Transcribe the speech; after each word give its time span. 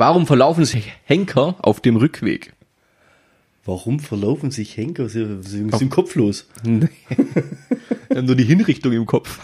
Warum 0.00 0.26
verlaufen 0.26 0.64
sich 0.64 0.90
Henker 1.04 1.56
auf 1.60 1.80
dem 1.80 1.96
Rückweg? 1.96 2.54
Warum 3.66 4.00
verlaufen 4.00 4.50
sich 4.50 4.74
Henker? 4.74 5.10
Sie, 5.10 5.42
sie 5.42 5.68
sind 5.68 5.90
kopflos. 5.90 6.48
Nee. 6.62 6.88
Wir 8.08 8.16
haben 8.16 8.24
nur 8.24 8.34
die 8.34 8.44
Hinrichtung 8.44 8.92
im 8.92 9.04
Kopf. 9.04 9.40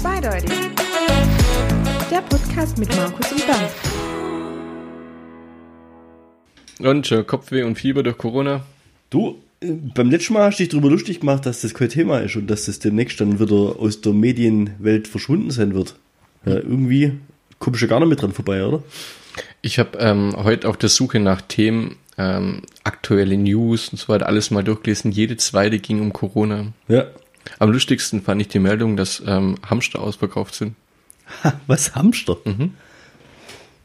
Zweideutig. 0.00 0.52
Der 2.12 2.20
Podcast 2.20 2.78
mit 2.78 2.94
Markus 2.94 3.32
und 3.32 3.44
Bernd. 3.44 3.70
Und 6.78 7.08
schon 7.08 7.26
Kopfweh 7.26 7.64
und 7.64 7.74
Fieber 7.74 8.04
durch 8.04 8.18
Corona. 8.18 8.64
Du, 9.10 9.30
äh, 9.30 9.51
beim 9.94 10.10
letzten 10.10 10.34
Mal 10.34 10.44
hast 10.46 10.58
du 10.58 10.62
dich 10.64 10.70
darüber 10.70 10.90
lustig 10.90 11.20
gemacht, 11.20 11.46
dass 11.46 11.60
das 11.62 11.74
kein 11.74 11.88
Thema 11.88 12.18
ist 12.18 12.36
und 12.36 12.48
dass 12.48 12.66
das 12.66 12.78
demnächst 12.78 13.20
dann 13.20 13.38
wieder 13.40 13.78
aus 13.78 14.00
der 14.00 14.12
Medienwelt 14.12 15.08
verschwunden 15.08 15.50
sein 15.50 15.74
wird. 15.74 15.96
Ja, 16.44 16.54
irgendwie 16.54 17.12
kommst 17.58 17.82
du 17.82 17.88
gar 17.88 18.00
nicht 18.00 18.08
mit 18.08 18.22
dran 18.22 18.32
vorbei, 18.32 18.64
oder? 18.64 18.82
Ich 19.60 19.78
habe 19.78 19.98
ähm, 19.98 20.34
heute 20.36 20.68
auf 20.68 20.76
der 20.76 20.88
Suche 20.88 21.20
nach 21.20 21.40
Themen, 21.40 21.96
ähm, 22.18 22.62
aktuelle 22.84 23.36
News 23.38 23.88
und 23.90 23.98
so 23.98 24.08
weiter 24.08 24.26
alles 24.26 24.50
mal 24.50 24.64
durchgelesen. 24.64 25.12
Jede 25.12 25.36
zweite 25.36 25.78
ging 25.78 26.00
um 26.00 26.12
Corona. 26.12 26.72
Ja. 26.88 27.06
Am 27.58 27.70
lustigsten 27.72 28.22
fand 28.22 28.40
ich 28.40 28.48
die 28.48 28.58
Meldung, 28.58 28.96
dass 28.96 29.22
ähm, 29.26 29.56
Hamster 29.68 30.00
ausverkauft 30.00 30.54
sind. 30.54 30.74
Ha, 31.42 31.60
was 31.66 31.94
Hamster? 31.94 32.36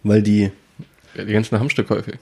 Weil 0.03 0.21
die. 0.21 0.51
Ja, 1.15 1.23
Die 1.23 1.33
ganzen 1.33 1.59
Hamsterkäufe. 1.59 2.13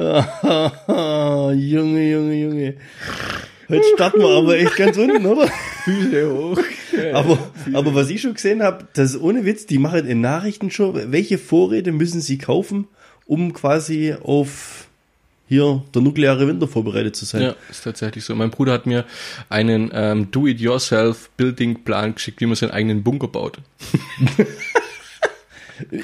Junge, 1.54 2.10
Junge, 2.10 2.34
Junge. 2.34 2.74
Heute 3.68 3.84
starten 3.94 4.20
wir 4.20 4.28
aber 4.28 4.56
echt 4.58 4.76
ganz 4.76 4.96
unten, 4.96 5.24
oder? 5.26 5.46
Füße 5.84 6.30
hoch. 6.32 6.58
Aber, 7.12 7.38
aber 7.72 7.94
was 7.94 8.10
ich 8.10 8.20
schon 8.20 8.34
gesehen 8.34 8.62
habe, 8.62 8.88
das 8.94 9.14
ist 9.14 9.20
ohne 9.20 9.44
Witz, 9.44 9.66
die 9.66 9.78
machen 9.78 10.06
in 10.06 10.20
Nachrichten 10.20 10.70
schon, 10.70 11.12
welche 11.12 11.38
Vorräte 11.38 11.92
müssen 11.92 12.20
sie 12.20 12.38
kaufen, 12.38 12.88
um 13.26 13.52
quasi 13.52 14.14
auf 14.22 14.86
hier 15.46 15.82
der 15.94 16.02
nukleare 16.02 16.46
Winter 16.48 16.66
vorbereitet 16.68 17.14
zu 17.16 17.24
sein. 17.24 17.42
Ja, 17.42 17.54
ist 17.70 17.82
tatsächlich 17.84 18.24
so. 18.24 18.34
Mein 18.34 18.50
Bruder 18.50 18.72
hat 18.72 18.86
mir 18.86 19.04
einen 19.48 19.90
ähm, 19.92 20.30
Do-it-yourself-Building-Plan 20.30 22.14
geschickt, 22.14 22.40
wie 22.40 22.46
man 22.46 22.54
seinen 22.56 22.70
eigenen 22.70 23.02
Bunker 23.02 23.28
baut. 23.28 23.58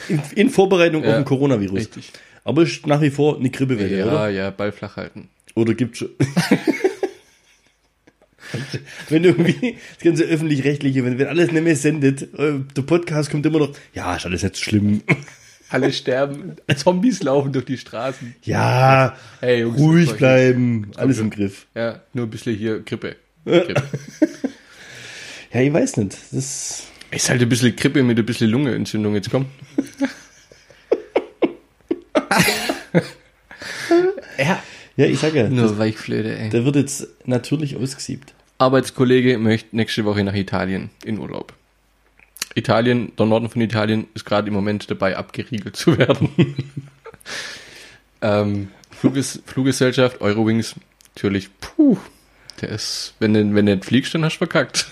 In, 0.09 0.23
in 0.35 0.49
Vorbereitung 0.51 1.03
auf 1.03 1.09
Ja, 1.09 1.17
den 1.17 1.27
Coronavirus. 1.27 1.79
richtig. 1.79 2.11
Aber 2.47 2.63
ist 2.63 2.87
nach 2.87 3.01
wie 3.01 3.11
vor 3.11 3.39
eine 3.39 3.51
Grippewelle, 3.51 3.99
Ja, 3.99 4.07
oder? 4.07 4.29
ja, 4.31 4.51
Ball 4.51 4.71
flach 4.71 4.97
halten. 4.97 5.29
Oder 5.57 5.75
gibt's 5.75 5.99
schon. 5.99 6.11
wenn 9.09 9.25
irgendwie 9.25 9.77
das 9.97 10.05
ganze 10.05 10.25
öffentlich-rechtliche, 10.25 11.05
wenn, 11.05 11.19
wenn 11.19 11.27
alles 11.27 11.51
nicht 11.51 11.65
mehr 11.65 11.75
sendet, 11.77 12.23
äh, 12.39 12.61
der 12.77 12.83
Podcast 12.83 13.31
kommt 13.31 13.45
immer 13.47 13.59
noch, 13.59 13.73
ja, 13.95 14.15
ist 14.17 14.27
alles 14.27 14.43
nicht 14.45 14.55
so 14.57 14.63
schlimm. 14.63 15.03
Alle 15.69 15.93
sterben, 15.93 16.55
Zombies 16.77 17.25
laufen 17.25 17.53
durch 17.53 17.65
die 17.65 17.77
Straßen. 17.77 18.37
Ja, 18.45 19.17
Hey, 19.41 19.63
Jungs, 19.63 19.77
ruhig 19.81 20.13
bleiben, 20.13 20.93
alles 20.95 21.19
im 21.19 21.29
Griff. 21.31 21.67
Ja, 21.75 22.03
nur 22.13 22.27
ein 22.27 22.31
bisschen 22.31 22.55
hier 22.57 22.79
Grippe. 22.83 23.17
Grippe. 23.45 23.75
Ja, 25.53 25.61
ich 25.63 25.73
weiß 25.73 25.97
nicht. 25.97 26.17
Das 26.31 26.85
Ist 27.11 27.29
halt 27.31 27.43
ein 27.43 27.49
bisschen 27.49 27.75
Grippe 27.75 28.03
mit 28.05 28.17
ein 28.19 28.25
bisschen 28.27 28.49
Lungenentzündung. 28.51 29.15
Jetzt 29.17 29.31
komm. 29.31 29.47
ja. 34.39 34.63
Ja, 34.97 35.05
ich 35.05 35.19
sag 35.19 35.35
ja, 35.35 35.43
das, 35.43 35.53
Nur 35.53 35.79
Weichflöte, 35.79 36.39
ey. 36.39 36.49
der 36.49 36.65
wird 36.65 36.77
jetzt 36.77 37.07
natürlich 37.27 37.77
ausgesiebt. 37.77 38.33
Arbeitskollege 38.59 39.37
möchte 39.37 39.77
nächste 39.77 40.07
Woche 40.07 40.25
nach 40.25 40.35
Italien 40.35 40.89
in 41.05 41.19
Urlaub. 41.19 41.53
Italien, 42.55 43.13
der 43.19 43.27
Norden 43.27 43.51
von 43.51 43.61
Italien 43.61 44.07
ist 44.15 44.25
gerade 44.25 44.49
im 44.49 44.55
Moment 44.55 44.91
dabei, 44.91 45.19
abgeriegelt 45.19 45.77
zu 45.77 45.99
werden. 45.99 46.31
ähm, 48.23 48.69
Fluges, 48.91 49.43
Fluggesellschaft, 49.45 50.23
Eurowings, 50.23 50.75
natürlich, 51.15 51.51
puh, 51.61 51.99
der 52.63 52.71
ist, 52.71 53.13
wenn 53.19 53.35
du, 53.35 53.55
wenn 53.55 53.67
du 53.67 53.75
nicht 53.75 53.85
fliegst, 53.85 54.15
dann 54.15 54.25
hast 54.25 54.37
du 54.37 54.39
verkackt. 54.39 54.87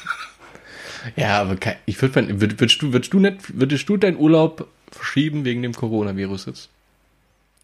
ja, 1.16 1.40
aber 1.40 1.56
kein, 1.56 1.76
ich 1.86 2.00
würde, 2.02 2.38
würd, 2.38 2.60
würdest 2.60 2.82
du, 2.82 2.92
würdest 2.92 3.14
du 3.14 3.20
nicht, 3.20 3.58
würdest 3.58 3.88
du 3.88 3.96
deinen 3.96 4.18
Urlaub 4.18 4.68
verschieben 4.90 5.46
wegen 5.46 5.62
dem 5.62 5.72
Coronavirus 5.72 6.46
jetzt? 6.46 6.68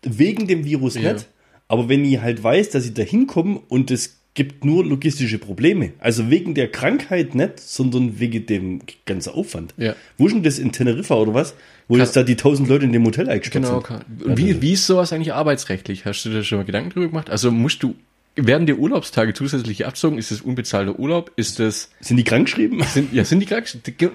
Wegen 0.02 0.46
dem 0.46 0.64
Virus 0.64 0.94
Ja. 0.94 1.12
nicht, 1.12 1.28
aber 1.68 1.88
wenn 1.88 2.04
ich 2.04 2.20
halt 2.20 2.42
weiß, 2.42 2.70
dass 2.70 2.86
ich 2.86 2.94
da 2.94 3.02
hinkomme 3.02 3.60
und 3.68 3.90
es 3.90 4.16
gibt 4.34 4.64
nur 4.64 4.84
logistische 4.84 5.38
Probleme, 5.38 5.92
also 5.98 6.30
wegen 6.30 6.54
der 6.54 6.70
Krankheit 6.70 7.34
nicht, 7.34 7.58
sondern 7.60 8.20
wegen 8.20 8.46
dem 8.46 8.80
ganzen 9.04 9.30
Aufwand. 9.34 9.74
Ja. 9.76 9.94
Wo 10.16 10.26
ist 10.26 10.32
denn 10.34 10.42
das 10.44 10.58
in 10.58 10.70
Teneriffa 10.72 11.16
oder 11.16 11.34
was? 11.34 11.54
Wo 11.88 11.94
Kann- 11.94 12.04
jetzt 12.04 12.14
da 12.16 12.22
die 12.22 12.36
tausend 12.36 12.68
Leute 12.68 12.86
in 12.86 12.92
dem 12.92 13.04
Hotel 13.04 13.28
eingesperrt 13.28 13.64
Genau. 13.64 13.82
sind? 13.82 14.22
Und 14.24 14.38
wie, 14.38 14.62
wie 14.62 14.72
ist 14.72 14.86
sowas 14.86 15.12
eigentlich 15.12 15.34
arbeitsrechtlich? 15.34 16.04
Hast 16.04 16.24
du 16.24 16.30
da 16.30 16.42
schon 16.44 16.58
mal 16.58 16.64
Gedanken 16.64 16.90
drüber 16.90 17.08
gemacht? 17.08 17.28
Also 17.28 17.50
musst 17.50 17.82
du, 17.82 17.96
werden 18.36 18.66
dir 18.66 18.78
Urlaubstage 18.78 19.34
zusätzlich 19.34 19.84
abzogen? 19.84 20.16
Ist 20.16 20.30
das 20.30 20.40
unbezahlter 20.42 20.96
Urlaub? 20.98 21.32
Ist 21.34 21.58
das, 21.58 21.90
Sind 22.00 22.16
die 22.16 22.24
krankgeschrieben? 22.24 22.80
sind, 22.84 23.12
ja, 23.12 23.24
sind 23.24 23.40
die 23.40 23.46
krank? 23.46 23.66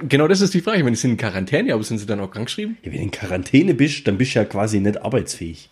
Genau 0.07 0.29
das 0.29 0.40
ist 0.40 0.53
die 0.53 0.62
Frage. 0.62 0.78
Ich 0.78 0.84
meine, 0.85 0.95
die 0.95 1.01
sind 1.01 1.12
in 1.12 1.18
Quarantäne, 1.18 1.74
aber 1.74 1.84
sind 1.84 1.97
sie 1.97 2.06
dann 2.06 2.22
auch 2.22 2.31
krankgeschrieben? 2.31 2.78
Ja, 2.84 2.91
wenn 2.91 3.00
du 3.00 3.03
in 3.03 3.12
Quarantäne 3.12 3.74
bist, 3.74 4.07
dann 4.07 4.18
bist 4.18 4.34
du 4.34 4.40
ja 4.40 4.45
quasi 4.45 4.79
nicht 4.79 5.01
arbeitsfähig. 5.01 5.68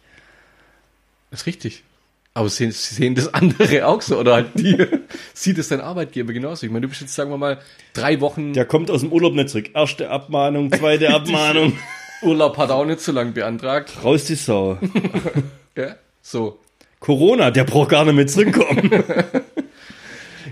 Das 1.34 1.42
ist 1.42 1.46
richtig. 1.48 1.82
Aber 2.36 2.48
sehen, 2.48 2.72
sehen 2.72 3.16
das 3.16 3.34
andere 3.34 3.88
auch 3.88 4.04
so? 4.04 4.20
Oder 4.20 4.36
halt 4.36 4.50
die, 4.54 4.78
sieht 5.34 5.58
es 5.58 5.70
dein 5.70 5.82
Arbeitgeber 5.82 6.32
genauso? 6.32 6.64
Ich 6.68 6.72
meine, 6.72 6.82
du 6.82 6.90
bist 6.90 7.02
jetzt, 7.02 7.16
sagen 7.16 7.32
wir 7.32 7.40
mal, 7.40 7.60
drei 7.94 8.22
Wochen 8.22 8.54
Der 8.54 8.66
kommt 8.66 8.92
aus 8.92 9.00
dem 9.00 9.12
Urlaub 9.12 9.34
nicht 9.34 9.50
zurück. 9.50 9.72
Erste 9.74 10.12
Abmahnung, 10.12 10.72
zweite 10.72 11.10
Abmahnung. 11.16 11.76
Urlaub 12.22 12.56
hat 12.58 12.70
er 12.70 12.76
auch 12.76 12.86
nicht 12.86 13.00
so 13.00 13.12
lange 13.12 13.32
beantragt. 13.32 13.94
Raus 14.04 14.26
die 14.26 14.36
Sau. 14.36 14.78
Ja, 15.76 15.96
so. 16.22 16.60
Corona, 17.00 17.50
der 17.50 17.64
braucht 17.64 17.90
gar 17.90 18.06
nicht 18.06 18.14
mehr 18.14 18.28
zurückkommen. 18.28 19.04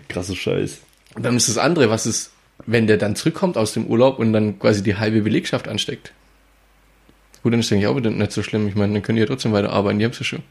Krasser 0.09 0.36
Scheiß. 0.36 0.80
Und 1.13 1.24
dann 1.24 1.38
ist 1.38 1.48
das 1.48 1.59
andere, 1.59 1.92
was 1.92 2.08
ist, 2.08 2.31
wenn 2.66 2.88
der 2.88 2.98
dann 2.98 3.16
zurückkommt 3.16 3.56
aus 3.56 3.74
dem 3.74 3.86
Urlaub 3.86 4.18
und 4.18 4.34
dann 4.34 4.58
quasi 4.58 4.81
die 4.81 4.96
halbe 4.96 5.22
Belegschaft 5.22 5.68
ansteckt. 5.68 6.12
Gut, 7.44 7.53
dann 7.53 7.59
ist 7.59 7.72
eigentlich 7.72 7.88
auch 7.88 7.96
wieder 7.96 8.12
nicht 8.12 8.31
so 8.31 8.44
schlimm. 8.44 8.68
Ich 8.68 8.75
meine, 8.75 8.94
dann 8.94 9.02
können 9.02 9.16
die 9.16 9.22
ja 9.22 9.28
trotzdem 9.28 9.52
weiter 9.52 9.72
arbeiten, 9.72 10.00
die 10.00 10.06
haben 10.06 10.12
es 10.12 10.19
ja 10.19 10.25
schon. 10.25 10.44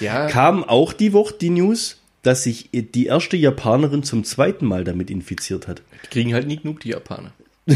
Ja, 0.00 0.26
Kam 0.28 0.64
auch 0.64 0.92
die 0.92 1.12
Woche 1.12 1.34
die 1.40 1.50
News, 1.50 2.00
dass 2.22 2.42
sich 2.44 2.70
die 2.72 3.06
erste 3.06 3.36
Japanerin 3.36 4.02
zum 4.02 4.24
zweiten 4.24 4.66
Mal 4.66 4.82
damit 4.84 5.10
infiziert 5.10 5.68
hat. 5.68 5.82
die 6.04 6.08
kriegen 6.08 6.34
halt 6.34 6.46
nie 6.46 6.56
genug, 6.56 6.80
die 6.80 6.90
Japaner. 6.90 7.32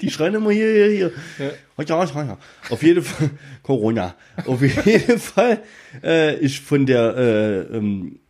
Die 0.00 0.10
schreien 0.10 0.34
immer 0.34 0.50
hier, 0.50 0.72
hier, 0.72 0.90
hier. 0.90 1.12
Ja, 1.38 1.44
ja, 1.46 2.22
ja. 2.24 2.38
Auf 2.70 2.82
jeden 2.82 3.02
Fall, 3.02 3.30
Corona. 3.62 4.14
Auf 4.46 4.62
jeden 4.62 5.18
Fall 5.18 5.62
äh, 6.02 6.38
ist 6.38 6.58
von 6.58 6.86
der 6.86 7.16
äh, 7.16 7.76
ähm, 7.76 8.20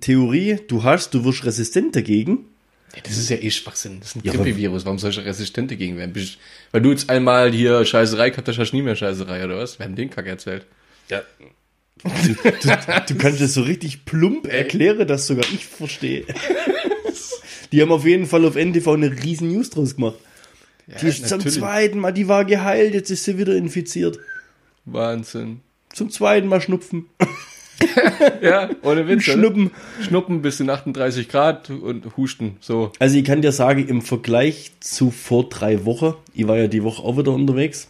Theorie, 0.00 0.58
du 0.68 0.82
hast, 0.82 1.14
du 1.14 1.24
wirst 1.24 1.44
resistent 1.44 1.96
dagegen. 1.96 2.46
Ja, 2.94 3.00
das 3.02 3.16
ist 3.16 3.28
ja 3.28 3.36
eh 3.36 3.50
Schwachsinn. 3.50 3.98
Das 4.00 4.10
ist 4.10 4.16
ein 4.16 4.22
Ja, 4.24 4.32
Grippevirus. 4.32 4.84
Warum 4.84 4.98
soll 4.98 5.10
ich 5.10 5.18
resistent 5.18 5.70
dagegen 5.70 5.96
werden? 5.96 6.14
Weil 6.70 6.80
du 6.80 6.90
jetzt 6.90 7.10
einmal 7.10 7.50
hier 7.52 7.84
Scheißerei 7.84 8.30
gehabt 8.30 8.46
hast, 8.48 8.58
hast 8.58 8.70
du 8.70 8.76
nie 8.76 8.82
mehr 8.82 8.96
Scheißerei, 8.96 9.44
oder 9.44 9.58
was? 9.58 9.78
Wir 9.78 9.86
haben 9.86 9.96
den 9.96 10.10
Kack 10.10 10.26
erzählt. 10.26 10.66
Ja. 11.08 11.22
Du, 12.02 12.34
du, 12.34 13.04
du 13.08 13.14
kannst 13.16 13.40
es 13.40 13.54
so 13.54 13.62
richtig 13.62 14.04
plump 14.04 14.46
erklären, 14.46 15.08
dass 15.08 15.26
sogar 15.26 15.44
ich 15.52 15.66
verstehe. 15.66 16.24
Die 17.72 17.80
haben 17.82 17.90
auf 17.92 18.04
jeden 18.04 18.26
Fall 18.26 18.44
auf 18.44 18.54
NTV 18.56 18.88
eine 18.88 19.10
riesen 19.24 19.48
News 19.52 19.70
draus 19.70 19.96
gemacht. 19.96 20.16
die 20.86 21.06
ist 21.06 21.26
zum 21.28 21.38
natürlich. 21.38 21.58
zweiten 21.58 21.98
Mal, 21.98 22.12
die 22.12 22.28
war 22.28 22.44
geheilt, 22.44 22.94
jetzt 22.94 23.10
ist 23.10 23.24
sie 23.24 23.38
wieder 23.38 23.56
infiziert. 23.56 24.18
Wahnsinn. 24.84 25.60
Zum 25.92 26.10
zweiten 26.10 26.46
Mal 26.46 26.60
Schnupfen. 26.60 27.06
Ja, 28.40 28.70
ohne 28.82 29.08
Witz. 29.08 29.28
oder? 29.28 29.38
Schnuppen. 29.38 29.70
Schnuppen 30.00 30.42
bis 30.42 30.60
in 30.60 30.70
38 30.70 31.28
Grad 31.28 31.70
und 31.70 32.16
Husten. 32.16 32.56
So. 32.60 32.92
Also 32.98 33.16
ich 33.18 33.24
kann 33.24 33.42
dir 33.42 33.52
sagen, 33.52 33.86
im 33.88 34.02
Vergleich 34.02 34.72
zu 34.80 35.10
vor 35.10 35.48
drei 35.48 35.84
Wochen, 35.84 36.14
ich 36.34 36.46
war 36.46 36.56
ja 36.56 36.66
die 36.68 36.82
Woche 36.82 37.02
auch 37.02 37.16
wieder 37.18 37.32
unterwegs, 37.32 37.88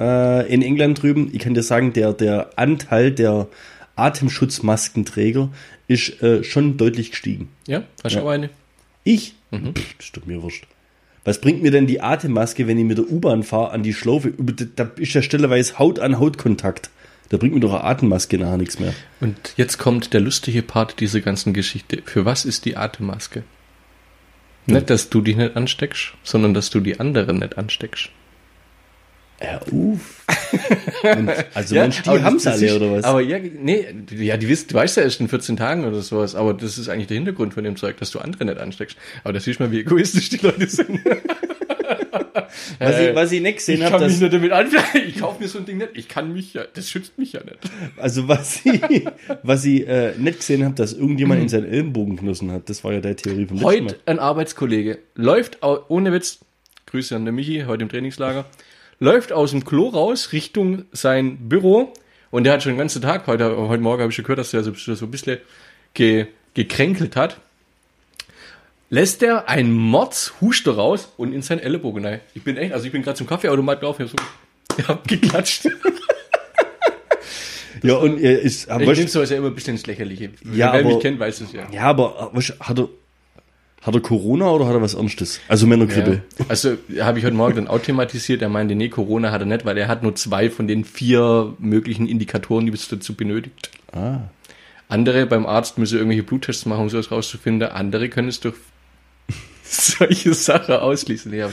äh, 0.00 0.52
in 0.52 0.62
England 0.62 1.02
drüben, 1.02 1.30
ich 1.32 1.40
kann 1.40 1.54
dir 1.54 1.62
sagen, 1.62 1.92
der, 1.92 2.12
der 2.12 2.50
Anteil 2.56 3.10
der 3.12 3.48
Atemschutzmaskenträger 3.96 5.50
ist 5.88 6.22
äh, 6.22 6.44
schon 6.44 6.76
deutlich 6.76 7.10
gestiegen. 7.10 7.48
Ja, 7.66 7.82
hast 8.04 8.14
du 8.14 8.18
Ja. 8.20 8.24
auch 8.24 8.30
eine? 8.30 8.50
Ich? 9.04 9.34
Pff, 9.52 9.94
das 9.98 10.12
tut 10.12 10.26
mir 10.26 10.42
wurscht. 10.42 10.66
Was 11.24 11.40
bringt 11.40 11.62
mir 11.62 11.70
denn 11.70 11.86
die 11.86 12.00
Atemmaske, 12.00 12.66
wenn 12.68 12.78
ich 12.78 12.84
mit 12.84 12.98
der 12.98 13.10
U-Bahn 13.10 13.42
fahre 13.42 13.70
an 13.72 13.82
die 13.82 13.94
Schlaufe? 13.94 14.32
Da 14.76 14.90
ist 14.96 15.12
ja 15.14 15.22
stelleweise 15.22 15.78
Haut 15.78 15.98
an 15.98 16.18
Haut 16.20 16.38
Kontakt. 16.38 16.90
Da 17.28 17.36
bringt 17.38 17.54
mir 17.54 17.60
doch 17.60 17.72
eine 17.74 17.84
Atemmaske 17.84 18.38
nachher 18.38 18.56
nichts 18.56 18.78
mehr. 18.78 18.94
Und 19.20 19.36
jetzt 19.56 19.78
kommt 19.78 20.12
der 20.14 20.20
lustige 20.20 20.62
Part 20.62 21.00
dieser 21.00 21.20
ganzen 21.20 21.52
Geschichte. 21.52 22.02
Für 22.04 22.24
was 22.24 22.44
ist 22.44 22.64
die 22.64 22.76
Atemmaske? 22.76 23.42
Nicht, 24.66 24.90
dass 24.90 25.10
du 25.10 25.20
dich 25.20 25.36
nicht 25.36 25.56
ansteckst, 25.56 26.12
sondern 26.24 26.52
dass 26.54 26.70
du 26.70 26.80
die 26.80 26.98
anderen 27.00 27.38
nicht 27.38 27.56
ansteckst. 27.58 28.10
Ja, 29.42 29.60
uff. 29.70 30.24
Und, 31.02 31.30
also 31.54 31.74
Mensch, 31.78 32.02
die 32.02 32.08
haben's 32.10 32.44
das- 32.44 32.60
das 32.60 32.70
alle, 32.70 32.76
oder 32.76 32.92
was? 32.96 33.04
Aber 33.04 33.20
ja, 33.20 33.38
nee, 33.38 33.86
ja, 34.12 34.36
die 34.38 34.48
wissen, 34.48 34.68
du 34.68 34.74
weißt 34.74 34.96
ja 34.96 35.02
erst 35.02 35.20
in 35.20 35.28
14 35.28 35.56
Tagen 35.56 35.84
oder 35.84 36.00
sowas, 36.00 36.34
aber 36.34 36.54
das 36.54 36.78
ist 36.78 36.88
eigentlich 36.88 37.08
der 37.08 37.16
Hintergrund 37.16 37.52
von 37.54 37.62
dem 37.62 37.76
Zeug, 37.76 37.98
dass 37.98 38.10
du 38.10 38.18
andere 38.18 38.44
nicht 38.46 38.58
ansteckst. 38.58 38.96
Aber 39.24 39.34
da 39.34 39.40
siehst 39.40 39.60
du 39.60 39.64
mal, 39.64 39.72
wie 39.72 39.80
egoistisch 39.80 40.30
die 40.30 40.38
Leute 40.38 40.66
sind. 40.66 41.00
was, 42.78 43.00
ich, 43.00 43.14
was 43.14 43.32
ich 43.32 43.40
nicht 43.40 43.58
gesehen 43.58 43.76
ich 43.76 43.82
habe, 43.82 43.92
kann 43.92 44.00
dass, 44.02 44.12
mich 44.12 44.20
nur 44.20 44.30
damit 44.30 44.52
anflanken. 44.52 45.02
Ich 45.08 45.18
kaufe 45.18 45.42
mir 45.42 45.48
so 45.48 45.58
ein 45.58 45.64
Ding 45.64 45.78
nicht. 45.78 45.90
Ich 45.94 46.08
kann 46.08 46.32
mich 46.32 46.54
ja, 46.54 46.64
das 46.72 46.88
schützt 46.90 47.18
mich 47.18 47.32
ja 47.32 47.44
nicht. 47.44 47.58
also 47.96 48.28
was 48.28 48.64
ich, 48.64 49.06
was 49.42 49.64
ich 49.64 49.86
äh, 49.86 50.12
nicht 50.18 50.38
gesehen 50.38 50.64
habe, 50.64 50.74
dass 50.74 50.92
irgendjemand 50.92 51.42
in 51.42 51.48
seinen 51.48 51.66
Ellenbogen 51.66 52.16
genossen 52.16 52.52
hat. 52.52 52.68
Das 52.68 52.84
war 52.84 52.92
ja 52.92 53.00
der 53.00 53.16
Theorie 53.16 53.46
vom 53.46 53.56
letzten 53.58 53.84
Mal. 53.84 53.92
Heute 53.92 54.00
ein 54.06 54.18
Arbeitskollege 54.18 54.98
läuft, 55.14 55.58
ohne 55.62 56.12
Witz, 56.12 56.40
Grüße 56.86 57.14
an 57.16 57.24
der 57.24 57.32
Michi, 57.32 57.64
heute 57.66 57.82
im 57.82 57.88
Trainingslager, 57.88 58.44
läuft 59.00 59.32
aus 59.32 59.50
dem 59.50 59.64
Klo 59.64 59.88
raus 59.88 60.32
Richtung 60.32 60.84
sein 60.92 61.48
Büro 61.48 61.92
und 62.30 62.44
der 62.44 62.52
hat 62.52 62.62
schon 62.62 62.72
den 62.72 62.78
ganzen 62.78 63.02
Tag, 63.02 63.26
heute, 63.26 63.56
heute 63.56 63.82
Morgen 63.82 64.02
habe 64.02 64.10
ich 64.10 64.16
schon 64.16 64.24
gehört, 64.24 64.38
dass 64.38 64.50
der 64.50 64.62
so, 64.62 64.72
so 64.72 65.04
ein 65.04 65.10
bisschen 65.10 65.38
ge, 65.94 66.26
gekränkelt 66.54 67.16
hat, 67.16 67.40
lässt 68.90 69.22
er 69.22 69.48
einen 69.48 69.72
Mordshuster 69.72 70.74
raus 70.76 71.12
und 71.16 71.32
in 71.32 71.42
seinen 71.42 71.58
Ellenbogen 71.60 72.04
rein. 72.04 72.20
Ich 72.34 72.42
bin 72.44 72.56
echt, 72.56 72.72
also 72.72 72.86
ich 72.86 72.92
bin 72.92 73.02
gerade 73.02 73.16
zum 73.16 73.26
Kaffeeautomat 73.26 73.80
gelaufen, 73.80 74.04
ich 74.06 74.12
hab 74.12 74.20
so, 74.20 74.26
ich 74.82 74.88
hab 74.88 75.08
geklatscht. 75.08 75.68
Ja, 77.82 77.96
und 77.96 78.18
er 78.18 78.40
ist, 78.40 78.70
aber, 78.70 78.80
Ich 78.82 78.88
nehme 78.88 79.02
weißt, 79.04 79.12
sowas 79.12 79.30
ja 79.30 79.36
immer 79.36 79.48
ein 79.48 79.54
bisschen 79.54 79.74
ins 79.74 79.86
Lächerliche. 79.86 80.30
Ja, 80.52 80.72
Wer 80.72 80.80
aber- 80.80 80.82
mich 80.94 81.00
kennt, 81.00 81.20
weiß 81.20 81.42
es 81.42 81.52
ja. 81.52 81.66
ja, 81.70 81.82
aber 81.82 82.30
weißt, 82.32 82.48
du, 82.50 82.54
hat 82.60 82.78
er, 82.78 82.88
hat 83.82 83.94
er 83.94 84.00
Corona 84.00 84.50
oder 84.50 84.66
hat 84.66 84.74
er 84.74 84.80
was 84.82 84.94
Ernstes? 84.94 85.40
Also 85.46 85.66
Männergrippe. 85.66 86.22
Ja. 86.38 86.44
Also 86.48 86.78
habe 87.00 87.18
ich 87.18 87.24
heute 87.24 87.36
Morgen 87.36 87.54
dann 87.56 87.68
auch 87.68 87.78
thematisiert. 87.78 88.40
Er 88.40 88.48
meinte, 88.48 88.74
nee, 88.74 88.88
Corona 88.88 89.30
hat 89.30 89.42
er 89.42 89.46
nicht, 89.46 89.64
weil 89.66 89.76
er 89.76 89.88
hat 89.88 90.02
nur 90.02 90.14
zwei 90.14 90.48
von 90.48 90.66
den 90.66 90.84
vier 90.84 91.54
möglichen 91.58 92.08
Indikatoren, 92.08 92.66
die 92.66 92.72
es 92.72 92.88
dazu 92.88 93.14
benötigt. 93.14 93.70
Ah. 93.92 94.20
Andere 94.88 95.26
beim 95.26 95.44
Arzt 95.46 95.76
müssen 95.78 95.96
irgendwelche 95.98 96.22
Bluttests 96.22 96.64
machen, 96.64 96.82
um 96.84 96.88
sowas 96.88 97.10
rauszufinden. 97.12 97.68
Andere 97.68 98.08
können 98.08 98.28
es 98.28 98.40
durch 98.40 98.54
solche 99.70 100.34
Sachen 100.34 100.74
ausschließen. 100.76 101.32
Aber 101.40 101.52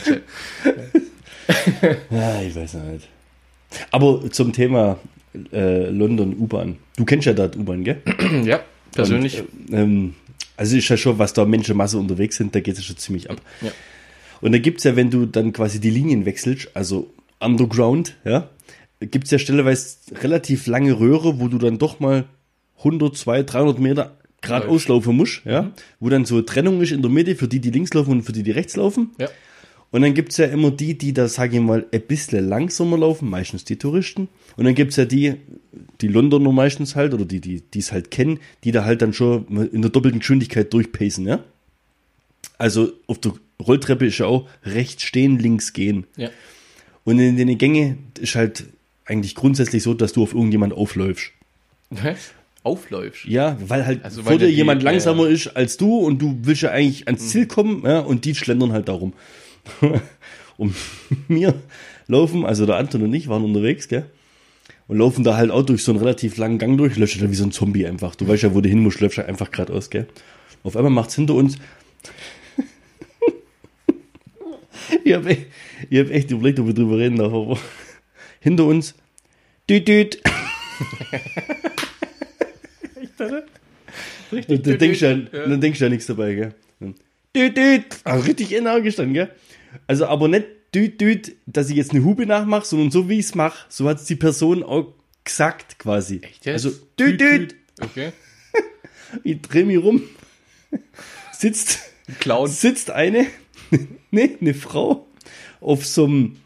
Ja, 2.09 2.41
ich 2.41 2.55
weiß 2.55 2.75
nicht. 2.75 3.09
Aber 3.91 4.29
zum 4.31 4.53
Thema 4.53 4.99
äh, 5.51 5.89
London 5.89 6.35
U-Bahn. 6.37 6.77
Du 6.95 7.05
kennst 7.05 7.25
ja 7.25 7.33
die 7.33 7.57
U-Bahn, 7.57 7.83
gell? 7.83 8.01
ja, 8.45 8.61
persönlich. 8.91 9.41
Und, 9.41 9.73
äh, 9.73 9.81
ähm, 9.81 10.13
also 10.55 10.77
ist 10.77 10.89
ja 10.89 10.97
schon, 10.97 11.17
was 11.17 11.33
da 11.33 11.45
Menschenmasse 11.45 11.97
unterwegs 11.97 12.37
sind, 12.37 12.53
da 12.53 12.59
geht 12.59 12.75
es 12.75 12.81
ja 12.81 12.85
schon 12.85 12.97
ziemlich 12.97 13.29
ab. 13.29 13.41
Ja. 13.61 13.71
Und 14.41 14.51
da 14.51 14.59
gibt's 14.59 14.83
ja, 14.83 14.95
wenn 14.95 15.09
du 15.09 15.25
dann 15.25 15.53
quasi 15.53 15.79
die 15.79 15.89
Linien 15.89 16.25
wechselst, 16.25 16.69
also 16.75 17.11
Underground, 17.39 18.15
ja, 18.23 18.49
gibt's 18.99 19.31
ja 19.31 19.39
stelleweise 19.39 19.97
relativ 20.21 20.67
lange 20.67 20.99
Röhre, 20.99 21.39
wo 21.39 21.47
du 21.47 21.57
dann 21.57 21.79
doch 21.79 21.99
mal 21.99 22.25
100, 22.79 23.17
200, 23.17 23.53
300 23.53 23.79
Meter 23.79 24.17
geradeaus 24.43 24.87
laufen 24.87 25.15
musst, 25.15 25.41
ja, 25.45 25.71
wo 25.99 26.09
dann 26.09 26.25
so 26.25 26.41
Trennung 26.43 26.81
ist 26.81 26.91
in 26.91 27.01
der 27.01 27.09
Mitte 27.09 27.35
für 27.35 27.47
die, 27.47 27.59
die 27.59 27.71
links 27.71 27.93
laufen 27.93 28.11
und 28.11 28.21
für 28.23 28.31
die, 28.31 28.43
die 28.43 28.51
rechts 28.51 28.75
laufen. 28.75 29.11
ja. 29.19 29.29
Und 29.91 30.01
dann 30.01 30.15
gibt's 30.15 30.37
ja 30.37 30.47
immer 30.47 30.71
die, 30.71 30.97
die 30.97 31.13
da, 31.13 31.27
sag 31.27 31.53
ich 31.53 31.59
mal, 31.59 31.85
ein 31.91 32.01
bisschen 32.01 32.49
langsamer 32.49 32.97
laufen, 32.97 33.29
meistens 33.29 33.63
die 33.63 33.75
Touristen. 33.75 34.27
Und 34.57 34.65
dann 34.65 34.73
gibt's 34.73 34.95
ja 34.95 35.05
die, 35.05 35.35
die 36.01 36.07
Londoner 36.07 36.51
meistens 36.51 36.95
halt, 36.95 37.13
oder 37.13 37.25
die, 37.25 37.39
die 37.39 37.61
es 37.77 37.91
halt 37.91 38.09
kennen, 38.09 38.39
die 38.63 38.71
da 38.71 38.85
halt 38.85 39.03
dann 39.03 39.13
schon 39.13 39.45
in 39.71 39.83
der 39.83 39.91
doppelten 39.91 40.19
Geschwindigkeit 40.19 40.73
durchpacen, 40.73 41.27
ja. 41.27 41.43
Also 42.57 42.91
auf 43.05 43.19
der 43.19 43.33
Rolltreppe 43.61 44.07
ist 44.07 44.17
ja 44.17 44.25
auch 44.25 44.49
rechts 44.63 45.03
stehen, 45.03 45.37
links 45.37 45.73
gehen. 45.73 46.07
ja. 46.17 46.31
Und 47.03 47.19
in 47.19 47.37
den 47.37 47.57
Gänge 47.59 47.97
ist 48.19 48.33
halt 48.33 48.65
eigentlich 49.05 49.35
grundsätzlich 49.35 49.83
so, 49.83 49.93
dass 49.93 50.13
du 50.13 50.23
auf 50.23 50.33
irgendjemand 50.33 50.73
aufläufst. 50.73 51.33
Was? 51.91 52.33
Aufläufst. 52.63 53.25
Ja, 53.25 53.57
weil 53.67 53.85
halt 53.85 54.03
Also, 54.05 54.21
vor 54.23 54.31
weil 54.31 54.37
dir 54.39 54.45
ja 54.45 54.51
die- 54.51 54.57
jemand 54.57 54.81
ja, 54.83 54.91
langsamer 54.91 55.23
ja. 55.27 55.33
ist 55.33 55.47
als 55.55 55.77
du 55.77 55.97
und 55.97 56.19
du 56.21 56.37
willst 56.43 56.61
ja 56.61 56.71
eigentlich 56.71 57.07
ans 57.07 57.27
Ziel 57.29 57.45
kommen, 57.45 57.83
ja, 57.85 57.99
und 57.99 58.23
die 58.25 58.33
schlendern 58.35 58.71
halt 58.71 58.87
darum. 58.87 59.13
und 60.57 60.73
wir 61.27 61.53
laufen, 62.07 62.45
also 62.45 62.65
der 62.65 62.75
Anton 62.77 63.01
und 63.03 63.13
ich 63.13 63.27
waren 63.27 63.43
unterwegs, 63.43 63.87
gell? 63.87 64.05
Und 64.87 64.97
laufen 64.97 65.23
da 65.23 65.35
halt 65.37 65.49
auch 65.51 65.63
durch 65.63 65.83
so 65.83 65.91
einen 65.91 65.99
relativ 65.99 66.37
langen 66.37 66.57
Gang 66.57 66.77
durch, 66.77 66.97
löscht 66.97 67.19
halt 67.19 67.31
wie 67.31 67.35
so 67.35 67.45
ein 67.45 67.51
Zombie 67.51 67.85
einfach. 67.85 68.15
Du 68.15 68.27
weißt 68.27 68.43
ja, 68.43 68.53
wo 68.53 68.61
du 68.61 68.67
hin 68.69 68.79
musst, 68.79 68.99
halt 69.01 69.17
einfach 69.29 69.49
geradeaus, 69.51 69.89
gell? 69.89 70.07
Auf 70.63 70.75
einmal 70.75 70.91
macht's 70.91 71.15
hinter 71.15 71.35
uns. 71.35 71.57
ich 75.03 75.13
hab, 75.13 75.25
echt, 75.25 75.47
ich 75.89 75.99
hab 75.99 76.09
echt 76.11 76.31
überlegt, 76.31 76.59
ob 76.59 76.67
wir 76.67 76.73
drüber 76.73 76.97
reden 76.97 77.17
darf, 77.17 77.33
aber 77.33 77.57
hinter 78.39 78.65
uns. 78.65 78.93
Düt, 79.69 79.87
düt. 79.87 80.21
Und 84.31 84.67
dann 84.67 84.77
denkst 84.77 84.99
du 84.99 85.05
ja, 85.05 85.15
dann 85.45 85.61
denkst 85.61 85.79
du 85.79 85.85
ja 85.85 85.89
nichts 85.89 86.07
dabei, 86.07 86.33
gell? 86.33 86.53
Düt, 87.35 87.57
düt. 87.57 87.85
Also 88.03 88.25
richtig 88.25 88.51
energisch 88.51 88.95
dann, 88.95 89.13
gell? 89.13 89.29
Also 89.87 90.05
aber 90.05 90.27
nicht 90.27 90.45
düt, 90.73 90.99
düt, 91.01 91.35
dass 91.45 91.69
ich 91.69 91.75
jetzt 91.75 91.91
eine 91.91 92.03
Hupe 92.03 92.25
nachmache, 92.25 92.65
sondern 92.65 92.91
so 92.91 93.09
wie 93.09 93.19
ich 93.19 93.25
es 93.25 93.35
mache, 93.35 93.65
so 93.69 93.87
hat 93.87 94.07
die 94.07 94.15
Person 94.15 94.63
auch 94.63 94.93
gesagt 95.23 95.79
quasi. 95.79 96.19
Echt 96.23 96.45
jetzt? 96.45 96.65
Also 96.65 96.77
düt, 96.99 97.19
düt. 97.19 97.55
Okay. 97.81 98.11
Ich 99.23 99.39
dreh 99.41 99.63
mich 99.63 99.77
rum. 99.77 100.01
Sitzt, 101.31 101.79
Clown. 102.19 102.47
sitzt 102.47 102.89
eine, 102.89 103.27
ne, 104.11 104.37
eine 104.41 104.55
Frau 104.55 105.07
auf 105.61 105.85
so 105.85 106.05
einem, 106.05 106.37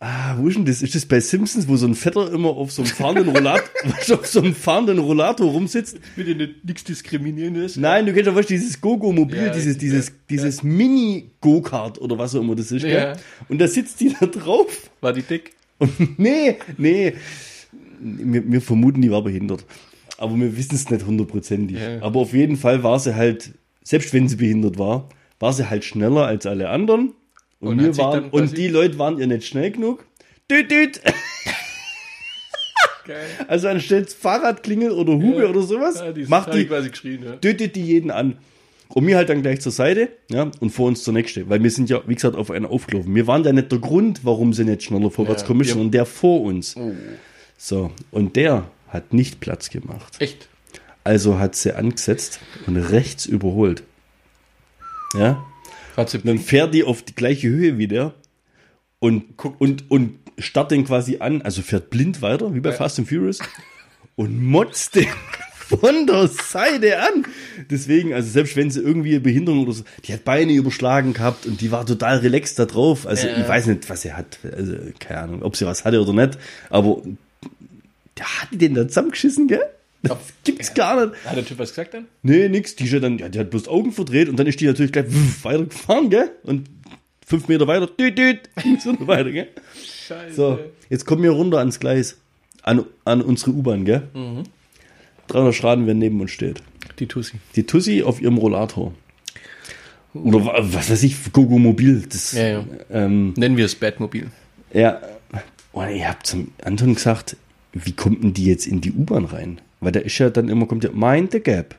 ah, 0.00 0.36
wo 0.38 0.48
ist 0.48 0.56
denn 0.56 0.64
das? 0.64 0.82
Ist 0.82 0.94
das 0.94 1.06
bei 1.06 1.20
Simpsons, 1.20 1.66
wo 1.68 1.76
so 1.76 1.86
ein 1.86 1.94
Vetter 1.94 2.30
immer 2.32 2.50
auf 2.50 2.70
so 2.72 2.82
einem 2.82 2.90
fahrenden 2.90 3.28
Rollator, 3.28 3.68
auf 4.18 4.26
so 4.26 4.40
einem 4.40 4.54
fahrenden 4.54 4.98
Rollator 4.98 5.50
rumsitzt? 5.50 5.98
Bitte 6.16 6.34
nicht, 6.34 6.64
nichts 6.64 6.84
Diskriminierendes. 6.84 7.76
Nein, 7.76 8.06
du 8.06 8.12
kennst 8.12 8.26
ja 8.26 8.34
was, 8.34 8.46
dieses 8.46 8.80
Gogo-Mobil, 8.80 9.36
Ja, 9.46 9.48
dieses, 9.52 9.74
ja. 9.74 9.80
dieses, 9.80 10.12
dieses 10.28 10.62
Mini-Go-Kart 10.62 12.00
oder 12.00 12.18
was 12.18 12.34
auch 12.34 12.40
immer 12.40 12.54
das 12.54 12.72
ist, 12.72 12.82
Ja. 12.82 12.88
gell? 13.12 13.16
Und 13.48 13.58
da 13.60 13.68
sitzt 13.68 14.00
die 14.00 14.14
da 14.18 14.26
drauf. 14.26 14.90
War 15.00 15.12
die 15.12 15.22
dick? 15.22 15.52
Und 15.78 15.90
nee, 16.18 16.56
nee. 16.78 17.14
Wir, 18.00 18.50
wir 18.50 18.60
vermuten, 18.60 19.00
die 19.02 19.10
war 19.10 19.22
behindert. 19.22 19.64
Aber 20.18 20.36
wir 20.36 20.56
wissen 20.56 20.74
es 20.74 20.88
nicht 20.90 21.04
hundertprozentig. 21.06 21.78
Ja. 21.78 22.02
Aber 22.02 22.20
auf 22.20 22.32
jeden 22.32 22.56
Fall 22.56 22.82
war 22.82 22.98
sie 22.98 23.14
halt, 23.16 23.52
selbst 23.82 24.12
wenn 24.12 24.28
sie 24.28 24.36
behindert 24.36 24.78
war, 24.78 25.08
war 25.38 25.52
sie 25.52 25.68
halt 25.68 25.84
schneller 25.84 26.26
als 26.26 26.46
alle 26.46 26.70
anderen. 26.70 27.12
Und, 27.60 27.78
Und 27.78 27.84
wir 27.84 27.96
waren, 27.96 28.30
und 28.30 28.56
die 28.56 28.68
Leute 28.68 28.98
waren 28.98 29.18
ihr 29.18 29.26
nicht 29.26 29.46
schnell 29.46 29.70
genug. 29.70 30.04
Düt, 30.50 30.70
düt. 30.70 31.00
Geil. 33.06 33.26
Also 33.48 33.68
anstatt 33.68 34.10
Fahrradklingel 34.10 34.90
oder 34.90 35.12
Hube 35.14 35.42
Ja. 35.42 35.48
oder 35.48 35.62
sowas, 35.62 36.00
Ja, 36.00 36.12
die 36.12 36.24
macht 36.26 36.52
die, 36.52 36.66
quasi 36.66 36.90
geschrien, 36.90 37.22
ja. 37.24 37.36
tötet 37.36 37.76
die 37.76 37.82
jeden 37.82 38.10
an. 38.10 38.38
Und 38.88 39.04
mir 39.04 39.16
halt 39.16 39.28
dann 39.28 39.42
gleich 39.42 39.60
zur 39.60 39.72
Seite, 39.72 40.10
ja, 40.30 40.48
und 40.60 40.70
vor 40.70 40.86
uns 40.86 41.02
zur 41.02 41.12
nächste. 41.12 41.48
Weil 41.48 41.60
wir 41.62 41.70
sind 41.70 41.90
ja, 41.90 42.00
wie 42.06 42.14
gesagt, 42.14 42.36
auf 42.36 42.50
einen 42.52 42.66
aufgelaufen. 42.66 43.12
Wir 43.14 43.26
waren 43.26 43.42
da 43.42 43.52
nicht 43.52 43.72
der 43.72 43.80
Grund, 43.80 44.24
warum 44.24 44.52
sie 44.52 44.64
nicht 44.64 44.84
schneller 44.84 45.10
vorwärts 45.10 45.42
Ja, 45.42 45.48
kommen, 45.48 45.64
sondern 45.64 45.90
der 45.90 46.06
vor 46.06 46.42
uns. 46.42 46.76
Oh. 46.76 46.92
So, 47.56 47.90
und 48.12 48.36
der 48.36 48.70
hat 48.88 49.12
nicht 49.12 49.40
Platz 49.40 49.70
gemacht. 49.70 50.14
Echt? 50.20 50.48
Also 51.02 51.38
hat 51.38 51.56
sie 51.56 51.72
angesetzt 51.76 52.38
und 52.66 52.76
rechts 52.76 53.26
überholt. 53.26 53.82
Ja, 55.18 55.44
Und 55.96 56.26
dann 56.26 56.38
fährt 56.38 56.74
die 56.74 56.84
auf 56.84 57.02
die 57.02 57.14
gleiche 57.14 57.48
Höhe 57.48 57.78
wie 57.78 57.88
der 57.88 58.14
und, 58.98 59.36
Guckt. 59.36 59.60
und, 59.60 59.90
und 59.90 60.18
starrt 60.38 60.70
den 60.70 60.84
quasi 60.84 61.18
an, 61.18 61.42
also 61.42 61.62
fährt 61.62 61.90
blind 61.90 62.20
weiter, 62.22 62.54
wie 62.54 62.60
bei 62.60 62.70
Ja. 62.70 62.76
Fast 62.76 62.98
and 62.98 63.08
Furious, 63.08 63.38
und 64.16 64.42
motzt 64.44 64.94
den 64.94 65.06
von 65.54 66.06
der 66.06 66.28
Seite 66.28 67.00
an. 67.00 67.24
Deswegen, 67.70 68.12
also 68.14 68.30
selbst 68.30 68.56
wenn 68.56 68.70
sie 68.70 68.80
irgendwie 68.80 69.10
eine 69.12 69.20
Behinderung 69.20 69.62
oder 69.62 69.72
so, 69.72 69.84
die 70.04 70.12
hat 70.12 70.24
Beine 70.24 70.52
überschlagen 70.52 71.12
gehabt 71.14 71.46
und 71.46 71.60
die 71.60 71.70
war 71.72 71.84
total 71.86 72.18
relaxed 72.18 72.58
da 72.58 72.66
drauf. 72.66 73.06
Also 73.06 73.26
Ja. 73.26 73.40
ich 73.40 73.48
weiß 73.48 73.66
nicht, 73.66 73.88
was 73.88 74.02
sie 74.02 74.12
hat, 74.12 74.38
also 74.54 74.74
keine 74.98 75.20
Ahnung, 75.20 75.42
ob 75.42 75.56
sie 75.56 75.66
was 75.66 75.84
hatte 75.84 76.00
oder 76.00 76.12
nicht, 76.12 76.38
aber 76.70 77.02
der 78.18 78.26
hat 78.42 78.48
die 78.52 78.58
den 78.58 78.74
da 78.74 78.86
zusammengeschissen, 78.86 79.48
gell? 79.48 79.62
Das 80.08 80.18
gibt's 80.44 80.74
gar 80.74 81.06
nicht. 81.06 81.24
Hat 81.24 81.36
der 81.36 81.44
Typ 81.44 81.58
was 81.58 81.70
gesagt 81.70 81.94
dann? 81.94 82.06
Nee, 82.22 82.48
nix. 82.48 82.76
Die, 82.76 82.88
dann, 83.00 83.18
ja, 83.18 83.28
die 83.28 83.38
hat 83.38 83.50
bloß 83.50 83.68
Augen 83.68 83.92
verdreht 83.92 84.28
und 84.28 84.36
dann 84.38 84.46
ist 84.46 84.60
die 84.60 84.66
natürlich 84.66 84.92
gleich 84.92 85.06
weitergefahren, 85.42 86.10
gell? 86.10 86.30
Und 86.44 86.68
fünf 87.26 87.48
Meter 87.48 87.66
weiter, 87.66 87.86
düt, 87.86 88.16
düt, 88.18 88.40
so 88.82 88.94
weiter, 89.06 89.30
gell? 89.32 89.48
Scheiße. 90.06 90.34
So, 90.34 90.58
jetzt 90.90 91.04
kommen 91.06 91.22
wir 91.22 91.30
runter 91.30 91.58
ans 91.58 91.80
Gleis. 91.80 92.18
An, 92.62 92.84
an 93.04 93.22
unsere 93.22 93.52
U-Bahn, 93.52 93.84
gell? 93.84 94.02
300 95.28 95.54
Straßen, 95.54 95.86
wer 95.86 95.94
neben 95.94 96.20
uns 96.20 96.30
steht. 96.32 96.62
Die 96.98 97.06
Tussi. 97.06 97.34
Die 97.56 97.64
Tussi 97.64 98.02
auf 98.02 98.20
ihrem 98.20 98.38
Rollator. 98.38 98.92
Oder 100.14 100.44
wa- 100.46 100.54
was 100.60 100.88
weiß 100.90 101.02
ich, 101.02 101.32
Gogo 101.32 101.58
Mobil. 101.58 102.04
Das, 102.08 102.32
Ja, 102.32 102.46
ja. 102.48 102.64
Ähm, 102.90 103.34
Nennen 103.36 103.56
wir 103.56 103.66
es 103.66 103.74
Batmobil. 103.74 104.28
ja. 104.72 105.00
Und 105.72 105.90
ihr 105.94 106.08
habt 106.08 106.26
zum 106.26 106.52
Anton 106.64 106.94
gesagt, 106.94 107.36
wie 107.74 107.92
kommt 107.92 108.24
denn 108.24 108.32
die 108.32 108.46
jetzt 108.46 108.66
in 108.66 108.80
die 108.80 108.92
U-Bahn 108.92 109.26
rein? 109.26 109.60
Weil 109.86 109.92
da 109.92 110.00
ist 110.00 110.18
ja 110.18 110.30
dann 110.30 110.48
immer, 110.48 110.66
kommt 110.66 110.82
ja, 110.82 110.90
mind 110.90 111.30
the 111.30 111.38
gap. 111.38 111.76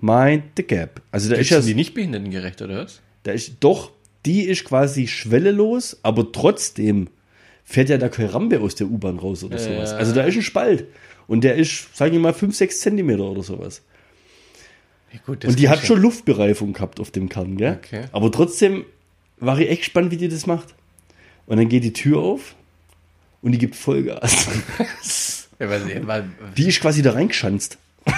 Mind 0.00 0.44
the 0.56 0.62
gap. 0.62 1.02
Also 1.10 1.28
da 1.28 1.36
ist 1.36 1.50
ja, 1.50 1.60
die 1.60 1.74
nicht 1.74 1.92
behindertengerecht, 1.92 2.62
oder 2.62 2.78
was? 2.78 3.02
da 3.24 3.32
ist, 3.32 3.56
doch, 3.60 3.92
die 4.24 4.44
ist 4.44 4.64
quasi 4.64 5.06
schwellelos, 5.06 5.98
aber 6.02 6.32
trotzdem 6.32 7.08
fährt 7.62 7.90
ja 7.90 7.98
da 7.98 8.08
keine 8.08 8.32
Rampe 8.32 8.58
aus 8.58 8.74
der 8.74 8.86
U-Bahn 8.86 9.18
raus 9.18 9.44
oder 9.44 9.58
Ja, 9.58 9.64
sowas. 9.64 9.92
Also 9.92 10.14
da 10.14 10.22
ist 10.22 10.36
ein 10.36 10.40
Spalt. 10.40 10.86
Und 11.26 11.44
der 11.44 11.56
ist, 11.56 11.94
sage 11.94 12.16
ich 12.16 12.22
mal, 12.22 12.32
5, 12.32 12.56
6 12.56 12.80
Zentimeter 12.80 13.24
oder 13.24 13.42
sowas. 13.42 13.82
Ja, 15.12 15.18
gut, 15.26 15.44
Und 15.44 15.58
die 15.58 15.68
hat 15.68 15.84
schon 15.84 16.00
Luftbereifung 16.00 16.72
gehabt 16.72 17.00
auf 17.00 17.10
dem 17.10 17.28
Kern, 17.28 17.58
gell? 17.58 17.78
Okay. 17.84 18.04
Aber 18.12 18.32
trotzdem 18.32 18.86
war 19.40 19.60
ich 19.60 19.68
echt 19.68 19.80
gespannt, 19.82 20.10
wie 20.10 20.16
die 20.16 20.28
das 20.28 20.46
macht. 20.46 20.74
Und 21.44 21.58
dann 21.58 21.68
geht 21.68 21.84
die 21.84 21.92
Tür 21.92 22.20
auf 22.20 22.54
und 23.42 23.52
die 23.52 23.58
gibt 23.58 23.76
Vollgas. 23.76 24.48
Ja, 25.58 25.68
weil, 25.70 25.80
sie- 25.82 26.06
weil, 26.06 26.24
Die 26.56 26.68
ist 26.68 26.80
quasi 26.80 27.02
da 27.02 27.12
reingeschanzt. 27.12 27.78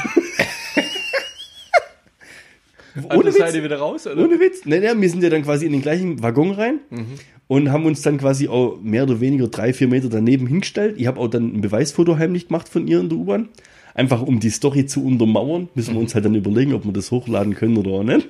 Ohne 3.10 3.24
Witz. 3.26 3.38
Seite 3.38 3.62
wieder 3.64 3.78
raus, 3.78 4.06
oder? 4.06 4.24
Ohne 4.24 4.38
Witz. 4.38 4.60
Nein, 4.64 4.82
nein, 4.82 5.00
wir 5.00 5.10
sind 5.10 5.22
ja 5.22 5.28
dann 5.30 5.42
quasi 5.42 5.66
in 5.66 5.72
den 5.72 5.82
gleichen 5.82 6.22
Waggon 6.22 6.52
rein 6.52 6.78
Mhm. 6.90 7.06
und 7.48 7.72
haben 7.72 7.86
uns 7.86 8.02
dann 8.02 8.18
quasi 8.18 8.46
auch 8.48 8.78
mehr 8.80 9.02
oder 9.02 9.18
weniger 9.20 9.48
drei, 9.48 9.72
vier 9.72 9.88
Meter 9.88 10.08
daneben 10.08 10.46
hingestellt. 10.46 10.94
Ich 10.98 11.06
habe 11.08 11.18
auch 11.20 11.26
dann 11.28 11.56
ein 11.56 11.60
Beweisfoto 11.60 12.18
heimlich 12.18 12.46
gemacht 12.48 12.68
von 12.68 12.86
ihr 12.86 13.00
in 13.00 13.08
der 13.08 13.18
U-Bahn. 13.18 13.48
Einfach 13.94 14.22
um 14.22 14.38
die 14.40 14.50
Story 14.50 14.86
zu 14.86 15.04
untermauern, 15.04 15.68
müssen 15.74 15.90
Mhm. 15.90 15.96
wir 15.96 16.00
uns 16.02 16.14
halt 16.14 16.24
dann 16.24 16.34
überlegen, 16.36 16.72
ob 16.72 16.84
wir 16.84 16.92
das 16.92 17.10
hochladen 17.10 17.54
können 17.54 17.76
oder 17.76 17.90
auch 17.90 18.04
nicht. 18.04 18.28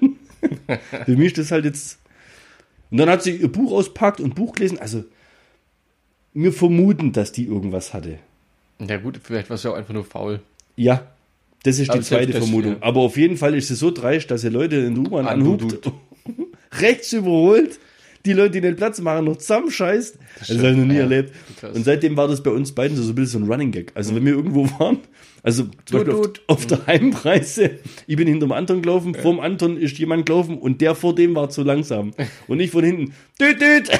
Für 1.05 1.17
mich 1.17 1.27
ist 1.29 1.39
das 1.39 1.51
halt 1.53 1.67
jetzt. 1.67 1.99
Und 2.91 2.99
dann 2.99 3.09
hat 3.11 3.23
sie 3.23 3.37
ihr 3.37 3.49
Buch 3.49 3.73
auspackt 3.73 4.21
und 4.21 4.35
Buch 4.35 4.55
gelesen. 4.55 4.79
Also, 4.79 5.05
wir 6.33 6.53
vermuten, 6.53 7.13
dass 7.13 7.33
die 7.33 7.45
irgendwas 7.45 7.93
hatte. 7.93 8.19
Ja 8.81 8.97
gut, 8.97 9.21
vielleicht 9.23 9.51
war 9.51 9.55
es 9.55 9.63
ja 9.63 9.71
auch 9.71 9.77
einfach 9.77 9.95
nur 9.95 10.05
faul. 10.05 10.41
Ja, 10.77 11.07
das 11.65 11.79
ist 11.79 11.91
Aber 11.91 11.99
die 11.99 12.05
zweite 12.05 12.33
das, 12.33 12.45
Vermutung. 12.45 12.73
ja. 12.73 12.79
Aber 12.83 13.01
auf 13.01 13.17
jeden 13.17 13.37
Fall 13.37 13.55
ist 13.55 13.69
sie 13.69 13.75
so 13.75 13.91
dreist, 13.91 14.31
dass 14.31 14.43
sie 14.43 14.51
Leute 14.51 14.77
in 14.77 14.95
der 14.95 15.05
U-Bahn 15.05 15.27
anhubt, 15.27 15.91
rechts 16.81 17.13
überholt, 17.13 17.79
die 18.27 18.33
Leute, 18.33 18.53
die 18.53 18.61
den 18.61 18.77
Platz 18.77 19.01
machen, 19.01 19.25
noch 19.25 19.37
zusammenscheißt. 19.37 20.19
Das, 20.39 20.47
stimmt, 20.47 20.61
habe 20.61 20.71
ich 20.73 20.77
noch 20.77 20.85
nie 20.85 20.95
ja. 20.95 21.01
erlebt. 21.01 21.33
Krass. 21.59 21.75
Und 21.75 21.85
seitdem 21.85 22.17
war 22.17 22.29
das 22.29 22.43
bei 22.43 22.51
uns 22.51 22.73
beiden 22.73 22.97
so 22.97 23.03
ein 23.03 23.15
bisschen 23.15 23.41
so 23.41 23.47
ein 23.47 23.51
Running 23.51 23.71
Gag. 23.71 23.93
Also 23.95 24.15
wenn 24.15 24.25
wir 24.25 24.33
irgendwo 24.33 24.69
waren, 24.79 24.99
also 25.43 25.65
zum 25.87 25.99
Beispiel 25.99 26.15
auf, 26.15 26.31
auf 26.47 26.67
der 26.67 26.87
Heimreise, 26.87 27.79
ich 28.07 28.17
bin 28.17 28.29
hinterm 28.29 28.53
Anton 28.53 28.83
gelaufen, 28.83 29.15
vorm 29.15 29.41
Anton 29.41 29.79
ist 29.79 29.99
jemand 29.99 30.27
gelaufen 30.27 30.59
und 30.59 30.81
der 30.81 30.95
vor 30.95 31.15
dem 31.15 31.35
war 31.35 31.49
zu 31.49 31.63
langsam. 31.63 32.13
Und 32.47 32.61
ich 32.61 32.71
von 32.71 32.85
hinten, 32.85 33.15
düt, 33.41 33.61
düt. 33.61 33.91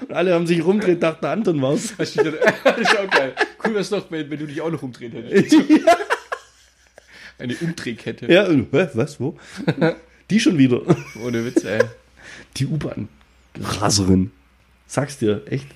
Und 0.00 0.12
alle 0.12 0.34
haben 0.34 0.46
sich 0.46 0.64
rumgedreht, 0.64 1.02
dachten, 1.02 1.20
der 1.22 1.30
Anton 1.30 1.62
war's. 1.62 1.94
Das 1.98 2.16
ist 2.16 2.98
auch 2.98 3.10
geil. 3.10 3.34
Cool 3.64 3.72
wäre 3.72 3.80
es 3.80 3.90
doch, 3.90 4.10
wenn, 4.10 4.30
wenn 4.30 4.38
du 4.38 4.46
dich 4.46 4.60
auch 4.60 4.70
noch 4.70 4.82
umdrehen 4.82 5.12
hättest. 5.12 5.56
Eine 7.38 7.56
Umdrehkette. 7.56 8.30
Ja, 8.30 8.46
was, 8.72 9.18
wo? 9.18 9.38
Die 10.28 10.40
schon 10.40 10.58
wieder. 10.58 10.82
Ohne 11.24 11.44
Witz, 11.44 11.64
ey. 11.64 11.80
Die 12.58 12.66
U-Bahn-Raserin. 12.66 14.30
Sag's 14.86 15.18
dir, 15.18 15.42
echt. 15.46 15.66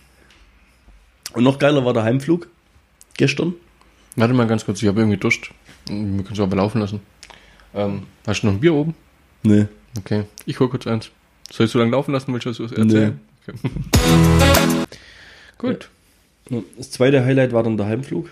Und 1.33 1.45
noch 1.45 1.59
geiler 1.59 1.85
war 1.85 1.95
der 1.95 2.05
Heimflug 2.05 2.49
gestern. 3.17 3.55
Warte 4.17 4.35
mal 4.35 4.47
ganz 4.47 4.65
kurz, 4.65 4.83
ich 4.83 4.89
habe 4.89 5.01
irgendwie 5.01 5.17
Durst. 5.17 5.51
Wir 5.87 5.95
können 5.95 6.29
es 6.33 6.41
aber 6.41 6.57
laufen 6.57 6.81
lassen. 6.81 7.01
Ähm, 7.75 8.03
hast 8.27 8.43
du 8.43 8.47
noch 8.47 8.55
ein 8.55 8.61
Bier 8.61 8.75
oben? 8.75 8.95
Nee. 9.43 9.67
Okay, 9.99 10.25
ich 10.47 10.59
hol 10.61 10.69
kurz 10.69 10.87
eins. 10.87 11.11
Soll 11.51 11.67
ich 11.67 11.73
so 11.73 11.79
lange 11.79 11.93
laufen 11.93 12.13
lassen? 12.13 12.33
Willst 12.33 12.47
du 12.47 12.51
das 12.51 12.73
erzählen? 12.73 13.11
Okay. 13.11 13.34
Gut. 15.59 15.89
Das 16.77 16.91
zweite 16.91 17.25
Highlight 17.25 17.53
war 17.53 17.63
dann 17.63 17.77
der 17.77 17.87
Heimflug. 17.87 18.29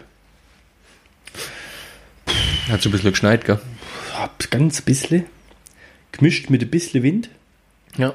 Hat 2.69 2.83
so 2.83 2.89
ein 2.89 2.93
bisschen 2.93 3.11
geschneit, 3.11 3.45
gell? 3.45 3.61
Ganz 4.51 4.81
bisschen. 4.83 5.25
Gemischt 6.13 6.51
mit 6.51 6.63
ein 6.63 6.71
bisschen 6.71 7.03
Wind. 7.03 7.31
Ja. 7.97 8.15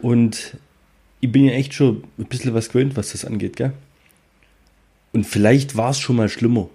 Und 0.00 0.56
ich 1.20 1.30
bin 1.32 1.44
ja 1.44 1.52
echt 1.52 1.74
schon 1.74 2.04
ein 2.18 2.26
bisschen 2.26 2.54
was 2.54 2.68
gewöhnt, 2.68 2.96
was 2.96 3.12
das 3.12 3.24
angeht, 3.24 3.56
gell? 3.56 3.72
Und 5.12 5.24
vielleicht 5.24 5.76
war 5.76 5.90
es 5.90 5.98
schon 5.98 6.16
mal 6.16 6.28
schlimmer. 6.28 6.68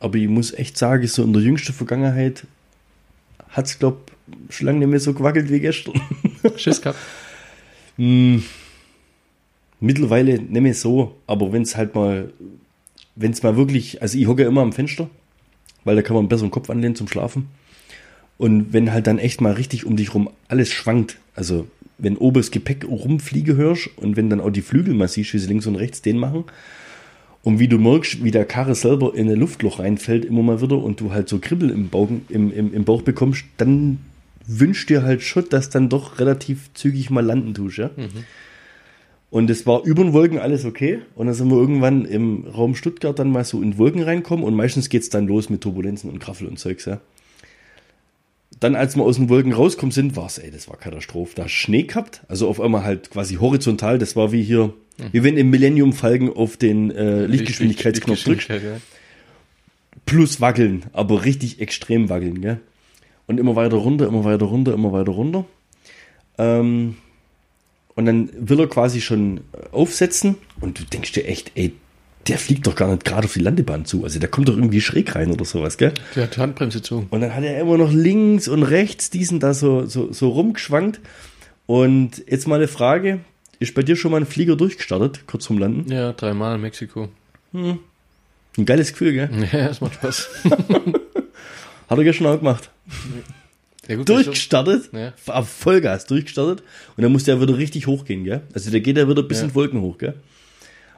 Aber 0.00 0.16
ich 0.16 0.28
muss 0.28 0.52
echt 0.52 0.78
sagen, 0.78 1.06
so 1.06 1.22
in 1.22 1.32
der 1.32 1.42
jüngsten 1.42 1.72
Vergangenheit 1.72 2.44
hat 3.50 3.66
es, 3.66 3.78
glaub 3.78 4.10
schon 4.48 4.66
lange 4.66 4.80
nicht 4.80 4.88
mehr 4.88 5.00
so 5.00 5.12
gewackelt 5.14 5.50
wie 5.50 5.60
gestern. 5.60 6.00
Schiss 6.56 6.80
gehabt. 6.80 6.98
Hm, 8.02 8.42
mittlerweile 9.78 10.42
nicht 10.42 10.60
mehr 10.60 10.74
so, 10.74 11.14
aber 11.28 11.52
wenn 11.52 11.62
es 11.62 11.76
halt 11.76 11.94
mal, 11.94 12.32
wenn 13.14 13.30
es 13.30 13.44
mal 13.44 13.56
wirklich, 13.56 14.02
also 14.02 14.18
ich 14.18 14.26
hocke 14.26 14.42
immer 14.42 14.62
am 14.62 14.72
Fenster, 14.72 15.08
weil 15.84 15.94
da 15.94 16.02
kann 16.02 16.16
man 16.16 16.26
besser 16.26 16.42
den 16.42 16.50
Kopf 16.50 16.68
anlehnen 16.68 16.96
zum 16.96 17.06
Schlafen. 17.06 17.46
Und 18.38 18.72
wenn 18.72 18.90
halt 18.90 19.06
dann 19.06 19.20
echt 19.20 19.40
mal 19.40 19.52
richtig 19.52 19.86
um 19.86 19.94
dich 19.94 20.14
rum 20.14 20.28
alles 20.48 20.72
schwankt, 20.72 21.18
also 21.36 21.68
wenn 21.96 22.16
oben 22.16 22.40
das 22.40 22.50
Gepäck 22.50 22.84
rumfliege 22.84 23.54
hörst 23.54 23.88
und 23.98 24.16
wenn 24.16 24.28
dann 24.28 24.40
auch 24.40 24.50
die 24.50 24.62
Flügel 24.62 24.98
wie 24.98 25.06
sie 25.06 25.46
links 25.46 25.68
und 25.68 25.76
rechts 25.76 26.02
den 26.02 26.18
machen 26.18 26.42
und 27.44 27.60
wie 27.60 27.68
du 27.68 27.78
merkst, 27.78 28.24
wie 28.24 28.32
der 28.32 28.46
Karre 28.46 28.74
selber 28.74 29.14
in 29.14 29.30
ein 29.30 29.38
Luftloch 29.38 29.78
reinfällt 29.78 30.24
immer 30.24 30.42
mal 30.42 30.60
wieder 30.60 30.78
und 30.78 30.98
du 30.98 31.12
halt 31.12 31.28
so 31.28 31.38
Kribbel 31.38 31.70
im 31.70 31.88
Bauch, 31.88 32.08
im, 32.28 32.52
im, 32.52 32.74
im 32.74 32.84
Bauch 32.84 33.02
bekommst, 33.02 33.44
dann 33.58 34.00
wünschst 34.46 34.88
dir 34.88 35.02
halt 35.02 35.22
schon, 35.22 35.48
dass 35.48 35.70
dann 35.70 35.88
doch 35.88 36.18
relativ 36.18 36.72
zügig 36.74 37.10
mal 37.10 37.24
landen 37.24 37.54
tust, 37.54 37.78
ja. 37.78 37.90
Und 39.30 39.48
es 39.48 39.66
war 39.66 39.82
über 39.84 40.04
den 40.04 40.12
Wolken 40.12 40.38
alles 40.38 40.66
okay. 40.66 41.00
Und 41.14 41.24
dann 41.26 41.34
sind 41.34 41.48
wir 41.48 41.56
irgendwann 41.56 42.04
im 42.04 42.44
Raum 42.44 42.74
Stuttgart 42.74 43.18
dann 43.18 43.30
mal 43.30 43.44
so 43.44 43.62
in 43.62 43.78
Wolken 43.78 44.02
reinkommen 44.02 44.44
und 44.44 44.54
meistens 44.54 44.90
geht's 44.90 45.08
dann 45.08 45.26
los 45.26 45.48
mit 45.48 45.62
Turbulenzen 45.62 46.10
und 46.10 46.18
Kraffel 46.18 46.46
und 46.46 46.58
Zeugs, 46.58 46.84
ja. 46.84 47.00
Dann, 48.60 48.76
als 48.76 48.94
wir 48.94 49.02
aus 49.02 49.16
den 49.16 49.30
Wolken 49.30 49.52
rauskommen 49.52 49.90
sind, 49.90 50.16
war's, 50.16 50.36
ey, 50.36 50.50
das 50.50 50.68
war 50.68 50.76
Katastrophe. 50.76 51.32
Da 51.34 51.48
Schnee 51.48 51.84
gehabt, 51.84 52.20
also 52.28 52.46
auf 52.46 52.60
einmal 52.60 52.84
halt 52.84 53.10
quasi 53.10 53.36
horizontal. 53.36 53.98
Das 53.98 54.14
war 54.14 54.30
wie 54.32 54.42
hier, 54.42 54.74
wie 55.10 55.24
wenn 55.24 55.38
im 55.38 55.48
Millennium 55.48 55.94
Falken 55.94 56.28
auf 56.28 56.58
den 56.58 56.90
äh, 56.90 57.24
Lichtgeschwindigkeitsknopf 57.24 58.26
Lichtgeschwindigkeit, 58.26 58.82
plus 60.04 60.40
wackeln, 60.40 60.84
aber 60.92 61.24
richtig 61.24 61.60
extrem 61.60 62.10
wackeln, 62.10 62.40
gell? 62.42 62.60
Und 63.26 63.38
immer 63.38 63.56
weiter 63.56 63.76
runter, 63.76 64.06
immer 64.06 64.24
weiter 64.24 64.46
runter, 64.46 64.74
immer 64.74 64.92
weiter 64.92 65.12
runter. 65.12 65.44
Ähm, 66.38 66.96
und 67.94 68.06
dann 68.06 68.30
will 68.36 68.60
er 68.60 68.66
quasi 68.68 69.00
schon 69.00 69.42
aufsetzen 69.70 70.36
und 70.60 70.78
du 70.80 70.84
denkst 70.84 71.12
dir 71.12 71.26
echt, 71.26 71.52
ey, 71.54 71.72
der 72.28 72.38
fliegt 72.38 72.66
doch 72.66 72.74
gar 72.74 72.88
nicht 72.90 73.04
gerade 73.04 73.24
auf 73.24 73.32
die 73.32 73.40
Landebahn 73.40 73.84
zu. 73.84 74.04
Also 74.04 74.18
der 74.18 74.28
kommt 74.28 74.48
doch 74.48 74.56
irgendwie 74.56 74.80
schräg 74.80 75.14
rein 75.14 75.30
oder 75.32 75.44
sowas, 75.44 75.76
gell? 75.76 75.92
ja. 75.96 76.04
Der 76.14 76.22
hat 76.24 76.36
die 76.36 76.40
Handbremse 76.40 76.78
gezogen. 76.78 77.06
Und 77.10 77.20
dann 77.20 77.34
hat 77.34 77.42
er 77.44 77.60
immer 77.60 77.76
noch 77.78 77.92
links 77.92 78.48
und 78.48 78.62
rechts 78.62 79.10
diesen 79.10 79.40
da 79.40 79.54
so, 79.54 79.86
so, 79.86 80.12
so 80.12 80.28
rumgeschwankt. 80.30 81.00
Und 81.66 82.22
jetzt 82.28 82.46
mal 82.46 82.56
eine 82.56 82.68
Frage. 82.68 83.20
Ist 83.58 83.74
bei 83.74 83.82
dir 83.82 83.94
schon 83.94 84.10
mal 84.10 84.20
ein 84.20 84.26
Flieger 84.26 84.56
durchgestartet, 84.56 85.26
kurz 85.28 85.46
vorm 85.46 85.58
Landen? 85.58 85.90
Ja, 85.90 86.12
dreimal 86.12 86.56
in 86.56 86.62
Mexiko. 86.62 87.08
Ein 87.52 87.78
geiles 88.64 88.92
Gefühl, 88.92 89.12
gell? 89.12 89.30
Ja, 89.52 89.68
es 89.68 89.80
macht 89.80 89.94
Spaß. 89.94 90.28
Hat 91.92 91.98
er 91.98 92.04
gestern 92.04 92.26
auch 92.26 92.38
gemacht. 92.38 92.70
Ja, 93.88 93.96
gut, 93.96 94.08
durchgestartet, 94.08 94.90
Ja. 94.92 95.12
auf 95.26 95.48
Vollgas 95.48 96.06
durchgestartet 96.06 96.62
und 96.96 97.02
dann 97.02 97.12
muss 97.12 97.24
der 97.24 97.40
wieder 97.40 97.56
richtig 97.58 97.86
hochgehen, 97.86 98.24
gell? 98.24 98.42
Also 98.54 98.70
der 98.70 98.80
geht 98.80 98.96
ja 98.96 99.08
wieder 99.08 99.22
bis 99.22 99.38
Ja. 99.40 99.44
in 99.44 99.54
Wolken 99.54 99.80
hoch, 99.80 99.98
gell? 99.98 100.14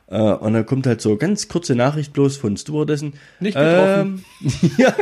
Äh, 0.06 0.18
und 0.20 0.52
dann 0.52 0.66
kommt 0.66 0.86
halt 0.86 1.00
so 1.00 1.16
ganz 1.16 1.48
kurze 1.48 1.74
Nachricht 1.74 2.12
bloß 2.12 2.36
von 2.36 2.56
Stewardessen. 2.56 3.14
Nicht 3.40 3.56
getroffen. 3.56 4.24
Ähm, 4.42 4.70
ja, 4.78 4.94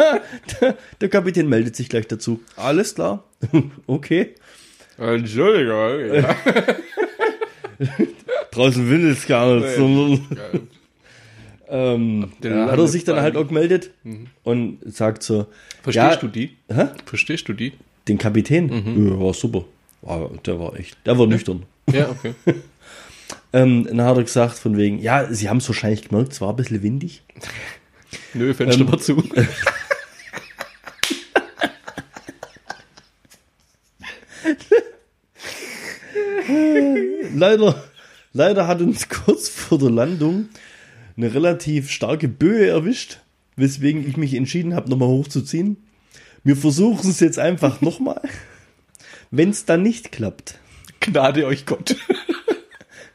der, 0.60 0.76
der 1.00 1.08
Kapitän 1.08 1.48
meldet 1.48 1.74
sich 1.76 1.88
gleich 1.88 2.06
dazu. 2.06 2.40
Alles 2.56 2.94
klar. 2.94 3.24
okay. 3.86 4.34
Entschuldigung. 4.96 6.14
Ja. 6.14 6.36
Draußen 8.52 8.88
windet 8.88 9.18
es 9.18 9.26
gar 9.26 9.56
nicht, 9.56 9.74
sondern 9.76 10.26
Geil. 10.34 10.60
Ähm, 11.72 12.32
ja, 12.42 12.70
hat 12.70 12.78
er 12.78 12.86
sich 12.86 13.02
dann 13.04 13.20
halt 13.20 13.36
auch 13.36 13.48
gemeldet 13.48 13.90
und 14.44 14.78
sagt 14.84 15.22
so, 15.22 15.46
Verstehst 15.82 16.14
ja, 16.14 16.16
du 16.16 16.28
die? 16.28 16.56
Hä? 16.68 16.88
Verstehst 17.04 17.48
du 17.48 17.52
die? 17.54 17.72
den 18.08 18.18
Kapitän? 18.18 18.68
Ja, 19.08 19.20
war 19.20 19.34
super. 19.34 19.64
Der 20.46 20.58
war 20.58 20.74
echt, 20.78 20.96
der 21.06 21.18
war 21.18 21.26
nüchtern. 21.26 21.64
Ja, 21.92 22.10
okay. 22.10 22.34
Ähm, 23.54 23.86
dann 23.86 24.00
hat 24.00 24.16
er 24.16 24.22
gesagt, 24.22 24.58
von 24.58 24.78
wegen, 24.78 24.98
ja, 24.98 25.26
sie 25.30 25.50
haben 25.50 25.58
es 25.58 25.68
wahrscheinlich 25.68 26.08
gemerkt, 26.08 26.32
es 26.32 26.40
war 26.40 26.48
ein 26.50 26.56
bisschen 26.56 26.82
windig. 26.82 27.22
Nö, 28.34 28.54
Fenster 28.54 28.80
Ähm, 28.80 28.90
war 28.90 28.98
zu. 28.98 29.22
Leider, 37.34 37.82
leider 38.32 38.66
hat 38.66 38.80
uns 38.80 39.08
kurz 39.08 39.48
vor 39.50 39.78
der 39.78 39.90
Landung 39.90 40.48
eine 41.16 41.34
relativ 41.34 41.90
starke 41.90 42.28
Böe 42.28 42.66
erwischt, 42.66 43.20
weswegen 43.56 44.06
ich 44.08 44.16
mich 44.16 44.34
entschieden 44.34 44.74
habe, 44.74 44.90
nochmal 44.90 45.08
hochzuziehen. 45.08 45.76
Wir 46.44 46.56
versuchen 46.56 47.10
es 47.10 47.20
jetzt 47.20 47.38
einfach 47.38 47.80
nochmal. 47.82 48.22
Wenn 49.30 49.50
es 49.50 49.64
dann 49.64 49.82
nicht 49.82 50.12
klappt, 50.12 50.58
Gnade 51.00 51.46
euch 51.46 51.66
Gott. 51.66 51.96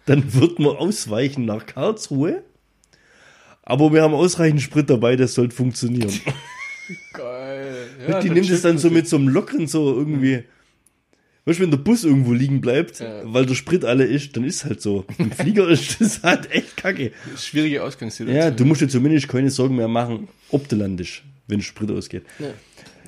dann 0.06 0.34
wird 0.34 0.60
man 0.60 0.76
ausweichen 0.76 1.46
nach 1.46 1.66
Karlsruhe. 1.66 2.44
Aber 3.64 3.94
wir 3.94 4.02
haben 4.02 4.14
ausreichend 4.14 4.62
Sprit 4.62 4.90
dabei, 4.90 5.16
das 5.16 5.34
sollte 5.34 5.56
funktionieren. 5.56 6.12
Geil. 7.14 8.20
die 8.24 8.30
nimmt 8.30 8.50
es 8.50 8.62
dann 8.62 8.78
so 8.78 8.90
mit 8.90 9.08
so 9.08 9.18
einem 9.18 9.28
lockeren, 9.28 9.68
so 9.68 9.94
irgendwie. 9.94 10.44
Weißt 11.48 11.60
du, 11.60 11.64
wenn 11.64 11.72
der 11.72 11.78
Bus 11.78 12.04
irgendwo 12.04 12.34
liegen 12.34 12.60
bleibt, 12.60 13.00
Ja. 13.00 13.22
weil 13.24 13.46
der 13.46 13.56
Sprit 13.56 13.86
alle 13.86 14.04
ist, 14.04 14.36
dann 14.36 14.44
ist 14.44 14.66
halt 14.66 14.82
so. 14.82 15.06
Im 15.18 15.32
Flieger 15.32 15.66
ist 15.70 16.02
das 16.02 16.22
halt 16.22 16.52
echt 16.52 16.76
kacke. 16.76 17.14
Schwierige 17.38 17.84
Ausgangssituation. 17.84 18.44
Ja, 18.44 18.52
du 18.52 18.66
musst 18.66 18.82
dir 18.82 18.90
zumindest 18.90 19.30
keine 19.30 19.50
Sorgen 19.50 19.78
mehr 19.78 19.88
machen, 19.88 20.28
ob 20.52 20.68
du 20.68 20.76
landest, 20.76 21.22
wenn 21.48 21.62
Sprit 21.62 21.90
ausgeht. 21.90 22.24
Ja, 22.38 22.48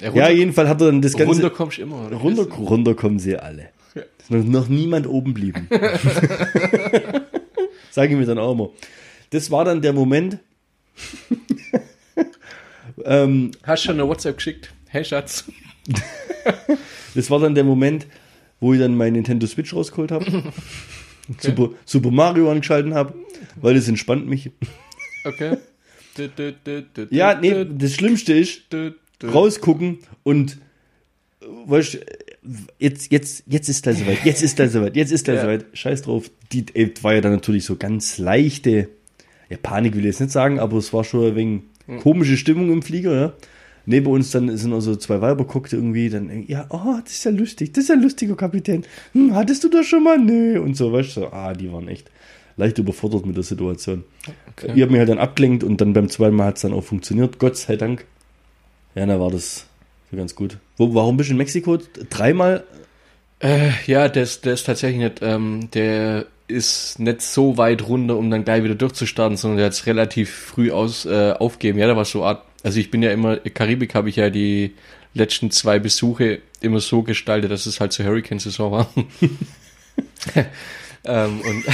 Ja, 0.01 0.09
runter, 0.11 0.31
jeden 0.31 0.53
Fall 0.53 0.69
hat 0.69 0.79
er 0.79 0.87
dann 0.87 1.01
das 1.01 1.17
Ganze. 1.17 1.33
runter 1.33 1.49
kommst 1.49 1.79
du 1.79 1.81
immer. 1.81 2.07
Oder? 2.07 2.15
runter, 2.15 2.43
runter 2.43 2.95
kommen 2.95 3.19
sie 3.19 3.35
alle. 3.35 3.71
Ja. 3.93 4.03
Ist 4.19 4.31
noch, 4.31 4.45
noch 4.45 4.69
niemand 4.69 5.05
oben 5.05 5.33
blieben. 5.33 5.67
Sage 7.91 8.13
ich 8.13 8.17
mir 8.19 8.25
dann 8.25 8.37
auch 8.39 8.53
immer. 8.53 8.69
Das 9.31 9.51
war 9.51 9.65
dann 9.65 9.81
der 9.81 9.91
Moment. 9.91 10.37
ähm, 13.03 13.51
Hast 13.63 13.83
schon 13.83 13.99
eine 13.99 14.07
WhatsApp 14.07 14.37
geschickt? 14.37 14.71
Hey 14.87 15.03
Schatz. 15.03 15.43
das 17.15 17.29
war 17.29 17.39
dann 17.39 17.55
der 17.55 17.63
Moment, 17.63 18.07
wo 18.59 18.73
ich 18.73 18.79
dann 18.79 18.95
mein 18.95 19.13
Nintendo 19.13 19.47
Switch 19.47 19.73
rausgeholt 19.73 20.11
habe. 20.11 20.25
Super, 21.39 21.69
Super 21.85 22.11
Mario 22.11 22.49
angeschalten 22.51 22.93
habe, 22.95 23.13
weil 23.61 23.75
das 23.75 23.87
entspannt 23.87 24.27
mich. 24.27 24.51
Okay. 25.25 25.57
Ja, 27.11 27.35
nee, 27.39 27.65
das 27.77 27.93
Schlimmste 27.93 28.33
ist, 28.33 28.63
rausgucken 29.23 29.99
und 30.23 30.57
weißt, 31.65 31.99
jetzt, 32.79 33.11
jetzt, 33.11 33.43
jetzt 33.47 33.69
ist 33.69 33.85
da 33.85 33.93
soweit, 33.93 34.25
jetzt 34.25 34.41
ist 34.41 34.59
da 34.59 34.67
soweit, 34.67 34.95
jetzt 34.95 35.11
ist 35.11 35.27
da 35.27 35.33
Ja. 35.33 35.41
soweit. 35.41 35.65
Scheiß 35.73 36.01
drauf. 36.01 36.29
Die 36.51 36.65
äh, 36.73 36.91
war 37.01 37.13
ja 37.13 37.21
dann 37.21 37.31
natürlich 37.33 37.63
so 37.65 37.75
ganz 37.75 38.17
leichte, 38.17 38.89
ja, 39.49 39.57
Panik 39.61 39.93
will 39.93 40.01
ich 40.01 40.07
jetzt 40.07 40.19
nicht 40.21 40.31
sagen, 40.31 40.59
aber 40.59 40.77
es 40.77 40.91
war 40.93 41.03
schon 41.03 41.27
ein 41.27 41.35
wenig 41.35 41.61
Hm. 41.85 41.99
komische 41.99 42.37
Stimmung 42.37 42.71
im 42.71 42.81
Flieger, 42.81 43.15
ja. 43.15 43.33
Neben 43.89 44.05
uns 44.05 44.29
dann 44.29 44.55
sind 44.55 44.71
also 44.71 44.95
zwei 44.97 45.19
Weiber 45.19 45.45
guckte 45.45 45.75
irgendwie, 45.75 46.11
dann, 46.11 46.45
ja, 46.45 46.67
oh, 46.69 46.99
das 47.03 47.11
ist 47.11 47.23
ja 47.23 47.31
lustig, 47.31 47.73
das 47.73 47.85
ist 47.85 47.89
ja 47.89 47.95
lustiger 47.95 48.35
Kapitän. 48.35 48.85
Hm, 49.13 49.33
hattest 49.33 49.63
du 49.63 49.67
das 49.67 49.87
schon 49.87 50.03
mal? 50.03 50.19
Nö. 50.19 50.61
Und 50.61 50.77
so, 50.77 50.93
weißt 50.93 51.17
du, 51.17 51.21
so, 51.21 51.27
ah, 51.31 51.55
die 51.55 51.73
waren 51.73 51.87
echt 51.87 52.11
leicht 52.55 52.77
überfordert 52.77 53.25
mit 53.25 53.35
der 53.35 53.43
Situation. 53.43 54.03
Okay. 54.51 54.73
Ich 54.75 54.81
habe 54.83 54.91
mich 54.91 54.99
halt 54.99 55.09
dann 55.09 55.17
abgelenkt 55.17 55.63
und 55.63 55.81
dann 55.81 55.93
beim 55.93 56.07
zweiten 56.07 56.35
Mal 56.35 56.45
hat 56.45 56.57
es 56.57 56.61
dann 56.61 56.73
auch 56.73 56.83
funktioniert, 56.83 57.39
Gott 57.39 57.57
sei 57.57 57.77
Dank. 57.77 58.05
Ja, 58.93 59.07
da 59.07 59.19
war 59.19 59.31
das 59.31 59.65
so 60.11 60.17
ganz 60.17 60.35
gut. 60.35 60.59
Wo, 60.77 60.93
warum 60.93 61.17
bist 61.17 61.29
du 61.29 61.33
in 61.33 61.37
Mexiko? 61.37 61.79
Dreimal? 62.11 62.65
Äh, 63.39 63.71
ja, 63.87 64.07
der 64.07 64.21
ist, 64.21 64.45
der 64.45 64.53
ist 64.53 64.65
tatsächlich 64.65 64.99
nicht, 64.99 65.21
ähm, 65.23 65.71
der 65.73 66.27
ist 66.47 66.99
nicht 66.99 67.23
so 67.23 67.57
weit 67.57 67.87
runter, 67.87 68.17
um 68.17 68.29
dann 68.29 68.43
gleich 68.43 68.63
wieder 68.63 68.75
durchzustarten, 68.75 69.35
sondern 69.35 69.57
der 69.57 69.65
hat 69.65 69.73
es 69.73 69.87
relativ 69.87 70.29
früh 70.29 70.69
aus, 70.69 71.07
äh, 71.07 71.33
aufgeben. 71.39 71.79
Ja, 71.79 71.87
da 71.87 71.95
war 71.95 72.05
so 72.05 72.23
Art, 72.23 72.43
also 72.63 72.79
ich 72.79 72.91
bin 72.91 73.01
ja 73.03 73.11
immer, 73.11 73.37
Karibik 73.37 73.95
habe 73.95 74.09
ich 74.09 74.17
ja 74.17 74.29
die 74.29 74.73
letzten 75.13 75.51
zwei 75.51 75.79
Besuche 75.79 76.39
immer 76.61 76.79
so 76.79 77.01
gestaltet, 77.03 77.51
dass 77.51 77.65
es 77.65 77.79
halt 77.79 77.93
zur 77.93 78.05
Hurricane-Saison 78.05 78.71
war. 78.71 78.89
ähm, 81.05 81.41
und 81.41 81.65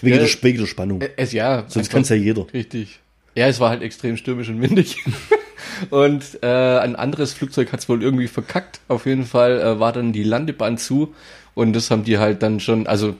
Wegen, 0.00 0.16
Ja. 0.16 0.18
der, 0.18 0.28
wegen 0.42 0.58
der 0.60 0.66
Spannung. 0.66 1.02
es, 1.16 1.32
ja, 1.32 1.64
Sonst 1.68 1.90
kann 1.90 2.02
es 2.02 2.08
ja 2.08 2.16
jeder. 2.16 2.46
Richtig. 2.52 3.00
Ja, 3.34 3.48
es 3.48 3.60
war 3.60 3.70
halt 3.70 3.82
extrem 3.82 4.16
stürmisch 4.16 4.48
und 4.48 4.60
windig. 4.60 4.96
und 5.90 6.22
äh, 6.42 6.46
ein 6.78 6.96
anderes 6.96 7.32
Flugzeug 7.32 7.72
hat 7.72 7.80
es 7.80 7.88
wohl 7.88 8.02
irgendwie 8.02 8.28
verkackt. 8.28 8.80
Auf 8.88 9.06
jeden 9.06 9.24
Fall 9.24 9.60
äh, 9.60 9.80
war 9.80 9.92
dann 9.92 10.12
die 10.12 10.22
Landebahn 10.24 10.78
zu 10.78 11.14
und 11.54 11.72
das 11.72 11.90
haben 11.90 12.04
die 12.04 12.18
halt 12.18 12.42
dann 12.42 12.60
schon, 12.60 12.86
also 12.86 13.14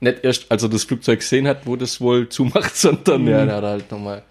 nicht 0.00 0.24
erst, 0.24 0.50
als 0.50 0.62
er 0.62 0.68
das 0.68 0.84
Flugzeug 0.84 1.20
gesehen 1.20 1.46
hat, 1.48 1.66
wo 1.66 1.76
das 1.76 2.00
wohl 2.00 2.28
zumacht, 2.28 2.76
sondern 2.76 3.26
ja, 3.26 3.44
der 3.46 3.56
hat 3.56 3.64
halt 3.64 3.90
nochmal 3.90 4.22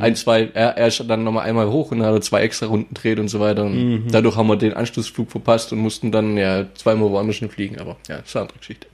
ein, 0.00 0.16
zwei, 0.16 0.50
er, 0.54 0.76
er 0.76 0.86
ist 0.88 1.02
dann 1.08 1.24
nochmal 1.24 1.46
einmal 1.48 1.68
hoch 1.68 1.90
und 1.92 2.02
hat 2.02 2.24
zwei 2.24 2.42
extra 2.42 2.66
Runden 2.66 2.94
gedreht 2.94 3.18
und 3.18 3.28
so 3.28 3.40
weiter. 3.40 3.64
Und 3.64 4.08
dadurch 4.10 4.36
haben 4.36 4.48
wir 4.48 4.56
den 4.56 4.74
Anschlussflug 4.74 5.30
verpasst 5.30 5.72
und 5.72 5.78
mussten 5.78 6.12
dann 6.12 6.36
ja 6.36 6.66
zweimal 6.74 7.10
woanders 7.10 7.38
fliegen, 7.38 7.78
aber 7.78 7.96
ja, 8.08 8.18
das 8.18 8.28
ist 8.28 8.36
eine 8.36 8.42
andere 8.42 8.58
Geschichte. 8.58 8.86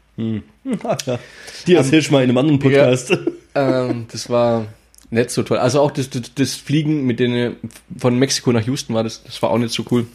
ja. 1.06 1.18
Die 1.66 1.74
erzählst 1.74 2.08
du 2.08 2.12
mal 2.12 2.22
in 2.22 2.30
einem 2.30 2.38
anderen 2.38 2.58
Podcast. 2.58 3.16
ähm, 3.54 4.06
das 4.10 4.28
war 4.30 4.66
nicht 5.10 5.30
so 5.30 5.42
toll. 5.42 5.58
Also 5.58 5.80
auch 5.80 5.90
das, 5.90 6.10
das, 6.10 6.34
das 6.34 6.54
Fliegen 6.54 7.04
mit 7.04 7.20
den 7.20 7.56
von 7.96 8.18
Mexiko 8.18 8.52
nach 8.52 8.66
Houston 8.66 8.94
war 8.94 9.04
das, 9.04 9.22
das 9.22 9.40
war 9.42 9.50
auch 9.50 9.58
nicht 9.58 9.72
so 9.72 9.84
cool. 9.90 10.06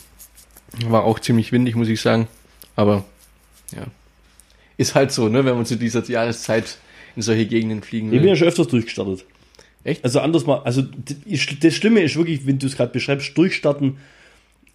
War 0.88 1.04
auch 1.04 1.20
ziemlich 1.20 1.52
windig, 1.52 1.76
muss 1.76 1.88
ich 1.88 2.02
sagen. 2.02 2.28
Aber 2.76 3.06
ja. 3.76 3.84
Ist 4.78 4.96
halt 4.96 5.12
so, 5.12 5.30
ne, 5.30 5.46
wenn 5.46 5.56
man 5.56 5.66
zu 5.66 5.78
dieser 5.78 6.04
Jahreszeit 6.04 6.78
in 7.16 7.22
solche 7.22 7.46
Gegenden 7.46 7.84
fliegen 7.84 8.08
Ich 8.08 8.14
bin 8.14 8.24
will. 8.24 8.30
ja 8.30 8.36
schon 8.36 8.48
öfters 8.48 8.68
durchgestartet. 8.68 9.26
Echt? 9.84 10.04
Also 10.04 10.20
anders 10.20 10.46
mal, 10.46 10.62
also 10.64 10.82
das 11.62 11.74
Schlimme 11.74 12.02
ist 12.02 12.16
wirklich, 12.16 12.46
wenn 12.48 12.60
du 12.60 12.68
es 12.68 12.76
gerade 12.78 12.92
beschreibst, 12.92 13.38
durchstarten, 13.38 13.98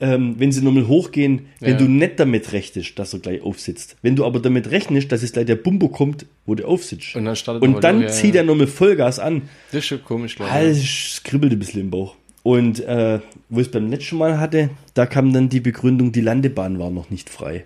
ähm, 0.00 0.36
wenn 0.38 0.52
sie 0.52 0.62
nochmal 0.62 0.86
hochgehen, 0.86 1.46
wenn 1.60 1.72
Ja. 1.72 1.78
du 1.78 1.84
nicht 1.88 2.20
damit 2.20 2.52
rechnest, 2.52 2.98
dass 2.98 3.12
er 3.14 3.18
gleich 3.20 3.42
aufsitzt. 3.42 3.96
Wenn 4.02 4.14
du 4.14 4.24
aber 4.24 4.38
damit 4.38 4.70
rechnest, 4.70 5.10
dass 5.10 5.22
es 5.22 5.32
gleich 5.32 5.46
der 5.46 5.56
Bumbo 5.56 5.88
kommt, 5.88 6.26
wo 6.46 6.54
du 6.54 6.64
aufsitzt. 6.66 7.16
Und 7.16 7.24
dann 7.24 7.34
startet 7.36 7.62
Und 7.62 7.82
dann 7.82 8.00
durch, 8.02 8.12
zieht 8.12 8.34
ja. 8.34 8.42
er 8.42 8.44
nochmal 8.46 8.68
Vollgas 8.68 9.18
an. 9.18 9.42
Das 9.72 9.78
ist 9.80 9.86
schon 9.86 10.04
komisch, 10.04 10.36
glaube 10.36 10.52
ich. 10.70 10.84
es 10.84 11.22
kribbelt 11.24 11.52
ein 11.52 11.58
bisschen 11.58 11.80
im 11.80 11.90
Bauch. 11.90 12.14
Und 12.44 12.80
äh, 12.80 13.18
wo 13.48 13.60
ich 13.60 13.66
es 13.66 13.72
beim 13.72 13.90
letzten 13.90 14.16
Mal 14.16 14.38
hatte, 14.38 14.70
da 14.94 15.04
kam 15.06 15.32
dann 15.32 15.48
die 15.48 15.60
Begründung, 15.60 16.12
die 16.12 16.20
Landebahn 16.20 16.78
war 16.78 16.90
noch 16.90 17.10
nicht 17.10 17.28
frei. 17.28 17.64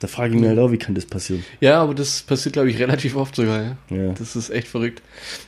Da 0.00 0.06
frage 0.06 0.34
ich 0.34 0.40
mich 0.40 0.48
halt 0.48 0.60
auch, 0.60 0.70
wie 0.70 0.78
kann 0.78 0.94
das 0.94 1.06
passieren? 1.06 1.44
Ja, 1.60 1.82
aber 1.82 1.92
das 1.92 2.22
passiert, 2.22 2.52
glaube 2.52 2.70
ich, 2.70 2.78
relativ 2.78 3.16
oft 3.16 3.34
sogar. 3.34 3.76
Ja. 3.90 3.96
Ja. 3.96 4.12
Das 4.12 4.36
ist 4.36 4.48
echt 4.50 4.68
verrückt. 4.68 5.02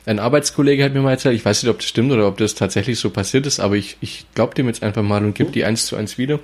Ein 0.05 0.19
Arbeitskollege 0.19 0.83
hat 0.83 0.93
mir 0.93 1.01
mal 1.01 1.11
erzählt, 1.11 1.35
ich 1.35 1.45
weiß 1.45 1.63
nicht, 1.63 1.69
ob 1.69 1.79
das 1.79 1.87
stimmt 1.87 2.11
oder 2.11 2.27
ob 2.27 2.37
das 2.37 2.53
tatsächlich 2.53 2.99
so 2.99 3.09
passiert 3.11 3.45
ist, 3.45 3.61
aber 3.61 3.75
ich, 3.75 3.97
ich 4.01 4.25
glaube 4.35 4.53
dem 4.53 4.67
jetzt 4.67 4.83
einfach 4.83 5.03
mal 5.03 5.23
und 5.23 5.35
gebe 5.35 5.51
die 5.51 5.63
eins 5.63 5.85
zu 5.85 5.95
eins 5.95 6.17
wieder. 6.17 6.39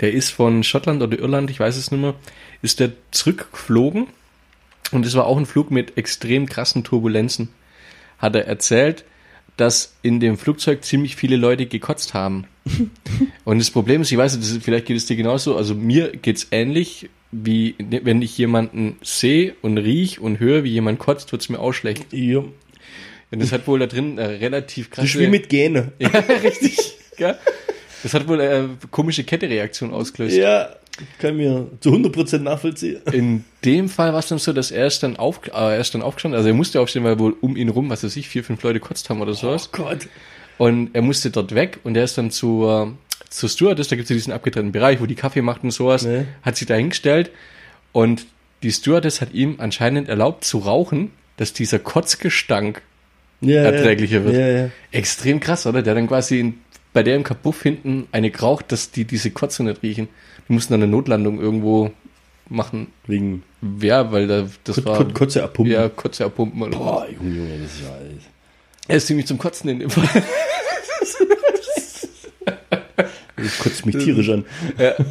Der 0.00 0.12
ist 0.14 0.30
von 0.30 0.64
Schottland 0.64 1.02
oder 1.02 1.18
Irland, 1.18 1.50
ich 1.50 1.60
weiß 1.60 1.76
es 1.76 1.90
nicht 1.90 2.00
mehr, 2.00 2.14
ist 2.62 2.80
der 2.80 2.92
zurückgeflogen 3.10 4.06
und 4.90 5.04
es 5.04 5.14
war 5.14 5.26
auch 5.26 5.36
ein 5.36 5.46
Flug 5.46 5.70
mit 5.70 5.98
extrem 5.98 6.46
krassen 6.46 6.84
Turbulenzen. 6.84 7.50
Hat 8.18 8.34
er 8.34 8.46
erzählt, 8.46 9.04
dass 9.56 9.94
in 10.02 10.20
dem 10.20 10.38
Flugzeug 10.38 10.84
ziemlich 10.84 11.16
viele 11.16 11.36
Leute 11.36 11.66
gekotzt 11.66 12.14
haben. 12.14 12.46
Und 13.44 13.58
das 13.58 13.70
Problem 13.70 14.00
ist, 14.02 14.12
ich 14.12 14.18
weiß 14.18 14.36
nicht, 14.36 14.64
vielleicht 14.64 14.86
geht 14.86 14.96
es 14.96 15.06
dir 15.06 15.16
genauso, 15.16 15.56
also 15.56 15.74
mir 15.74 16.16
geht's 16.16 16.46
ähnlich, 16.52 17.10
wie 17.32 17.74
wenn 17.78 18.22
ich 18.22 18.36
jemanden 18.36 18.98
sehe 19.02 19.54
und 19.62 19.78
riech 19.78 20.20
und 20.20 20.38
höre, 20.38 20.64
wie 20.64 20.70
jemand 20.70 20.98
kotzt, 20.98 21.32
wird's 21.32 21.48
mir 21.48 21.58
auch 21.58 21.72
schlecht. 21.72 22.12
Ja. 22.12 22.38
Und 22.38 23.40
das 23.40 23.50
hat 23.50 23.66
wohl 23.66 23.78
da 23.78 23.86
drin 23.86 24.18
äh, 24.18 24.24
relativ 24.24 24.90
Das 24.90 24.96
krasse... 24.96 25.08
ist 25.08 25.18
wie 25.18 25.26
mit 25.26 25.48
Gene. 25.48 25.92
Ja, 25.98 26.10
richtig. 26.10 26.98
Gell? 27.16 27.38
Das 28.02 28.14
hat 28.14 28.28
wohl 28.28 28.40
äh, 28.40 28.64
komische 28.90 29.24
Kettereaktion 29.24 29.92
ausgelöst. 29.92 30.36
Ja, 30.36 30.76
kann 31.18 31.36
mir 31.36 31.68
zu 31.80 31.90
100% 31.90 32.38
nachvollziehen. 32.40 33.00
In 33.12 33.44
dem 33.64 33.88
Fall 33.88 34.12
war 34.12 34.18
es 34.18 34.28
dann 34.28 34.38
so, 34.38 34.52
dass 34.52 34.70
er 34.70 34.86
ist 34.86 35.02
dann, 35.02 35.16
auf, 35.16 35.40
äh, 35.46 35.50
er 35.52 35.78
ist 35.78 35.94
dann 35.94 36.02
aufgestanden, 36.02 36.36
also 36.36 36.48
er 36.48 36.54
musste 36.54 36.80
aufstehen, 36.80 37.04
weil 37.04 37.18
wohl 37.18 37.34
um 37.40 37.56
ihn 37.56 37.70
rum, 37.70 37.88
was 37.88 38.04
weiß 38.04 38.16
ich, 38.16 38.28
vier, 38.28 38.44
fünf 38.44 38.62
Leute 38.62 38.80
kotzt 38.80 39.08
haben 39.08 39.22
oder 39.22 39.32
sowas. 39.34 39.70
Gott. 39.72 40.08
Und 40.58 40.90
er 40.92 41.02
musste 41.02 41.30
dort 41.30 41.54
weg 41.54 41.78
und 41.84 41.96
er 41.96 42.04
ist 42.04 42.18
dann 42.18 42.30
zur, 42.30 42.96
zur 43.32 43.48
Stewardess, 43.48 43.88
da 43.88 43.96
gibt 43.96 44.04
es 44.04 44.10
ja 44.10 44.14
diesen 44.14 44.32
abgetrennten 44.32 44.72
Bereich, 44.72 45.00
wo 45.00 45.06
die 45.06 45.14
Kaffee 45.14 45.42
macht 45.42 45.64
und 45.64 45.70
sowas, 45.70 46.04
Nee. 46.04 46.24
hat 46.42 46.56
sich 46.56 46.66
da 46.66 46.74
hingestellt 46.74 47.30
und 47.92 48.26
die 48.62 48.70
Stewardess 48.70 49.20
hat 49.20 49.32
ihm 49.32 49.56
anscheinend 49.58 50.08
erlaubt 50.08 50.44
zu 50.44 50.58
rauchen, 50.58 51.10
dass 51.36 51.52
dieser 51.52 51.78
Kotzgestank 51.78 52.82
Ja, 53.40 53.62
erträglicher 53.62 54.22
wird. 54.24 54.34
Ja, 54.36 54.48
ja. 54.48 54.70
Extrem 54.92 55.40
krass, 55.40 55.66
oder? 55.66 55.82
Der 55.82 55.94
dann 55.94 56.06
quasi 56.06 56.38
in, 56.40 56.54
bei 56.92 57.02
der 57.02 57.16
im 57.16 57.24
Kabuff 57.24 57.62
hinten 57.62 58.06
eine 58.12 58.30
geraucht, 58.30 58.70
dass 58.70 58.90
die 58.92 59.04
diese 59.04 59.30
Kotze 59.32 59.64
nicht 59.64 59.82
riechen. 59.82 60.08
Die 60.48 60.52
mussten 60.52 60.72
dann 60.74 60.82
eine 60.82 60.90
Notlandung 60.92 61.40
irgendwo 61.40 61.90
machen. 62.48 62.88
Wegen 63.06 63.42
Ja, 63.80 64.12
weil 64.12 64.26
da, 64.28 64.46
das 64.64 64.76
Kot- 64.76 64.84
war... 64.86 64.96
Kot- 64.98 65.14
Kotze 65.14 65.42
abpumpen. 65.42 65.72
Ja, 65.72 65.88
Kotze 65.88 66.24
abpumpen. 66.26 66.70
Boah, 66.70 67.06
Junge, 67.10 67.34
Junge, 67.36 67.58
das 67.62 67.72
ist 67.74 67.82
ja 67.82 67.92
alles. 67.94 68.22
Er 68.88 68.96
ist 68.98 69.06
ziemlich 69.06 69.26
zum 69.26 69.38
Kotzen 69.38 69.70
in 69.70 69.78
dem 69.80 69.90
Fall. 69.90 70.06
Das 73.42 73.58
kotzt 73.58 73.86
mich 73.86 73.96
tierisch 73.96 74.28
an. 74.30 74.44
Ja. 74.78 74.94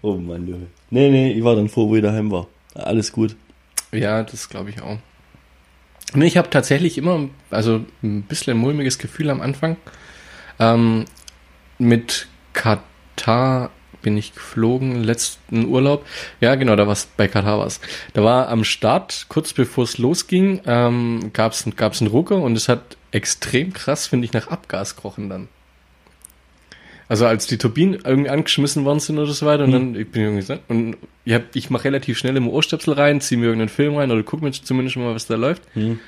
Oh 0.00 0.14
Mann, 0.14 0.48
Junge. 0.48 0.68
Nee, 0.88 1.10
nee, 1.10 1.32
ich 1.32 1.44
war 1.44 1.56
dann 1.56 1.68
froh, 1.68 1.90
wo 1.90 1.96
ich 1.96 2.02
daheim 2.02 2.30
war. 2.30 2.46
Alles 2.74 3.12
gut. 3.12 3.36
Ja, 3.92 4.22
das 4.22 4.48
glaube 4.48 4.70
ich 4.70 4.80
auch. 4.80 4.96
Und 6.14 6.22
ich 6.22 6.36
habe 6.36 6.48
tatsächlich 6.48 6.96
immer, 6.96 7.28
also 7.50 7.84
ein 8.02 8.22
bisschen 8.22 8.54
ein 8.54 8.60
mulmiges 8.60 8.98
Gefühl 8.98 9.28
am 9.28 9.40
Anfang. 9.40 9.76
Ähm, 10.58 11.04
mit 11.78 12.28
Katar 12.52 13.70
bin 14.02 14.16
ich 14.16 14.34
geflogen, 14.34 15.02
letzten 15.02 15.66
Urlaub. 15.66 16.06
Ja, 16.40 16.54
genau, 16.54 16.76
da 16.76 16.86
war's 16.86 17.08
bei 17.16 17.26
Katar 17.26 17.58
war's. 17.58 17.80
Da 18.12 18.22
war 18.22 18.48
am 18.48 18.62
Start, 18.62 19.26
kurz 19.28 19.52
bevor 19.52 19.84
es 19.84 19.98
losging, 19.98 20.60
ähm, 20.66 21.30
gab's 21.32 21.64
gab's 21.76 22.00
einen 22.00 22.10
Rucker 22.10 22.36
und 22.36 22.56
es 22.56 22.68
hat 22.68 22.96
extrem 23.10 23.72
krass, 23.72 24.06
finde 24.06 24.26
ich, 24.26 24.32
nach 24.32 24.48
Abgas 24.48 24.96
gerochen 24.96 25.30
dann. 25.30 25.48
Also 27.08 27.26
als 27.26 27.46
die 27.46 27.58
Turbinen 27.58 28.00
irgendwie 28.04 28.30
angeschmissen 28.30 28.84
worden 28.84 29.00
sind 29.00 29.18
oder 29.18 29.32
so 29.32 29.44
weiter 29.44 29.64
und 29.64 29.72
dann, 29.72 29.94
ich 29.94 30.08
bin 30.10 30.22
irgendwie 30.22 30.58
und 30.68 30.96
ich, 31.24 31.34
hab, 31.34 31.42
ich 31.54 31.68
mache 31.68 31.84
relativ 31.84 32.16
schnell 32.16 32.36
im 32.36 32.48
Ohrstöpsel 32.48 32.94
rein, 32.94 33.20
ziehe 33.20 33.38
mir 33.38 33.46
irgendeinen 33.46 33.68
Film 33.68 33.96
rein 33.96 34.10
oder 34.10 34.22
gucke 34.22 34.44
mir 34.44 34.52
zumindest 34.52 34.96
mal, 34.96 35.14
was 35.14 35.26
da 35.26 35.34
läuft. 35.36 35.62
Mhm. 35.76 35.98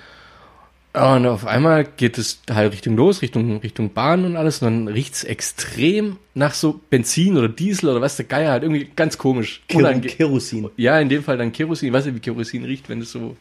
Und 0.95 1.27
auf 1.27 1.47
einmal 1.47 1.85
geht 1.85 2.17
es 2.17 2.41
halt 2.51 2.73
Richtung 2.73 2.97
los, 2.97 3.21
Richtung, 3.21 3.59
Richtung 3.59 3.93
Bahn 3.93 4.25
und 4.25 4.37
alles. 4.37 4.63
Und 4.63 4.87
dann 4.87 4.89
riecht's 4.89 5.25
extrem 5.25 6.17
nach 6.33 6.55
so 6.55 6.81
Benzin 6.89 7.37
oder 7.37 7.51
Diesel 7.51 7.91
oder 7.91 8.01
was 8.01 8.17
der 8.17 8.25
Geier 8.25 8.51
halt. 8.53 8.63
Irgendwie 8.63 8.89
ganz 8.97 9.19
komisch. 9.19 9.63
Unange- 9.71 10.01
Kerosin. 10.09 10.71
Ja, 10.79 10.99
in 10.99 11.11
dem 11.11 11.23
Fall 11.23 11.37
dann 11.37 11.53
Kerosin. 11.53 11.89
Ich 11.89 11.93
weiß 11.93 12.07
nicht, 12.07 12.15
wie 12.15 12.21
Kerosin 12.21 12.65
riecht, 12.65 12.89
wenn 12.89 13.03
es 13.03 13.13
so. 13.13 13.37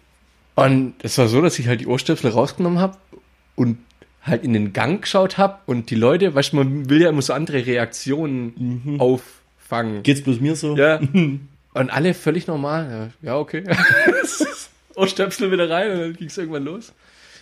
Und 0.55 0.95
es 1.01 1.17
war 1.17 1.29
so, 1.29 1.41
dass 1.41 1.57
ich 1.57 1.69
halt 1.69 1.79
die 1.79 1.87
Ohrstöpsel 1.87 2.29
rausgenommen 2.31 2.79
habe 2.79 2.97
und 3.55 3.77
halt 4.25 4.43
in 4.43 4.53
den 4.53 4.73
Gang 4.73 5.01
geschaut 5.03 5.37
habe 5.37 5.59
und 5.67 5.91
die 5.91 5.95
Leute, 5.95 6.33
weißt 6.33 6.51
du, 6.51 6.57
man 6.57 6.89
will 6.89 7.01
ja 7.01 7.09
immer 7.09 7.21
so 7.21 7.33
andere 7.33 7.65
Reaktionen 7.65 8.97
auffangen. 8.99 10.03
Geht's 10.03 10.23
bloß 10.23 10.39
mir 10.39 10.55
so? 10.55 10.75
Ja. 10.75 10.99
Und 11.75 11.89
alle 11.89 12.13
völlig 12.13 12.47
normal. 12.47 13.11
Ja, 13.21 13.37
okay. 13.37 13.65
Ohrstöpsel 14.95 15.51
wieder 15.51 15.69
rein 15.69 15.91
und 15.91 15.99
dann 15.99 16.13
ging 16.13 16.27
es 16.27 16.37
irgendwann 16.37 16.63
los. 16.63 16.93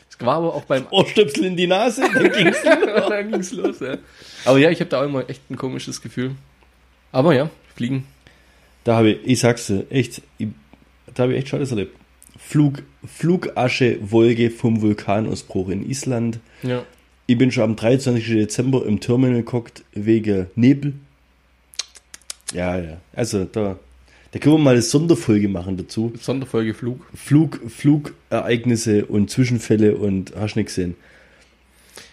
Es 0.09 0.19
war 0.25 0.37
aber 0.37 0.55
auch 0.55 0.65
beim 0.65 0.87
Ohrstöpsel 0.89 1.45
in 1.45 1.55
die 1.55 1.67
Nase, 1.67 2.01
dann 2.11 2.31
ging's. 2.31 2.57
dann 2.63 3.31
ging's 3.31 3.51
los, 3.51 3.79
ja. 3.79 3.99
Aber 4.45 4.57
ja, 4.57 4.71
ich 4.71 4.79
habe 4.79 4.89
da 4.89 5.01
auch 5.01 5.05
immer 5.05 5.29
echt 5.29 5.51
ein 5.51 5.55
komisches 5.55 6.01
Gefühl. 6.01 6.31
Aber 7.11 7.35
ja, 7.35 7.51
fliegen. 7.75 8.07
Da 8.83 8.95
habe 8.95 9.11
ich, 9.11 9.19
ich 9.23 9.39
sag's 9.39 9.67
dir, 9.67 9.85
echt, 9.91 10.23
ich, 10.39 10.47
da 11.13 11.23
habe 11.23 11.33
ich 11.33 11.39
echt 11.39 11.49
Scheiße 11.49 11.71
erlebt. 11.71 11.95
Flug, 12.37 12.83
Flugasche-Wolke 13.05 14.49
vom 14.49 14.81
Vulkanausbruch 14.81 15.69
in 15.69 15.89
Island. 15.89 16.39
Ja. 16.61 16.83
Ich 17.25 17.37
bin 17.37 17.51
schon 17.51 17.63
am 17.63 17.75
23. 17.75 18.25
Dezember 18.25 18.85
im 18.85 18.99
Terminal 18.99 19.37
geguckt 19.37 19.83
wegen 19.93 20.47
Nebel. 20.55 20.93
Ja, 22.53 22.77
ja. 22.77 22.97
Also 23.13 23.45
da, 23.45 23.77
da 24.31 24.39
können 24.39 24.55
wir 24.55 24.59
mal 24.59 24.71
eine 24.71 24.81
Sonderfolge 24.81 25.47
machen 25.47 25.77
dazu. 25.77 26.13
Sonderfolge 26.19 26.73
Flug. 26.73 27.05
Flug, 27.15 27.59
Flugereignisse 27.69 29.05
und 29.05 29.29
Zwischenfälle 29.29 29.95
und 29.95 30.33
hast 30.35 30.55
nicht 30.55 30.67
gesehen. 30.67 30.95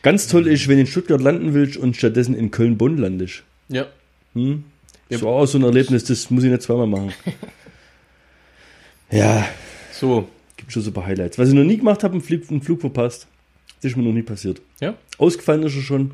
Ganz 0.02 0.28
toll 0.28 0.46
ist, 0.46 0.68
wenn 0.68 0.76
du 0.76 0.82
in 0.82 0.86
Stuttgart 0.86 1.20
landen 1.20 1.54
willst 1.54 1.76
und 1.76 1.96
stattdessen 1.96 2.34
in 2.34 2.50
Köln-Bonn 2.50 2.96
landest. 2.96 3.42
Ja. 3.68 3.86
Hm? 4.34 4.64
Ja. 5.08 5.16
Das 5.16 5.22
war 5.22 5.32
auch 5.32 5.46
so 5.46 5.58
ein 5.58 5.64
Erlebnis, 5.64 6.04
das 6.04 6.30
muss 6.30 6.44
ich 6.44 6.50
nicht 6.50 6.62
zweimal 6.62 6.86
machen. 6.86 7.12
ja, 9.10 9.46
So. 10.00 10.28
gibt 10.56 10.72
schon 10.72 10.82
so 10.82 10.90
ein 10.90 10.94
paar 10.94 11.06
Highlights. 11.06 11.38
Was 11.38 11.48
ich 11.50 11.54
noch 11.54 11.64
nie 11.64 11.76
gemacht 11.76 12.02
habe, 12.04 12.12
einen 12.14 12.22
Flug, 12.22 12.50
einen 12.50 12.62
Flug 12.62 12.80
verpasst. 12.80 13.26
Das 13.82 13.92
ist 13.92 13.96
mir 13.96 14.02
noch 14.02 14.12
nie 14.12 14.22
passiert. 14.22 14.60
Ja. 14.80 14.94
Ausgefallen 15.18 15.62
ist 15.62 15.76
er 15.76 15.82
schon, 15.82 16.12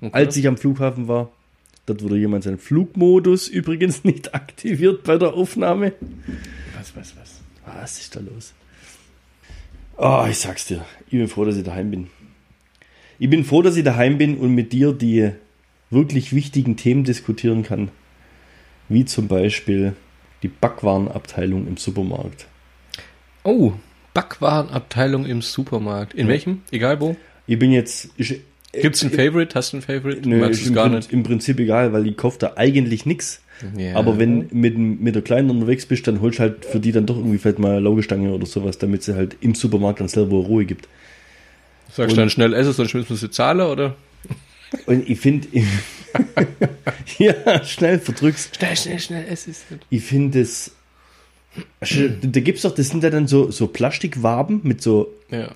Okay. 0.00 0.10
als 0.12 0.36
ich 0.36 0.46
am 0.46 0.56
Flughafen 0.56 1.08
war. 1.08 1.30
Dort 1.86 2.02
wurde 2.02 2.16
jemand 2.18 2.44
seinen 2.44 2.58
Flugmodus 2.58 3.48
übrigens 3.60 4.04
nicht 4.04 4.34
aktiviert 4.34 5.04
bei 5.04 5.16
der 5.16 5.34
Aufnahme. 5.34 5.92
was, 6.76 6.94
was, 6.96 7.14
was? 7.16 7.40
Was 7.66 7.98
ist 8.00 8.14
da 8.16 8.20
los? 8.20 8.52
Oh, 9.96 10.24
ich 10.30 10.38
sag's 10.38 10.66
dir. 10.66 10.84
Ich 11.06 11.12
bin 11.18 11.26
froh, 11.28 11.44
dass 11.44 11.56
ich 11.56 11.64
daheim 11.64 11.90
bin. 11.90 12.06
Ich 13.18 13.28
bin 13.28 13.44
froh, 13.44 13.62
dass 13.62 13.76
ich 13.76 13.82
daheim 13.84 14.18
bin 14.18 14.36
und 14.38 14.54
mit 14.54 14.72
dir 14.72 14.92
die 14.92 15.30
wirklich 15.90 16.32
wichtigen 16.32 16.76
Themen 16.76 17.02
diskutieren 17.04 17.62
kann. 17.64 17.90
Wie 18.88 19.04
zum 19.04 19.26
Beispiel 19.26 19.94
die 20.42 20.48
Backwarenabteilung 20.48 21.66
im 21.66 21.76
Supermarkt. 21.76 22.46
Oh, 23.48 23.72
Backwarenabteilung 24.12 25.24
im 25.24 25.40
Supermarkt. 25.40 26.12
In 26.12 26.28
welchem? 26.28 26.60
Egal 26.70 27.00
wo. 27.00 27.16
Ich 27.46 27.58
bin 27.58 27.72
jetzt. 27.72 28.10
Ich, 28.18 28.40
Gibt's 28.74 29.02
ein 29.02 29.10
Favorite? 29.10 29.54
Hast 29.54 29.72
du 29.72 29.78
ein 29.78 29.82
Favorite? 29.82 30.28
Nö, 30.28 30.38
Magst 30.40 30.66
im, 30.66 30.74
gar 30.74 30.90
nicht? 30.90 31.10
im 31.14 31.22
Prinzip 31.22 31.58
egal, 31.58 31.94
weil 31.94 32.06
ich 32.06 32.18
kaufe 32.18 32.38
da 32.38 32.52
eigentlich 32.56 33.06
nichts. 33.06 33.40
Ja. 33.74 33.94
Aber 33.94 34.18
wenn 34.18 34.48
mit, 34.50 34.76
mit 34.76 35.14
der 35.14 35.22
Kleinen 35.22 35.48
unterwegs 35.48 35.86
bist, 35.86 36.06
dann 36.06 36.20
holst 36.20 36.38
du 36.38 36.42
halt 36.42 36.66
für 36.66 36.78
die 36.78 36.92
dann 36.92 37.06
doch 37.06 37.16
irgendwie 37.16 37.38
vielleicht 37.38 37.58
mal 37.58 37.82
Laugestange 37.82 38.32
oder 38.32 38.44
sowas, 38.44 38.76
damit 38.76 39.02
sie 39.02 39.14
halt 39.14 39.38
im 39.40 39.54
Supermarkt 39.54 40.00
dann 40.00 40.08
selber 40.08 40.36
Ruhe 40.36 40.66
gibt. 40.66 40.86
Sagst 41.90 42.14
du 42.14 42.20
dann 42.20 42.28
schnell 42.28 42.52
essen, 42.52 42.74
sonst 42.74 42.92
müssen 42.92 43.08
wir 43.08 43.16
sie 43.16 43.30
zahlen, 43.30 43.62
oder? 43.62 43.96
Und 44.84 45.08
ich 45.08 45.18
finde, 45.18 45.48
ja, 47.18 47.64
schnell 47.64 47.98
verdrückst. 47.98 48.56
Schnell, 48.56 48.76
schnell, 48.76 48.98
schnell, 48.98 49.24
es 49.30 49.46
ist. 49.46 49.64
Ich 49.88 50.02
finde 50.02 50.42
es, 50.42 50.72
da 51.80 52.40
gibt's 52.40 52.62
doch, 52.62 52.74
das 52.74 52.88
sind 52.88 53.02
ja 53.02 53.10
dann 53.10 53.26
so, 53.26 53.50
so 53.50 53.66
Plastikwaben 53.66 54.60
mit 54.62 54.82
so, 54.82 55.14
Ja, 55.30 55.50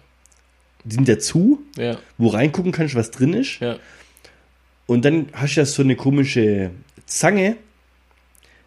die 0.84 0.94
sind 0.94 1.08
ja 1.08 1.18
zu, 1.18 1.62
ja, 1.76 1.98
wo 2.18 2.28
reingucken 2.28 2.72
kannst, 2.72 2.94
was 2.94 3.10
drin 3.10 3.34
ist. 3.34 3.60
ja. 3.60 3.78
Und 4.86 5.04
dann 5.04 5.28
hast 5.32 5.54
du 5.56 5.60
ja 5.60 5.64
so 5.64 5.82
eine 5.82 5.96
komische 5.96 6.70
Zange, 7.06 7.56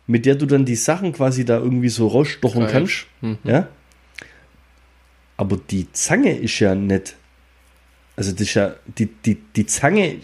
mit 0.08 0.26
der 0.26 0.36
du 0.36 0.46
dann 0.46 0.66
die 0.66 0.76
Sachen 0.76 1.12
quasi 1.12 1.46
da 1.46 1.58
irgendwie 1.58 1.90
so 1.90 2.08
rausstochen 2.08 2.62
Greif. 2.64 2.72
kannst. 2.72 3.06
Mhm. 3.22 3.38
Ja. 3.44 3.68
Aber 5.38 5.58
die 5.58 5.92
Zange 5.92 6.38
ist 6.38 6.58
ja 6.60 6.74
nicht. 6.74 7.16
Also 8.16 8.32
das 8.32 8.42
ist 8.42 8.54
ja, 8.54 8.76
die, 8.98 9.08
die, 9.08 9.36
die 9.36 9.66
Zange, 9.66 10.16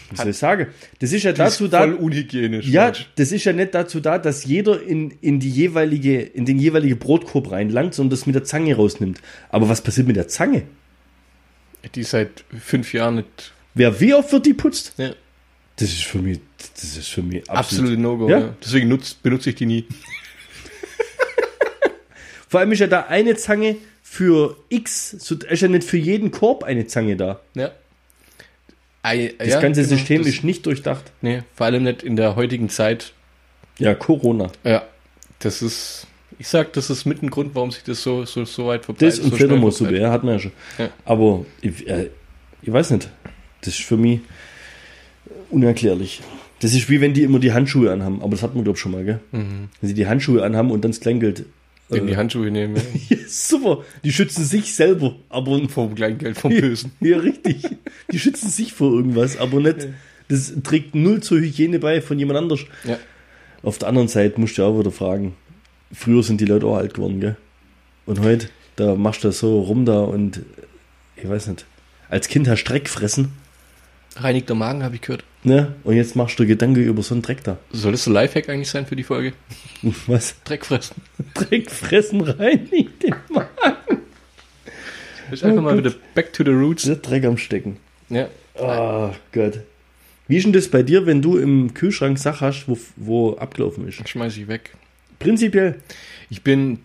wie 0.10 0.16
soll 0.16 0.28
ich 0.28 0.36
sagen, 0.36 0.66
das 0.98 1.12
ist 1.12 1.22
ja 1.22 1.32
dazu 1.32 1.64
ist 1.64 1.72
da. 1.72 1.80
voll 1.80 1.94
unhygienisch. 1.94 2.66
Ja, 2.66 2.84
falsch. 2.84 3.10
das 3.16 3.32
ist 3.32 3.44
ja 3.44 3.52
nicht 3.52 3.74
dazu 3.74 4.00
da, 4.00 4.18
dass 4.18 4.44
jeder 4.44 4.82
in, 4.82 5.12
in 5.20 5.40
die 5.40 5.50
jeweilige, 5.50 6.20
in 6.20 6.44
den 6.44 6.58
jeweilige 6.58 6.96
Brotkorb 6.96 7.50
reinlangt, 7.50 7.94
sondern 7.94 8.10
das 8.10 8.26
mit 8.26 8.34
der 8.34 8.44
Zange 8.44 8.74
rausnimmt. 8.74 9.20
Aber 9.50 9.68
was 9.68 9.82
passiert 9.82 10.06
mit 10.06 10.16
der 10.16 10.28
Zange? 10.28 10.62
Die 11.94 12.02
seit 12.02 12.44
fünf 12.60 12.92
Jahren 12.92 13.16
nicht. 13.16 13.52
Wer 13.74 14.00
wie 14.00 14.14
oft 14.14 14.32
wird 14.32 14.46
die 14.46 14.54
putzt? 14.54 14.94
Ja. 14.96 15.14
Das 15.76 15.88
ist 15.90 16.04
für 16.04 16.18
mich, 16.18 16.40
das 16.74 16.96
ist 16.96 17.08
für 17.08 17.22
mich 17.22 17.48
absolut. 17.48 17.92
Absolute 17.92 17.96
No-Go. 18.00 18.28
Ja. 18.28 18.38
Ja. 18.40 18.54
Deswegen 18.62 18.88
nutz, 18.88 19.14
benutze 19.14 19.50
ich 19.50 19.56
die 19.56 19.66
nie. 19.66 19.86
Vor 22.48 22.60
allem 22.60 22.72
ist 22.72 22.80
ja 22.80 22.88
da 22.88 23.02
eine 23.02 23.36
Zange 23.36 23.76
für 24.02 24.56
X, 24.70 25.10
so 25.10 25.36
ist 25.36 25.62
ja 25.62 25.68
nicht 25.68 25.84
für 25.84 25.98
jeden 25.98 26.30
Korb 26.30 26.64
eine 26.64 26.86
Zange 26.86 27.16
da. 27.16 27.40
Ja. 27.54 27.70
Ei- 29.08 29.34
Das 29.38 29.48
ja, 29.48 29.60
ganze 29.60 29.82
genau, 29.82 29.96
System 29.96 30.18
das, 30.22 30.28
ist 30.34 30.44
nicht 30.44 30.66
durchdacht. 30.66 31.10
Nee, 31.22 31.42
vor 31.54 31.66
allem 31.66 31.82
nicht 31.84 32.02
in 32.02 32.16
der 32.16 32.36
heutigen 32.36 32.68
Zeit. 32.68 33.12
Ja, 33.78 33.94
Corona. 33.94 34.50
Ja. 34.64 34.82
Das 35.40 35.62
ist. 35.62 36.06
Ich 36.40 36.48
sag, 36.48 36.72
das 36.74 36.88
ist 36.90 37.04
mit 37.04 37.22
ein 37.22 37.30
Grund, 37.30 37.54
warum 37.54 37.70
sich 37.72 37.82
das 37.82 38.02
so, 38.02 38.24
so, 38.24 38.44
so 38.44 38.66
weit 38.68 38.84
verbreitet. 38.84 39.18
Das 39.18 39.24
und 39.24 39.30
so 39.30 39.36
Fledermaussuppe, 39.36 39.98
ja, 39.98 40.10
hat 40.12 40.22
man 40.22 40.34
ja 40.34 40.38
schon. 40.40 40.52
Ja. 40.78 40.88
Aber 41.04 41.44
ich, 41.60 41.86
äh, 41.88 42.10
ich 42.62 42.72
weiß 42.72 42.90
nicht. 42.92 43.08
Das 43.60 43.74
ist 43.74 43.82
für 43.84 43.96
mich 43.96 44.20
unerklärlich. 45.50 46.20
Das 46.60 46.74
ist 46.74 46.88
wie 46.90 47.00
wenn 47.00 47.14
die 47.14 47.22
immer 47.22 47.38
die 47.38 47.52
Handschuhe 47.52 47.92
anhaben, 47.92 48.20
aber 48.22 48.32
das 48.32 48.42
hat 48.42 48.54
man 48.54 48.64
glaube 48.64 48.76
ich 48.76 48.80
schon 48.80 48.92
mal, 48.92 49.04
gell? 49.04 49.20
Mhm. 49.32 49.68
Wenn 49.80 49.88
sie 49.88 49.94
die 49.94 50.06
Handschuhe 50.06 50.42
anhaben 50.42 50.70
und 50.70 50.84
dann 50.84 50.90
das 50.90 51.00
Kleingeld. 51.00 51.44
In 51.90 52.06
die 52.06 52.12
äh, 52.12 52.16
Handschuhe 52.16 52.50
nehmen. 52.50 52.76
Ja. 52.76 52.82
Ja, 53.08 53.16
super. 53.26 53.84
Die 54.04 54.12
schützen 54.12 54.44
sich 54.44 54.74
selber, 54.74 55.14
aber 55.28 55.68
Vom 55.68 55.94
Kleingeld, 55.94 56.38
vom 56.38 56.50
Bösen. 56.50 56.92
Ja, 57.00 57.18
richtig. 57.18 57.62
Die 58.12 58.18
schützen 58.18 58.48
sich 58.50 58.72
vor 58.72 58.92
irgendwas, 58.92 59.38
aber 59.38 59.60
nicht. 59.60 59.88
Das 60.28 60.52
trägt 60.62 60.94
null 60.94 61.22
zur 61.22 61.38
Hygiene 61.40 61.78
bei 61.78 62.00
von 62.02 62.18
jemand 62.18 62.38
anders. 62.38 62.60
Ja. 62.84 62.98
Auf 63.62 63.78
der 63.78 63.88
anderen 63.88 64.08
Seite 64.08 64.40
musst 64.40 64.58
du 64.58 64.62
auch 64.62 64.78
wieder 64.78 64.90
fragen. 64.90 65.34
Früher 65.92 66.22
sind 66.22 66.40
die 66.40 66.44
Leute 66.44 66.66
auch 66.66 66.76
alt 66.76 66.94
geworden, 66.94 67.20
gell? 67.20 67.36
Und 68.04 68.20
heute, 68.20 68.48
da 68.76 68.94
machst 68.94 69.24
du 69.24 69.32
so 69.32 69.60
rum 69.60 69.84
da 69.84 70.00
und 70.00 70.42
ich 71.16 71.28
weiß 71.28 71.48
nicht. 71.48 71.66
Als 72.10 72.28
Kind 72.28 72.48
hast 72.48 72.64
du 72.64 72.72
Dreck 72.72 72.88
fressen, 72.88 73.32
Reinigter 74.16 74.54
Magen, 74.54 74.82
habe 74.82 74.96
ich 74.96 75.00
gehört. 75.02 75.22
ne? 75.44 75.74
Und 75.84 75.94
jetzt 75.96 76.16
machst 76.16 76.38
du 76.40 76.46
Gedanken 76.46 76.82
über 76.82 77.02
so 77.02 77.14
einen 77.14 77.22
Dreck 77.22 77.44
da. 77.44 77.58
Soll 77.72 77.92
das 77.92 78.06
ein 78.06 78.12
Lifehack 78.14 78.48
eigentlich 78.48 78.68
sein 78.70 78.84
für 78.86 78.96
die 78.96 79.04
Folge? 79.04 79.32
Was? 80.06 80.34
Dreck 80.44 80.64
fressen. 80.66 80.96
Dreck 81.34 81.70
fressen 81.70 82.20
rein 82.22 82.66
in 82.72 82.88
den 83.02 83.14
Magen. 83.30 83.98
Ich 85.30 85.44
einfach 85.44 85.58
Oh 85.58 85.62
mal 85.62 85.74
Gott. 85.76 85.84
wieder 85.84 85.94
back 86.14 86.32
to 86.32 86.42
the 86.44 86.50
roots. 86.50 86.84
Der 86.84 86.96
Dreck 86.96 87.24
am 87.24 87.36
Stecken. 87.36 87.76
Ja. 88.08 88.28
Oh 88.54 89.10
Gott. 89.32 89.60
Wie 90.26 90.36
ist 90.36 90.44
denn 90.44 90.52
das 90.52 90.68
bei 90.68 90.82
dir, 90.82 91.06
wenn 91.06 91.22
du 91.22 91.36
im 91.38 91.74
Kühlschrank 91.74 92.18
Sachen 92.18 92.48
hast, 92.48 92.66
wo, 92.68 92.78
wo 92.96 93.34
abgelaufen 93.36 93.86
ist? 93.88 94.06
Schmeiß 94.08 94.36
ich 94.36 94.48
weg. 94.48 94.74
Prinzipiell. 95.18 95.76
Ich 96.30 96.42
bin 96.42 96.80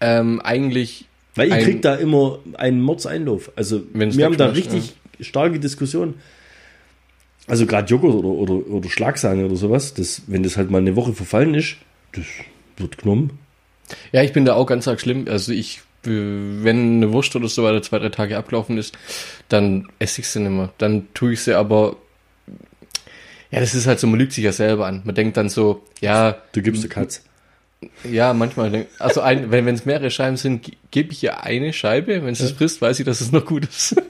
ähm, 0.00 0.40
eigentlich. 0.42 1.06
Weil 1.34 1.48
ich 1.48 1.54
Ein- 1.54 1.64
krieg 1.64 1.82
da 1.82 1.94
immer 1.94 2.38
einen 2.54 2.80
Mordseinlauf. 2.80 3.50
Also 3.56 3.82
wir 3.92 4.24
haben 4.24 4.36
da 4.36 4.46
richtig 4.46 4.94
starke 5.20 5.58
Diskussionen. 5.60 6.14
Also 7.46 7.66
gerade 7.66 7.88
Joghurt 7.88 8.14
oder, 8.14 8.28
oder, 8.28 8.66
oder 8.70 8.88
Schlagsahne 8.88 9.44
oder 9.44 9.56
sowas, 9.56 9.92
das, 9.94 10.22
wenn 10.26 10.42
das 10.42 10.56
halt 10.56 10.70
mal 10.70 10.78
eine 10.78 10.96
Woche 10.96 11.12
verfallen 11.12 11.54
ist, 11.54 11.76
das 12.12 12.24
wird 12.78 12.98
genommen. 12.98 13.38
Ja, 14.12 14.22
ich 14.22 14.32
bin 14.32 14.44
da 14.46 14.54
auch 14.54 14.66
ganz 14.66 14.88
arg 14.88 15.00
schlimm. 15.00 15.26
Also 15.28 15.52
ich, 15.52 15.78
äh, 16.06 16.08
wenn 16.10 16.96
eine 16.96 17.12
Wurst 17.12 17.36
oder 17.36 17.48
so 17.48 17.62
weiter 17.62 17.82
zwei, 17.82 17.98
drei 17.98 18.08
Tage 18.08 18.38
abgelaufen 18.38 18.78
ist, 18.78 18.96
dann 19.50 19.88
esse 19.98 20.22
ich 20.22 20.28
sie 20.28 20.40
nicht 20.40 20.52
mehr. 20.52 20.72
Dann 20.78 21.06
tue 21.12 21.34
ich 21.34 21.42
sie 21.42 21.54
aber. 21.54 21.96
Ja, 23.50 23.60
das 23.60 23.74
ist 23.74 23.86
halt 23.86 24.00
so, 24.00 24.06
man 24.06 24.18
lügt 24.18 24.32
sich 24.32 24.42
ja 24.42 24.52
selber 24.52 24.86
an. 24.86 25.02
Man 25.04 25.14
denkt 25.14 25.36
dann 25.36 25.48
so, 25.50 25.82
ja, 26.00 26.36
Du 26.52 26.62
gibst 26.62 26.82
der 26.82 26.90
Katz. 26.90 27.22
ja, 28.10 28.32
manchmal, 28.32 28.70
denk- 28.70 28.88
also 28.98 29.20
ein, 29.20 29.50
wenn 29.52 29.68
es 29.68 29.84
mehrere 29.84 30.10
Scheiben 30.10 30.36
sind, 30.38 30.62
ge- 30.64 30.74
gebe 30.90 31.12
ich 31.12 31.22
ihr 31.22 31.44
eine 31.44 31.72
Scheibe. 31.74 32.24
Wenn 32.24 32.34
sie 32.34 32.44
es 32.44 32.52
frisst, 32.52 32.80
weiß 32.80 32.98
ich, 33.00 33.04
dass 33.06 33.20
es 33.20 33.30
noch 33.32 33.44
gut 33.44 33.66
ist. 33.66 33.94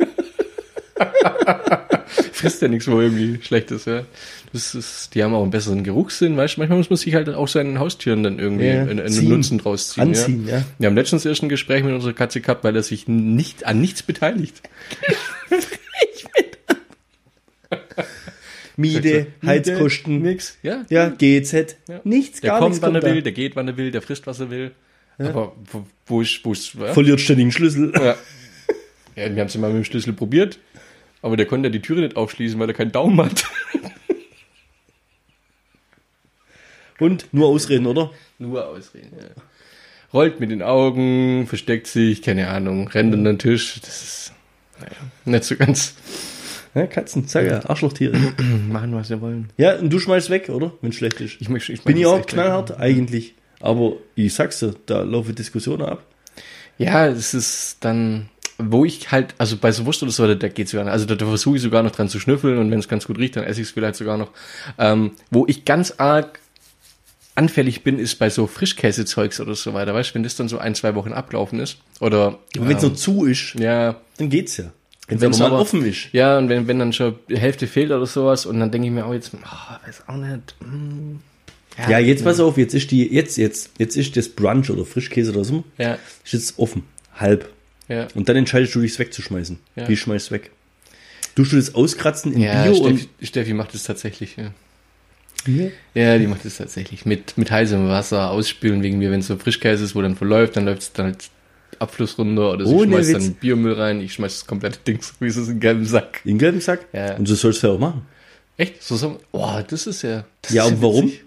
frisst 2.44 2.62
ja 2.62 2.68
nichts, 2.68 2.87
wo 2.88 3.00
irgendwie 3.00 3.42
schlecht 3.42 3.70
ist, 3.70 3.87
ja. 3.87 4.04
Das 4.52 4.74
ist, 4.74 5.14
die 5.14 5.22
haben 5.24 5.35
auch 5.35 5.42
einen 5.42 5.50
besseren 5.50 5.83
Geruchssinn, 5.83 6.37
weißt 6.37 6.57
du? 6.57 6.61
Manchmal 6.61 6.78
muss 6.78 6.90
man 6.90 6.96
sich 6.96 7.14
halt 7.14 7.28
auch 7.28 7.48
seinen 7.48 7.78
Haustieren 7.80 8.22
dann 8.22 8.38
irgendwie 8.38 8.66
Ja, 8.66 8.83
einen, 8.83 9.00
einen. 9.00 9.28
Nutzen 9.28 9.59
draus 9.59 9.90
ziehen. 9.90 10.02
Anziehen, 10.02 10.46
ja. 10.48 10.64
Wir 10.78 10.87
haben 10.87 10.94
letztens 10.94 11.24
erst 11.24 11.42
ein 11.42 11.48
Gespräch 11.48 11.83
mit 11.83 11.92
unserer 11.92 12.12
Katze 12.12 12.40
gehabt, 12.40 12.62
weil 12.64 12.76
er 12.76 12.83
sich 12.83 13.09
nicht 13.09 13.66
an 13.66 13.80
nichts 13.80 14.02
beteiligt. 14.02 14.62
Miete, 18.76 19.28
Heizkosten, 19.44 20.22
Nix. 20.22 20.59
Ja. 20.62 20.85
ja, 20.88 21.09
GEZ, 21.09 21.76
Ja. 21.88 22.00
nichts, 22.04 22.40
Der 22.40 22.50
gar 22.50 22.59
kommt, 22.59 22.70
nichts 22.70 22.83
wann 22.83 22.94
er 22.94 23.00
kommt 23.00 23.14
will, 23.14 23.22
der 23.22 23.33
geht, 23.33 23.54
wann 23.57 23.68
er 23.68 23.76
will, 23.76 23.90
der 23.90 24.02
frisst, 24.02 24.26
was 24.26 24.40
er 24.40 24.50
will. 24.50 24.72
Aber 25.18 25.54
wo, 25.70 25.87
wo 26.07 26.22
ich, 26.22 26.44
wo 26.44 26.52
ich, 26.52 26.74
ja. 26.74 26.92
Verliert 26.92 27.20
ständig 27.20 27.44
einen 27.44 27.52
Schlüssel. 27.52 27.92
Ja. 27.94 28.16
ja, 29.14 29.33
wir 29.35 29.40
haben 29.40 29.46
es 29.46 29.57
mal 29.57 29.68
mit 29.68 29.76
dem 29.76 29.85
Schlüssel 29.85 30.12
probiert, 30.12 30.59
aber 31.25 31.37
der 31.39 31.47
konnte 31.47 31.69
ja 31.69 31.73
die 31.73 31.81
Türe 31.81 32.03
nicht 32.03 32.17
aufschließen, 32.17 32.59
weil 32.61 32.69
er 32.69 32.75
keinen 32.75 32.93
Daumen 32.93 33.19
hat. 33.25 33.45
Und 37.01 37.27
nur 37.33 37.49
ausreden, 37.49 37.87
oder? 37.87 38.11
Nur 38.39 38.67
ausreden, 38.69 39.13
ja. 39.19 39.43
Rollt 40.13 40.39
mit 40.39 40.51
den 40.51 40.63
Augen, 40.63 41.47
versteckt 41.49 41.89
sich, 41.89 42.23
keine 42.23 42.49
Ahnung, 42.49 42.87
rennt 42.89 43.13
an 43.15 43.25
den 43.25 43.39
Tisch. 43.39 43.81
Das 43.81 44.03
ist 44.03 44.33
naja, 44.81 44.93
nicht 45.25 45.45
so 45.45 45.57
ganz. 45.57 45.95
Ja, 46.75 46.87
Katzen, 46.87 47.27
sag 47.27 47.47
ja, 47.47 47.65
Arschlochtiere. 47.69 48.17
Machen, 48.69 48.95
was 48.95 49.09
sie 49.09 49.21
wollen. 49.21 49.49
ja, 49.57 49.77
und 49.77 49.91
du 49.91 49.99
schmeißt 49.99 50.31
weg, 50.31 50.49
oder? 50.51 50.73
Wenn 50.83 50.91
es 50.91 50.97
schlecht 50.97 51.21
ist. 51.21 51.41
Ich, 51.41 51.49
möchte- 51.49 51.73
ich 51.73 51.83
Bin 51.83 51.97
ich 51.97 52.05
das 52.05 52.13
auch 52.13 52.27
knallhart, 52.27 52.79
eigentlich. 52.79 53.35
Aber 53.61 53.95
ich 54.15 54.33
sag's 54.35 54.61
dir, 54.61 54.75
da 54.87 55.03
laufen 55.03 55.35
Diskussionen 55.35 55.83
ab. 55.83 56.05
Ja, 56.79 57.07
es 57.09 57.35
ist 57.35 57.79
dann, 57.81 58.29
wo 58.59 58.85
ich 58.85 59.11
halt, 59.11 59.35
also 59.38 59.57
bei 59.57 59.73
so 59.73 59.85
Wurst 59.87 60.03
oder 60.03 60.12
so, 60.12 60.27
da, 60.27 60.35
da 60.35 60.49
geht's 60.49 60.71
sogar 60.71 60.85
noch, 60.85 60.93
also 60.93 61.07
da, 61.07 61.14
da 61.14 61.27
versuche 61.27 61.57
ich 61.57 61.62
sogar 61.62 61.83
noch 61.83 61.90
dran 61.90 62.09
zu 62.09 62.21
schnüffeln 62.21 62.59
und 62.59 62.71
wenn 62.71 62.79
es 62.79 62.88
ganz 62.88 63.07
gut 63.07 63.19
riecht, 63.19 63.37
dann 63.37 63.45
esse 63.45 63.61
ich 63.61 63.69
es 63.69 63.73
vielleicht 63.73 63.97
sogar 63.97 64.17
noch. 64.17 64.31
Ähm, 64.79 65.12
wo 65.31 65.45
ich 65.47 65.64
ganz 65.64 65.95
arg 65.99 66.38
anfällig 67.35 67.83
bin, 67.83 67.99
ist 67.99 68.17
bei 68.21 68.31
so 68.31 68.47
Frischkäsezeugs 68.47 69.40
oder 69.40 69.55
so 69.57 69.75
weiter, 69.75 69.93
weißt 69.95 70.11
du, 70.11 70.14
wenn 70.14 70.23
das 70.23 70.37
dann 70.37 70.49
so 70.49 70.59
ein, 70.59 70.75
zwei 70.75 70.95
Wochen 70.95 71.12
ablaufen 71.12 71.59
ist 71.59 71.79
oder 72.01 72.38
Aber 72.57 72.69
wenn 72.69 72.77
es 72.77 72.83
ähm, 72.85 72.90
noch 72.90 72.97
zu 72.97 73.25
ist, 73.25 73.55
ja, 73.59 73.97
dann 74.19 74.31
geht's 74.31 74.57
ja. 74.57 74.73
Wenn 75.09 75.31
es 75.33 75.38
mal 75.38 75.53
offen 75.53 75.85
ist. 75.85 76.09
ja, 76.12 76.38
und 76.38 76.49
wenn, 76.49 76.67
wenn 76.67 76.79
dann 76.79 76.93
schon 76.95 77.17
die 77.29 77.37
Hälfte 77.37 77.67
fehlt 77.67 77.90
oder 77.90 78.07
sowas 78.07 78.47
und 78.47 78.59
dann 78.61 78.71
denke 78.71 78.87
ich 78.87 78.93
mir 78.93 79.05
auch 79.05 79.12
jetzt, 79.12 79.33
oh, 79.35 79.87
weiß 79.87 80.05
auch 80.07 80.14
nicht. 80.17 80.55
hm, 80.61 81.21
Ja, 81.90 81.99
jetzt 81.99 82.25
pass 82.25 82.40
auf, 82.40 82.57
jetzt 82.57 82.73
ist 82.73 82.90
die, 82.90 83.12
jetzt, 83.12 83.37
jetzt, 83.37 83.73
jetzt 83.79 83.97
ist 83.97 84.17
das 84.17 84.29
Brunch 84.31 84.71
oder 84.71 84.85
Frischkäse 84.87 85.33
oder 85.33 85.45
so, 85.45 85.64
Ja, 85.77 85.99
ist 86.25 86.33
jetzt 86.33 86.59
offen. 86.59 86.85
Halb. 87.17 87.53
Ja. 87.88 88.09
Und 88.14 88.29
dann 88.29 88.37
entscheidest 88.37 88.75
du 88.75 88.81
dich, 88.81 88.92
es 88.92 88.99
wegzuschmeißen. 88.99 89.59
Ja. 89.77 89.88
Wie 89.88 89.97
schmeißt 89.97 90.31
weg? 90.31 90.51
Du 91.35 91.44
das 91.44 91.75
auskratzen 91.75 92.33
in 92.33 92.40
Ja, 92.42 92.64
Bio 92.64 92.75
Steffi, 92.75 93.09
Steffi 93.23 93.55
macht 93.55 93.75
es 93.75 93.83
tatsächlich, 93.85 94.37
ja. 94.37 94.53
und. 95.47 95.70
Ja, 95.94 96.16
die 96.18 96.27
macht 96.27 96.44
es 96.44 96.57
tatsächlich. 96.59 97.05
Mit, 97.07 97.37
mit 97.37 97.51
heißem 97.51 97.88
Wasser 97.88 98.31
ausspülen 98.31 98.83
wegen 98.83 98.99
mir, 98.99 99.11
wenn 99.11 99.20
es 99.20 99.27
so 99.27 99.37
Frischkäse 99.37 99.85
ist, 99.85 99.94
wo 99.94 100.01
dann 100.03 100.16
verläuft, 100.16 100.57
dann 100.57 100.64
läuft 100.64 100.83
es 100.83 100.92
dann 100.92 101.07
halt 101.07 101.29
Abfluss 101.81 102.16
runter 102.18 102.53
oder 102.53 102.64
sie 102.66 102.73
Ohne 102.73 102.92
schmeißt 102.92 103.09
Witz. 103.14 103.25
dann 103.25 103.35
Biomüll 103.35 103.73
rein, 103.75 104.01
ich 104.01 104.14
schmeiß 104.14 104.33
das 104.33 104.47
komplette 104.47 104.79
Ding 104.87 105.03
so 105.03 105.12
wie 105.20 105.27
es 105.27 105.37
ist 105.37 105.49
in 105.49 105.61
gelben 105.61 105.85
Sack. 105.85 106.20
In 106.25 106.33
den 106.33 106.38
gelben 106.38 106.61
Sack? 106.61 106.87
Ja. 106.92 107.16
Und 107.16 107.27
so 107.27 107.35
sollst 107.35 107.62
du 107.62 107.66
ja 107.66 107.73
auch 107.75 107.79
machen. 107.79 108.07
Echt? 108.57 108.81
So 108.83 108.97
so, 108.97 109.18
oh, 109.33 109.61
das 109.66 109.87
ist 109.88 110.03
ja. 110.03 110.25
Das 110.42 110.53
Ja, 110.53 110.64
ist 110.66 110.73
und 110.75 110.83
warum? 110.83 111.07
witzig. 111.07 111.25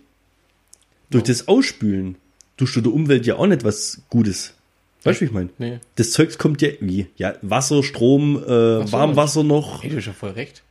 Durch 1.09 1.23
das 1.25 1.47
Ausspülen 1.47 2.15
tust 2.55 2.75
du 2.77 2.81
der 2.81 2.93
Umwelt 2.93 3.25
ja 3.25 3.35
auch 3.35 3.45
nicht 3.47 3.63
was 3.65 4.01
Gutes. 4.09 4.53
Weißt 5.03 5.21
du, 5.21 5.25
wie 5.25 5.25
ich 5.27 5.31
meine? 5.33 5.49
Nee. 5.57 5.79
Das 5.95 6.11
Zeugs 6.11 6.37
kommt 6.37 6.61
ja, 6.61 6.69
wie? 6.79 7.07
Ja, 7.17 7.35
Wasser, 7.41 7.83
Strom, 7.83 8.37
äh, 8.37 8.47
so. 8.47 8.91
Warmwasser 8.91 9.43
noch. 9.43 9.83
Hey, 9.83 9.89
du 9.91 9.97
hast 9.97 10.07
ja 10.07 10.13
voll 10.13 10.31
recht. 10.31 10.63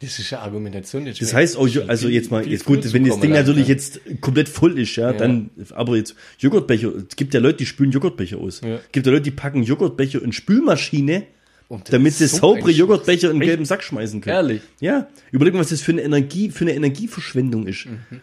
Das 0.00 0.18
ist 0.18 0.30
ja 0.30 0.40
Argumentation. 0.40 1.06
Das 1.06 1.32
heißt 1.32 1.56
auch, 1.56 1.68
also 1.86 2.08
jetzt 2.08 2.30
mal, 2.30 2.46
jetzt 2.46 2.66
gut, 2.66 2.92
wenn 2.92 3.04
das 3.04 3.18
Ding 3.18 3.30
natürlich 3.30 3.66
jetzt 3.66 4.00
komplett 4.20 4.48
voll 4.48 4.78
ist, 4.78 4.94
ja, 4.96 5.10
Ja. 5.12 5.16
dann, 5.16 5.48
aber 5.74 5.96
jetzt 5.96 6.14
Joghurtbecher, 6.38 6.92
es 7.08 7.16
gibt 7.16 7.32
ja 7.32 7.40
Leute, 7.40 7.58
die 7.58 7.66
spülen 7.66 7.92
Joghurtbecher 7.92 8.36
aus. 8.36 8.60
Ja. 8.60 8.74
Es 8.76 8.92
gibt 8.92 9.06
ja 9.06 9.12
Leute, 9.12 9.22
die 9.24 9.30
packen 9.30 9.62
Joghurtbecher 9.62 10.22
in 10.22 10.32
Spülmaschine, 10.32 11.22
das 11.70 11.84
damit 11.84 12.12
sie 12.12 12.26
so 12.26 12.36
saubere 12.36 12.70
Joghurtbecher 12.72 13.30
in 13.30 13.40
Echt? 13.40 13.48
gelben 13.48 13.64
Sack 13.64 13.82
schmeißen 13.82 14.20
können. 14.20 14.36
Ehrlich? 14.36 14.62
Ja, 14.80 15.08
überleg 15.32 15.54
mal, 15.54 15.60
was 15.60 15.70
das 15.70 15.80
für 15.80 15.92
eine 15.92 16.02
Energie, 16.02 16.50
für 16.50 16.64
eine 16.64 16.74
Energieverschwendung 16.74 17.66
ist. 17.66 17.86
Mhm. 17.86 18.20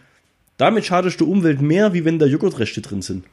Damit 0.58 0.84
schadest 0.84 1.20
du 1.20 1.28
Umwelt 1.28 1.60
mehr, 1.60 1.92
wie 1.92 2.04
wenn 2.04 2.20
da 2.20 2.26
Joghurtreste 2.26 2.82
drin 2.82 3.02
sind. 3.02 3.24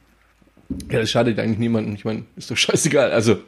Ja, 0.90 1.00
das 1.00 1.10
schadet 1.10 1.38
eigentlich 1.38 1.58
niemandem. 1.58 1.94
Ich 1.94 2.04
meine, 2.04 2.24
ist 2.36 2.50
doch 2.50 2.56
scheißegal. 2.56 3.10
Also, 3.12 3.38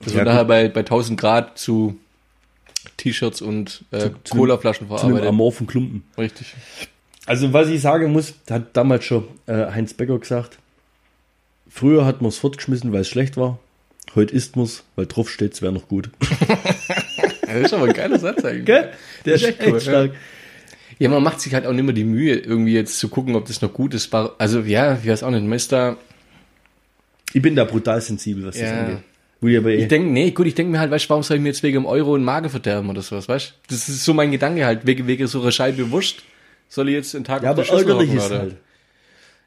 dass 0.00 0.12
Ja, 0.12 0.18
wir 0.20 0.24
gut. 0.24 0.32
nachher 0.32 0.44
bei, 0.44 0.68
bei 0.68 0.80
1000 0.80 1.18
Grad 1.20 1.58
zu 1.58 1.96
T-Shirts 2.96 3.40
und 3.40 3.84
äh, 3.90 4.10
Colaflaschen 4.30 4.86
Zu 4.88 4.92
einem 4.94 5.00
verarbeitet. 5.00 5.28
amorphen 5.28 5.66
Klumpen. 5.66 6.04
Richtig. 6.18 6.54
Also, 7.26 7.52
was 7.52 7.68
ich 7.68 7.80
sagen 7.80 8.12
muss, 8.12 8.34
hat 8.50 8.76
damals 8.76 9.04
schon 9.04 9.24
äh, 9.46 9.66
Heinz 9.72 9.94
Becker 9.94 10.18
gesagt, 10.18 10.58
früher 11.68 12.04
hat 12.04 12.20
man 12.20 12.28
es 12.30 12.38
fortgeschmissen, 12.38 12.92
weil 12.92 13.02
es 13.02 13.08
schlecht 13.08 13.36
war. 13.36 13.58
Heute 14.14 14.34
isst 14.34 14.56
man 14.56 14.64
es, 14.66 14.82
weil 14.96 15.06
drauf 15.06 15.30
steht, 15.30 15.54
es 15.54 15.62
wäre 15.62 15.72
noch 15.72 15.88
gut. 15.88 16.10
Ja, 17.48 17.58
das 17.58 17.66
ist 17.66 17.74
aber 17.74 17.86
ein 17.88 17.92
geiler 17.92 18.18
Satz 18.18 18.42
eigentlich. 18.46 18.64
Gell? 18.64 18.92
Der 19.26 19.34
ist 19.34 19.42
echt 19.42 19.60
echt 19.60 19.70
cool, 19.70 19.78
stark. 19.80 20.12
Ja, 20.98 21.10
man 21.10 21.22
macht 21.22 21.38
sich 21.40 21.52
halt 21.52 21.66
auch 21.66 21.72
nicht 21.74 21.84
mehr 21.84 21.92
die 21.92 22.04
Mühe, 22.04 22.34
irgendwie 22.34 22.72
jetzt 22.72 22.98
zu 22.98 23.08
gucken, 23.10 23.34
ob 23.36 23.44
das 23.46 23.60
noch 23.60 23.74
gut 23.74 23.92
ist. 23.92 24.14
Also, 24.14 24.60
ja, 24.60 24.96
ich 25.02 25.06
weiß 25.06 25.22
auch 25.22 25.30
nicht. 25.30 25.42
Man 25.42 25.52
ist 25.52 25.70
da, 25.70 25.98
Ich 27.32 27.42
bin 27.42 27.56
da 27.56 27.64
brutal 27.64 28.00
sensibel, 28.00 28.46
was 28.46 28.58
das 28.58 28.70
Ja. 28.70 28.80
angeht. 28.80 28.98
Wo 29.40 29.48
ich 29.48 29.56
eh, 29.56 29.86
denke, 29.86 30.08
nee, 30.08 30.30
gut, 30.30 30.46
ich 30.46 30.54
denke 30.54 30.70
mir 30.70 30.78
halt, 30.78 30.92
weißt 30.92 31.10
warum 31.10 31.24
soll 31.24 31.36
ich 31.36 31.42
mir 31.42 31.48
jetzt 31.48 31.64
wegen 31.64 31.78
dem 31.78 31.86
Euro 31.86 32.14
einen 32.14 32.22
Magen 32.22 32.48
verderben 32.48 32.88
oder 32.88 33.02
sowas, 33.02 33.28
weißt 33.28 33.48
du? 33.50 33.74
Das 33.74 33.88
ist 33.88 34.04
so 34.04 34.14
mein 34.14 34.30
Gedanke 34.30 34.64
halt, 34.64 34.86
wegen, 34.86 35.08
wegen 35.08 35.26
so 35.26 35.42
einer 35.42 35.50
Scheibe 35.50 35.90
Wurst 35.90 36.22
soll 36.68 36.88
ich 36.88 36.94
jetzt 36.94 37.14
einen 37.16 37.24
Tag 37.24 37.42
ja, 37.42 37.50
aber 37.50 37.68
ärgerlich 37.68 38.14
ist 38.14 38.26
oder? 38.26 38.38
halt. 38.38 38.56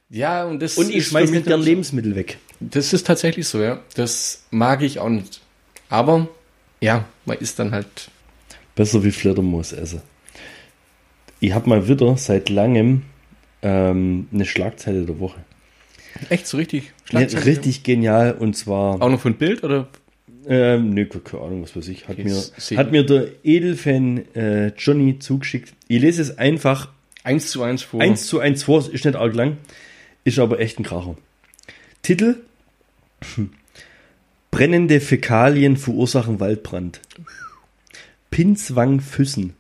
Ja, 0.10 0.44
und 0.44 0.62
das 0.62 0.78
Und 0.78 0.90
ich 0.90 0.98
ist 0.98 1.10
schmeiß 1.10 1.32
nicht 1.32 1.46
gern 1.46 1.62
Lebensmittel 1.62 2.14
weg. 2.14 2.38
Das 2.60 2.92
ist 2.92 3.08
tatsächlich 3.08 3.48
so, 3.48 3.62
ja. 3.62 3.80
Das 3.96 4.44
mag 4.52 4.82
ich 4.82 5.00
auch 5.00 5.10
nicht. 5.10 5.42
Aber, 5.90 6.28
ja, 6.82 7.06
man 7.26 7.38
ist 7.38 7.58
dann 7.60 7.72
halt, 7.72 7.88
Besser 8.76 9.02
wie 9.04 9.12
Fledermaus 9.12 9.72
essen. 9.72 10.02
Ich 11.40 11.54
habe 11.54 11.70
mal 11.70 11.88
wieder 11.88 12.18
seit 12.18 12.50
langem 12.50 13.04
ähm, 13.62 14.28
eine 14.34 14.46
Schlagzeile 14.46 15.06
der 15.06 15.20
Woche. 15.20 15.40
Echt 16.30 16.48
so 16.48 16.58
richtig 16.58 16.84
Ne, 16.86 16.92
Schlagzeile. 17.30 17.46
richtig 17.46 17.84
genial 17.84 18.34
und 18.34 18.56
zwar 18.58 19.02
Auch 19.02 19.10
noch 19.10 19.20
von 19.22 19.36
Bild 19.36 19.64
oder? 19.64 19.88
Ähm, 20.48 20.92
nö, 20.92 21.06
keine 21.06 21.44
Ahnung, 21.44 21.64
was 21.64 21.76
weiß 21.76 21.88
ich. 21.88 22.08
Hat, 22.08 22.20
Okay, 22.20 22.24
mir, 22.26 22.78
hat 22.78 22.92
mir 22.92 23.04
der 23.06 23.28
Edelfan 23.44 24.24
äh, 24.36 24.68
Johnny 24.78 25.18
zugeschickt. 25.20 25.74
Ich 25.88 26.00
lese 26.02 26.22
es 26.22 26.38
einfach 26.38 26.90
Eins 27.24 27.50
zu 27.50 27.64
eins 27.64 27.82
vor. 27.82 28.02
eins 28.02 28.28
zu 28.28 28.40
eins 28.40 28.62
vor, 28.64 28.80
ist 28.92 29.06
nicht 29.06 29.16
arg 29.16 29.34
lang, 29.34 29.58
ist 30.24 30.38
aber 30.38 30.60
echt 30.60 30.80
ein 30.80 30.84
Kracher. 30.84 31.16
Titel: 32.04 32.38
Brennende 34.52 35.00
Fäkalien 35.02 35.78
verursachen 35.78 36.40
Waldbrand. 36.40 37.02
Pinzwang 38.30 39.00
Füssen. 39.02 39.54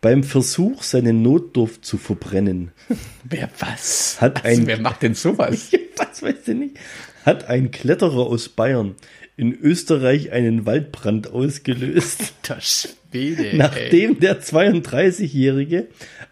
Beim 0.00 0.22
Versuch, 0.22 0.82
seinen 0.82 1.22
Notdurft 1.22 1.84
zu 1.84 1.96
verbrennen, 1.96 2.72
Wer 3.24 3.48
was? 3.58 4.20
Hat 4.20 4.44
also, 4.44 4.60
ein- 4.62 4.66
wer 4.66 4.80
macht 4.80 5.02
denn 5.02 5.14
sowas? 5.14 5.70
was 5.98 6.22
weiß 6.22 6.48
ich 6.48 6.54
nicht, 6.54 6.76
hat 7.24 7.48
ein 7.48 7.70
Kletterer 7.70 8.26
aus 8.26 8.48
Bayern 8.48 8.94
in 9.36 9.52
Österreich 9.60 10.30
einen 10.32 10.64
Waldbrand 10.66 11.30
ausgelöst. 11.32 12.32
Das 12.46 12.88
Schwede, 13.10 13.50
ey. 13.52 13.56
Nachdem 13.56 14.20
der 14.20 14.42
32-Jährige 14.42 15.86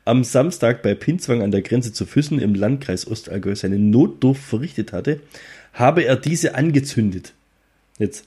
am 0.04 0.24
Samstag 0.24 0.82
bei 0.82 0.94
Pinzwang 0.94 1.42
an 1.42 1.50
der 1.50 1.62
Grenze 1.62 1.92
zu 1.92 2.06
Füssen 2.06 2.38
im 2.38 2.54
Landkreis 2.54 3.06
Ostallgäu 3.06 3.54
seinen 3.54 3.90
Notdurft 3.90 4.42
verrichtet 4.42 4.92
hatte, 4.92 5.20
habe 5.72 6.04
er 6.04 6.16
diese 6.16 6.54
angezündet. 6.54 7.32
Jetzt. 7.98 8.24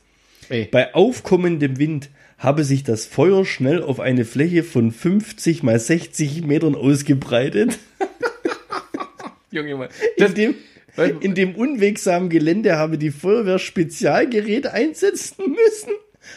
Ey. 0.50 0.68
Bei 0.72 0.94
aufkommendem 0.96 1.78
Wind 1.78 2.10
habe 2.38 2.64
sich 2.64 2.84
das 2.84 3.06
Feuer 3.06 3.46
schnell 3.46 3.82
auf 3.82 4.00
eine 4.00 4.26
Fläche 4.26 4.64
von 4.64 4.92
50 4.92 5.64
mal 5.64 5.80
60 5.80 6.44
Metern 6.46 6.76
ausgebreitet. 6.76 7.78
Junge, 9.52 9.76
Mann. 9.76 9.90
In 10.18 10.34
dem, 10.34 10.52
Weil- 10.52 10.60
in 10.98 11.36
dem 11.36 11.56
unwegsamen 11.56 12.30
Gelände 12.30 12.78
habe 12.78 12.98
die 12.98 13.12
Feuerwehr 13.12 13.60
Spezialgeräte 13.60 14.74
einsetzen 14.74 15.52
müssen. 15.52 15.94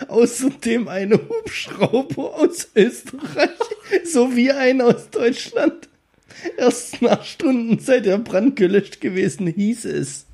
Außerdem 0.09 0.89
eine 0.89 1.19
Hubschrauber 1.29 2.35
aus 2.37 2.69
Österreich 2.75 3.51
sowie 4.05 4.51
ein 4.51 4.81
aus 4.81 5.11
Deutschland. 5.11 5.89
Erst 6.57 7.01
nach 7.03 7.25
Stunden 7.25 7.79
sei 7.79 8.01
der 8.01 8.19
Brand 8.19 8.57
gelöscht 8.57 9.01
gewesen, 9.01 9.47
hieß 9.47 9.87
es. 9.87 10.27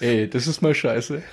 Ey, 0.00 0.28
das 0.28 0.46
ist 0.46 0.62
mal 0.62 0.74
scheiße. 0.74 1.22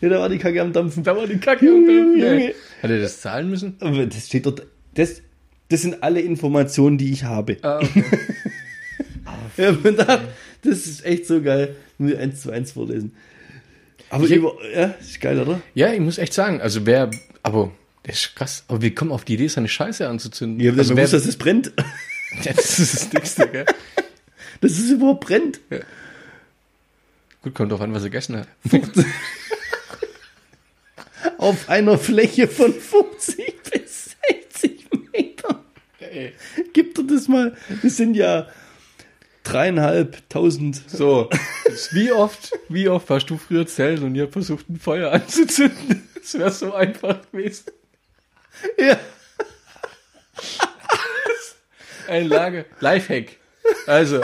Ja, 0.00 0.10
da 0.10 0.18
war 0.18 0.28
die 0.28 0.38
Kacke 0.38 0.60
am 0.60 0.74
Dampfen. 0.74 1.02
Da 1.04 1.16
war 1.16 1.26
die 1.26 1.38
Kacke 1.38 1.64
dann, 1.64 2.18
Junge. 2.18 2.54
Hat 2.82 2.90
er 2.90 3.00
das 3.00 3.20
zahlen 3.22 3.48
müssen? 3.48 3.76
Aber 3.80 4.04
das 4.04 4.26
steht 4.26 4.44
dort. 4.44 4.66
Das, 4.94 5.22
das 5.70 5.82
sind 5.82 6.02
alle 6.02 6.20
Informationen, 6.20 6.98
die 6.98 7.12
ich 7.12 7.24
habe. 7.24 7.56
Ah, 7.62 7.78
okay. 7.82 8.04
Ja, 9.58 9.72
das 10.62 10.86
ist 10.86 11.04
echt 11.04 11.26
so 11.26 11.40
geil. 11.42 11.76
Ich 11.98 12.16
eins 12.18 12.42
zu 12.42 12.50
eins 12.50 12.72
vorlesen. 12.72 13.14
Aber 14.10 14.24
Ich- 14.24 14.32
über, 14.32 14.54
ja, 14.74 14.94
ist 15.00 15.20
geil, 15.20 15.40
oder? 15.40 15.60
ja, 15.74 15.92
ich 15.92 16.00
muss 16.00 16.18
echt 16.18 16.32
sagen, 16.34 16.60
also 16.60 16.86
wer, 16.86 17.10
aber 17.42 17.72
Das 18.02 18.16
ist 18.16 18.36
krass. 18.36 18.64
Aber 18.68 18.82
wir 18.82 18.94
kommen 18.94 19.10
auf 19.12 19.24
die 19.24 19.34
Idee, 19.34 19.48
seine 19.48 19.68
Scheiße 19.68 20.08
anzuzünden. 20.08 20.64
Habe 20.66 20.78
Also 20.78 20.94
gewusst, 20.94 21.12
wer- 21.12 21.18
dass 21.20 21.28
es 21.28 21.36
brennt. 21.36 21.72
Ja, 22.42 22.52
das 22.52 22.78
ist 22.80 22.94
das 22.94 23.08
Dickste, 23.10 23.48
gell? 23.48 23.64
Dass 24.60 24.72
es 24.72 24.90
überhaupt 24.90 25.24
brennt. 25.26 25.60
Gut, 27.42 27.54
kommt 27.54 27.70
drauf 27.70 27.80
an, 27.80 27.94
was 27.94 28.02
er 28.02 28.10
gegessen 28.10 28.36
hat. 28.38 28.48
Auf 31.38 31.68
einer 31.68 31.98
Fläche 31.98 32.48
von 32.48 32.72
50 32.74 33.54
bis 33.70 34.16
60 34.52 34.86
Metern. 35.12 35.58
Gib 36.72 36.94
dir 36.94 37.04
das 37.06 37.28
mal. 37.28 37.56
Das 37.82 37.96
sind 37.96 38.14
ja 38.14 38.48
dreieinhalbtausend. 39.46 40.90
So, 40.90 41.30
jetzt 41.66 41.94
wie 41.94 42.12
oft, 42.12 42.52
wie 42.68 42.88
oft 42.88 43.08
warst 43.08 43.30
du 43.30 43.38
früher 43.38 43.66
zählen 43.66 44.02
und 44.02 44.14
ihr 44.14 44.24
habt 44.24 44.32
versucht, 44.32 44.68
ein 44.68 44.78
Feuer 44.78 45.12
anzuzünden? 45.12 46.08
Das 46.14 46.34
wäre 46.34 46.50
so 46.50 46.74
einfach 46.74 47.18
gewesen. 47.30 47.66
Ja. 48.78 48.98
Ein 52.08 52.28
Lager. 52.28 52.64
Lifehack. 52.80 53.36
Also, 53.86 54.22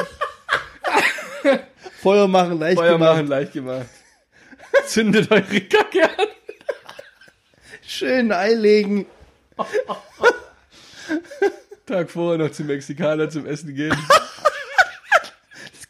Feuer 2.01 2.29
machen 2.29 2.59
leicht 2.59 2.79
Feuer 2.79 2.93
gemacht. 2.93 3.15
machen 3.17 3.27
leicht 3.29 3.53
gemacht. 3.53 3.87
Zündet 4.87 5.31
eure 5.31 5.61
Kacke 5.61 6.05
an. 6.05 6.27
Schön 7.87 8.33
einlegen. 8.33 9.07
Tag 11.87 12.11
vorher 12.11 12.39
noch 12.39 12.51
zum 12.53 12.67
Mexikaner 12.67 13.29
zum 13.29 13.47
Essen 13.47 13.75
gehen. 13.75 13.97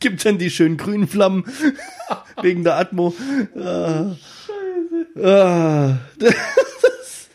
Es 0.02 0.08
gibt 0.10 0.24
dann 0.24 0.36
die 0.36 0.50
schönen 0.50 0.76
grünen 0.78 1.06
Flammen. 1.06 1.44
wegen 2.42 2.64
der 2.64 2.76
Atmo. 2.76 3.14
Ah. 3.56 4.16
Ah. 5.22 5.98
Das, 6.18 7.28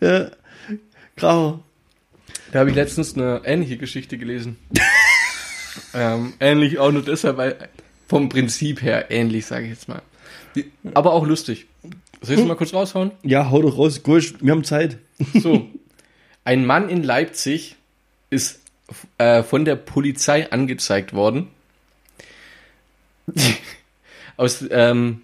ja. 0.00 0.30
Grau. 1.18 1.62
Da 2.50 2.60
habe 2.60 2.70
ich 2.70 2.76
letztens 2.76 3.14
eine 3.14 3.42
ähnliche 3.44 3.76
Geschichte 3.76 4.16
gelesen. 4.16 4.56
ähm, 5.92 6.32
ähnlich 6.40 6.78
auch 6.78 6.90
nur 6.92 7.02
deshalb, 7.02 7.36
weil 7.36 7.68
vom 8.08 8.30
Prinzip 8.30 8.80
her 8.80 9.10
ähnlich, 9.10 9.44
sage 9.44 9.64
ich 9.64 9.70
jetzt 9.72 9.86
mal. 9.86 10.00
Die- 10.54 10.70
Aber 10.94 11.12
auch 11.12 11.26
lustig. 11.26 11.66
Soll 12.22 12.36
ich 12.36 12.40
es 12.40 12.46
mal 12.46 12.54
kurz 12.56 12.72
raushauen? 12.72 13.10
Ja, 13.22 13.50
hau 13.50 13.60
doch 13.60 13.76
raus. 13.76 14.02
Gusch, 14.02 14.32
wir 14.40 14.52
haben 14.52 14.64
Zeit. 14.64 14.96
So. 15.34 15.68
Ein 16.42 16.64
Mann 16.64 16.88
in 16.88 17.02
Leipzig 17.02 17.76
ist 18.30 18.60
äh, 19.18 19.42
von 19.42 19.66
der 19.66 19.76
Polizei 19.76 20.50
angezeigt 20.50 21.12
worden. 21.12 21.48
Aus, 24.36 24.64
ähm, 24.70 25.22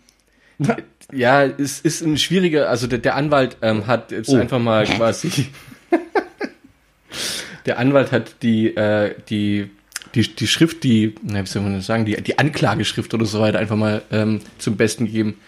ja, 1.12 1.44
es 1.44 1.80
ist 1.80 2.00
ein 2.02 2.16
schwieriger, 2.16 2.68
also 2.70 2.86
der, 2.86 2.98
der 2.98 3.16
Anwalt 3.16 3.58
ähm, 3.62 3.86
hat 3.86 4.10
jetzt 4.12 4.30
Oh. 4.30 4.36
einfach 4.36 4.58
mal 4.58 4.84
quasi, 4.86 5.48
der 7.66 7.78
Anwalt 7.78 8.12
hat 8.12 8.36
die, 8.42 8.74
äh, 8.74 9.14
die, 9.28 9.70
die, 10.14 10.34
die 10.34 10.46
Schrift, 10.46 10.82
die, 10.84 11.14
na, 11.22 11.42
wie 11.42 11.46
soll 11.46 11.62
man 11.62 11.74
das 11.74 11.86
sagen, 11.86 12.04
die, 12.04 12.20
die 12.22 12.38
Anklageschrift 12.38 13.12
oder 13.14 13.26
so 13.26 13.40
weiter 13.40 13.58
einfach 13.58 13.76
mal 13.76 14.02
ähm, 14.10 14.40
zum 14.58 14.76
Besten 14.76 15.06
gegeben. 15.06 15.38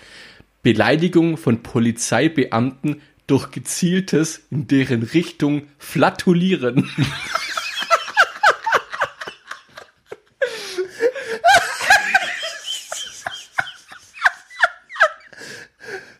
Beleidigung 0.62 1.36
von 1.36 1.62
Polizeibeamten 1.62 3.00
durch 3.26 3.50
gezieltes 3.50 4.42
in 4.50 4.66
deren 4.66 5.02
Richtung 5.02 5.62
flatulieren. 5.78 6.90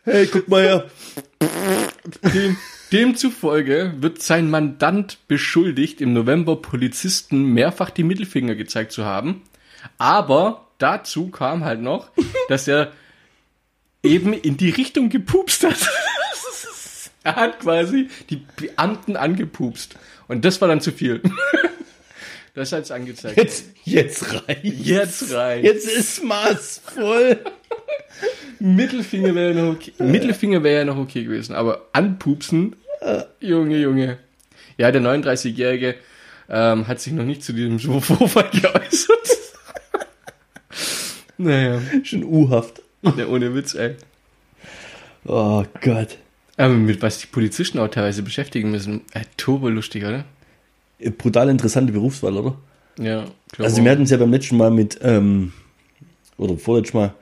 Hey, 0.05 0.27
guck 0.27 0.47
mal 0.47 0.61
her. 0.61 0.89
Dem, 2.31 2.57
demzufolge 2.91 3.95
wird 3.97 4.21
sein 4.21 4.51
Mandant 4.51 5.17
beschuldigt, 5.27 5.99
im 5.99 6.13
November 6.13 6.57
Polizisten 6.57 7.45
mehrfach 7.45 7.89
die 7.89 8.03
Mittelfinger 8.03 8.53
gezeigt 8.53 8.91
zu 8.91 9.03
haben. 9.03 9.41
Aber 9.97 10.67
dazu 10.77 11.29
kam 11.29 11.65
halt 11.65 11.81
noch, 11.81 12.11
dass 12.49 12.67
er 12.67 12.91
eben 14.03 14.33
in 14.33 14.57
die 14.57 14.69
Richtung 14.69 15.09
gepupst 15.09 15.63
hat. 15.63 15.89
er 17.23 17.35
hat 17.35 17.59
quasi 17.61 18.09
die 18.29 18.45
Beamten 18.57 19.17
angepupst. 19.17 19.95
Und 20.27 20.45
das 20.45 20.61
war 20.61 20.67
dann 20.67 20.81
zu 20.81 20.91
viel. 20.91 21.23
Das 22.55 22.71
hat's 22.71 22.89
angezeigt. 22.89 23.35
Jetzt, 23.35 23.65
jetzt 23.83 24.47
reicht. 24.47 24.63
Jetzt 24.63 25.33
rein. 25.33 25.61
Jetzt 25.61 25.89
ist 25.89 26.23
maßvoll. 26.23 27.41
Mittelfinger 28.59 29.35
wäre 29.35 29.53
noch 29.53 29.73
okay. 29.73 29.91
Mittelfinger 29.99 30.63
wäre 30.63 30.79
ja 30.79 30.85
noch 30.85 30.97
okay 30.97 31.23
gewesen, 31.23 31.55
aber 31.55 31.87
anpupsen, 31.93 32.75
Junge, 33.39 33.77
Junge. 33.77 34.17
Ja, 34.77 34.91
der 34.91 35.01
39-Jährige 35.01 35.95
ähm, 36.49 36.87
hat 36.87 36.99
sich 36.99 37.13
noch 37.13 37.23
nicht 37.23 37.43
zu 37.43 37.53
diesem 37.53 37.79
Vorfall 37.79 38.49
geäußert. 38.51 39.29
naja, 41.37 41.81
Schon 42.03 42.23
U-haft. 42.23 42.81
ja, 43.03 43.27
ohne 43.27 43.53
Witz, 43.55 43.75
ey. 43.75 43.95
Oh 45.25 45.63
Gott. 45.81 46.17
Aber 46.57 46.73
mit 46.73 47.01
was 47.01 47.19
die 47.19 47.27
Polizisten 47.27 47.79
auch 47.79 47.87
teilweise 47.89 48.23
beschäftigen 48.23 48.71
müssen, 48.71 49.01
äh, 49.13 49.21
turbo 49.37 49.69
lustig, 49.69 50.05
oder? 50.05 50.25
Brutal 51.17 51.49
interessante 51.49 51.91
Berufswahl, 51.91 52.37
oder? 52.37 52.57
Ja, 52.97 53.25
klar. 53.51 53.67
Also 53.67 53.83
wir 53.83 53.91
hatten 53.91 54.03
es 54.03 54.09
ja 54.11 54.17
beim 54.17 54.31
letzten 54.31 54.57
Mal 54.57 54.71
mit, 54.71 54.97
ähm, 55.01 55.51
oder 56.37 56.57
vorletztes 56.57 56.93
Mal, 56.93 57.13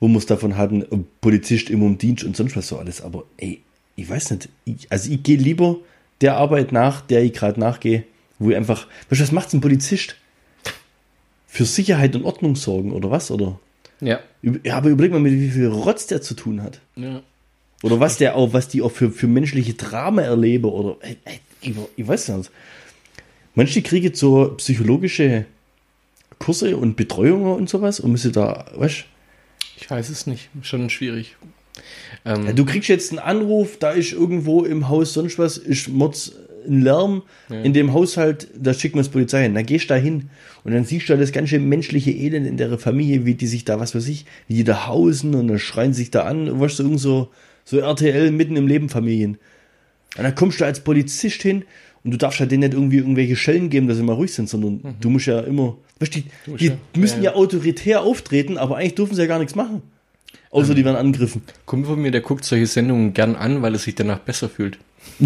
wo 0.00 0.08
wir 0.08 0.18
es 0.18 0.26
davon 0.26 0.56
hatten, 0.56 0.84
Polizist 1.20 1.70
immer 1.70 1.86
im 1.86 1.98
Dienst 1.98 2.24
und 2.24 2.36
sonst 2.36 2.56
was 2.56 2.68
so 2.68 2.78
alles. 2.78 3.00
Aber 3.00 3.24
ey, 3.36 3.62
ich 3.96 4.08
weiß 4.08 4.30
nicht. 4.32 4.48
Ich, 4.64 4.90
also 4.90 5.10
ich 5.10 5.22
gehe 5.22 5.36
lieber 5.36 5.76
der 6.20 6.36
Arbeit 6.36 6.72
nach, 6.72 7.00
der 7.00 7.22
ich 7.22 7.32
gerade 7.32 7.60
nachgehe, 7.60 8.04
wo 8.38 8.50
ich 8.50 8.56
einfach, 8.56 8.86
weißt 9.08 9.20
du, 9.20 9.24
was 9.24 9.32
macht 9.32 9.52
ein 9.54 9.60
Polizist? 9.60 10.16
Für 11.46 11.64
Sicherheit 11.64 12.16
und 12.16 12.24
Ordnung 12.24 12.56
sorgen 12.56 12.92
oder 12.92 13.10
was? 13.10 13.30
Oder? 13.30 13.60
ja, 14.00 14.20
Ja, 14.42 14.76
aber 14.76 14.88
überleg 14.90 15.12
mal, 15.12 15.20
mit 15.20 15.32
wie 15.32 15.50
viel 15.50 15.68
Rotz 15.68 16.06
der 16.06 16.20
zu 16.20 16.34
tun 16.34 16.62
hat. 16.62 16.80
ja. 16.96 17.22
Oder 17.82 18.00
was 18.00 18.16
der 18.16 18.34
auch, 18.34 18.54
was 18.54 18.68
die 18.68 18.80
auch 18.80 18.90
für, 18.90 19.10
für 19.10 19.26
menschliche 19.26 19.74
Drama 19.74 20.22
erleben 20.22 20.64
oder 20.64 20.96
ey, 21.00 21.18
ey, 21.26 21.40
ich, 21.60 21.74
ich 21.96 22.08
weiß 22.08 22.28
nicht. 22.28 22.50
Manche 23.54 23.82
kriegen 23.82 24.14
so 24.14 24.54
psychologische 24.56 25.44
Kurse 26.38 26.78
und 26.78 26.96
Betreuungen 26.96 27.52
und 27.52 27.68
sowas 27.68 28.00
und 28.00 28.10
müssen 28.12 28.32
da, 28.32 28.64
weißt 28.74 29.04
Ich 29.76 29.90
weiß 29.90 30.08
es 30.08 30.26
nicht. 30.26 30.50
Schon 30.62 30.90
schwierig. 30.90 31.36
Ähm, 32.24 32.46
ja, 32.46 32.52
du 32.52 32.64
kriegst 32.64 32.88
jetzt 32.88 33.10
einen 33.10 33.18
Anruf, 33.18 33.78
da 33.78 33.90
ist 33.90 34.12
irgendwo 34.12 34.64
im 34.64 34.88
Haus 34.88 35.12
sonst 35.12 35.38
was, 35.38 35.58
ist 35.58 35.88
Mords 35.88 36.32
ein 36.66 36.82
Lärm 36.82 37.22
in 37.48 37.72
dem 37.72 37.92
Haushalt, 37.92 38.48
da 38.56 38.72
schicken 38.72 38.96
wir 38.96 39.02
das 39.02 39.10
Polizei 39.10 39.42
hin. 39.42 39.54
Dann 39.54 39.66
gehst 39.66 39.84
du 39.84 39.88
da 39.88 39.96
hin 39.96 40.30
und 40.64 40.72
dann 40.72 40.84
siehst 40.84 41.08
du 41.08 41.12
da 41.12 41.20
das 41.20 41.32
ganze 41.32 41.58
menschliche 41.58 42.10
Elend 42.10 42.46
in 42.46 42.56
der 42.56 42.78
Familie, 42.78 43.26
wie 43.26 43.34
die 43.34 43.46
sich 43.46 43.64
da, 43.64 43.80
was 43.80 43.94
weiß 43.94 44.08
ich, 44.08 44.24
wie 44.48 44.54
die 44.54 44.64
da 44.64 44.86
hausen 44.86 45.34
und 45.34 45.48
dann 45.48 45.58
schreien 45.58 45.92
sich 45.92 46.10
da 46.10 46.22
an, 46.22 46.60
weißt 46.60 46.78
du, 46.78 46.84
irgend 46.84 47.00
so, 47.00 47.30
so 47.64 47.78
RTL 47.78 48.30
mitten 48.30 48.56
im 48.56 48.66
Leben 48.66 48.88
Familien. 48.88 49.38
Und 50.16 50.24
dann 50.24 50.34
kommst 50.34 50.60
du 50.60 50.64
als 50.64 50.80
Polizist 50.80 51.42
hin 51.42 51.64
und 52.02 52.12
du 52.12 52.16
darfst 52.16 52.40
halt 52.40 52.50
denen 52.50 52.62
nicht 52.62 52.74
irgendwie 52.74 52.98
irgendwelche 52.98 53.36
Schellen 53.36 53.70
geben, 53.70 53.88
dass 53.88 53.96
sie 53.96 54.02
mal 54.02 54.14
ruhig 54.14 54.32
sind, 54.32 54.48
sondern 54.48 54.96
du 55.00 55.10
musst 55.10 55.26
ja 55.26 55.40
immer, 55.40 55.76
die, 56.00 56.24
die 56.58 56.66
ja- 56.66 56.76
müssen 56.96 57.22
ja, 57.22 57.30
ja, 57.30 57.36
autoritär 57.36 58.02
auftreten, 58.02 58.58
aber 58.58 58.76
eigentlich 58.76 58.94
dürfen 58.96 59.14
sie 59.14 59.22
ja 59.22 59.26
gar 59.28 59.38
nichts 59.38 59.54
machen. 59.54 59.82
Außer 60.50 60.74
die 60.74 60.84
werden 60.84 60.96
angegriffen. 60.96 61.42
Kumpel 61.66 61.90
von 61.90 62.00
mir, 62.02 62.10
der 62.12 62.20
guckt 62.20 62.44
solche 62.44 62.66
Sendungen 62.66 63.12
gern 63.12 63.34
an, 63.34 63.62
weil 63.62 63.72
er 63.74 63.78
sich 63.78 63.94
danach 63.96 64.20
besser 64.20 64.48
fühlt. 64.48 64.78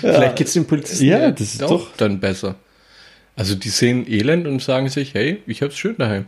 Vielleicht 0.00 0.36
geht's 0.36 0.52
dem 0.54 0.66
Polizisten 0.66 1.04
Ja, 1.04 1.30
das 1.30 1.40
ist 1.54 1.62
doch- 1.62 1.94
dann 1.96 2.20
besser. 2.20 2.56
Also 3.36 3.54
die 3.54 3.70
sehen 3.70 4.06
Elend 4.10 4.46
und 4.46 4.60
sagen 4.62 4.88
sich, 4.88 5.14
hey, 5.14 5.42
ich 5.46 5.62
hab's 5.62 5.76
schön 5.76 5.96
daheim. 5.96 6.26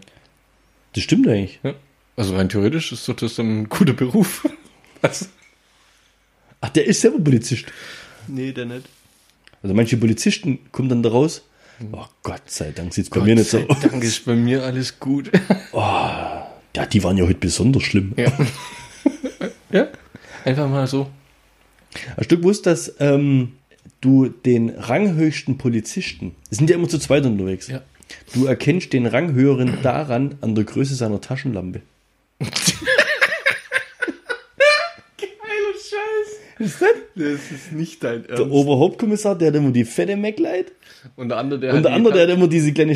Das 0.94 1.04
stimmt 1.04 1.28
eigentlich. 1.28 1.60
Ja. 1.62 1.74
Also 2.16 2.36
rein 2.36 2.48
theoretisch 2.48 2.92
ist 2.92 3.06
doch 3.08 3.16
das 3.16 3.34
dann 3.34 3.62
ein 3.62 3.68
guter 3.68 3.92
Beruf. 3.92 4.46
Also, 5.02 5.26
Ach, 6.62 6.70
der 6.70 6.86
ist 6.86 7.02
selber 7.02 7.18
Polizist. 7.18 7.66
nee, 8.26 8.52
der 8.52 8.64
nicht. 8.64 8.86
Also 9.62 9.74
manche 9.74 9.98
Polizisten 9.98 10.60
kommen 10.72 10.88
dann 10.88 11.02
da 11.02 11.10
raus. 11.10 11.42
Oh 11.92 12.04
Gott 12.22 12.42
sei 12.50 12.70
Dank 12.72 12.94
sieht's 12.94 13.10
bei 13.10 13.16
Gott 13.18 13.26
mir 13.26 13.34
nicht 13.34 13.50
so 13.50 13.58
sei 13.58 13.68
aus. 13.68 13.80
Dank 13.80 14.02
ist 14.04 14.24
bei 14.24 14.34
mir 14.34 14.62
alles 14.62 14.98
gut. 15.00 15.30
Ja, 16.76 16.86
die 16.86 17.04
waren 17.04 17.16
ja 17.16 17.24
heute 17.24 17.38
besonders 17.38 17.84
schlimm. 17.84 18.14
ja. 18.16 18.32
ja. 19.70 19.86
Einfach 20.44 20.68
mal 20.68 20.88
so. 20.88 21.08
Hast 22.16 22.32
du 22.32 22.36
gewusst, 22.38 22.66
dass 22.66 22.92
ähm, 22.98 23.52
du 24.00 24.26
den 24.28 24.70
ranghöchsten 24.70 25.56
Polizisten, 25.56 26.34
die 26.50 26.54
sind 26.56 26.68
ja 26.68 26.74
immer 26.74 26.88
zu 26.88 26.98
zweit 26.98 27.24
unterwegs, 27.26 27.68
Ja. 27.68 27.80
du 28.34 28.46
erkennst 28.46 28.92
den 28.92 29.06
Ranghöheren 29.06 29.78
daran 29.84 30.34
an 30.40 30.56
der 30.56 30.64
Größe 30.64 30.96
seiner 30.96 31.20
Taschenlampe. 31.20 31.82
Geiler 32.40 32.48
Scheiß. 35.74 36.40
Ist 36.58 36.82
das? 36.82 36.88
Das 37.14 37.50
ist 37.52 37.72
nicht 37.72 38.02
dein 38.02 38.24
Der 38.26 38.50
Oberhauptkommissar, 38.50 39.36
der 39.38 39.48
hat 39.48 39.54
immer 39.54 39.70
die 39.70 39.84
fette 39.84 40.16
Maglite 40.16 40.72
Und 41.16 41.28
der 41.28 41.38
andere, 41.38 41.60
der 41.60 41.70
und 41.70 41.76
hat 41.78 41.84
der 41.84 41.90
die- 41.92 41.96
andere, 41.96 42.14
der 42.14 42.22
hat 42.24 42.30
immer 42.30 42.48
diese 42.48 42.72
kleine 42.72 42.94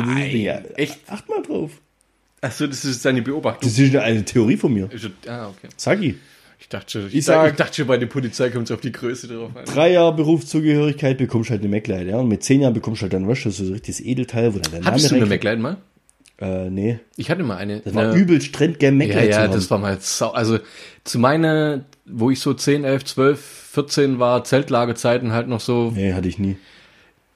ist- 0.00 0.06
Nein, 0.06 0.36
ja, 0.36 0.60
echt? 0.76 0.98
Acht 1.08 1.28
mal 1.28 1.42
drauf. 1.42 1.70
Achso, 2.40 2.66
das 2.66 2.84
ist 2.84 3.02
seine 3.02 3.22
Beobachtung. 3.22 3.68
Das 3.68 3.78
ist 3.78 3.94
eine 3.96 4.24
Theorie 4.24 4.56
von 4.56 4.72
mir. 4.72 4.88
Ah, 5.28 5.48
okay. 5.48 5.68
Sag 5.76 6.02
ich. 6.02 6.14
Ich 6.58 6.68
dachte 6.68 6.90
schon, 6.90 7.06
ich, 7.08 7.14
Ich 7.16 7.24
sag, 7.24 7.50
ich 7.50 7.56
dachte 7.56 7.74
schon, 7.74 7.86
bei 7.88 7.96
der 7.98 8.06
Polizei 8.06 8.48
kommt 8.50 8.64
es 8.66 8.70
auf 8.70 8.80
die 8.80 8.92
Größe 8.92 9.26
drauf 9.28 9.50
an. 9.56 9.64
Drei 9.64 9.92
Jahre 9.92 10.14
Berufszugehörigkeit 10.14 11.18
bekommst 11.18 11.50
du 11.50 11.52
halt 11.52 11.62
eine 11.62 11.68
MacLight, 11.70 12.06
ja. 12.06 12.18
Und 12.18 12.28
mit 12.28 12.42
zehn 12.44 12.60
Jahren 12.60 12.72
bekommst 12.74 13.00
du 13.00 13.04
halt 13.04 13.12
dann, 13.12 13.26
du, 13.44 13.50
so 13.50 13.64
ein 13.64 13.72
richtiges 13.72 14.00
Edelteil, 14.00 14.54
wo 14.54 14.58
dann 14.58 14.70
der 14.72 14.84
Hattest 14.84 15.10
du 15.10 15.14
Name 15.16 15.24
eine 15.26 15.30
reinkommt. 15.32 15.60
McLaren 15.60 15.60
mal? 15.60 15.76
Äh, 16.66 16.70
nee. 16.70 16.98
Ich 17.16 17.30
hatte 17.30 17.42
mal 17.44 17.56
eine. 17.56 17.80
Das 17.80 17.94
war 17.94 18.10
eine, 18.10 18.14
übelst 18.20 18.52
trendgern 18.54 19.00
Ja, 19.00 19.06
MacLight 19.06 19.30
ja, 19.30 19.46
zu 19.46 19.56
das 19.56 19.70
war 19.70 19.78
mal 19.78 19.98
sau. 20.00 20.30
Also 20.30 20.58
zu 21.04 21.18
meiner, 21.18 21.84
wo 22.06 22.30
ich 22.30 22.40
so 22.40 22.54
10, 22.54 22.84
11, 22.84 23.04
12, 23.04 23.40
14 23.72 24.18
war, 24.18 24.42
Zeltlagerzeiten 24.44 25.32
halt 25.32 25.48
noch 25.48 25.60
so, 25.60 25.92
Nee, 25.94 26.12
hatte 26.14 26.28
ich 26.28 26.38
nie. 26.38 26.56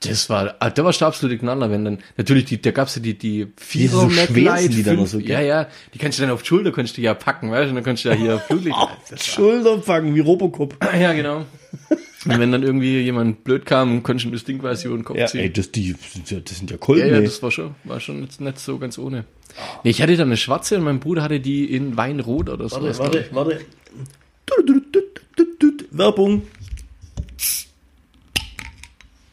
Das 0.01 0.29
war, 0.29 0.55
ah, 0.61 0.71
da 0.71 0.85
war 0.85 0.93
der 0.93 1.07
absolute 1.07 1.39
Knaller, 1.39 1.71
wenn 1.71 1.85
dann, 1.85 1.99
natürlich, 2.17 2.45
die, 2.45 2.61
da 2.61 2.71
gab's 2.71 2.97
ja 2.97 3.03
die, 3.03 3.17
die 3.17 3.49
Vierer 3.57 3.93
so 4.03 4.11
schwer 4.11 4.57
sind 4.59 4.75
die 4.75 4.83
dann 4.83 4.97
noch 4.97 5.07
so, 5.07 5.19
gell? 5.19 5.31
Ja, 5.31 5.41
ja, 5.41 5.69
die 5.95 5.99
kannst 5.99 6.19
du 6.19 6.23
dann 6.23 6.31
auf 6.33 6.43
die 6.43 6.49
Schulter, 6.49 6.71
kannst 6.71 6.97
du 6.97 7.01
ja 7.01 7.15
packen, 7.15 7.51
weißt 7.51 7.65
du, 7.65 7.69
und 7.71 7.75
dann 7.77 7.85
kannst 7.85 8.05
du 8.05 8.11
ja 8.11 8.15
hier. 8.15 8.43
Das 9.11 9.27
Schulter 9.27 9.79
packen, 9.79 10.15
wie 10.15 10.21
Robocop. 10.21 10.77
ja, 11.01 11.13
genau. 11.15 11.47
Und 12.27 12.39
wenn 12.41 12.53
dann 12.53 12.63
irgendwie 12.63 13.01
jemand 13.01 13.45
blöd 13.45 13.65
kam, 13.65 14.03
konntest 14.03 14.27
du 14.27 14.31
das 14.33 14.45
Ding 14.45 14.59
quasi 14.59 14.87
über 14.89 14.97
den 14.99 15.05
Kopf 15.05 15.17
Ja, 15.17 15.27
ziehen. 15.27 15.41
ey, 15.41 15.53
das, 15.53 15.71
die, 15.73 15.95
sind 16.13 16.31
ja- 16.31 16.41
das 16.41 16.59
sind 16.59 16.71
ja 16.71 16.75
Ja, 16.77 16.79
Kolben, 16.79 17.09
ja, 17.09 17.17
ey. 17.19 17.25
das 17.25 17.43
war 17.43 17.51
schon, 17.51 17.75
war 17.85 18.01
schon 18.01 18.21
nicht, 18.21 18.41
nicht 18.41 18.59
so 18.59 18.79
ganz 18.79 18.99
ohne. 18.99 19.25
Nee, 19.85 19.91
ich 19.91 20.03
hatte 20.03 20.17
dann 20.17 20.29
eine 20.29 20.37
schwarze 20.37 20.77
und 20.77 20.83
mein 20.85 21.01
Bruder 21.01 21.23
hatte 21.23 21.41
die 21.41 21.65
in 21.73 21.97
Weinrot 21.97 22.51
oder 22.51 22.69
so. 22.69 22.83
Warte, 22.83 22.99
warte, 22.99 23.25
warte. 23.33 23.61
Werbung. 25.93 26.43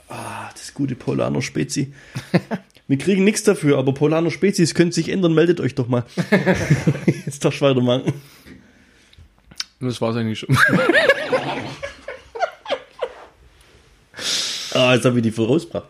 Ah, 0.08 0.50
das 0.54 0.63
gute 0.74 0.96
Polaner 0.96 1.42
Spezi. 1.42 1.94
Wir 2.88 2.98
kriegen 2.98 3.24
nichts 3.24 3.44
dafür, 3.44 3.78
aber 3.78 3.94
Polaner 3.94 4.30
Spezies 4.30 4.76
können 4.76 4.92
sich 4.92 5.10
ändern. 5.10 5.34
Meldet 5.34 5.62
euch 5.62 5.74
doch 5.74 5.88
mal. 5.88 6.04
Jetzt 7.26 7.44
darfst 7.46 7.62
du 7.62 7.66
weitermachen. 7.66 8.14
Das 9.80 10.02
war's 10.02 10.16
eigentlich 10.16 10.40
schon. 10.40 10.58
Ah, 14.74 14.96
jetzt 14.96 15.06
habe 15.06 15.18
ich 15.18 15.24
die 15.24 15.32
voll 15.32 15.46
rausgebracht. 15.46 15.88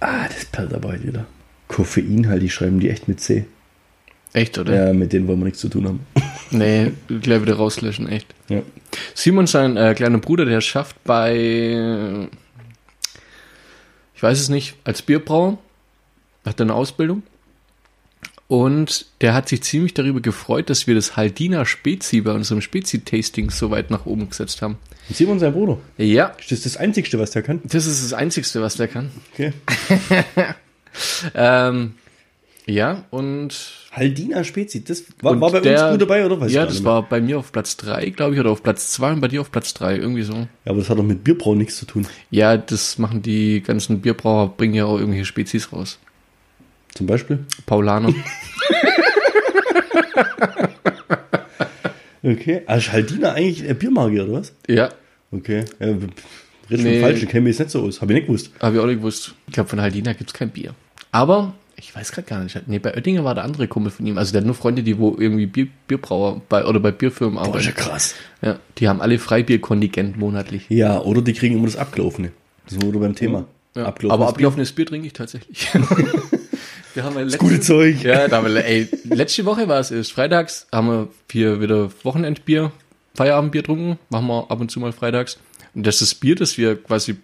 Ah, 0.00 0.28
das 0.28 0.44
perlt 0.44 0.72
aber 0.72 0.90
heute 0.90 1.06
wieder. 1.06 1.26
Koffein 1.68 2.28
halt, 2.28 2.42
die 2.42 2.50
schreiben 2.50 2.78
die 2.80 2.90
echt 2.90 3.08
mit 3.08 3.20
C. 3.20 3.46
Echt, 4.32 4.58
oder? 4.58 4.88
Ja, 4.88 4.92
mit 4.92 5.12
denen 5.12 5.26
wollen 5.26 5.40
wir 5.40 5.46
nichts 5.46 5.60
zu 5.60 5.68
tun 5.68 5.86
haben. 5.86 6.00
Nee, 6.52 6.92
gleich 7.08 7.42
wieder 7.42 7.56
rauslöschen, 7.56 8.08
echt. 8.08 8.32
Ja. 8.48 8.62
Simon, 9.14 9.48
sein 9.48 9.76
äh, 9.76 9.94
kleiner 9.94 10.18
Bruder, 10.18 10.44
der 10.44 10.60
schafft 10.60 11.02
bei, 11.02 12.28
ich 14.16 14.22
weiß 14.22 14.40
es 14.40 14.48
nicht, 14.48 14.74
als 14.84 15.02
Bierbrauer, 15.02 15.58
hat 16.44 16.60
eine 16.60 16.74
Ausbildung. 16.74 17.22
Und 18.48 19.06
der 19.20 19.34
hat 19.34 19.48
sich 19.48 19.62
ziemlich 19.62 19.92
darüber 19.94 20.20
gefreut, 20.20 20.70
dass 20.70 20.86
wir 20.86 20.94
das 20.94 21.16
Haldiner 21.16 21.66
Spezi 21.66 22.20
bei 22.20 22.30
unserem 22.32 22.60
Spezi-Tasting 22.60 23.50
so 23.50 23.70
weit 23.72 23.90
nach 23.90 24.06
oben 24.06 24.28
gesetzt 24.28 24.62
haben. 24.62 24.78
Und 25.08 25.16
Simon, 25.16 25.38
sein 25.40 25.52
Bruder. 25.52 25.78
Ja, 25.98 26.26
Ist 26.38 26.52
das 26.52 26.60
das 26.62 26.76
Einzigste, 26.76 27.18
was 27.18 27.32
der 27.32 27.42
kann? 27.42 27.60
das 27.64 27.86
ist 27.86 28.04
das 28.04 28.12
Einzigste, 28.12 28.62
was 28.62 28.76
der 28.76 28.88
kann. 28.88 29.10
Okay. 29.32 29.52
Ähm, 31.34 31.92
ja, 32.66 33.04
und 33.10 33.54
Haldina 33.92 34.42
Spezi, 34.44 34.82
das 34.84 35.04
war, 35.22 35.40
war 35.40 35.52
bei 35.52 35.60
der- 35.60 35.82
uns 35.84 35.92
gut 35.92 36.00
dabei, 36.02 36.26
oder? 36.26 36.40
Weiß 36.40 36.52
ja, 36.52 36.66
das 36.66 36.82
war 36.84 37.02
bei 37.08 37.20
mir 37.20 37.38
auf 37.38 37.52
Platz 37.52 37.76
3, 37.76 38.10
glaube 38.10 38.34
ich, 38.34 38.40
oder 38.40 38.50
auf 38.50 38.62
Platz 38.62 38.90
2 38.92 39.12
und 39.12 39.20
bei 39.20 39.28
dir 39.28 39.40
auf 39.40 39.50
Platz 39.52 39.72
3, 39.74 39.96
irgendwie 39.96 40.22
so. 40.22 40.34
Ja, 40.34 40.46
aber 40.66 40.78
das 40.80 40.90
hat 40.90 40.98
doch 40.98 41.04
mit 41.04 41.22
Bierbrauen 41.24 41.58
nichts 41.58 41.76
zu 41.76 41.86
tun. 41.86 42.06
Ja, 42.30 42.56
das 42.56 42.98
machen 42.98 43.22
die 43.22 43.62
ganzen 43.62 44.00
Bierbrauer, 44.00 44.56
bringen 44.56 44.74
ja 44.74 44.84
auch 44.84 44.98
irgendwelche 44.98 45.24
Spezies 45.26 45.72
raus. 45.72 45.98
Zum 46.94 47.06
Beispiel. 47.06 47.44
Paulaner. 47.66 48.12
Okay. 52.22 52.62
Also 52.66 52.92
Haldina 52.92 53.32
eigentlich 53.32 53.68
ein 53.68 53.76
Biermarke, 53.78 54.24
oder 54.24 54.32
was? 54.40 54.52
ja, 54.68 54.88
Okay. 55.32 55.64
Ja, 55.78 55.86
red 55.88 56.00
schon 56.70 56.82
Nee. 56.82 57.00
falsch, 57.00 57.22
ich 57.22 57.28
kenne 57.28 57.42
mich 57.42 57.50
jetzt 57.58 57.60
nicht 57.66 57.70
so 57.70 57.82
aus. 57.82 58.00
Habe 58.00 58.12
ich 58.12 58.16
nicht 58.16 58.26
gewusst. 58.26 58.50
habe 58.60 58.74
ich 58.76 58.82
auch 58.82 58.86
nicht 58.86 58.96
gewusst. 58.98 59.34
Ich 59.46 59.52
glaube, 59.54 59.68
von 59.68 59.80
Haldina 59.80 60.12
gibt's 60.12 60.32
kein 60.32 60.50
Bier. 60.50 60.74
Aber, 61.12 61.54
ich 61.78 61.94
weiß 61.94 62.12
gerade 62.12 62.26
gar 62.26 62.42
nicht. 62.42 62.60
Nee, 62.66 62.78
bei 62.78 62.94
Oettinger 62.94 63.24
war 63.24 63.34
der 63.34 63.44
andere 63.44 63.68
Kumpel 63.68 63.92
von 63.92 64.06
ihm. 64.06 64.16
Also 64.16 64.32
der 64.32 64.40
hat 64.40 64.46
nur 64.46 64.54
Freunde, 64.54 64.82
die 64.82 64.98
wo 64.98 65.14
irgendwie 65.18 65.46
Bier, 65.46 65.68
Bierbrauer 65.86 66.40
bei, 66.48 66.64
oder 66.64 66.80
bei 66.80 66.90
Bierfirmen 66.90 67.34
Boah, 67.34 67.56
ist 67.58 67.66
ja 67.66 67.72
arbeiten. 67.72 67.90
krass. 67.90 68.14
Ja, 68.40 68.58
die 68.78 68.88
haben 68.88 69.00
alle 69.00 69.18
Freibierkontingent 69.18 70.16
monatlich. 70.16 70.66
Ja, 70.70 71.00
oder 71.00 71.20
die 71.20 71.34
kriegen 71.34 71.56
immer 71.56 71.66
das 71.66 71.76
Abgelaufene. 71.76 72.32
Das 72.64 72.80
wieder 72.80 72.98
beim 72.98 73.14
Thema. 73.14 73.46
Ja, 73.74 73.84
Abgelaufenes 73.84 74.12
aber 74.12 74.28
abgelaufenes 74.28 74.72
Bier 74.72 74.86
trinke 74.86 75.06
ich 75.06 75.12
tatsächlich. 75.12 75.68
wir 76.94 77.04
haben 77.04 77.18
ja 77.18 77.24
Bier. 77.24 77.38
Gute 77.38 77.60
Zeug. 77.60 78.02
Ja, 78.02 78.26
da 78.26 78.38
haben 78.38 78.54
wir, 78.54 78.64
ey, 78.64 78.88
letzte 79.04 79.44
Woche 79.44 79.68
war 79.68 79.80
es 79.80 79.90
erst. 79.90 80.12
Freitags 80.12 80.66
haben 80.72 80.88
wir 80.88 81.08
hier 81.30 81.60
wieder 81.60 81.90
Wochenendbier, 82.04 82.72
Feierabendbier 83.14 83.62
getrunken. 83.62 83.98
Machen 84.08 84.28
wir 84.28 84.50
ab 84.50 84.60
und 84.60 84.70
zu 84.70 84.80
mal 84.80 84.92
freitags. 84.92 85.38
Und 85.74 85.86
das 85.86 86.00
ist 86.00 86.12
das 86.12 86.14
Bier, 86.18 86.36
das 86.36 86.56
wir 86.56 86.82
quasi 86.82 87.16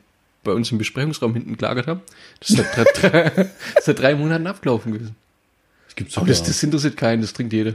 bei 0.44 0.52
uns 0.52 0.70
im 0.72 0.78
Besprechungsraum 0.78 1.34
hinten 1.34 1.56
gelagert 1.56 1.86
haben. 1.86 2.00
Das 2.40 2.50
ist 2.50 2.74
seit 2.74 2.88
drei, 3.02 3.50
seit 3.80 3.98
drei 3.98 4.14
Monaten 4.14 4.46
abgelaufen 4.46 4.92
gewesen. 4.92 5.16
Das 5.86 5.96
gibt's 5.96 6.16
Aber 6.16 6.26
sogar. 6.26 6.38
das, 6.38 6.48
das 6.48 6.62
interessiert 6.62 6.96
keinen, 6.96 7.22
das 7.22 7.32
trinkt 7.32 7.52
jeder. 7.52 7.74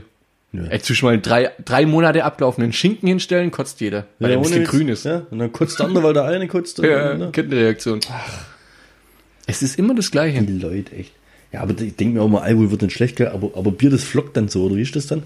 Ja. 0.52 0.64
Ey, 0.64 0.80
zwischen 0.80 1.04
mal 1.04 1.20
drei, 1.20 1.50
drei 1.62 1.84
Monate 1.84 2.24
abgelaufenen 2.24 2.72
Schinken 2.72 3.06
hinstellen, 3.06 3.50
kotzt 3.50 3.80
jeder. 3.80 4.06
Weil 4.18 4.30
der 4.30 4.38
ein 4.38 4.42
bisschen 4.42 4.64
grün 4.64 4.88
ist. 4.88 5.04
Ja, 5.04 5.26
und 5.30 5.38
dann 5.38 5.52
kotzt 5.52 5.78
der 5.78 5.86
andere, 5.86 6.04
weil 6.04 6.14
der 6.14 6.24
eine 6.24 6.48
kotzt. 6.48 6.78
Ja, 6.82 7.14
ne? 7.14 7.30
Kettenreaktion. 7.32 8.00
Es 9.46 9.62
ist 9.62 9.78
immer 9.78 9.94
das 9.94 10.10
Gleiche. 10.10 10.42
Die 10.42 10.58
Leute, 10.58 10.92
echt. 10.96 11.12
Ja, 11.52 11.60
aber 11.62 11.78
ich 11.80 11.96
denke 11.96 12.14
mir 12.14 12.22
auch 12.22 12.28
mal, 12.28 12.42
Alkohol 12.42 12.70
wird 12.70 12.82
dann 12.82 12.90
schlecht, 12.90 13.16
gell? 13.16 13.28
Aber, 13.28 13.50
aber 13.56 13.70
Bier, 13.70 13.90
das 13.90 14.04
flockt 14.04 14.36
dann 14.36 14.48
so, 14.48 14.64
oder 14.64 14.76
wie 14.76 14.82
ist 14.82 14.96
das 14.96 15.06
dann? 15.06 15.22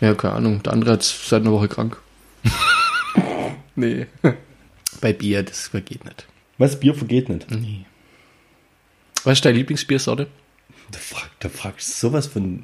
Ja, 0.00 0.14
keine 0.14 0.34
Ahnung. 0.34 0.62
Der 0.62 0.72
andere 0.72 0.92
hat 0.92 1.02
seit 1.02 1.42
einer 1.42 1.52
Woche 1.52 1.68
krank. 1.68 1.96
nee. 3.76 4.06
Bei 5.00 5.12
Bier, 5.12 5.42
das 5.42 5.68
vergeht 5.68 6.04
nicht. 6.04 6.26
Was? 6.60 6.78
Bier 6.78 6.94
vergeht 6.94 7.28
nicht. 7.28 7.50
Nee. 7.50 7.84
Was 9.24 9.38
ist 9.38 9.44
deine 9.44 9.56
Lieblingsbiersorte? 9.58 10.28
Da, 10.90 10.98
frag, 10.98 11.30
da 11.40 11.48
fragst 11.48 11.88
du 11.88 11.92
sowas 12.08 12.26
von 12.26 12.62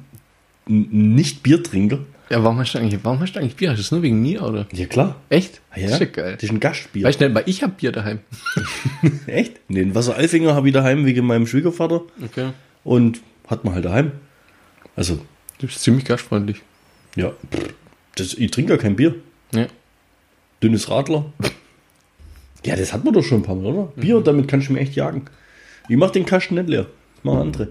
Nicht-Biertrinker. 0.67 1.99
Ja, 2.29 2.43
warum 2.43 2.59
hast 2.59 2.73
du 2.73 2.79
eigentlich, 2.79 2.99
warum 3.03 3.19
hast 3.21 3.33
du 3.33 3.39
eigentlich 3.39 3.55
Bier? 3.55 3.71
Ist 3.71 3.79
das 3.79 3.91
nur 3.91 4.01
wegen 4.01 4.21
mir, 4.21 4.41
oder? 4.43 4.67
Ja, 4.73 4.85
klar. 4.85 5.15
Echt? 5.29 5.61
Ja, 5.75 5.83
Das 5.83 5.91
ist 5.93 5.99
ja 5.99 6.05
geil. 6.07 6.33
Das 6.33 6.43
ist 6.43 6.49
ein 6.51 6.59
Gastbier. 6.59 7.05
Weißt 7.05 7.21
du 7.21 7.33
weil 7.33 7.43
ich 7.45 7.63
hab 7.63 7.77
Bier 7.77 7.91
daheim. 7.93 8.19
Echt? 9.27 9.59
Nee, 9.69 9.79
den 9.79 9.95
Wasser 9.95 10.15
Alfinger 10.15 10.53
habe 10.53 10.67
ich 10.67 10.73
daheim 10.73 11.05
wegen 11.05 11.25
meinem 11.25 11.47
Schwiegervater 11.47 12.01
Okay. 12.23 12.49
und 12.83 13.21
hat 13.47 13.63
man 13.63 13.73
halt 13.75 13.85
daheim. 13.85 14.11
Also, 14.95 15.21
Das 15.59 15.71
ist 15.71 15.81
ziemlich 15.83 16.03
gastfreundlich. 16.05 16.61
ja, 17.15 17.31
das, 18.15 18.33
ich 18.33 18.51
trinke 18.51 18.73
ja 18.73 18.77
kein 18.77 18.95
Bier. 18.95 19.15
Ja. 19.53 19.67
Dünnes 20.61 20.89
Radler. 20.89 21.31
Ja, 22.67 22.75
das 22.75 22.91
hat 22.91 23.05
man 23.05 23.13
doch 23.13 23.23
schon 23.23 23.39
ein 23.39 23.43
paar 23.43 23.55
Mal, 23.55 23.67
oder? 23.67 23.93
Bier, 23.95 24.19
damit 24.19 24.49
kannst 24.49 24.67
du 24.67 24.73
mir 24.73 24.81
echt 24.81 24.93
jagen. 24.93 25.23
Ich 25.87 25.95
mach 25.95 26.11
den 26.11 26.25
Kasten 26.25 26.55
nicht 26.55 26.67
leer. 26.67 26.87
Das 27.15 27.23
machen 27.23 27.39
andere. 27.39 27.69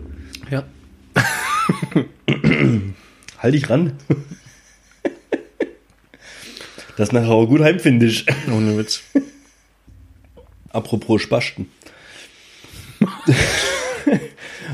Ja. 0.51 0.65
Halt 3.39 3.55
dich 3.55 3.69
ran. 3.69 3.93
das 6.97 7.13
nachher 7.13 7.29
auch 7.29 7.47
gut 7.47 7.61
heimfindest. 7.61 8.25
Ohne 8.51 8.79
Witz. 8.79 9.03
Apropos 10.71 11.21
Spasten. 11.21 11.69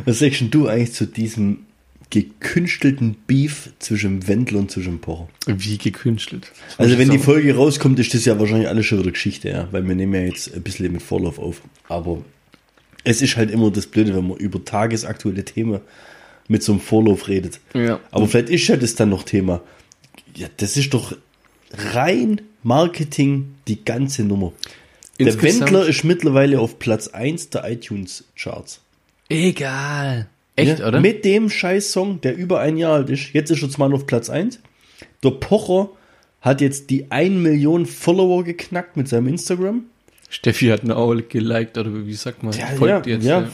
Was 0.04 0.20
sagst 0.20 0.40
denn 0.40 0.52
du 0.52 0.68
eigentlich 0.68 0.92
zu 0.92 1.06
diesem 1.06 1.66
gekünstelten 2.12 3.16
Beef 3.26 3.70
zwischen 3.78 4.28
Wendler 4.28 4.58
und 4.60 4.70
zwischen 4.70 5.00
Pocher? 5.00 5.28
Wie 5.46 5.78
gekünstelt. 5.78 6.52
Also 6.76 6.98
wenn 6.98 7.08
die. 7.10 7.18
Folge 7.18 7.56
rauskommt, 7.56 7.98
ist 7.98 8.12
das 8.12 8.26
ja 8.26 8.38
wahrscheinlich 8.38 8.68
alles 8.68 8.84
schon 8.84 8.98
wieder 9.00 9.12
Geschichte, 9.12 9.48
ja, 9.48 9.68
weil 9.72 9.86
wir 9.88 9.94
nehmen 9.94 10.14
ja 10.14 10.20
jetzt 10.20 10.54
ein 10.54 10.62
bisschen 10.62 10.92
mit 10.92 11.00
Vorlauf 11.02 11.38
auf. 11.38 11.62
Aber 11.88 12.22
es 13.02 13.22
ist 13.22 13.36
halt 13.38 13.50
immer 13.50 13.70
das 13.70 13.86
Blöde, 13.86 14.14
wenn 14.14 14.28
man 14.28 14.36
über 14.36 14.62
tagesaktuelle 14.62 15.42
Themen 15.44 15.80
mit 16.48 16.62
so 16.62 16.72
einem 16.72 16.82
Vorlauf 16.82 17.28
redet. 17.28 17.60
Ja. 17.72 17.98
Aber 18.10 18.28
vielleicht 18.28 18.50
ist 18.50 18.68
ja 18.68 18.76
das 18.76 18.94
dann 18.94 19.08
noch 19.08 19.22
Thema. 19.22 19.62
Ja, 20.36 20.48
das 20.58 20.76
ist 20.76 20.92
doch 20.92 21.16
rein 21.72 22.42
Marketing 22.62 23.54
die 23.68 23.82
ganze 23.84 24.22
Nummer. 24.22 24.52
Der 25.18 25.28
Insgesamt- 25.28 25.60
Wendler 25.62 25.86
ist 25.88 26.04
mittlerweile 26.04 26.60
auf 26.60 26.78
Platz 26.78 27.08
1 27.08 27.48
der 27.50 27.70
iTunes-Charts. 27.70 28.80
Egal. 29.30 30.28
Echt, 30.56 30.78
Ja, 30.80 30.88
oder? 30.88 31.00
Mit 31.00 31.24
dem 31.24 31.48
Scheiß-Song, 31.48 32.20
der 32.20 32.36
über 32.36 32.60
ein 32.60 32.76
Jahr 32.76 32.94
alt 32.94 33.10
ist. 33.10 33.32
Jetzt 33.32 33.50
ist 33.50 33.62
er 33.62 33.70
zwar 33.70 33.92
auf 33.92 34.06
Platz 34.06 34.28
1. 34.30 34.60
Der 35.22 35.30
Pocher 35.30 35.90
hat 36.40 36.60
jetzt 36.60 36.90
die 36.90 37.10
1 37.10 37.34
Million 37.36 37.86
Follower 37.86 38.44
geknackt 38.44 38.96
mit 38.96 39.08
seinem 39.08 39.28
Instagram. 39.28 39.84
Steffi 40.28 40.66
hat 40.68 40.82
eine 40.82 40.96
auch 40.96 41.14
geliked, 41.28 41.78
oder 41.78 42.06
wie 42.06 42.14
sagt 42.14 42.42
man? 42.42 42.52
Folgt 42.52 43.06
jetzt. 43.06 43.24
ja. 43.24 43.42
ja. 43.42 43.48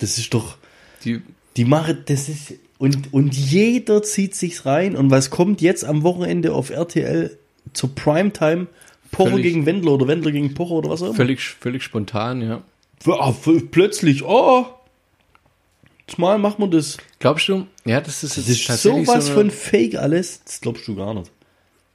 Das 0.00 0.18
ist 0.18 0.34
doch, 0.34 0.56
Die, 1.04 1.22
die 1.56 1.64
machen, 1.64 1.98
das 2.06 2.28
ist, 2.28 2.54
und, 2.78 3.12
und 3.14 3.34
jeder 3.36 4.02
zieht 4.02 4.34
sich's 4.34 4.66
rein. 4.66 4.96
Und 4.96 5.10
was 5.10 5.30
kommt 5.30 5.60
jetzt 5.62 5.84
am 5.84 6.02
Wochenende 6.02 6.52
auf 6.52 6.70
RTL 6.70 7.36
zur 7.72 7.94
Primetime? 7.94 8.66
Pocher 9.12 9.30
Völlig- 9.30 9.44
gegen 9.44 9.64
Wendler 9.66 9.92
oder 9.92 10.08
Wendler 10.08 10.32
gegen 10.32 10.54
Pocher 10.54 10.72
oder 10.74 10.90
was 10.90 11.02
auch 11.02 11.06
immer. 11.06 11.14
völlig, 11.14 11.40
völlig 11.40 11.82
spontan, 11.84 12.42
ja. 12.42 12.62
Ah, 13.06 13.32
plötzlich, 13.70 14.24
oh, 14.24 14.66
mal 16.18 16.38
machen 16.38 16.62
wir 16.62 16.68
das. 16.68 16.98
Glaubst 17.18 17.48
du? 17.48 17.66
Ja, 17.84 18.00
das 18.00 18.22
ist 18.24 18.36
Das 18.36 18.48
ist 18.48 18.66
tatsächlich 18.66 19.06
sowas 19.06 19.26
so 19.26 19.32
eine- 19.32 19.40
von 19.40 19.50
fake 19.50 19.94
alles. 19.96 20.42
Das 20.44 20.60
glaubst 20.60 20.86
du 20.86 20.94
gar 20.96 21.14
nicht. 21.14 21.30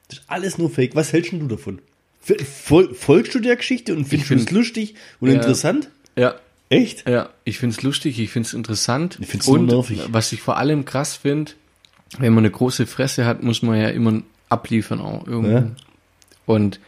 Das 0.08 0.20
ist 0.20 0.26
alles 0.28 0.58
nur 0.58 0.70
Fake. 0.72 0.96
Was 0.96 1.14
hältst 1.14 1.32
du 1.34 1.48
davon? 1.48 1.80
Fol 2.22 2.94
folgst 2.96 3.34
du 3.36 3.40
der 3.40 3.56
Geschichte 3.56 3.94
und 3.96 4.06
findest 4.06 4.32
du 4.32 4.36
es 4.36 4.42
find- 4.46 4.52
lustig 4.52 4.96
und 5.20 5.30
Ja. 5.30 5.36
interessant? 5.36 5.90
Ja, 6.16 6.36
Echt? 6.72 7.08
Ja, 7.10 7.30
ich 7.46 7.58
find's 7.58 7.82
lustig, 7.82 8.20
ich 8.20 8.30
find's 8.30 8.54
interessant. 8.54 9.18
Ich 9.22 9.34
nur 9.48 9.56
Und 9.58 9.66
nervig. 9.68 10.02
was 10.12 10.32
ich 10.32 10.40
vor 10.42 10.58
allem 10.58 10.86
krass 10.86 11.16
finde, 11.16 11.54
wenn 12.20 12.32
man 12.34 12.44
eine 12.44 12.52
große 12.52 12.86
Fresse 12.86 13.26
hat, 13.26 13.42
muss 13.42 13.64
man 13.64 13.80
ja 13.82 13.90
immer 13.90 14.22
abliefern 14.50 15.02
auch 15.02 15.26
irgendwo. 15.26 15.52
Ja. 15.52 15.72
Und 16.46 16.80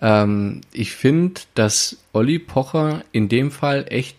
ähm, 0.00 0.60
ich 0.72 0.92
finde, 0.92 1.40
dass 1.54 1.96
Olli 2.12 2.38
Pocher 2.38 3.02
in 3.10 3.28
dem 3.28 3.50
Fall 3.50 3.86
echt, 3.88 4.16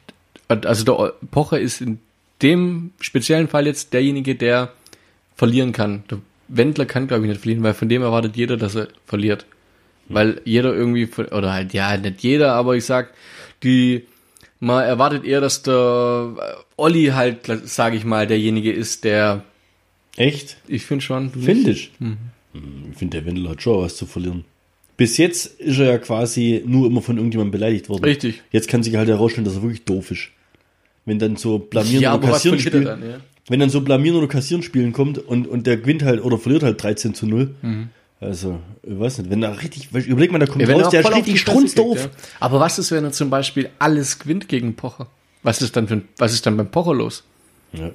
also 0.49 0.83
der 0.83 1.13
Pocher 1.31 1.59
ist 1.61 1.79
in 1.79 1.99
dem 2.41 2.91
speziellen 3.01 3.47
Fall 3.47 3.67
jetzt 3.67 3.93
derjenige, 3.93 4.35
der 4.35 4.71
verlieren 5.35 5.71
kann. 5.71 6.03
Der 6.09 6.19
Wendler 6.47 6.85
kann, 6.85 7.07
glaube 7.07 7.23
ich, 7.25 7.29
nicht 7.29 7.41
verlieren, 7.41 7.63
weil 7.63 7.73
von 7.73 7.89
dem 7.89 8.01
erwartet 8.01 8.35
jeder, 8.35 8.57
dass 8.57 8.75
er 8.75 8.87
verliert. 9.05 9.45
Weil 10.07 10.41
jeder 10.43 10.73
irgendwie, 10.73 11.07
oder 11.31 11.53
halt, 11.53 11.73
ja, 11.73 11.95
nicht 11.97 12.21
jeder, 12.23 12.53
aber 12.53 12.75
ich 12.75 12.85
sag, 12.85 13.13
die, 13.63 14.05
man 14.59 14.83
erwartet 14.83 15.23
eher, 15.23 15.39
dass 15.41 15.61
der 15.61 16.33
äh, 16.39 16.53
Olli 16.77 17.07
halt, 17.07 17.39
sage 17.65 17.95
ich 17.95 18.05
mal, 18.05 18.25
derjenige 18.25 18.71
ist, 18.71 19.03
der, 19.03 19.43
Echt? 20.17 20.57
ich 20.67 20.83
finde 20.83 21.05
schon? 21.05 21.29
Finde 21.29 21.71
ich. 21.71 21.91
Hm, 21.99 22.17
Ich 22.91 22.97
finde, 22.97 23.17
der 23.17 23.25
Wendel 23.27 23.49
hat 23.49 23.61
schon 23.61 23.83
was 23.83 23.95
zu 23.97 24.05
verlieren. 24.07 24.45
Bis 24.97 25.17
jetzt 25.17 25.59
ist 25.61 25.77
er 25.79 25.85
ja 25.85 25.97
quasi 25.99 26.61
nur 26.65 26.87
immer 26.87 27.01
von 27.01 27.15
irgendjemandem 27.17 27.51
beleidigt 27.51 27.87
worden. 27.87 28.03
Richtig. 28.03 28.41
Jetzt 28.51 28.67
kann 28.67 28.83
sich 28.83 28.95
halt 28.95 29.07
herausstellen, 29.07 29.45
dass 29.45 29.55
er 29.55 29.61
wirklich 29.61 29.85
doof 29.85 30.11
ist. 30.11 30.29
Wenn 31.09 31.19
dann 31.19 31.35
so 31.37 31.59
blamieren 31.59 32.01
Ja, 32.03 32.15
oder 32.15 32.27
kassieren 32.29 32.57
er 32.57 32.61
spielen, 32.61 32.85
dann, 32.85 33.01
ja? 33.09 33.17
wenn 33.49 33.59
dann 33.59 33.69
so 33.69 33.81
blamieren 33.81 34.15
oder 34.17 34.27
kassieren 34.27 34.61
spielen 34.63 34.93
kommt 34.93 35.17
und, 35.17 35.47
und 35.47 35.65
der 35.67 35.77
gewinnt 35.77 36.03
halt 36.03 36.23
oder 36.23 36.37
verliert 36.37 36.63
halt 36.63 36.81
13 36.81 37.13
zu 37.15 37.25
0. 37.25 37.55
Mhm. 37.61 37.89
Also, 38.21 38.59
ich 38.83 38.99
weiß 38.99 39.17
nicht, 39.19 39.29
wenn 39.31 39.41
er 39.43 39.61
richtig, 39.61 39.89
überleg 39.93 40.31
mal, 40.31 40.39
da 40.39 40.45
kommt 40.45 40.67
Ja, 40.67 40.73
raus, 40.75 40.93
er 40.93 41.01
der 41.01 41.09
ist 41.11 41.17
richtig 41.17 41.39
strunzdoof. 41.41 41.97
ja. 42.03 42.09
Aber 42.39 42.59
was 42.59 42.77
ist, 42.77 42.91
wenn 42.91 43.03
er 43.03 43.11
zum 43.11 43.29
Beispiel 43.29 43.69
alles 43.79 44.19
gewinnt 44.19 44.47
gegen 44.47 44.75
Pocher? 44.75 45.07
Was 45.41 45.61
ist 45.61 45.75
dann 45.75 45.87
für, 45.87 46.01
was 46.17 46.33
ist 46.33 46.45
dann 46.45 46.57
beim 46.57 46.69
Pocher 46.69 46.93
los? 46.93 47.23
Ja. 47.73 47.91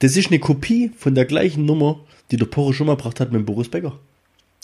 Das 0.00 0.16
ist 0.16 0.28
eine 0.28 0.40
Kopie 0.40 0.90
von 0.98 1.14
der 1.14 1.24
gleichen 1.24 1.64
Nummer, 1.64 2.00
die 2.30 2.36
der 2.36 2.46
Porre 2.46 2.74
schon 2.74 2.86
mal 2.88 2.96
gebracht 2.96 3.20
hat 3.20 3.32
mit 3.32 3.46
Boris 3.46 3.68
Becker. 3.68 3.98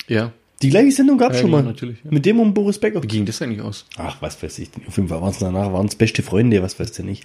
Ja. 0.08 0.32
Die 0.62 0.68
gleiche 0.68 0.92
Sendung 0.92 1.16
gab 1.16 1.30
es 1.30 1.38
Ja, 1.38 1.42
schon 1.42 1.50
mal. 1.52 1.62
natürlich, 1.62 1.98
ja. 2.04 2.10
Mit 2.10 2.26
dem 2.26 2.38
und 2.38 2.52
Boris 2.52 2.78
Becker. 2.78 3.02
Wie 3.02 3.06
ging 3.06 3.24
das 3.24 3.40
eigentlich 3.40 3.62
aus? 3.62 3.86
Ach, 3.96 4.20
was 4.20 4.42
weiß 4.42 4.58
ich. 4.58 4.68
Auf 4.86 4.96
jeden 4.96 5.08
Fall 5.08 5.20
waren 5.22 5.30
es 5.30 5.38
danach, 5.38 5.72
waren 5.72 5.86
es 5.86 5.94
beste 5.94 6.22
Freunde, 6.22 6.62
was 6.62 6.78
weißt 6.78 6.98
du 6.98 7.02
nicht. 7.02 7.24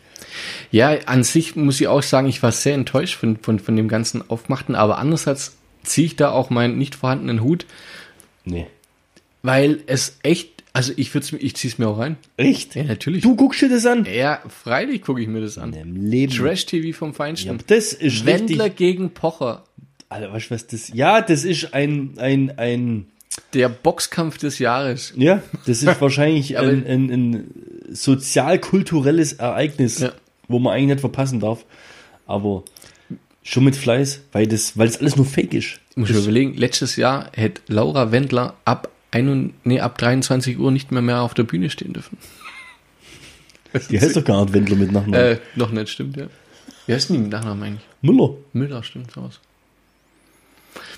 Ja, 0.71 0.97
an 1.05 1.23
sich 1.23 1.55
muss 1.57 1.81
ich 1.81 1.88
auch 1.88 2.01
sagen, 2.01 2.27
ich 2.27 2.41
war 2.43 2.51
sehr 2.53 2.75
enttäuscht 2.75 3.15
von, 3.15 3.36
von, 3.38 3.59
von 3.59 3.75
dem 3.75 3.88
ganzen 3.89 4.27
Aufmachten, 4.29 4.73
aber 4.75 4.97
andererseits 4.99 5.57
ziehe 5.83 6.07
ich 6.07 6.15
da 6.15 6.31
auch 6.31 6.49
meinen 6.49 6.77
nicht 6.77 6.95
vorhandenen 6.95 7.43
Hut, 7.43 7.65
Nee. 8.45 8.67
weil 9.43 9.79
es 9.88 10.17
echt, 10.23 10.63
also 10.71 10.93
ich 10.95 11.13
würde 11.13 11.36
ich 11.38 11.55
ziehe 11.55 11.71
es 11.73 11.77
mir 11.77 11.88
auch 11.89 11.99
rein. 11.99 12.15
Echt? 12.38 12.73
Ja, 12.75 12.83
natürlich. 12.86 13.21
Du 13.23 13.36
guckst 13.36 13.61
dir 13.61 13.69
das 13.69 13.86
an? 13.86 14.05
Ja, 14.05 14.41
freilich 14.47 15.01
gucke 15.01 15.21
ich 15.21 15.27
mir 15.27 15.41
das 15.41 15.57
an. 15.57 15.73
Im 15.73 15.95
Leben. 16.09 16.31
Trash-TV 16.31 16.97
vom 16.97 17.09
Ja, 17.09 17.15
Feinsten. 17.15 17.59
das 17.67 17.91
ist 17.93 18.25
Wendler 18.25 18.65
richtig. 18.65 18.77
gegen 18.77 19.09
Pocher. 19.11 19.63
Alter, 20.09 20.31
weißt 20.31 20.49
du 20.51 20.55
was 20.55 20.67
das? 20.67 20.89
Ja, 20.93 21.21
das 21.21 21.43
ist 21.43 21.73
ein, 21.73 22.13
ein, 22.17 22.57
ein, 22.57 23.07
Der 23.53 23.69
Boxkampf 23.69 24.38
des 24.38 24.59
Jahres. 24.59 25.13
ja, 25.15 25.41
das 25.65 25.83
ist 25.83 26.01
wahrscheinlich 26.01 26.57
ein, 26.57 26.86
ein, 26.86 27.09
ein 27.11 27.51
sozialkulturelles 27.91 29.33
Ereignis, 29.33 29.99
Ja. 29.99 30.11
wo 30.47 30.59
man 30.59 30.73
eigentlich 30.73 30.88
nicht 30.88 30.99
verpassen 31.01 31.39
darf. 31.39 31.65
Aber 32.27 32.63
schon 33.43 33.63
mit 33.63 33.75
Fleiß, 33.75 34.21
weil 34.31 34.47
das, 34.47 34.77
weil 34.77 34.88
das 34.88 34.99
alles 34.99 35.15
nur 35.15 35.25
Fake 35.25 35.53
ist. 35.53 35.79
Ich 35.91 35.97
muss 35.97 36.09
mir 36.09 36.17
überlegen, 36.19 36.53
letztes 36.55 36.95
Jahr 36.95 37.29
hätte 37.33 37.61
Laura 37.67 38.11
Wendler 38.11 38.55
ab, 38.65 38.89
ein, 39.11 39.53
nee, 39.63 39.79
ab 39.79 39.97
23 39.97 40.57
Uhr 40.59 40.71
nicht 40.71 40.91
mehr, 40.91 41.01
mehr 41.01 41.21
auf 41.21 41.33
der 41.33 41.43
Bühne 41.43 41.69
stehen 41.69 41.93
dürfen. 41.93 42.17
Die 43.89 43.99
heißt 43.99 44.15
doch 44.15 44.23
gar 44.23 44.41
nicht 44.43 44.53
Wendler 44.53 44.75
mit 44.77 44.91
Nachnamen. 44.91 45.13
Äh, 45.19 45.38
noch 45.55 45.71
nicht, 45.71 45.89
stimmt, 45.89 46.17
ja. 46.17 46.27
Wie 46.88 46.93
heißt 46.93 47.09
denn 47.09 47.17
die 47.17 47.21
mit 47.23 47.31
Nachnamen 47.31 47.63
eigentlich? 47.63 47.86
Müller. 48.01 48.36
Müller, 48.53 48.83
stimmt, 48.83 49.11
sowas. 49.11 49.39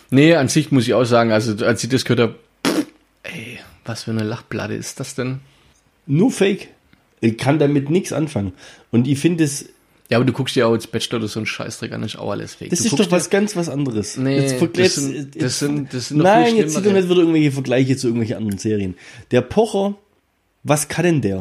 Nee, 0.10 0.36
an 0.36 0.48
sich 0.48 0.72
muss 0.72 0.88
ich 0.88 0.94
auch 0.94 1.04
sagen, 1.06 1.32
also 1.32 1.66
als 1.66 1.84
ich 1.84 1.90
das 1.90 2.06
gehört 2.06 2.20
habe, 2.20 2.36
ey, 3.24 3.60
was 3.86 4.04
für 4.04 4.12
eine 4.12 4.24
Lachplatte 4.24 4.74
ist 4.74 5.00
das 5.00 5.16
denn? 5.16 5.40
Nur 6.06 6.32
Fake. 6.32 6.70
Ich 7.20 7.38
kann 7.38 7.60
damit 7.60 7.90
nichts 7.90 8.14
anfangen. 8.14 8.54
Und 8.92 9.08
ich 9.08 9.20
finde 9.20 9.44
es, 9.44 9.70
Ja, 10.10 10.18
aber 10.18 10.26
du 10.26 10.32
guckst 10.32 10.56
dir 10.56 10.66
auch 10.68 10.74
jetzt 10.74 10.92
Bachelor 10.92 11.18
oder 11.20 11.28
so 11.28 11.40
einen 11.40 11.46
Scheißdreck 11.48 11.92
an, 11.92 12.02
ist 12.04 12.18
auch 12.18 12.32
alles 12.32 12.56
fake. 12.56 12.70
das 12.70 12.80
du 12.80 12.86
ist 12.86 12.98
doch 13.00 13.12
was 13.12 13.30
ganz 13.30 13.58
was 13.58 13.68
anderes. 13.68 14.16
Nee, 14.16 14.40
Jetzt 14.40 14.62
das 14.78 14.96
sind- 14.96 15.42
das 15.42 15.60
sind- 15.60 15.94
das 15.94 16.08
sind 16.10 16.18
Nein, 16.20 16.56
jetzt 16.56 16.74
sind 16.74 16.86
doch 16.86 16.94
nicht 16.94 17.10
wieder 17.10 17.18
irgendwelche 17.20 17.52
Vergleiche 17.52 17.98
zu 17.98 18.08
irgendwelchen 18.08 18.38
anderen 18.38 18.58
Serien. 18.58 18.96
Der 19.32 19.42
Pocher, 19.42 19.96
was 20.64 20.88
kann 20.88 21.04
denn 21.04 21.22
der? 21.22 21.40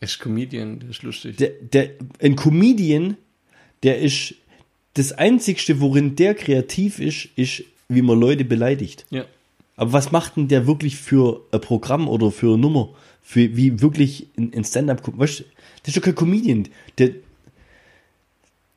dir, 0.00 0.04
ist 0.04 0.18
Comedian, 0.20 0.80
das 0.80 0.90
ist 0.90 1.02
lustig. 1.04 1.36
der, 1.38 1.50
der, 1.62 1.90
ein 2.20 2.36
Comedian, 2.36 3.16
der 3.82 4.00
ist, 4.00 4.34
das 4.94 5.12
Einzigste, 5.12 5.80
worin 5.80 6.14
der 6.16 6.34
kreativ 6.34 6.98
ist, 6.98 7.28
ist, 7.36 7.62
wie 7.94 8.02
man 8.02 8.18
Leute 8.20 8.44
beleidigt. 8.44 9.06
ja. 9.10 9.24
Aber 9.74 9.94
was 9.94 10.12
macht 10.12 10.36
denn 10.36 10.48
der 10.48 10.66
wirklich 10.66 10.96
für 10.96 11.40
ein 11.50 11.60
Programm 11.60 12.06
oder 12.06 12.30
für 12.30 12.48
eine 12.48 12.58
Nummer? 12.58 12.90
Für 13.22 13.56
wie 13.56 13.80
wirklich 13.80 14.28
ein, 14.36 14.64
Stand-up, 14.64 15.00
weißt 15.18 15.40
du, 15.40 15.44
das 15.82 15.88
ist 15.88 15.96
doch 15.96 16.02
kein 16.02 16.14
Comedian. 16.14 16.68
Der, 16.98 17.08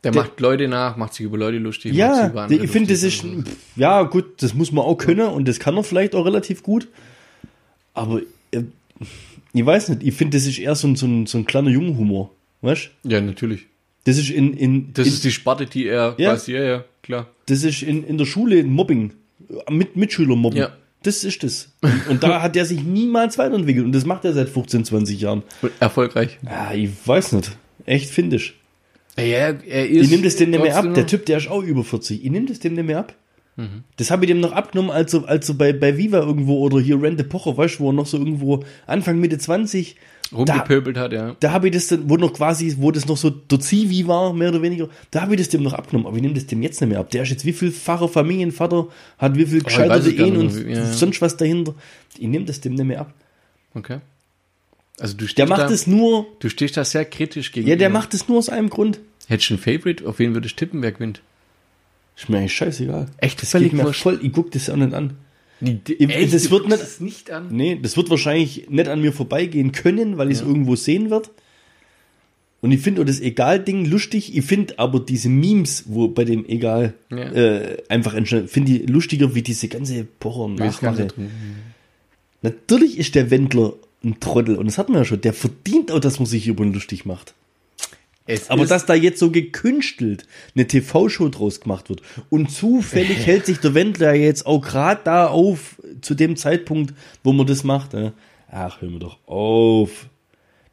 Der, 0.04 0.12
Der- 0.12 0.22
macht 0.22 0.40
Leute 0.40 0.68
nach, 0.68 0.96
macht 0.98 1.14
sich 1.16 1.26
über 1.26 1.38
Leute 1.38 1.58
lustig. 1.58 1.92
macht 1.92 2.00
ja, 2.00 2.16
sich 2.16 2.32
über 2.32 2.42
andere 2.44 2.58
der, 2.60 2.66
ich 2.66 2.72
finde, 2.72 2.94
das 2.94 3.04
ist, 3.04 3.24
und 3.24 3.46
so. 3.46 3.52
pff, 3.52 3.58
ja, 3.78 4.04
gut, 4.04 4.42
das 4.42 4.54
muss 4.54 4.72
man 4.72 4.86
auch 4.86 4.96
können 4.96 5.28
und 5.28 5.48
das 5.48 5.60
kann 5.60 5.76
er 5.76 5.84
vielleicht 5.84 6.16
auch 6.16 6.26
relativ 6.26 6.64
gut. 6.64 6.88
Aber, 7.94 8.22
äh, 8.52 8.64
ich 9.54 9.66
weiß 9.66 9.90
nicht, 9.90 10.04
ich 10.04 10.14
finde, 10.14 10.38
das 10.38 10.46
ist 10.46 10.60
eher 10.60 10.76
so 10.76 10.88
ein, 10.88 10.96
so 10.96 11.08
ein, 11.08 11.26
so 11.26 11.38
ein 11.40 11.46
kleiner 11.46 11.70
Jungenhumor, 11.72 12.32
weißt 12.62 12.90
du? 13.04 13.10
Ja, 13.10 13.20
natürlich. 13.22 13.66
Das 14.06 14.18
ist 14.18 14.30
in, 14.30 14.54
in, 14.54 14.94
Das 14.94 15.08
in 15.08 15.14
ist 15.14 15.24
die 15.26 15.32
Sparte, 15.32 15.66
die 15.66 15.88
er 15.88 16.16
Ja. 16.18 16.32
quasi, 16.34 16.54
ja, 16.54 16.64
ja, 16.64 16.86
klar. 17.06 17.28
Das 17.46 17.64
ist 17.64 17.82
in, 17.82 18.04
in 18.04 18.18
der 18.18 18.26
Schule 18.26 18.64
Mobbing. 18.64 19.14
Mit 19.70 19.96
Mitschüler 19.96 20.36
mobben. 20.36 20.58
Ja. 20.58 20.72
Das 21.04 21.24
ist 21.24 21.44
das. 21.44 21.72
Und, 21.82 22.08
und 22.10 22.24
da 22.24 22.42
hat 22.42 22.56
er 22.56 22.66
sich 22.66 22.84
niemals 22.84 23.38
weiterentwickelt. 23.38 23.86
Und 23.86 23.92
das 23.94 24.06
macht 24.06 24.26
er 24.26 24.34
seit 24.34 24.50
15, 24.50 24.86
20 24.86 25.22
Jahren. 25.22 25.44
Und 25.62 25.72
erfolgreich. 25.80 26.40
Ja, 26.44 26.74
ich 26.74 26.90
weiß 27.06 27.34
nicht. 27.34 27.56
Echt 27.86 28.10
findisch. 28.10 28.56
Ja, 29.18 29.24
er 29.24 29.88
ist. 29.88 30.04
Ich 30.04 30.10
nehme 30.10 30.24
das 30.24 30.36
dem 30.36 30.50
nicht 30.50 30.64
mehr 30.64 30.76
ab. 30.76 30.94
Der 30.94 31.06
Typ, 31.06 31.26
der 31.26 31.38
ist 31.38 31.50
auch 31.50 31.62
über 31.62 31.84
40. 31.84 32.26
Ich 32.26 32.32
nehme 32.32 32.48
das 32.48 32.60
dem 32.60 32.74
nicht 32.74 32.86
mehr 32.86 33.00
ab. 33.00 33.14
Mhm. 33.56 33.84
Das 33.98 34.12
habe 34.12 34.26
ich 34.26 34.32
dem 34.32 34.40
noch 34.40 34.52
abgenommen, 34.52 34.92
als 34.92 35.14
er, 35.14 35.28
als 35.30 35.48
er 35.48 35.56
bei, 35.56 35.72
bei 35.74 35.98
Viva 35.98 36.20
irgendwo 36.20 36.58
oder 36.60 36.80
hier 36.80 37.02
Rente 37.02 37.24
Pocher, 37.24 37.56
weißt 37.56 37.76
du, 37.76 37.84
wo 37.84 37.90
er 37.90 37.94
noch 37.94 38.06
so 38.06 38.18
irgendwo 38.18 38.64
Anfang, 38.86 39.20
Mitte 39.20 39.38
20, 39.38 39.96
rumgepöbelt 40.34 40.98
hat, 40.98 41.14
ja. 41.14 41.36
da 41.40 41.52
habe 41.52 41.68
ich 41.68 41.74
das 41.74 41.88
dann, 41.88 42.10
wo 42.10 42.18
noch 42.18 42.34
quasi, 42.34 42.76
wo 42.80 42.92
das 42.92 43.06
noch 43.08 43.18
so 43.18 43.30
der 43.30 43.60
Zivi 43.60 44.08
war, 44.08 44.34
mehr 44.34 44.50
oder 44.50 44.62
weniger, 44.62 44.90
da 45.12 45.22
habe 45.22 45.34
ich 45.36 45.40
das 45.40 45.50
dem 45.50 45.64
noch 45.64 45.74
abgenommen, 45.74 46.08
aber 46.08 46.16
ich 46.16 46.22
nehme 46.22 46.34
das 46.34 46.46
dem 46.48 46.62
jetzt 46.64 46.82
nicht 46.82 46.90
mehr 46.90 47.00
ab. 47.00 47.10
Der 47.12 47.24
ist 47.24 47.30
jetzt 47.30 47.46
wie 47.46 47.54
vielfacher 47.54 48.08
Familienvater, 48.10 48.88
hat 49.18 49.36
wie 49.36 49.46
viel 49.46 49.58
weiß 49.60 49.66
gescheiterte 49.66 50.14
gar 50.16 50.28
Ehen 50.28 50.38
und 50.38 50.56
wie- 50.66 50.72
ja, 50.72 50.78
ja. 50.80 50.94
sonst 50.94 51.22
was 51.22 51.38
dahinter. 51.38 51.76
Ich 52.18 52.28
nehme 52.28 52.46
das 52.46 52.62
dem 52.62 52.74
nicht 52.76 52.86
mehr 52.86 53.02
ab. 53.02 53.14
Okay. 53.74 54.00
Also 55.00 55.16
du 55.18 55.26
stehst 55.26 55.38
Der 55.38 55.48
macht 55.48 55.62
da, 55.62 55.70
es 55.70 55.88
nur, 55.88 56.26
du 56.40 56.50
stehst 56.50 56.78
da 56.78 56.86
sehr 56.86 57.06
kritisch 57.06 57.52
gegen. 57.52 57.68
ja, 57.68 57.76
der 57.76 57.90
macht 57.90 58.14
es 58.14 58.28
nur 58.28 58.38
aus 58.38 58.50
einem 58.50 58.70
Grund. 58.70 59.00
Hättest 59.28 59.50
du 59.50 59.56
ein 59.56 59.58
Favorite? 59.60 60.08
Auf 60.08 60.20
wen 60.20 60.34
würdest 60.34 60.54
du 60.56 60.66
tippen, 60.66 60.82
wer 60.82 60.92
gewinnt? 60.94 61.22
Ist 62.18 62.30
mir 62.30 62.38
eigentlich 62.38 62.56
scheißegal. 62.56 63.08
Echt 63.18 63.42
Das 63.42 63.50
völlig 63.52 63.72
geht 63.72 63.84
mir 63.84 63.92
voll, 63.94 64.20
ich 64.22 64.32
guck 64.32 64.52
das 64.52 64.70
auch 64.70 64.76
nicht 64.78 64.94
an. 64.94 65.18
Die, 65.62 65.80
Echt? 66.10 66.34
das 66.34 66.44
du 66.44 66.52
wird 66.52 66.68
nicht- 66.68 67.02
nicht 67.02 67.32
an. 67.32 67.48
Nee, 67.50 67.80
das 67.82 67.96
wird 67.98 68.10
wahrscheinlich 68.10 68.70
nicht 68.70 68.88
an 68.90 69.02
mir 69.02 69.14
vorbeigehen 69.14 69.72
können, 69.72 70.18
weil 70.18 70.30
ich 70.30 70.36
es 70.38 70.42
Ja. 70.42 70.48
irgendwo 70.48 70.76
sehen 70.76 71.10
wird. 71.10 71.32
Und 72.62 72.72
ich 72.72 72.82
finde 72.82 73.02
auch 73.02 73.06
das 73.06 73.20
Egal-Ding 73.22 73.86
lustig. 73.86 74.36
Ich 74.36 74.44
finde 74.46 74.80
aber 74.80 75.00
diese 75.00 75.30
Memes, 75.30 75.84
wo 75.88 76.08
bei 76.08 76.26
dem 76.26 76.46
Egal 76.48 76.94
Ja. 77.12 77.18
äh, 77.32 77.78
einfach 77.90 78.14
entstehen, 78.16 78.48
finde 78.48 78.72
ich 78.74 78.90
lustiger 78.90 79.36
wie 79.36 79.44
diese 79.44 79.68
ganze 79.68 80.04
Pocher 80.04 80.42
und 80.46 80.56
Wie 80.60 80.64
das 80.64 80.80
Ganze 80.80 81.04
Nachmache. 81.04 81.16
drum- 81.22 81.32
Natürlich 82.42 82.98
ist 82.98 83.16
der 83.16 83.32
Wendler 83.32 83.74
ein 84.04 84.20
Trottel 84.20 84.56
und 84.58 84.66
das 84.66 84.78
hat 84.78 84.90
man 84.90 85.00
ja 85.00 85.06
schon. 85.06 85.22
Der 85.22 85.34
verdient 85.34 85.92
auch, 85.92 86.00
dass 86.00 86.20
man 86.20 86.26
sich 86.28 86.48
über 86.48 86.64
ihn 86.64 86.74
lustig 86.74 87.06
macht. 87.06 87.34
Es 88.28 88.50
Aber 88.50 88.66
dass 88.66 88.86
da 88.88 88.96
jetzt 88.96 89.20
so 89.20 89.30
gekünstelt 89.30 90.26
eine 90.56 90.66
TV-Show 90.68 91.30
draus 91.30 91.62
gemacht 91.62 91.90
wird 91.90 92.02
und 92.30 92.50
zufällig 92.52 93.18
hält 93.28 93.46
sich 93.46 93.60
der 93.60 93.74
Wendler 93.76 94.14
jetzt 94.16 94.46
auch 94.48 94.62
gerade 94.62 95.02
da 95.04 95.28
auf, 95.28 95.80
zu 96.02 96.16
dem 96.16 96.36
Zeitpunkt, 96.36 96.94
wo 97.24 97.34
man 97.34 97.46
das 97.46 97.64
macht. 97.64 97.94
Ne? 97.94 98.14
Ach, 98.52 98.82
hör 98.82 98.90
mir 98.90 99.00
doch 99.00 99.20
auf. 99.28 100.08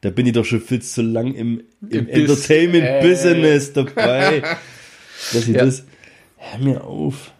Da 0.01 0.09
bin 0.09 0.25
ich 0.25 0.33
doch 0.33 0.45
schon 0.45 0.61
viel 0.61 0.81
zu 0.81 1.01
lang 1.01 1.33
im, 1.35 1.61
im 1.89 2.07
Im 2.09 2.25
Bus- 2.25 2.49
Entertainment-Business 2.49 3.73
dabei. 3.73 4.41
dass 5.33 5.47
ich 5.47 5.55
Ja. 5.55 5.65
das. 5.65 5.83
Hör 6.37 6.59
mir 6.59 6.83
auf. 6.83 7.31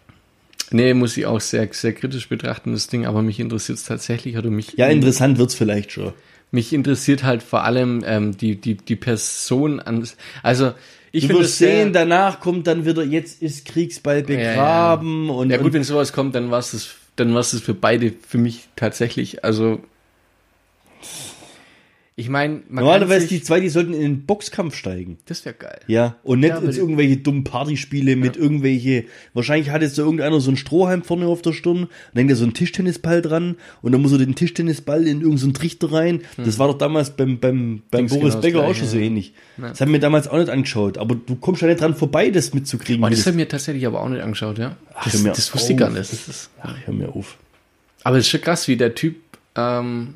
Nee, 0.70 0.94
muss 0.94 1.16
ich 1.16 1.26
auch 1.26 1.40
sehr, 1.40 1.68
sehr 1.72 1.92
kritisch 1.92 2.28
betrachten, 2.28 2.72
das 2.72 2.86
Ding, 2.86 3.04
aber 3.04 3.20
mich 3.22 3.38
interessiert 3.38 3.78
es 3.78 3.84
tatsächlich, 3.84 4.38
oder 4.38 4.50
mich, 4.50 4.72
Ja, 4.76 4.86
interessant 4.88 5.38
wird's 5.38 5.54
vielleicht 5.54 5.92
schon. 5.92 6.12
Mich 6.54 6.72
interessiert 6.72 7.24
halt 7.24 7.42
vor 7.42 7.64
allem 7.64 8.02
ähm, 8.06 8.36
die, 8.36 8.56
die, 8.56 8.76
die 8.76 8.96
Person 8.96 9.80
an, 9.80 10.08
also 10.42 10.72
ich 11.12 11.28
Du 11.28 11.38
wirst 11.38 11.50
es 11.50 11.58
sehr- 11.58 11.84
sehen, 11.84 11.92
danach 11.92 12.40
kommt 12.40 12.66
dann 12.66 12.84
wieder, 12.86 13.04
jetzt 13.04 13.42
ist 13.42 13.66
Kriegsball 13.66 14.22
begraben 14.22 15.30
und, 15.30 15.50
Ja 15.50 15.58
gut, 15.58 15.66
und 15.66 15.72
wenn 15.74 15.84
sowas 15.84 16.12
kommt, 16.12 16.34
dann 16.34 16.50
war 16.50 16.58
es 16.60 16.72
das 16.72 16.88
dann 17.16 17.32
war 17.32 17.40
es 17.40 17.60
für 17.60 17.74
beide 17.74 18.12
für 18.26 18.38
mich 18.38 18.68
tatsächlich, 18.74 19.44
also 19.44 19.80
ich 22.16 22.28
meine, 22.28 22.62
man 22.68 22.84
Normalerweise 22.84 23.26
die 23.26 23.42
zwei, 23.42 23.58
die 23.58 23.68
sollten 23.68 23.92
in 23.92 24.00
den 24.00 24.26
Boxkampf 24.26 24.76
steigen. 24.76 25.18
das 25.26 25.44
wäre 25.44 25.56
geil. 25.56 25.80
Ja, 25.88 26.14
und 26.22 26.38
nicht 26.40 26.50
Ja, 26.50 26.58
aber- 26.58 26.72
irgendwelche 26.72 27.16
dummen 27.16 27.42
Partyspiele 27.42 28.14
mit 28.14 28.36
irgendwelche, 28.36 29.06
wahrscheinlich 29.32 29.70
hat 29.70 29.82
jetzt 29.82 29.96
so 29.96 30.02
irgendeiner 30.02 30.38
so 30.40 30.50
einen 30.50 30.56
Strohhalm 30.56 31.02
vorne 31.02 31.26
auf 31.26 31.42
der 31.42 31.52
Stirn, 31.52 31.88
dann 32.12 32.20
hängt 32.20 32.30
da 32.30 32.36
so 32.36 32.44
ein 32.44 32.54
Tischtennisball 32.54 33.20
dran 33.20 33.56
und 33.82 33.90
dann 33.90 34.00
muss 34.00 34.12
er 34.12 34.18
den 34.18 34.36
Tischtennisball 34.36 35.00
in 35.00 35.06
irgendeinen 35.22 35.38
so 35.38 35.46
einen 35.46 35.54
Trichter 35.54 35.90
rein. 35.92 36.20
Das 36.36 36.60
war 36.60 36.68
doch 36.68 36.78
damals 36.78 37.10
beim, 37.16 37.40
beim, 37.40 37.82
beim 37.90 38.06
Dings 38.06 38.12
Boris 38.12 38.34
genau 38.34 38.34
das 38.34 38.40
Becker 38.42 38.64
auch 38.68 38.74
schon 38.76 38.86
so 38.88 38.96
ja. 38.96 39.02
ähnlich. 39.02 39.32
Das 39.56 39.80
haben 39.80 39.92
wir 39.92 39.98
damals 39.98 40.28
auch 40.28 40.38
nicht 40.38 40.50
angeschaut, 40.50 40.98
aber 40.98 41.16
du 41.16 41.34
kommst 41.34 41.62
ja 41.62 41.68
nicht 41.68 41.80
dran 41.80 41.96
vorbei, 41.96 42.30
das 42.30 42.54
mitzukriegen. 42.54 43.04
Wie 43.04 43.10
das 43.10 43.18
das- 43.18 43.26
habe 43.26 43.34
ich 43.34 43.36
mir 43.38 43.48
tatsächlich 43.48 43.86
aber 43.88 44.00
auch 44.00 44.08
nicht 44.08 44.22
angeschaut, 44.22 44.58
ja. 44.58 44.76
Das, 45.04 45.14
hör 45.14 45.20
mir 45.20 45.28
das 45.30 45.52
wusste 45.52 45.72
ich 45.72 45.78
gar 45.78 45.90
nicht. 45.90 45.98
Das 46.12 46.28
ist, 46.28 46.50
Ach, 46.62 46.76
hör 46.84 46.94
mir 46.94 47.08
auf. 47.08 47.38
aber 48.04 48.18
es 48.18 48.26
ist 48.26 48.30
schon 48.30 48.40
krass, 48.40 48.68
wie 48.68 48.76
der 48.76 48.94
Typ, 48.94 49.16
ähm, 49.56 50.14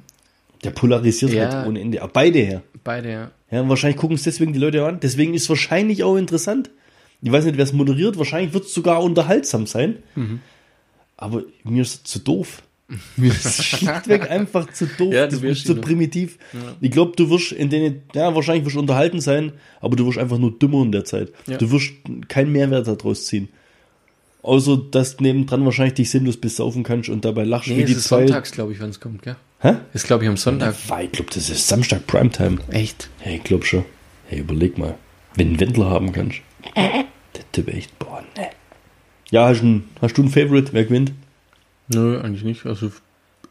Der 0.65 0.71
polarisiert 0.71 1.33
Ja. 1.33 1.51
halt 1.53 1.67
ohne 1.69 1.81
Ende. 1.81 2.03
Aber 2.03 2.13
beide 2.13 2.39
her. 2.41 2.63
beide, 2.85 3.11
ja. 3.11 3.31
Ja, 3.51 3.63
und 3.63 3.69
wahrscheinlich 3.69 3.97
gucken 3.99 4.17
es 4.17 4.23
deswegen 4.25 4.53
die 4.53 4.59
Leute 4.59 4.85
an. 4.85 5.01
Deswegen 5.01 5.35
ist 5.35 5.45
es 5.45 5.49
wahrscheinlich 5.49 6.03
auch 6.05 6.17
interessant. 6.17 6.71
Ich 7.23 7.33
weiß 7.33 7.45
nicht, 7.47 7.57
wer 7.57 7.65
es 7.65 7.73
moderiert. 7.73 8.19
Wahrscheinlich 8.19 8.53
wird 8.55 8.65
es 8.67 8.75
sogar 8.75 9.03
unterhaltsam 9.03 9.67
sein. 9.67 9.97
Mhm. 10.15 10.41
Aber 11.17 11.43
mir 11.65 11.83
ist 11.83 11.95
es 11.95 12.03
zu 12.05 12.19
doof. 12.21 12.63
Mir 13.17 13.31
ist 13.33 13.45
es 13.45 13.63
schlichtweg 13.65 14.31
einfach 14.31 14.73
zu 14.73 14.87
doof. 14.87 15.13
Ja, 15.13 15.27
du 15.27 15.33
das 15.33 15.43
wirst 15.43 15.61
ist 15.61 15.67
zu 15.67 15.75
ihn- 15.75 15.81
primitiv. 15.83 16.39
Ich 16.81 16.91
glaube, 16.91 17.13
du 17.17 17.29
wirst 17.29 17.53
in 17.53 17.69
denen, 17.69 18.01
ja, 18.15 18.35
wahrscheinlich 18.35 18.65
wirst 18.65 18.77
du 18.77 18.81
unterhalten 18.81 19.21
sein, 19.21 19.53
aber 19.83 19.95
du 19.95 20.07
wirst 20.07 20.17
einfach 20.17 20.39
nur 20.39 20.59
dümmer 20.59 20.83
in 20.85 20.93
der 20.93 21.05
Zeit. 21.05 21.31
Ja. 21.47 21.59
Du 21.59 21.71
wirst 21.71 21.93
keinen 22.29 22.51
Mehrwert 22.53 22.87
daraus 22.89 23.27
ziehen. 23.27 23.51
Außer, 24.49 24.79
dass 24.91 25.19
du 25.19 25.25
nebendran 25.25 25.63
wahrscheinlich 25.67 25.93
dich 25.95 26.09
sinnlos 26.09 26.39
besaufen 26.39 26.83
kannst 26.83 27.11
und 27.11 27.23
dabei 27.27 27.45
lachst 27.45 27.69
Nee, 27.69 27.77
wie 27.77 27.83
es 27.83 27.87
die 27.91 27.93
ist 27.97 28.05
zwei. 28.05 28.21
sonntags, 28.21 28.51
glaube 28.51 28.73
ich, 28.73 28.81
wenn 28.81 28.89
es 28.89 28.99
kommt, 28.99 29.21
gell? 29.23 29.37
Hä? 29.61 29.75
Ist, 29.93 30.07
glaube 30.07 30.25
ich, 30.25 30.31
am 30.31 30.39
Sonntag. 30.39 30.75
Weil 30.89 31.05
Ich 31.05 31.13
glaube, 31.13 31.31
das 31.35 31.51
ist 31.51 31.69
Samstag 31.69 32.07
Primetime. 32.07 32.57
Echt? 32.71 33.11
Hey, 33.19 33.37
ich 33.37 33.45
glaub 33.45 33.67
schon. 33.67 33.85
Hey, 34.27 34.39
überleg 34.39 34.79
mal. 34.79 34.95
Wenn 35.35 35.53
du 35.53 35.61
Wendler 35.61 35.91
haben 35.91 36.13
kannst. 36.13 36.39
Der 36.75 37.05
Typ 37.53 37.69
echt, 37.69 37.99
boah, 37.99 38.23
ne. 38.39 38.49
Ja, 39.31 39.49
hast, 39.49 39.61
du 39.61 39.67
ein, 39.67 39.85
hast 40.01 40.17
du 40.17 40.23
ein 40.23 40.31
Favorite? 40.31 40.73
Wer 40.73 40.85
gewinnt? 40.85 41.13
Nö, 41.89 42.19
eigentlich 42.19 42.45
nicht. 42.45 42.65
Also 42.65 42.91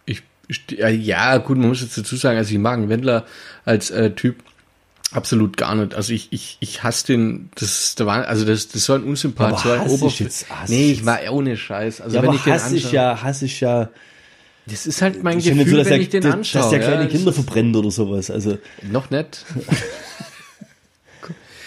ich, 0.08 0.24
ich 0.48 0.64
ja, 0.72 0.88
ja, 0.90 1.38
gut, 1.38 1.60
man 1.60 1.68
muss 1.68 1.82
jetzt 1.82 1.96
dazu 1.96 2.16
sagen, 2.16 2.40
also 2.40 2.52
ich 2.52 2.58
mag 2.60 2.74
einen 2.74 2.90
Wendler 2.90 3.24
als 3.66 3.92
äh, 3.92 4.10
Typ 4.16 4.38
absolut 5.12 5.58
gar 5.58 5.76
nicht. 5.76 5.96
Also 5.96 6.14
ich, 6.14 6.28
ich, 6.32 6.58
ich 6.60 6.84
hasse 6.84 7.08
den, 7.08 7.50
das 7.56 7.96
der 7.96 8.06
Wahnsinn, 8.06 8.30
also 8.30 8.46
das, 8.46 8.68
das 8.68 8.84
so 8.86 8.94
ein 8.94 9.04
Unsympath, 9.04 9.54
Aber 9.54 9.58
so 9.60 9.72
ein 9.72 9.88
Oberf- 9.90 10.50
Hass 10.50 10.70
Nee, 10.70 10.92
ich 10.92 11.04
mag 11.04 11.22
ohne 11.32 11.56
Scheiß. 11.58 12.02
Also 12.02 12.16
ja, 12.16 12.22
wenn 12.22 12.30
aber 12.30 12.38
ich 12.38 12.44
den 12.44 12.54
Hass 12.54 12.72
ist 12.72 12.86
anschaue, 12.86 12.94
ja, 12.94 13.22
Hass 13.24 13.42
ist 13.42 13.60
ja, 13.60 13.90
das 14.66 14.86
ist 14.86 15.02
halt 15.02 15.24
mein 15.24 15.40
ja 15.40 15.54
Gefühl, 15.54 15.72
so, 15.72 15.78
dass 15.78 15.86
wenn 15.88 15.94
er, 15.94 16.00
ich 16.00 16.10
den 16.10 16.24
dass, 16.24 16.34
anschaue. 16.34 16.62
dass 16.62 16.70
der 16.72 16.80
kleine 16.80 17.04
ja, 17.04 17.10
Kinder 17.10 17.32
verbrennt 17.34 17.76
oder 17.76 17.90
sowas. 17.92 18.30
Also, 18.30 18.58
noch 18.84 19.10
nicht. 19.10 19.46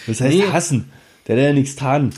was 0.07 0.21
heißt 0.21 0.35
Nee. 0.35 0.43
hassen? 0.51 0.91
Der 1.27 1.35
hat 1.37 1.43
ja 1.43 1.53
nichts 1.53 1.75
getan. 1.75 2.11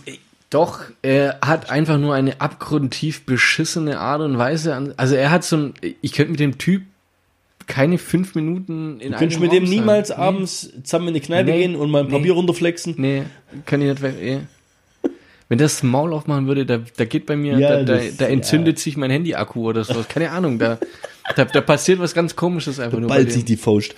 Doch, 0.49 0.81
er 1.01 1.39
hat 1.43 1.69
einfach 1.69 1.97
nur 1.97 2.13
eine 2.13 2.39
abgrundtief 2.39 3.25
beschissene 3.25 3.99
Art 3.99 4.21
und 4.21 4.37
Weise 4.37 4.75
an. 4.75 4.93
Also 4.97 5.15
er 5.15 5.31
hat 5.31 5.43
so 5.43 5.57
ein, 5.57 5.73
ich 6.01 6.13
könnte 6.13 6.31
mit 6.31 6.39
dem 6.39 6.57
Typ 6.57 6.83
keine 7.67 7.97
fünf 7.97 8.35
Minuten 8.35 8.99
in 8.99 9.11
Du 9.11 9.17
könntest 9.17 9.41
einem 9.41 9.49
mit 9.49 9.57
dem 9.59 9.65
sein. 9.67 9.75
niemals 9.75 10.09
Nee. 10.09 10.15
abends 10.15 10.69
zusammen 10.83 11.09
in 11.09 11.13
die 11.15 11.19
Kneipe 11.19 11.51
Nee. 11.51 11.59
gehen 11.59 11.75
und 11.75 11.89
mal 11.91 12.01
ein 12.01 12.07
Nee. 12.07 12.11
Papier 12.17 12.33
runterflexen. 12.33 12.95
Nee, 12.97 13.23
kann 13.65 13.81
ich 13.81 13.87
nicht. 13.99 14.03
Eh. 14.21 14.39
Wenn 15.49 15.57
das 15.59 15.83
Maul 15.83 16.13
aufmachen 16.13 16.47
würde, 16.47 16.65
da, 16.65 16.79
da 16.97 17.05
geht 17.05 17.25
bei 17.25 17.35
mir, 17.35 17.57
Ja, 17.59 17.69
da, 17.77 17.83
da, 17.83 17.95
das- 17.97 18.17
da 18.17 18.25
entzündet 18.27 18.79
sich 18.79 18.97
mein 18.97 19.11
Handy-Akku 19.11 19.67
oder 19.69 19.83
sowas. 19.83 20.07
Keine 20.07 20.31
Ahnung, 20.31 20.57
da, 20.57 20.79
da, 21.35 21.45
da 21.45 21.61
passiert 21.61 21.99
was 21.99 22.13
ganz 22.13 22.35
komisches 22.35 22.79
einfach 22.79 22.97
nur 22.99 23.09
bei 23.09 23.15
Bald 23.17 23.31
sich 23.31 23.45
die 23.45 23.57
Faust. 23.57 23.93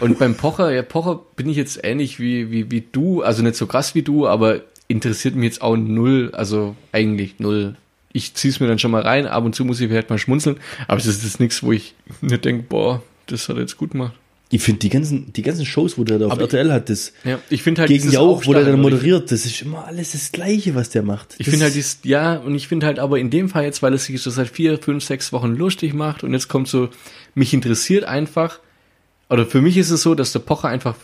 Und 0.00 0.18
beim 0.18 0.34
Pocher, 0.34 0.72
ja, 0.72 0.82
Pocher 0.82 1.20
bin 1.36 1.48
ich 1.48 1.56
jetzt 1.56 1.80
ähnlich 1.84 2.18
wie, 2.20 2.50
wie, 2.50 2.70
wie 2.70 2.82
du, 2.92 3.22
also 3.22 3.42
nicht 3.42 3.54
so 3.54 3.66
krass 3.66 3.94
wie 3.94 4.02
du, 4.02 4.26
aber 4.26 4.60
interessiert 4.88 5.36
mich 5.36 5.44
jetzt 5.44 5.62
auch 5.62 5.76
null, 5.76 6.30
also 6.34 6.74
eigentlich 6.92 7.38
null. 7.38 7.76
Ich 8.12 8.34
zieh's 8.34 8.60
mir 8.60 8.66
dann 8.66 8.78
schon 8.78 8.90
mal 8.90 9.02
rein, 9.02 9.26
ab 9.26 9.44
und 9.44 9.54
zu 9.54 9.64
muss 9.64 9.80
ich 9.80 9.88
vielleicht 9.88 10.10
mal 10.10 10.18
schmunzeln, 10.18 10.56
aber 10.88 10.98
es 10.98 11.06
ist 11.06 11.22
jetzt 11.22 11.40
nichts, 11.40 11.62
wo 11.62 11.72
ich 11.72 11.94
nicht 12.20 12.44
denke, 12.44 12.64
boah, 12.68 13.02
das 13.26 13.48
hat 13.48 13.56
er 13.56 13.62
jetzt 13.62 13.76
gut 13.76 13.92
gemacht. 13.92 14.14
Ich 14.52 14.62
finde 14.62 14.80
die 14.80 14.88
ganzen, 14.88 15.32
die 15.32 15.42
ganzen 15.42 15.64
Shows, 15.64 15.96
wo 15.96 16.02
der 16.02 16.18
da 16.18 16.26
auf 16.26 16.32
Aber 16.32 16.42
RTL 16.42 16.72
hat, 16.72 16.90
das 16.90 17.12
Ja, 17.22 17.38
ich 17.50 17.62
finde 17.62 17.82
halt 17.82 17.88
gegen 17.88 18.10
Jauch, 18.10 18.44
wo 18.46 18.52
der 18.52 18.64
dann 18.64 18.80
moderiert, 18.80 19.30
das 19.30 19.46
ist 19.46 19.62
immer 19.62 19.86
alles 19.86 20.10
das 20.10 20.32
Gleiche, 20.32 20.74
was 20.74 20.90
der 20.90 21.04
macht. 21.04 21.36
Ich 21.38 21.48
finde 21.48 21.66
halt 21.66 21.76
dies, 21.76 22.00
ja, 22.02 22.34
und 22.34 22.56
ich 22.56 22.66
finde 22.66 22.86
halt 22.86 22.98
aber 22.98 23.20
in 23.20 23.30
dem 23.30 23.48
Fall 23.48 23.62
jetzt, 23.62 23.80
weil 23.80 23.94
es 23.94 24.06
sich 24.06 24.20
so 24.20 24.28
seit 24.30 24.48
vier, 24.48 24.78
fünf, 24.78 25.04
sechs 25.04 25.32
Wochen 25.32 25.54
lustig 25.54 25.94
macht 25.94 26.24
und 26.24 26.32
jetzt 26.32 26.48
kommt 26.48 26.66
so, 26.66 26.88
mich 27.36 27.54
interessiert 27.54 28.02
einfach, 28.02 28.58
oder 29.28 29.46
für 29.46 29.60
mich 29.60 29.76
ist 29.76 29.90
es 29.90 30.02
so, 30.02 30.16
dass 30.16 30.32
der 30.32 30.40
Pocher 30.40 30.66
einfach 30.66 30.96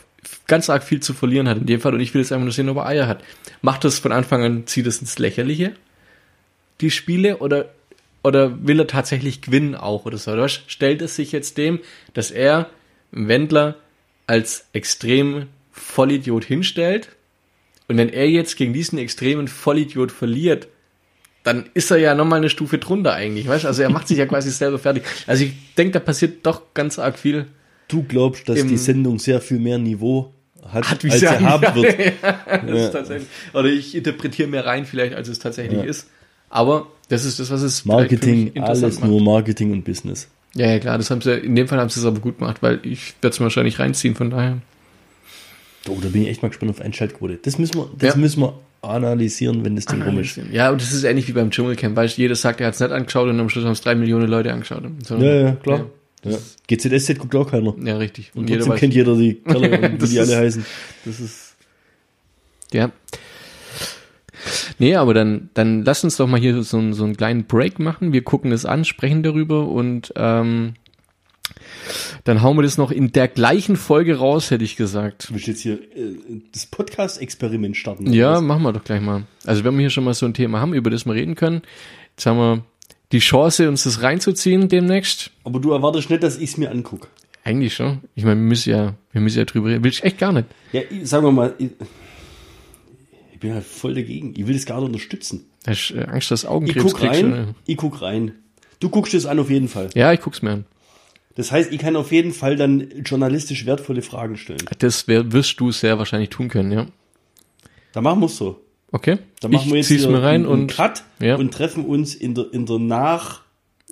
ganz 0.47 0.69
arg 0.69 0.83
viel 0.83 0.99
zu 0.99 1.13
verlieren 1.13 1.47
hat 1.47 1.57
in 1.57 1.65
dem 1.65 1.79
Fall 1.79 1.93
und 1.93 2.01
ich 2.01 2.13
will 2.13 2.21
jetzt 2.21 2.33
einfach 2.33 2.43
nur 2.43 2.51
sehen, 2.51 2.67
ob 2.67 2.77
er 2.77 2.85
Eier 2.85 3.07
hat. 3.07 3.23
Macht 3.61 3.85
das 3.85 3.99
von 3.99 4.11
Anfang 4.11 4.43
an, 4.43 4.67
zieht 4.67 4.87
es 4.87 4.99
ins 4.99 5.19
Lächerliche, 5.19 5.73
die 6.81 6.91
Spiele, 6.91 7.37
oder, 7.37 7.69
oder 8.23 8.65
will 8.65 8.79
er 8.79 8.87
tatsächlich 8.87 9.41
gewinnen 9.41 9.75
auch 9.75 10.05
oder 10.05 10.17
so? 10.17 10.31
Oder 10.31 10.43
was? 10.43 10.61
stellt 10.67 11.01
es 11.01 11.15
sich 11.15 11.31
jetzt 11.31 11.57
dem, 11.57 11.79
dass 12.13 12.31
er 12.31 12.69
Wendler 13.11 13.75
als 14.27 14.67
extrem 14.73 15.47
Vollidiot 15.71 16.43
hinstellt 16.43 17.09
und 17.87 17.97
wenn 17.97 18.09
er 18.09 18.29
jetzt 18.29 18.57
gegen 18.57 18.73
diesen 18.73 18.99
extremen 18.99 19.47
Vollidiot 19.47 20.11
verliert, 20.11 20.67
dann 21.43 21.69
ist 21.73 21.91
er 21.91 21.97
ja 21.97 22.13
nochmal 22.13 22.39
eine 22.39 22.49
Stufe 22.49 22.77
drunter 22.77 23.13
eigentlich, 23.13 23.47
weißt? 23.47 23.65
Also 23.65 23.81
er 23.81 23.89
macht 23.89 24.07
sich 24.09 24.17
ja 24.17 24.25
quasi 24.25 24.51
selber 24.51 24.79
fertig. 24.79 25.03
Also 25.25 25.45
ich 25.45 25.53
denke, 25.75 25.93
da 25.93 25.99
passiert 25.99 26.45
doch 26.45 26.73
ganz 26.73 26.99
arg 26.99 27.17
viel. 27.17 27.47
Du 27.87 28.03
glaubst, 28.03 28.49
dass 28.49 28.65
die 28.65 28.77
Sendung 28.77 29.17
sehr 29.17 29.39
viel 29.39 29.59
mehr 29.59 29.77
Niveau 29.77 30.33
hat, 30.67 30.89
Hat, 30.89 31.03
wie 31.05 31.11
als 31.11 31.21
sie 31.21 31.27
haben 31.29 31.75
wird. 31.75 31.97
Ja. 32.67 32.75
ist 32.75 32.91
tatsächlich, 32.91 33.29
oder 33.53 33.69
ich 33.69 33.95
interpretiere 33.95 34.49
mehr 34.49 34.65
rein 34.65 34.85
vielleicht, 34.85 35.13
als 35.13 35.29
es 35.29 35.39
tatsächlich 35.39 35.83
ist. 35.83 36.09
Aber 36.49 36.87
das 37.09 37.25
ist 37.25 37.39
das, 37.39 37.49
was 37.51 37.61
es 37.61 37.85
Marketing, 37.85 38.51
alles 38.61 38.99
nur 39.01 39.21
Marketing 39.21 39.71
und 39.71 39.83
Business. 39.83 40.27
Ja, 40.55 40.67
ja, 40.67 40.79
klar, 40.79 40.97
das 40.97 41.11
haben 41.11 41.21
sie, 41.21 41.33
in 41.33 41.55
dem 41.55 41.67
Fall 41.67 41.79
haben 41.79 41.89
sie 41.89 41.99
es 41.99 42.05
aber 42.05 42.19
gut 42.19 42.39
gemacht, 42.39 42.57
weil 42.61 42.79
ich 42.83 43.13
werde 43.21 43.33
es 43.33 43.39
wahrscheinlich 43.39 43.79
reinziehen, 43.79 44.15
von 44.15 44.29
daher. 44.29 44.57
Oh, 45.89 45.97
da 46.01 46.09
bin 46.09 46.23
ich 46.23 46.29
echt 46.29 46.41
mal 46.41 46.49
gespannt 46.49 46.71
auf 46.71 46.81
Einschaltquote. 46.81 47.39
Das 47.41 47.57
müssen 47.59 47.75
wir, 47.75 47.89
das 47.97 48.15
Ja. 48.15 48.19
müssen 48.19 48.41
wir 48.41 48.59
analysieren, 48.81 49.63
wenn 49.65 49.75
das 49.75 49.85
Ding 49.85 50.01
rum 50.01 50.19
ist. 50.19 50.39
Ja, 50.51 50.71
und 50.71 50.81
das 50.81 50.91
ist 50.93 51.03
ähnlich 51.03 51.27
wie 51.27 51.31
beim 51.33 51.51
Dschungelcamp, 51.51 51.95
weil 51.95 52.07
jeder 52.07 52.35
sagt, 52.35 52.59
er 52.61 52.67
hat 52.67 52.73
es 52.73 52.79
nicht 52.79 52.91
angeschaut 52.91 53.29
und 53.29 53.39
am 53.39 53.49
Schluss 53.49 53.65
haben 53.65 53.71
es 53.71 53.81
drei 53.81 53.95
Millionen 53.95 54.27
Leute 54.29 54.51
angeschaut. 54.51 54.83
So, 55.05 55.15
Ja, 55.17 55.33
ja, 55.33 55.51
klar. 55.53 55.85
Ja. 56.23 56.37
GZSZ 56.67 57.19
guckt 57.19 57.35
auch 57.35 57.49
keiner. 57.49 57.73
Ja, 57.83 57.97
richtig. 57.97 58.31
Und, 58.33 58.41
Und, 58.41 58.49
jeder 58.49 58.59
trotzdem 58.59 58.73
weiß, 58.73 58.79
kennt 58.79 58.93
jeder 58.95 59.15
die 59.15 59.35
Kerle, 59.35 59.91
wie 60.01 60.07
die 60.07 60.19
alle 60.19 60.31
ist- 60.31 60.35
heißen. 60.37 60.65
das 61.05 61.19
ist, 61.19 61.55
ja. 62.73 62.91
Nee, 64.79 64.95
aber 64.95 65.13
dann, 65.13 65.49
dann 65.53 65.83
lass 65.83 66.03
uns 66.03 66.17
doch 66.17 66.27
mal 66.27 66.39
hier 66.39 66.61
so, 66.63 66.77
einen- 66.77 66.93
so 66.93 67.03
einen 67.03 67.17
kleinen 67.17 67.45
Break 67.45 67.79
machen. 67.79 68.13
Wir 68.13 68.23
gucken 68.23 68.51
es 68.51 68.65
an, 68.65 68.85
sprechen 68.85 69.23
darüber 69.23 69.67
und 69.67 70.13
ähm, 70.15 70.73
dann 72.25 72.41
hauen 72.41 72.57
wir 72.57 72.63
das 72.63 72.77
noch 72.77 72.91
in 72.91 73.11
der 73.11 73.27
gleichen 73.27 73.75
Folge 73.77 74.17
raus, 74.17 74.51
hätte 74.51 74.63
ich 74.63 74.75
gesagt. 74.75 75.29
Du 75.29 75.33
willst 75.35 75.47
jetzt 75.47 75.61
hier 75.61 75.75
äh, 75.75 76.15
das 76.51 76.65
Podcast-Experiment 76.65 77.77
starten. 77.77 78.11
Ja, 78.13 78.33
was? 78.33 78.41
machen 78.41 78.63
wir 78.63 78.73
doch 78.73 78.83
gleich 78.83 79.01
mal. 79.01 79.23
Also 79.45 79.63
wenn 79.63 79.73
wir 79.75 79.81
hier 79.81 79.89
schon 79.89 80.03
mal 80.03 80.13
so 80.13 80.25
ein 80.25 80.33
Thema 80.33 80.59
haben, 80.59 80.73
über 80.73 80.89
das 80.89 81.05
wir 81.05 81.13
reden 81.13 81.35
können, 81.35 81.61
jetzt 82.15 82.25
haben 82.25 82.37
wir 82.37 82.63
die 83.13 83.19
Chance, 83.19 83.69
uns 83.69 83.85
das 83.85 84.01
reinzuziehen 84.01 84.67
demnächst. 84.67 85.31
Aber 85.45 85.59
du 85.59 85.71
erwartest 85.71 86.09
nicht, 86.09 86.21
dass 86.23 86.37
ich 86.37 86.49
es 86.51 86.57
mir 86.57 86.69
angucke. 86.71 87.07
Eigentlich 87.45 87.73
schon. 87.73 88.01
Ich 88.15 88.25
meine, 88.25 88.35
wir 88.41 88.47
müssen 88.47 88.69
ja, 88.71 88.95
wir 89.13 89.21
müssen 89.21 89.37
ja 89.37 89.45
drüber 89.45 89.69
reden. 89.69 89.83
Will 89.85 89.91
ich 89.91 90.03
echt 90.03 90.17
gar 90.17 90.33
nicht. 90.33 90.47
Ja, 90.73 90.81
sagen 91.03 91.25
wir 91.25 91.31
mal, 91.31 91.53
ich, 93.37 93.43
ich 93.43 93.49
bin 93.49 93.53
halt 93.53 93.65
voll 93.65 93.93
dagegen. 93.93 94.33
Ich 94.35 94.47
will 94.47 94.53
das 94.53 94.65
nicht 94.65 94.71
unterstützen. 94.71 95.45
Da 95.63 95.71
ist 95.71 95.91
äh, 95.91 96.03
Angst, 96.03 96.31
dass 96.31 96.43
Ich 96.43 96.49
Augenkrebs 96.49 96.85
guck 96.85 96.99
kriegst. 96.99 97.23
rein, 97.23 97.33
oder? 97.33 97.55
ich 97.65 97.77
guck 97.77 98.01
rein. 98.01 98.31
Du 98.79 98.89
guckst 98.89 99.13
es 99.13 99.25
an 99.25 99.39
auf 99.39 99.49
jeden 99.49 99.67
Fall. 99.67 99.89
Ja, 99.95 100.11
ich 100.13 100.21
guck's 100.21 100.41
mir 100.41 100.51
an. 100.51 100.65
Das 101.35 101.51
heißt, 101.51 101.71
ich 101.71 101.79
kann 101.79 101.95
auf 101.95 102.11
jeden 102.11 102.33
Fall 102.33 102.55
dann 102.55 102.89
journalistisch 103.05 103.65
wertvolle 103.65 104.01
Fragen 104.01 104.37
stellen. 104.37 104.65
Das 104.79 105.07
wär, 105.07 105.31
wirst 105.31 105.59
du 105.59 105.71
sehr 105.71 105.99
wahrscheinlich 105.99 106.29
tun 106.29 106.47
können, 106.47 106.71
ja. 106.71 106.87
Da 107.93 108.01
machen 108.01 108.21
wir 108.21 108.25
es 108.25 108.37
so. 108.37 108.59
Okay. 108.91 109.19
Da 109.39 109.47
machen 109.47 109.65
ich 109.65 109.71
wir 109.71 109.77
jetzt 109.77 109.87
zieh's 109.87 110.07
mir 110.07 110.21
rein 110.21 110.41
einen, 110.41 110.45
einen 110.45 110.61
und 110.61 110.67
Cut 110.71 111.03
ja. 111.19 111.35
und 111.35 111.53
treffen 111.53 111.85
uns 111.85 112.15
in 112.15 112.33
der, 112.33 112.51
in 112.53 112.65
der 112.65 112.79
nach, 112.79 113.41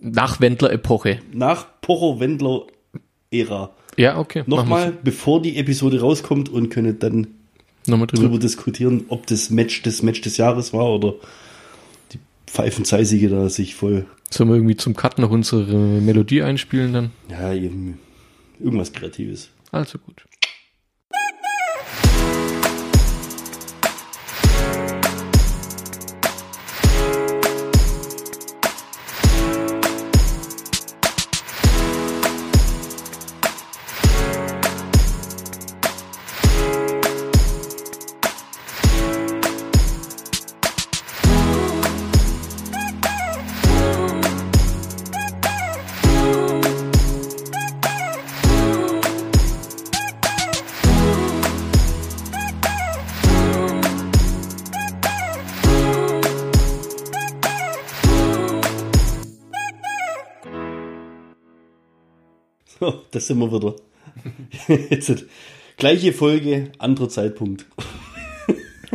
nach 0.01 0.39
Wendler-Epoche. 0.39 1.19
nach 1.33 1.67
Pocher-Wendler-Ära. 1.81 3.75
Ja, 3.97 4.17
okay. 4.17 4.43
Nochmal, 4.47 4.93
bevor 5.03 5.41
die 5.41 5.57
Episode 5.57 6.01
rauskommt 6.01 6.49
und 6.49 6.69
können 6.69 6.97
dann 6.99 7.27
Nochmal 7.87 8.07
drüber. 8.07 8.23
drüber 8.23 8.39
diskutieren, 8.39 9.05
ob 9.09 9.27
das 9.27 9.49
Match 9.49 9.81
das 9.83 10.01
Match 10.01 10.21
des 10.21 10.37
Jahres 10.37 10.73
war 10.73 10.89
oder 10.89 11.13
die 12.13 12.19
Pfeifenzeisige 12.47 13.29
da 13.29 13.49
sich 13.49 13.75
voll, 13.75 14.05
Sollen 14.31 14.49
wir 14.49 14.55
irgendwie 14.55 14.75
zum 14.75 14.95
Cut 14.95 15.19
noch 15.19 15.29
unsere 15.29 15.75
Melodie 16.01 16.41
einspielen 16.41 16.93
dann? 16.93 17.11
ja, 17.29 17.53
eben 17.53 17.99
irgendwas 18.59 18.91
Kreatives. 18.91 19.49
Also 19.71 19.97
gut. 19.99 20.25
Sind 63.27 63.39
wir 63.39 63.51
wieder. 63.51 63.75
Jetzt, 64.89 65.25
gleiche 65.77 66.13
Folge, 66.13 66.71
anderer 66.77 67.09
Zeitpunkt. 67.09 67.65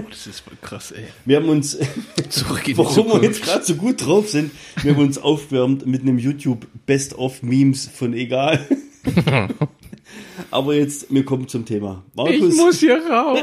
Das 0.09 0.27
ist 0.27 0.41
voll 0.41 0.57
krass, 0.63 0.93
ey. 0.93 1.05
Wir 1.25 1.37
haben 1.37 1.49
uns, 1.49 1.79
Zurück 2.29 2.61
in 2.61 2.75
die 2.75 2.79
warum 2.79 3.09
wir 3.09 3.23
jetzt 3.23 3.43
gerade 3.43 3.65
so 3.65 3.75
gut 3.75 4.05
drauf 4.05 4.29
sind, 4.29 4.51
wir 4.83 4.95
haben 4.95 5.03
uns 5.03 5.19
aufgewärmt 5.19 5.87
mit 5.87 6.03
einem 6.03 6.19
YouTube 6.19 6.67
Best 6.87 7.19
of 7.19 7.43
Memes 7.43 7.89
von 7.93 8.15
egal. 8.15 8.67
Aber 10.51 10.75
jetzt, 10.75 11.13
wir 11.13 11.25
kommen 11.25 11.49
zum 11.49 11.65
Thema. 11.65 12.05
Ich 12.29 12.41
muss 12.41 12.81
hier 12.81 13.03
raus. 13.07 13.41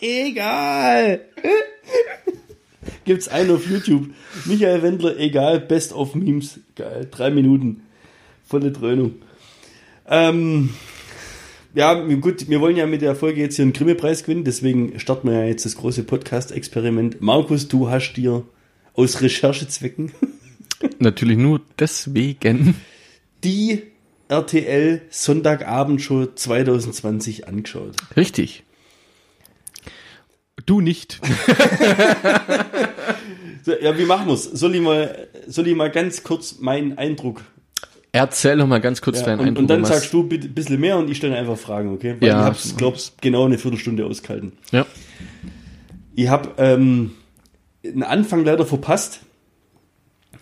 Egal. 0.00 1.20
Gibt's 3.04 3.28
einen 3.28 3.50
auf 3.50 3.68
YouTube. 3.68 4.10
Michael 4.44 4.82
Wendler, 4.82 5.18
egal, 5.18 5.60
Best 5.60 5.92
of 5.92 6.14
Memes. 6.14 6.60
Geil, 6.76 7.08
drei 7.10 7.30
Minuten. 7.30 7.82
Volle 8.50 8.72
Dröhnung. 8.72 9.14
Ähm, 10.08 10.70
ja, 11.72 11.94
gut, 11.94 12.48
wir 12.48 12.60
wollen 12.60 12.76
ja 12.76 12.84
mit 12.88 13.00
der 13.00 13.14
Folge 13.14 13.40
jetzt 13.40 13.54
hier 13.54 13.62
einen 13.62 13.72
Grimme-Preis 13.72 14.24
gewinnen, 14.24 14.42
deswegen 14.42 14.98
starten 14.98 15.28
wir 15.28 15.38
ja 15.38 15.44
jetzt 15.44 15.64
das 15.64 15.76
große 15.76 16.02
Podcast-Experiment. 16.02 17.20
Markus, 17.22 17.68
du 17.68 17.90
hast 17.90 18.14
dir 18.14 18.42
aus 18.94 19.22
Recherchezwecken 19.22 20.10
Natürlich 20.98 21.38
nur 21.38 21.60
deswegen. 21.78 22.74
die 23.44 23.84
RTL 24.26 25.02
Sonntagabendshow 25.10 26.26
2020 26.34 27.46
angeschaut. 27.46 27.94
Richtig. 28.16 28.64
Du 30.66 30.80
nicht. 30.80 31.20
So, 33.62 33.72
ja, 33.78 33.98
wie 33.98 34.06
machen 34.06 34.26
wir's? 34.28 34.44
Soll 34.44 34.74
ich 34.74 34.80
mal, 34.80 35.28
soll 35.46 35.68
ich 35.68 35.76
mal 35.76 35.90
ganz 35.90 36.22
kurz 36.22 36.60
meinen 36.60 36.96
Eindruck 36.96 37.42
Erzähl 38.12 38.56
doch 38.58 38.66
mal 38.66 38.80
ganz 38.80 39.00
kurz 39.02 39.20
Ja, 39.20 39.26
deinen 39.26 39.40
und, 39.40 39.46
Eindruck. 39.48 39.62
und 39.62 39.68
dann 39.68 39.84
sagst 39.84 40.12
du 40.12 40.22
ein 40.22 40.28
bisschen 40.28 40.80
mehr 40.80 40.98
und 40.98 41.08
ich 41.10 41.16
stelle 41.18 41.36
einfach 41.36 41.56
Fragen, 41.56 41.92
okay? 41.92 42.16
Weil 42.18 42.28
Ja. 42.28 42.40
ich 42.40 42.46
hab's, 42.46 42.76
glaub's, 42.76 43.12
genau 43.20 43.44
eine 43.46 43.56
Viertelstunde 43.58 44.04
ausgehalten. 44.04 44.52
Ja. 44.72 44.84
Ich 46.16 46.28
habe 46.28 46.50
ähm, 46.58 47.12
einen 47.84 48.02
Anfang 48.02 48.44
leider 48.44 48.66
verpasst, 48.66 49.20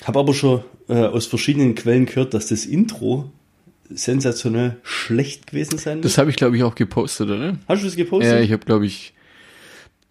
habe 0.05 0.19
aber 0.19 0.33
schon 0.33 0.63
äh, 0.89 0.95
aus 0.95 1.27
verschiedenen 1.27 1.75
Quellen 1.75 2.07
gehört, 2.07 2.33
dass 2.33 2.47
das 2.49 2.65
Intro 2.65 3.31
sensationell 3.91 4.77
schlecht 4.83 5.47
gewesen 5.49 5.79
sein 5.79 5.99
muss. 5.99 6.05
Das 6.05 6.19
habe 6.19 6.31
ich, 6.31 6.37
glaube 6.37 6.57
ich, 6.57 6.63
auch 6.63 6.75
gepostet, 6.75 7.29
oder? 7.31 7.59
Hast 7.69 7.83
du 7.83 7.87
das 7.87 7.97
gepostet? 7.97 8.33
Ja, 8.33 8.41
ich 8.41 8.53
habe, 8.53 8.65
glaube 8.65 8.87
ich, 8.87 9.13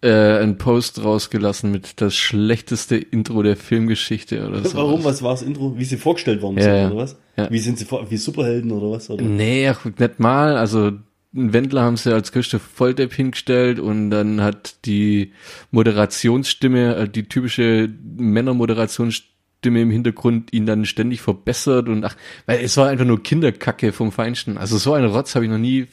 äh, 0.00 0.08
einen 0.10 0.58
Post 0.58 1.02
rausgelassen 1.02 1.70
mit 1.72 2.00
das 2.00 2.14
schlechteste 2.16 2.96
Intro 2.96 3.42
der 3.42 3.56
Filmgeschichte 3.56 4.46
oder 4.46 4.64
so. 4.64 4.76
Warum? 4.76 5.02
Was 5.04 5.22
war 5.22 5.32
das 5.32 5.42
Intro? 5.42 5.76
Wie 5.76 5.84
sie 5.84 5.96
vorgestellt 5.96 6.40
worden 6.42 6.58
Ja, 6.58 6.64
sind, 6.64 6.92
oder 6.92 6.96
was? 7.02 7.16
Ja. 7.38 7.50
Wie 7.50 7.60
sind 7.60 7.78
sie 7.78 7.84
vor, 7.84 8.10
wie 8.10 8.16
Superhelden 8.16 8.72
oder 8.72 8.90
was? 8.90 9.08
Oder? 9.10 9.24
Nee, 9.24 9.68
ach, 9.68 9.84
nicht 9.84 10.18
mal. 10.18 10.56
Also 10.56 10.92
einen 11.34 11.52
Wendler 11.52 11.82
haben 11.82 11.96
sie 11.96 12.12
als 12.12 12.32
Christoph 12.32 12.62
Volldepp 12.62 13.14
hingestellt 13.14 13.78
und 13.78 14.10
dann 14.10 14.40
hat 14.40 14.84
die 14.84 15.32
Moderationsstimme, 15.70 16.96
äh, 16.96 17.08
die 17.08 17.28
typische 17.28 17.88
Männermoderationsstimme 18.16 19.82
im 19.82 19.90
Hintergrund 19.90 20.52
ihn 20.52 20.66
dann 20.66 20.84
ständig 20.84 21.20
verbessert 21.20 21.88
und 21.88 22.04
ach, 22.04 22.16
weil 22.46 22.60
es 22.64 22.76
war 22.76 22.88
einfach 22.88 23.04
nur 23.04 23.22
Kinderkacke 23.22 23.92
vom 23.92 24.10
Feinsten. 24.10 24.58
Also 24.58 24.76
so 24.76 24.94
einen 24.94 25.06
Rotz 25.06 25.36
habe 25.36 25.44
ich 25.44 25.50
noch 25.50 25.58
nie. 25.58 25.86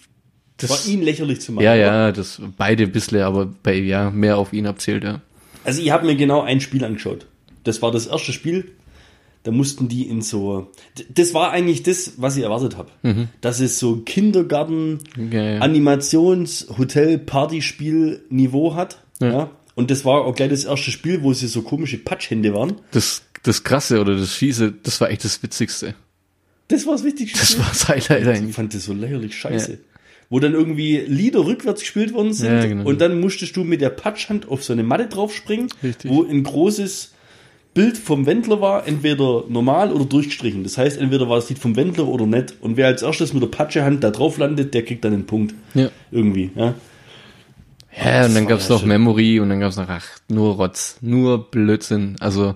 Das 0.58 0.72
war 0.72 0.92
ihn 0.92 1.04
lächerlich 1.04 1.42
zu 1.42 1.52
machen. 1.52 1.66
ja, 1.66 1.76
ja, 1.76 2.12
das 2.12 2.42
beide 2.58 2.88
bisschen, 2.88 3.22
aber 3.22 3.46
bei 3.46 3.76
ja 3.76 4.10
mehr 4.10 4.38
auf 4.38 4.52
ihn 4.52 4.66
abzählt, 4.66 5.04
ja. 5.04 5.22
Also 5.64 5.80
ich 5.82 5.92
habe 5.92 6.08
mir 6.08 6.16
genau 6.16 6.42
ein 6.42 6.60
Spiel 6.60 6.84
angeschaut. 6.84 7.28
Das 7.64 7.82
war 7.82 7.92
das 7.92 8.08
erste 8.08 8.32
Spiel. 8.32 8.72
Da 9.46 9.52
mussten 9.52 9.88
die 9.88 10.10
in 10.10 10.22
so. 10.24 10.72
Das 11.08 11.34
war 11.36 11.52
eigentlich 11.52 11.84
das, 11.84 12.14
was 12.18 12.36
ich 12.36 12.44
erwartet 12.44 12.78
habe. 12.78 13.28
Dass 13.42 13.60
es 13.60 13.78
so 13.80 13.98
Kindergarten, 13.98 14.98
Ja, 15.32 15.42
ja. 15.44 15.60
Animations, 15.60 16.68
Hotel, 16.78 17.20
Partyspiel 17.20 18.24
Niveau 18.30 18.74
hat. 18.76 19.02
Ja. 19.22 19.52
Und 19.76 19.92
das 19.92 20.04
war 20.04 20.26
auch 20.26 20.36
gleich 20.36 20.50
das 20.50 20.66
erste 20.66 20.90
Spiel, 20.90 21.22
wo 21.22 21.32
sie 21.34 21.48
so 21.48 21.62
komische 21.62 21.98
Patschhände 22.00 22.54
waren. 22.54 22.76
Das 22.92 23.22
das 23.44 23.64
krasse 23.64 24.02
oder 24.02 24.16
das 24.18 24.34
fiese, 24.34 24.74
das 24.82 25.00
war 25.00 25.12
echt 25.12 25.24
das 25.24 25.44
witzigste. 25.44 25.94
Das 26.68 26.88
war 26.88 26.94
das 26.94 27.04
Wichtigste. 27.04 27.38
Das 27.38 27.60
war 27.60 27.68
das 27.70 27.88
Highlight 27.88 28.22
ich 28.24 28.28
eigentlich. 28.28 28.56
fand 28.56 28.74
das 28.74 28.86
so 28.86 28.94
lächerlich 28.94 29.38
scheiße. 29.38 29.72
Ja. 29.74 29.78
Wo 30.32 30.40
dann 30.40 30.54
irgendwie 30.54 30.98
Lieder 30.98 31.46
rückwärts 31.46 31.82
gespielt 31.82 32.14
worden 32.14 32.34
sind 32.34 32.52
Ja, 32.52 32.66
genau. 32.66 32.90
und 32.90 33.00
dann 33.00 33.20
musstest 33.22 33.56
du 33.56 33.64
mit 33.64 33.82
der 33.82 33.92
Patschhand 33.92 34.50
auf 34.50 34.64
so 34.64 34.74
eine 34.74 34.82
Matte 34.82 35.06
draufspringen, 35.06 35.68
Richtig. 35.84 36.10
wo 36.10 36.24
ein 36.24 36.42
großes 36.42 37.12
Bild 37.76 37.98
vom 37.98 38.26
Wendler 38.26 38.62
war, 38.62 38.88
entweder 38.88 39.44
normal 39.50 39.92
oder 39.92 40.06
durchgestrichen. 40.06 40.64
Das 40.64 40.78
heißt, 40.78 40.98
entweder 40.98 41.28
war 41.30 41.36
das 41.36 41.50
Lied 41.50 41.60
vom 41.60 41.76
Wendler 41.76 42.08
oder 42.08 42.26
nicht. 42.26 42.56
Und 42.62 42.78
wer 42.78 42.88
als 42.88 43.04
erstes 43.04 43.34
mit 43.34 43.44
der 43.44 43.50
Patschehand 43.50 44.02
da 44.02 44.12
drauf 44.12 44.38
landet, 44.38 44.74
der 44.74 44.84
kriegt 44.86 45.04
dann 45.04 45.14
einen 45.14 45.26
Punkt. 45.26 45.54
Ja. 45.74 45.90
Irgendwie, 46.10 46.52
ja. 46.56 46.74
Ja, 48.04 48.26
und 48.26 48.34
dann 48.34 48.48
gab's 48.48 48.70
ja 48.70 48.76
noch 48.76 48.80
schön. 48.80 48.90
Memory 48.90 49.40
und 49.42 49.50
dann 49.50 49.60
gab's 49.60 49.76
noch, 49.76 49.90
ach, 49.90 50.06
nur 50.30 50.56
Rotz, 50.56 50.98
nur 51.02 51.52
Blödsinn. 51.52 52.16
Also, 52.22 52.56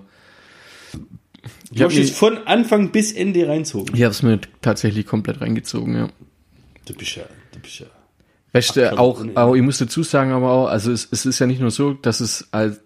ich 1.72 1.82
habe 1.82 1.94
es 1.94 2.12
von 2.12 2.38
Anfang 2.48 2.92
bis 2.92 3.12
Ende 3.12 3.48
reinzogen. 3.48 3.94
ich 3.96 4.04
hab's 4.04 4.24
mir 4.24 4.40
tatsächlich 4.62 5.06
komplett 5.06 5.42
reingezogen, 5.42 5.96
ja. 5.96 6.10
Du 6.86 6.94
bist 6.94 7.18
ja, 7.18 7.24
du 7.52 7.60
bist 7.60 7.80
ja. 7.80 7.88
Weißt 8.54 8.78
du, 8.78 8.98
auch, 8.98 9.24
auch, 9.36 9.54
ich 9.54 9.62
muss 9.62 9.78
dazu 9.78 10.02
sagen, 10.02 10.32
aber 10.32 10.50
auch, 10.50 10.68
also 10.68 10.92
es, 10.92 11.08
es 11.12 11.26
ist 11.26 11.40
ja 11.40 11.46
nicht 11.46 11.62
nur 11.62 11.72
so, 11.72 11.94
dass 11.94 12.20
es 12.20 12.48
als, 12.52 12.82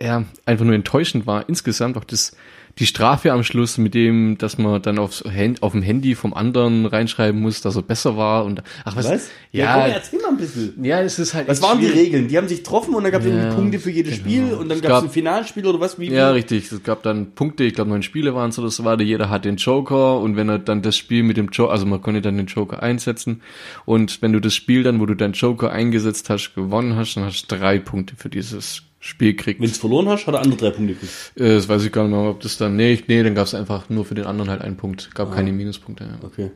ja, 0.00 0.24
einfach 0.44 0.64
nur 0.64 0.74
enttäuschend 0.74 1.26
war. 1.26 1.48
Insgesamt 1.48 1.96
auch 1.96 2.04
das, 2.04 2.36
die 2.78 2.84
Strafe 2.84 3.32
am 3.32 3.42
Schluss 3.42 3.78
mit 3.78 3.94
dem, 3.94 4.36
dass 4.36 4.58
man 4.58 4.82
dann 4.82 4.98
aufs 4.98 5.24
Hand, 5.24 5.62
auf 5.62 5.72
dem 5.72 5.80
Handy 5.80 6.14
vom 6.14 6.34
anderen 6.34 6.84
reinschreiben 6.84 7.40
muss, 7.40 7.62
dass 7.62 7.76
er 7.76 7.80
besser 7.82 8.18
war 8.18 8.44
und, 8.44 8.62
ach 8.84 8.94
was, 8.94 9.08
Was? 9.08 9.30
ja, 9.52 9.72
komm, 9.80 9.90
erzähl 9.92 10.20
mal 10.20 10.28
ein 10.28 10.36
bisschen. 10.36 10.84
ja, 10.84 11.00
es 11.00 11.18
ist 11.18 11.32
halt 11.32 11.48
Was 11.48 11.62
waren 11.62 11.78
die 11.80 11.86
schwierig. 11.86 12.08
Regeln? 12.08 12.28
Die 12.28 12.36
haben 12.36 12.46
sich 12.46 12.58
getroffen 12.58 12.94
und 12.94 13.04
dann 13.04 13.12
gab 13.12 13.22
es 13.22 13.28
Ja, 13.28 13.32
irgendwie 13.34 13.56
Punkte 13.56 13.78
für 13.78 13.90
jedes 13.90 14.16
genau. 14.22 14.24
Spiel 14.28 14.52
und 14.52 14.68
dann 14.68 14.82
gab 14.82 14.98
es 14.98 15.04
ein 15.04 15.10
Finalspiel 15.10 15.66
oder 15.66 15.80
was? 15.80 15.98
Wie, 15.98 16.10
Ja, 16.12 16.30
richtig. 16.32 16.70
Es 16.70 16.82
gab 16.82 17.02
dann 17.02 17.30
Punkte, 17.32 17.64
ich 17.64 17.72
glaube 17.72 17.88
neun 17.88 18.02
Spiele 18.02 18.34
waren 18.34 18.50
es 18.50 18.58
oder 18.58 18.68
so 18.68 18.84
weiter. 18.84 19.02
Jeder 19.02 19.30
hat 19.30 19.46
den 19.46 19.56
Joker 19.56 20.20
und 20.20 20.36
wenn 20.36 20.50
er 20.50 20.58
dann 20.58 20.82
das 20.82 20.98
Spiel 20.98 21.22
mit 21.22 21.38
dem 21.38 21.48
Joker, 21.48 21.72
also 21.72 21.86
man 21.86 22.02
konnte 22.02 22.20
dann 22.20 22.36
den 22.36 22.44
Joker 22.46 22.82
einsetzen 22.82 23.40
und 23.86 24.20
wenn 24.20 24.34
du 24.34 24.40
das 24.40 24.54
Spiel 24.54 24.82
dann, 24.82 25.00
wo 25.00 25.06
du 25.06 25.14
deinen 25.14 25.32
Joker 25.32 25.72
eingesetzt 25.72 26.28
hast, 26.28 26.54
gewonnen 26.54 26.96
hast, 26.96 27.14
dann 27.14 27.24
hast 27.24 27.50
du 27.50 27.56
drei 27.56 27.78
Punkte 27.78 28.16
für 28.16 28.28
dieses 28.28 28.82
Spiel 28.98 29.32
gekriegt. 29.34 29.60
Wenn 29.60 29.68
du 29.68 29.74
verloren 29.74 30.08
hast, 30.08 30.26
hat 30.26 30.34
er 30.34 30.40
andere 30.40 30.58
drei 30.58 30.70
Punkte 30.70 30.94
gekriegt. 30.94 31.12
Äh, 31.36 31.54
das 31.54 31.68
weiß 31.68 31.84
ich 31.84 31.92
gar 31.92 32.02
nicht 32.08 32.16
mehr, 32.16 32.30
ob 32.30 32.40
das 32.40 32.56
dann, 32.56 32.76
nee, 32.76 33.02
nee, 33.06 33.22
dann 33.22 33.34
gab 33.34 33.46
es 33.46 33.54
einfach 33.54 33.88
nur 33.88 34.04
für 34.04 34.14
den 34.14 34.26
anderen 34.26 34.50
halt 34.50 34.62
einen 34.62 34.76
Punkt. 34.76 35.14
Gab 35.14 35.32
keine 35.34 35.52
Minuspunkte. 35.52 36.04
Ja. 36.04 36.18
Okay. 36.26 36.50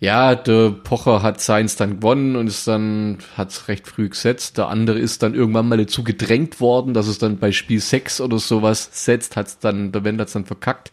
Ja, 0.00 0.36
der 0.36 0.70
Pocher 0.70 1.22
hat 1.22 1.40
seins 1.40 1.74
dann 1.74 1.96
gewonnen 1.96 2.36
und 2.36 2.46
ist 2.46 2.68
dann, 2.68 3.18
hat's 3.36 3.66
recht 3.66 3.88
früh 3.88 4.08
gesetzt. 4.08 4.56
Der 4.56 4.68
andere 4.68 4.96
ist 5.00 5.24
dann 5.24 5.34
irgendwann 5.34 5.68
mal 5.68 5.76
dazu 5.76 6.04
gedrängt 6.04 6.60
worden, 6.60 6.94
dass 6.94 7.08
es 7.08 7.18
dann 7.18 7.38
bei 7.38 7.50
Spiel 7.50 7.80
6 7.80 8.20
oder 8.20 8.38
sowas 8.38 8.90
setzt, 8.92 9.34
hat's 9.34 9.58
dann, 9.58 9.90
der 9.90 10.04
Wend 10.04 10.20
hat's 10.20 10.34
dann 10.34 10.44
verkackt. 10.44 10.92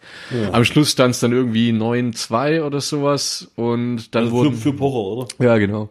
Am 0.50 0.64
Schluss 0.64 0.90
stand's 0.90 1.20
dann 1.20 1.30
irgendwie 1.30 1.70
9-2 1.70 2.62
oder 2.64 2.80
sowas 2.80 3.48
und 3.54 4.12
dann 4.16 4.24
Also 4.24 4.36
wurden, 4.36 4.54
für, 4.54 4.72
für 4.72 4.72
Pocher, 4.72 4.98
oder? 4.98 5.28
ja, 5.38 5.56
genau. 5.58 5.88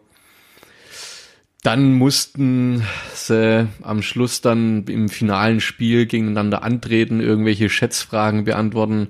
Dann 1.63 1.93
mussten 1.93 2.83
sie 3.27 3.67
am 3.81 4.01
Schluss 4.01 4.41
dann 4.41 4.85
im 4.85 5.09
finalen 5.09 5.59
Spiel 5.59 6.05
gegeneinander 6.05 6.63
antreten, 6.63 7.19
irgendwelche 7.19 7.69
Schätzfragen 7.69 8.45
beantworten. 8.45 9.09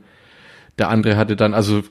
Der 0.78 0.90
andere 0.90 1.18
hatte 1.18 1.36
dann, 1.36 1.54
also 1.54 1.84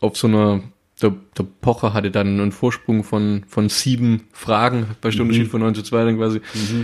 auf 0.00 0.16
so 0.16 0.26
einer, 0.26 0.60
der, 1.00 1.14
der 1.36 1.46
Pocher 1.60 1.94
hatte 1.94 2.10
dann 2.10 2.40
einen 2.40 2.52
Vorsprung 2.52 3.04
von, 3.04 3.44
von 3.48 3.68
sieben 3.68 4.24
Fragen, 4.32 4.86
bei 5.00 5.10
Stundenunterschied 5.10 5.50
von 5.50 5.60
9 5.60 5.74
zu 5.74 5.82
2 5.82 6.04
dann 6.04 6.16
quasi. 6.16 6.40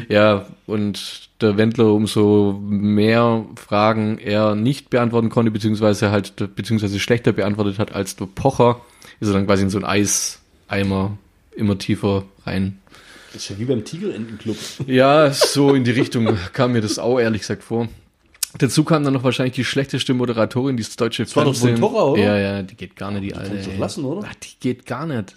Ja, 0.09 0.47
und 0.67 1.29
der 1.41 1.57
Wendler 1.57 1.93
umso 1.93 2.59
mehr 2.61 3.45
Fragen 3.57 4.19
er 4.19 4.55
nicht 4.55 4.91
beantworten 4.91 5.29
konnte, 5.29 5.51
beziehungsweise 5.51 6.11
halt, 6.11 6.35
beziehungsweise 6.57 6.99
schlechter 6.99 7.33
beantwortet 7.33 7.79
hat 7.79 7.93
als 7.93 8.17
der 8.17 8.27
Pocher, 8.27 8.81
ist 9.21 9.29
er 9.29 9.35
dann 9.35 9.47
quasi 9.47 9.63
in 9.63 9.71
so 9.71 9.79
ein 9.79 9.85
Eiseimer 9.85 11.19
immer 11.55 11.79
tiefer 11.79 12.25
rein. 12.45 12.79
Das 13.33 13.43
ist 13.43 13.51
ja 13.51 13.59
wie 13.59 13.65
beim 13.65 13.85
Tigerentenclub. 13.85 14.57
Ja, 14.87 15.31
so 15.33 15.75
in 15.75 15.85
die 15.85 15.91
Richtung 15.91 16.37
kam 16.53 16.73
mir 16.73 16.81
das 16.81 16.99
auch 16.99 17.19
ehrlich 17.21 17.43
gesagt 17.43 17.63
vor. 17.63 17.89
Dazu 18.59 18.83
kam 18.85 19.05
dann 19.05 19.13
noch 19.13 19.25
wahrscheinlich 19.25 19.55
die 19.55 19.65
schlechteste 19.65 20.15
Moderatorin, 20.15 20.77
die 20.79 20.83
das 20.83 20.97
deutsche 20.97 21.25
war 21.37 21.45
doch 21.45 21.55
Fernsehen. 21.55 21.77
Von 21.77 21.91
Torra, 21.93 22.05
oder? 22.05 22.23
Ja, 22.23 22.39
ja, 22.39 22.63
die 22.63 22.75
geht 22.75 22.97
gar 22.97 23.11
nicht, 23.11 23.25
die, 23.25 23.35
alte. 23.35 23.51
kannst 23.51 23.67
du 23.67 23.71
doch 23.73 23.79
lassen, 23.79 24.05
oder? 24.05 24.29
Ach, 24.31 24.35
die 24.37 24.49
geht 24.59 24.87
gar 24.87 25.07
nicht. 25.07 25.37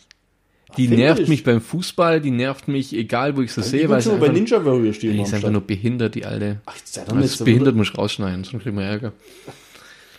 Die 0.77 0.87
finde 0.87 1.03
nervt 1.03 1.21
ich. 1.23 1.27
mich 1.27 1.43
beim 1.43 1.59
Fußball, 1.59 2.21
die 2.21 2.31
nervt 2.31 2.69
mich, 2.69 2.93
egal 2.95 3.35
wo 3.35 3.41
ich 3.41 3.51
sie 3.51 3.61
Die 3.61 3.67
sehe, 3.67 3.89
weil 3.89 4.01
sie 4.01 4.11
bei 4.15 4.29
Ninja 4.29 4.63
Warrior 4.63 4.93
stehen. 4.93 5.13
die 5.17 5.21
ist 5.21 5.33
einfach 5.33 5.51
nur 5.51 5.59
behindert, 5.61 6.15
die 6.15 6.25
alte. 6.25 6.61
Ach, 6.65 6.77
jetzt 6.77 6.93
sei 6.93 7.03
doch 7.03 7.13
Das 7.13 7.23
nicht 7.31 7.43
behindert, 7.43 7.75
muss 7.75 7.89
ich 7.89 7.97
rausschneiden, 7.97 8.45
sonst 8.45 8.63
kriegen 8.63 8.77
wir 8.77 8.85
Ärger. 8.85 9.11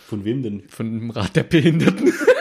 Von 0.07 0.23
wem 0.23 0.43
denn? 0.43 0.63
Von 0.69 0.99
dem 0.99 1.09
Rat 1.09 1.35
der 1.35 1.43
Behinderten. 1.43 2.05
Behinderten. 2.05 2.33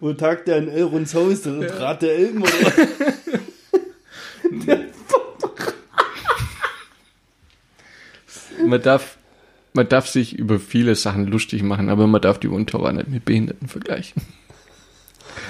Wo 0.00 0.12
tagt 0.14 0.48
der 0.48 0.56
in 0.58 0.68
Elrons 0.68 1.14
Haus? 1.14 1.42
Der 1.42 1.78
Rat 1.80 2.02
der 2.02 2.14
Elben 2.16 2.42
oder 2.42 2.50
was? 2.52 2.74
Man 8.66 8.82
darf, 8.82 9.16
man 9.72 9.88
darf 9.88 10.08
sich 10.08 10.38
über 10.38 10.58
viele 10.60 10.94
Sachen 10.94 11.26
lustig 11.26 11.62
machen, 11.62 11.88
aber 11.88 12.06
man 12.06 12.20
darf 12.20 12.38
die 12.38 12.48
Untower 12.48 12.92
nicht 12.92 13.08
mit 13.08 13.24
Behinderten 13.24 13.68
vergleichen. 13.68 14.22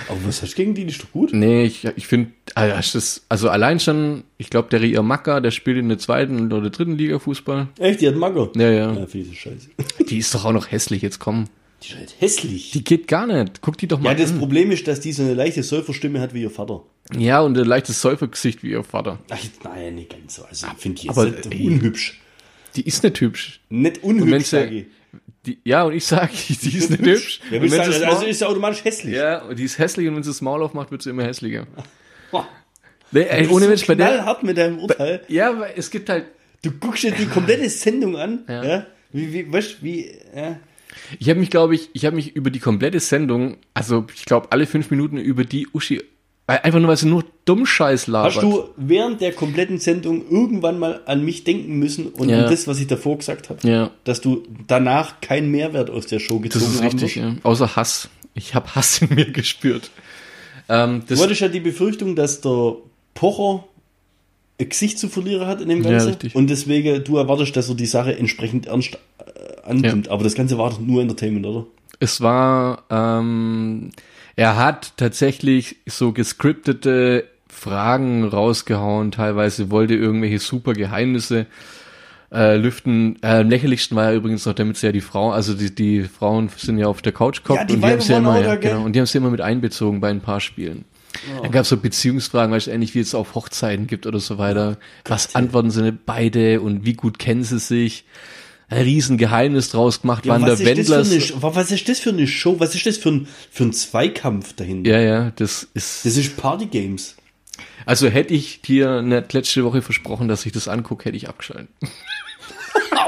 Aber 0.09 0.19
was 0.25 0.43
hast 0.43 0.53
du 0.53 0.57
gegen 0.57 0.75
die? 0.75 0.85
Die 0.85 0.93
ist 0.93 1.03
doch 1.03 1.11
gut. 1.13 1.33
Nee, 1.33 1.65
ich, 1.65 1.85
ich 1.97 2.07
finde, 2.07 2.31
also, 2.55 2.77
das 2.77 2.95
ist- 2.95 3.25
also 3.29 3.49
allein 3.49 3.81
schon, 3.81 4.25
ich 4.39 4.51
glaube, 4.51 4.69
der 4.71 4.81
Ria 4.83 5.03
Macker, 5.03 5.41
der 5.41 5.51
spielt 5.51 5.79
in 5.79 5.89
der 5.89 5.99
zweiten 5.99 6.53
oder 6.53 6.71
dritten 6.71 6.97
Liga 6.97 7.19
Fußball. 7.19 7.69
Echt, 7.79 8.01
die 8.01 8.09
hat 8.09 8.17
Mager. 8.17 8.51
Ja, 8.57 8.71
ja. 8.71 8.93
Ja, 8.93 9.07
finde 9.07 9.27
ich 9.27 9.31
das 9.31 9.39
scheiße. 9.39 9.69
Die 10.09 10.19
ist 10.19 10.35
doch 10.35 10.45
auch 10.45 10.53
noch 10.53 10.71
hässlich, 10.71 11.03
jetzt 11.03 11.19
komm. 11.19 11.47
Die 11.83 11.89
ist 11.93 11.97
halt 11.99 12.15
hässlich. 12.21 12.71
Die 12.73 12.85
geht 12.85 13.09
gar 13.09 13.27
nicht. 13.27 13.61
Guck 13.63 13.79
die 13.79 13.87
doch 13.89 14.01
mal 14.01 14.11
ja, 14.11 14.15
das 14.15 14.33
an. 14.33 14.39
Problem 14.39 14.71
ist, 14.71 14.87
dass 14.87 15.01
die 15.01 15.13
so 15.13 15.23
eine 15.23 15.35
leichte 15.35 15.63
Säuferstimme 15.63 16.21
hat 16.21 16.35
wie 16.35 16.43
ihr 16.43 16.51
Vater. 16.51 16.83
Ja, 17.17 17.41
und 17.41 17.57
ein 17.59 17.65
leichtes 17.65 18.01
Säufergesicht 18.01 18.63
wie 18.63 18.71
ihr 18.71 18.85
Vater. 18.85 19.19
Ach, 19.31 19.39
nein, 19.65 19.95
nicht 19.97 20.11
ganz 20.11 20.37
so. 20.37 20.45
Also, 20.45 20.67
ich 20.67 20.83
finde 20.83 21.01
die 21.01 21.07
jetzt 21.09 21.19
aber, 21.19 21.31
nicht 21.31 21.47
ey. 21.55 21.67
unhübsch. 21.67 22.21
Die 22.77 22.83
ist 22.87 23.03
nicht 23.03 23.21
hübsch. 23.21 23.61
Nicht 23.69 24.03
Und 24.05 24.17
wenn 24.17 24.23
unhübsch, 24.25 24.45
sie- 24.47 24.57
sage 24.57 24.75
ich. 24.75 24.87
Die, 25.47 25.59
ja, 25.65 25.85
und 25.85 25.95
ich 25.95 26.05
sag, 26.05 26.31
die 26.49 26.53
ist 26.77 26.91
nicht 26.91 27.01
hübsch. 27.03 27.41
Ja, 27.51 27.61
und 27.61 27.69
sagen, 27.71 28.05
also 28.05 28.27
ist 28.27 28.39
sie 28.41 28.47
automatisch 28.47 28.85
hässlich. 28.85 29.15
ja, 29.17 29.43
und 29.43 29.59
die 29.59 29.65
ist 29.65 29.79
hässlich 29.79 30.07
und 30.07 30.17
wenn 30.17 30.23
sie 30.23 30.31
das 30.31 30.43
Maul 30.43 30.63
aufmacht, 30.63 30.91
wird 30.91 31.01
sie 31.03 31.11
immer 31.11 31.25
hässlicher. 31.25 31.67
Boah, 32.31 32.47
Nee, 33.13 33.23
ey, 33.23 33.47
du 33.47 33.55
ohne 33.57 33.67
Mensch, 33.67 33.81
so 33.81 33.87
bei 33.89 33.95
der. 33.97 34.07
knallhart 34.07 34.43
mit 34.45 34.57
deinem 34.59 34.79
Urteil. 34.79 35.23
Ja, 35.29 35.59
weil 35.59 35.73
es 35.77 35.91
gibt 35.91 36.09
halt. 36.11 36.27
Du 36.63 36.71
guckst 36.73 37.03
dir 37.03 37.11
die 37.13 37.25
komplette 37.27 37.69
Sendung 37.71 38.17
an. 38.17 38.45
Ja. 38.47 38.63
Ja. 38.65 38.87
Wie, 39.13 39.33
wie, 39.33 39.51
weißt, 39.53 39.83
wie, 39.83 40.11
ja. 40.37 40.61
Ich 41.19 41.29
habe 41.29 41.41
mich, 41.41 41.51
glaube 41.51 41.75
ich, 41.75 41.89
ich 41.93 42.05
habe 42.05 42.17
mich 42.17 42.35
über 42.37 42.51
die 42.51 42.59
komplette 42.59 43.01
Sendung, 43.01 43.57
also 43.75 44.07
ich 44.15 44.25
glaube 44.25 44.49
alle 44.51 44.67
fünf 44.67 44.91
Minuten 44.91 45.17
über 45.19 45.45
die 45.45 45.67
Uschi, 45.73 46.03
weil- 46.47 46.59
einfach 46.59 46.79
nur, 46.81 46.89
weil 46.89 46.97
sie 46.97 47.09
nur 47.09 47.25
Dummscheiß 47.45 48.07
labert. 48.09 48.35
Hast 48.37 48.43
du 48.43 48.65
während 48.77 49.21
der 49.21 49.33
kompletten 49.33 49.79
Sendung 49.79 50.29
irgendwann 50.31 50.79
mal 50.79 51.01
an 51.07 51.25
mich 51.25 51.45
denken 51.45 51.79
müssen 51.79 52.07
und 52.09 52.29
Ja. 52.29 52.45
an 52.45 52.51
das, 52.51 52.67
was 52.67 52.81
ich 52.81 52.87
davor 52.87 53.19
gesagt 53.19 53.51
habe? 53.51 53.67
Ja, 53.69 53.91
Dass 54.05 54.21
du 54.21 54.43
danach 54.67 55.21
keinen 55.21 55.51
Mehrwert 55.51 55.91
aus 55.91 56.07
der 56.07 56.19
Show 56.19 56.35
das 56.39 56.43
gezogen 56.55 56.65
ist 56.73 56.79
haben 56.79 56.85
richtig, 56.99 57.17
wirst? 57.17 57.17
ja. 57.17 57.35
Außer 57.43 57.77
Hass. 57.77 58.09
Ich 58.35 58.55
habe 58.55 58.75
Hass 58.75 59.03
in 59.03 59.15
mir 59.15 59.31
gespürt. 59.31 59.91
Ähm, 60.69 61.01
Du 61.01 61.15
das, 61.15 61.23
hattest 61.23 61.41
ja 61.41 61.49
die 61.49 61.61
Befürchtung, 61.61 62.15
dass 62.15 62.41
der 62.41 62.77
Pocher 63.15 63.65
ein 64.61 64.69
Gesicht 64.69 64.99
zu 64.99 65.09
verlieren 65.09 65.47
hat 65.47 65.61
in 65.61 65.69
dem 65.69 65.83
Ja, 65.83 65.91
Ganzen. 65.91 66.09
richtig. 66.11 66.35
Und 66.37 66.49
deswegen, 66.51 67.03
du 67.03 67.17
erwartest, 67.17 67.57
dass 67.57 67.69
er 67.69 67.75
die 67.75 67.87
Sache 67.87 68.17
entsprechend 68.17 68.67
ernst 68.67 68.99
annimmt. 69.65 70.09
Aber 70.09 70.25
das 70.25 70.35
Ganze 70.35 70.59
war 70.59 70.71
doch 70.71 70.81
nur 70.81 71.03
Entertainment, 71.03 71.47
oder? 71.47 71.67
es 72.01 72.21
war, 72.21 72.85
ähm, 72.91 73.91
er 74.35 74.57
hat 74.57 74.95
tatsächlich 74.97 75.77
so 75.87 76.13
gescriptete 76.13 77.25
Fragen 77.49 78.25
rausgehauen, 78.25 79.13
teilweise 79.13 79.71
wollte 79.71 79.95
irgendwelche 79.95 80.39
super 80.39 80.73
Geheimnisse 80.73 81.47
äh, 82.33 82.57
lüften. 82.57 83.19
Äh, 83.23 83.41
am 83.41 83.51
lächerlichsten 83.51 83.97
war 83.97 84.11
ja 84.11 84.17
übrigens 84.17 84.47
noch, 84.47 84.55
damit 84.55 84.79
sie 84.79 84.87
ja 84.87 84.93
die 84.93 85.03
Frau, 85.03 85.31
also 85.31 85.53
die, 85.53 85.75
die 85.75 86.05
Frauen 86.05 86.49
sind 86.57 86.79
ja 86.79 86.87
auf 86.87 87.03
der 87.03 87.13
Couch 87.13 87.43
gekommen 87.43 87.59
Ja, 87.59 87.65
die 87.67 87.75
und 87.75 87.81
die 87.81 87.87
haben 87.87 87.93
Weiber 87.93 88.03
sie 88.03 88.13
ja 88.13 88.19
immer, 88.19 88.41
ja, 88.41 88.47
da, 88.47 88.57
genau, 88.57 88.83
und 88.85 88.95
die 88.95 88.99
haben 88.99 89.07
sie 89.07 89.19
immer 89.19 89.31
mit 89.31 89.43
einbezogen 89.43 90.01
bei 90.01 90.09
ein 90.09 90.23
paar 90.23 90.41
Spielen. 90.41 90.87
Dann 91.43 91.51
gab 91.51 91.63
es 91.63 91.69
so 91.69 91.77
Beziehungsfragen, 91.77 92.53
weißt 92.53 92.69
du, 92.69 92.71
ähnlich 92.71 92.95
wie 92.95 93.01
es 93.01 93.17
auf 93.17 93.35
Hochzeiten 93.35 93.89
gibt 93.89 94.07
oder 94.07 94.21
so 94.21 94.39
weiter. 94.39 94.79
Was 95.05 95.35
antworten 95.35 95.71
sie 95.71 95.93
beide 95.93 96.61
und 96.61 96.87
wie 96.87 96.95
gut 96.95 97.19
kennen 97.19 97.43
sie 97.43 97.59
sich? 97.59 98.05
Ein 98.71 98.83
Riesengeheimnis 98.83 99.71
draus 99.71 100.01
gemacht, 100.01 100.27
wann 100.27 100.45
der 100.45 100.59
Wendler. 100.61 100.99
eine, 100.99 101.43
was 101.43 101.73
ist 101.73 101.89
das 101.89 101.99
für 101.99 102.11
eine 102.11 102.29
Show? 102.29 102.61
Was 102.61 102.75
ist 102.75 102.87
das 102.87 102.99
für 102.99 103.11
ein, 103.11 103.29
für 103.51 103.65
ein 103.65 103.73
Zweikampf 103.73 104.55
dahinter? 104.55 104.91
Ja, 104.91 105.01
ja, 105.01 105.33
das 105.37 105.67
ist. 105.75 106.07
Das 106.07 106.17
ist 106.17 106.37
Party 106.37 106.67
Games. 106.67 107.17
Also 107.85 108.09
hätte 108.09 108.33
ich 108.33 108.63
dir 108.63 109.03
nicht 109.03 109.33
letzte 109.33 109.65
Woche 109.65 109.83
versprochen, 109.83 110.29
dass 110.29 110.47
ich 110.47 110.53
das 110.53 110.69
angucke, 110.69 111.07
hätte 111.07 111.17
ich 111.17 111.29
abgeschaltet. 111.29 111.69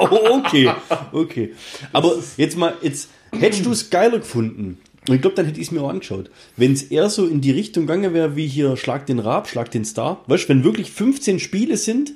Oh, 0.00 0.38
okay, 0.38 0.72
okay. 1.12 1.52
Aber 1.92 2.14
jetzt 2.36 2.56
mal, 2.56 2.74
jetzt 2.82 3.08
hättest 3.30 3.64
du 3.64 3.70
es 3.70 3.88
geiler 3.90 4.18
gefunden. 4.18 4.78
Und 5.08 5.14
ich 5.14 5.20
glaube, 5.20 5.36
dann 5.36 5.46
hätte 5.46 5.60
ich 5.60 5.68
es 5.68 5.72
mir 5.72 5.80
auch 5.80 5.90
angeschaut. 5.90 6.30
Wenn 6.56 6.72
es 6.72 6.82
eher 6.82 7.08
so 7.08 7.26
in 7.26 7.40
die 7.40 7.52
Richtung 7.52 7.86
gegangen 7.86 8.14
wäre, 8.14 8.34
wie 8.34 8.48
hier 8.48 8.76
Schlag 8.76 9.06
den 9.06 9.20
Rab, 9.20 9.48
Schlag 9.48 9.70
den 9.70 9.84
Star. 9.84 10.24
Weißt 10.26 10.44
du, 10.44 10.48
wenn 10.48 10.64
wirklich 10.64 10.90
15 10.90 11.38
Spiele 11.38 11.76
sind, 11.76 12.12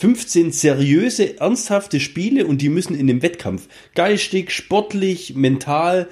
15 0.00 0.50
seriöse, 0.50 1.38
ernsthafte 1.40 2.00
Spiele 2.00 2.46
und 2.46 2.62
die 2.62 2.70
müssen 2.70 2.94
in 2.94 3.06
dem 3.06 3.20
Wettkampf 3.20 3.68
geistig, 3.94 4.50
sportlich, 4.50 5.34
mental, 5.34 6.08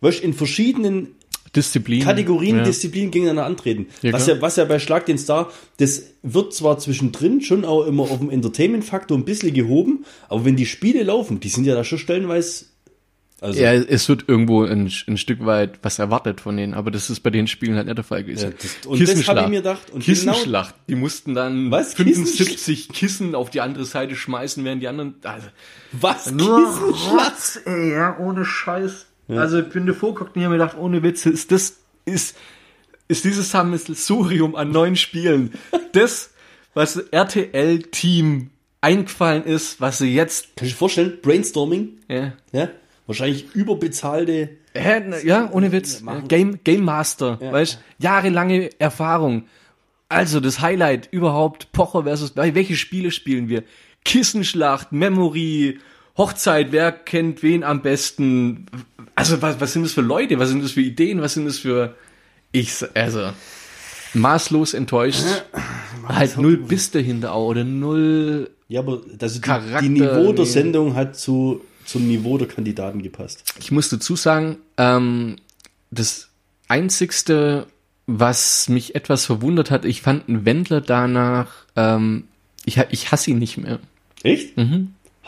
weißt 0.00 0.24
in 0.24 0.32
verschiedenen 0.32 1.08
Disziplin. 1.54 2.02
Kategorien, 2.02 2.56
ja. 2.56 2.62
Disziplinen 2.62 3.10
gegeneinander 3.10 3.44
antreten. 3.44 3.88
Ja, 4.00 4.14
was, 4.14 4.26
ja, 4.26 4.40
was 4.40 4.56
ja 4.56 4.64
bei 4.64 4.78
Schlag 4.78 5.04
den 5.04 5.18
Star, 5.18 5.52
das 5.76 6.04
wird 6.22 6.54
zwar 6.54 6.78
zwischendrin 6.78 7.42
schon 7.42 7.66
auch 7.66 7.84
immer 7.86 8.04
auf 8.04 8.18
dem 8.18 8.30
Entertainment-Faktor 8.30 9.18
ein 9.18 9.26
bisschen 9.26 9.52
gehoben, 9.52 10.06
aber 10.30 10.46
wenn 10.46 10.56
die 10.56 10.66
Spiele 10.66 11.02
laufen, 11.02 11.38
die 11.38 11.50
sind 11.50 11.66
ja 11.66 11.74
da 11.74 11.84
schon 11.84 11.98
stellenweise. 11.98 12.64
Also, 13.40 13.60
Ja, 13.60 13.72
es 13.72 14.08
wird 14.08 14.24
irgendwo 14.28 14.64
ein, 14.64 14.90
ein 15.06 15.16
Stück 15.16 15.44
weit 15.46 15.78
was 15.82 15.98
erwartet 15.98 16.40
von 16.40 16.56
denen, 16.56 16.74
aber 16.74 16.90
das 16.90 17.08
ist 17.08 17.20
bei 17.20 17.30
den 17.30 17.46
Spielen 17.46 17.76
halt 17.76 17.86
nicht 17.86 17.96
der 17.96 18.04
Fall 18.04 18.24
gewesen. 18.24 18.50
Ja, 18.50 18.56
das- 18.60 18.86
und 18.86 19.00
das 19.00 19.28
hab 19.28 19.40
ich 19.42 19.48
mir 19.48 19.58
gedacht. 19.58 19.90
Und 19.90 20.02
Kissenschlacht. 20.02 20.74
Die 20.88 20.96
mussten 20.96 21.34
dann 21.34 21.70
Was? 21.70 21.94
75 21.94 22.88
Kissen 22.88 23.34
auf 23.34 23.50
die 23.50 23.60
andere 23.60 23.84
Seite 23.84 24.16
schmeißen, 24.16 24.64
während 24.64 24.82
die 24.82 24.88
anderen. 24.88 25.14
Also, 25.22 25.46
was? 25.92 26.30
nur 26.32 26.64
Kissenschlacht? 26.64 27.26
Rotz, 27.32 27.60
ey, 27.64 27.92
ja, 27.92 28.18
ohne 28.18 28.44
Scheiß. 28.44 29.06
Also 29.28 29.58
ich 29.60 29.68
bin 29.68 29.84
davor 29.86 30.14
geguckt 30.14 30.34
und 30.36 30.40
ich 30.40 30.46
habe 30.46 30.56
mir 30.56 30.64
gedacht, 30.64 30.78
ohne 30.78 31.02
Witze, 31.02 31.28
ist 31.28 31.52
das, 31.52 31.76
ist, 32.06 32.34
ist 33.08 33.24
dieses 33.24 33.50
Sammelsurium 33.50 34.56
an 34.56 34.70
neuen 34.70 34.96
Spielen 34.96 35.52
das, 35.92 36.30
was 36.72 36.96
RTL-Team 36.96 38.50
eingefallen 38.80 39.44
ist, 39.44 39.80
was 39.80 39.98
sie 39.98 40.14
jetzt, 40.14 40.56
Kannst 40.56 40.60
du 40.72 40.74
dir 40.74 40.78
vorstellen, 40.78 41.18
Brainstorming, 41.22 41.98
ja, 42.08 42.32
ja, 42.52 42.68
wahrscheinlich 43.08 43.46
überbezahlte. 43.54 44.50
Hä, 44.74 45.00
na, 45.08 45.18
ja, 45.24 45.48
ohne 45.52 45.72
Witz. 45.72 46.02
machen. 46.02 46.28
Game, 46.28 46.60
Game 46.62 46.84
Master, 46.84 47.38
Ja. 47.42 47.50
weißt 47.52 47.80
jahrelange 47.98 48.70
Erfahrung. 48.78 49.46
Also 50.08 50.38
das 50.40 50.60
Highlight 50.60 51.08
überhaupt, 51.10 51.72
Pocher 51.72 52.04
versus, 52.04 52.36
welche 52.36 52.76
Spiele 52.76 53.10
spielen 53.10 53.48
wir? 53.48 53.64
Kissenschlacht, 54.04 54.92
Memory, 54.92 55.78
Hochzeit, 56.16 56.72
wer 56.72 56.92
kennt 56.92 57.42
wen 57.42 57.62
am 57.64 57.82
besten? 57.82 58.66
Also 59.14 59.42
was, 59.42 59.60
was 59.60 59.72
sind 59.72 59.82
das 59.82 59.92
für 59.92 60.00
Leute? 60.00 60.38
Was 60.38 60.48
sind 60.48 60.62
das 60.62 60.72
für 60.72 60.80
Ideen? 60.80 61.20
Was 61.20 61.34
sind 61.34 61.44
das 61.46 61.58
für, 61.58 61.94
ich, 62.52 62.72
also, 62.94 63.30
maßlos 64.14 64.74
enttäuscht. 64.74 65.24
halt 66.08 66.38
null 66.38 66.56
Biss 66.56 66.90
dahinter 66.90 67.32
auch, 67.34 67.48
oder 67.48 67.64
null, 67.64 68.50
Ja, 68.68 68.80
aber 68.80 69.00
also 69.20 69.34
die, 69.36 69.40
Charakter, 69.42 69.80
die 69.82 69.88
Niveau 69.90 70.32
der. 70.32 70.46
Sendung 70.46 70.94
hat 70.94 71.16
zu, 71.16 71.60
zum 71.88 72.06
Niveau 72.06 72.36
der 72.38 72.48
Kandidaten 72.48 73.02
gepasst. 73.02 73.44
Ich 73.58 73.70
muss 73.72 73.88
dazu 73.88 74.14
sagen, 74.14 74.58
ähm, 74.76 75.36
das 75.90 76.28
einzigste, 76.68 77.66
was 78.06 78.68
mich 78.68 78.94
etwas 78.94 79.24
verwundert 79.24 79.70
hat, 79.70 79.84
ich 79.84 80.02
fand 80.02 80.28
einen 80.28 80.44
Wendler 80.44 80.82
danach, 80.82 81.48
ähm, 81.76 82.24
ich, 82.66 82.78
ich 82.90 83.10
hasse 83.10 83.30
ihn 83.30 83.38
nicht 83.38 83.56
mehr. 83.56 83.78
Echt? 84.22 84.54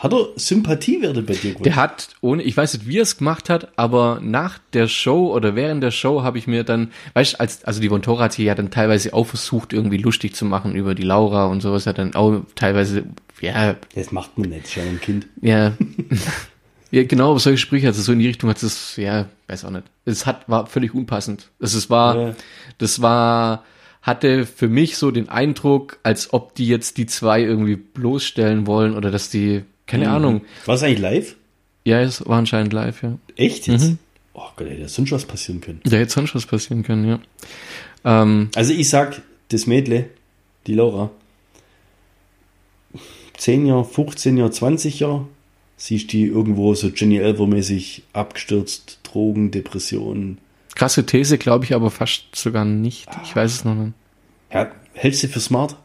Hat 0.01 0.13
er 0.13 0.29
Sympathiewerte 0.35 1.21
bei 1.21 1.33
dir 1.33 1.51
gewonnen? 1.51 1.59
Mhm. 1.59 1.63
Der 1.63 1.75
hat, 1.75 2.09
ohne, 2.21 2.43
ich 2.43 2.57
weiß 2.57 2.73
nicht, 2.73 2.87
wie 2.87 2.97
er 2.97 3.03
es 3.03 3.17
gemacht 3.17 3.49
hat, 3.49 3.77
aber 3.77 4.19
nach 4.21 4.59
der 4.73 4.87
Show 4.87 5.31
oder 5.33 5.55
während 5.55 5.83
der 5.83 5.91
Show 5.91 6.21
habe 6.21 6.37
ich 6.37 6.47
mir 6.47 6.63
dann, 6.63 6.91
weißt 7.13 7.33
du, 7.33 7.39
als, 7.39 7.63
also 7.65 7.81
die 7.81 7.89
Vontora 7.89 8.25
hat 8.25 8.33
sich 8.33 8.45
ja 8.45 8.55
dann 8.55 8.71
teilweise 8.71 9.13
auch 9.13 9.25
versucht, 9.25 9.73
irgendwie 9.73 9.97
lustig 9.97 10.35
zu 10.35 10.45
machen 10.45 10.75
über 10.75 10.93
die 10.93 11.03
Laura 11.03 11.45
und 11.45 11.61
sowas, 11.61 11.87
hat 11.87 11.97
dann 11.97 12.15
auch 12.15 12.41
teilweise, 12.55 13.03
ja, 13.41 13.75
Das 13.95 14.11
macht 14.11 14.37
man 14.37 14.49
nicht, 14.49 14.75
ja 14.75 14.83
ein 14.83 15.01
Kind. 15.01 15.27
Ja. 15.41 15.73
ja, 16.91 17.03
genau, 17.03 17.37
solche 17.37 17.57
Sprüche, 17.57 17.87
also 17.87 18.01
so 18.01 18.11
in 18.11 18.19
die 18.19 18.27
Richtung 18.27 18.49
hat 18.49 18.61
es, 18.61 18.95
ja, 18.97 19.27
weiß 19.47 19.65
auch 19.65 19.69
nicht. 19.71 19.85
Es 20.05 20.25
hat, 20.25 20.47
war 20.49 20.67
völlig 20.67 20.93
unpassend. 20.93 21.49
Also 21.59 21.77
es 21.77 21.89
war, 21.89 22.17
Ja. 22.17 22.35
das 22.77 23.01
war, 23.01 23.63
hatte 24.01 24.45
für 24.45 24.67
mich 24.67 24.97
so 24.97 25.11
den 25.11 25.29
Eindruck, 25.29 25.99
als 26.03 26.33
ob 26.33 26.55
die 26.55 26.67
jetzt 26.67 26.97
die 26.97 27.05
zwei 27.05 27.41
irgendwie 27.41 27.75
bloßstellen 27.75 28.67
wollen 28.67 28.95
oder 28.95 29.09
dass 29.11 29.29
die, 29.29 29.63
keine 29.87 30.09
Ahnung. 30.09 30.41
War 30.65 30.75
es 30.75 30.83
eigentlich 30.83 30.99
live? 30.99 31.35
Ja, 31.83 31.99
es 32.01 32.25
war 32.27 32.37
anscheinend 32.37 32.73
live, 32.73 33.01
ja. 33.03 33.17
Echt 33.35 33.67
jetzt? 33.67 33.89
Mhm. 33.89 33.97
Oh 34.33 34.43
Gott, 34.55 34.69
hätte 34.69 34.87
sonst 34.87 35.11
was 35.11 35.25
passieren 35.25 35.61
können. 35.61 35.81
Da 35.83 35.97
hätte 35.97 36.11
sonst 36.11 36.33
was 36.35 36.45
passieren 36.45 36.83
können, 36.83 37.07
ja. 37.07 37.19
Ähm, 38.03 38.49
Also 38.55 38.73
ich 38.73 38.89
sag, 38.89 39.21
das 39.49 39.67
Mädle, 39.67 40.09
die 40.67 40.73
Laura, 40.75 41.09
10 43.37 43.65
Jahre, 43.65 43.85
15 43.85 44.37
Jahre, 44.37 44.51
20 44.51 44.99
Jahre, 44.99 45.27
siehst 45.81 46.13
die 46.13 46.25
irgendwo 46.25 46.75
so 46.75 46.89
Jenny 46.89 47.17
Elver-mäßig 47.19 48.03
abgestürzt, 48.13 48.99
Drogen, 49.03 49.49
Depressionen. 49.49 50.37
krasse 50.75 51.05
These, 51.07 51.39
glaube 51.39 51.65
ich, 51.65 51.73
aber 51.73 51.89
fast 51.89 52.35
sogar 52.35 52.65
nicht. 52.65 53.07
Ich 53.23 53.35
weiß 53.35 53.51
es 53.51 53.65
noch 53.65 53.73
nicht. 53.73 53.93
Ja, 54.53 54.71
hältst 54.93 55.23
du 55.23 55.27
für 55.27 55.39
smart? 55.39 55.75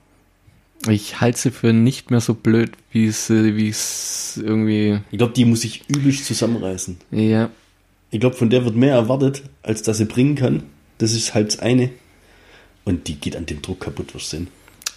Ich 0.87 1.21
halte 1.23 1.39
sie 1.39 1.51
für 1.51 1.73
nicht 1.73 2.11
mehr 2.11 2.21
so 2.21 2.35
blöd, 2.35 2.73
wie 2.93 3.07
es, 3.07 3.31
wie 3.31 3.69
es 3.71 4.39
irgendwie, 4.45 5.01
Ich 5.11 5.17
glaube, 5.19 5.33
die 5.33 5.47
muss 5.47 5.63
sich 5.63 5.89
übelst 5.89 6.27
zusammenreißen. 6.27 6.99
ja. 7.11 7.51
Ich 8.13 8.21
glaube, 8.21 8.37
von 8.37 8.51
der 8.51 8.65
wird 8.65 8.77
mehr 8.77 8.95
erwartet, 8.95 9.43
als 9.65 9.83
dass 9.83 9.99
sie 9.99 10.05
bringen 10.05 10.37
kann. 10.37 10.63
Das 10.99 11.13
ist 11.13 11.35
halt 11.35 11.49
das 11.49 11.59
eine. 11.59 11.91
Und 12.85 13.09
die 13.09 13.17
geht 13.17 13.35
an 13.35 13.47
dem 13.47 13.61
Druck 13.63 13.81
kaputt, 13.81 14.15
was 14.15 14.31
sehen. 14.31 14.47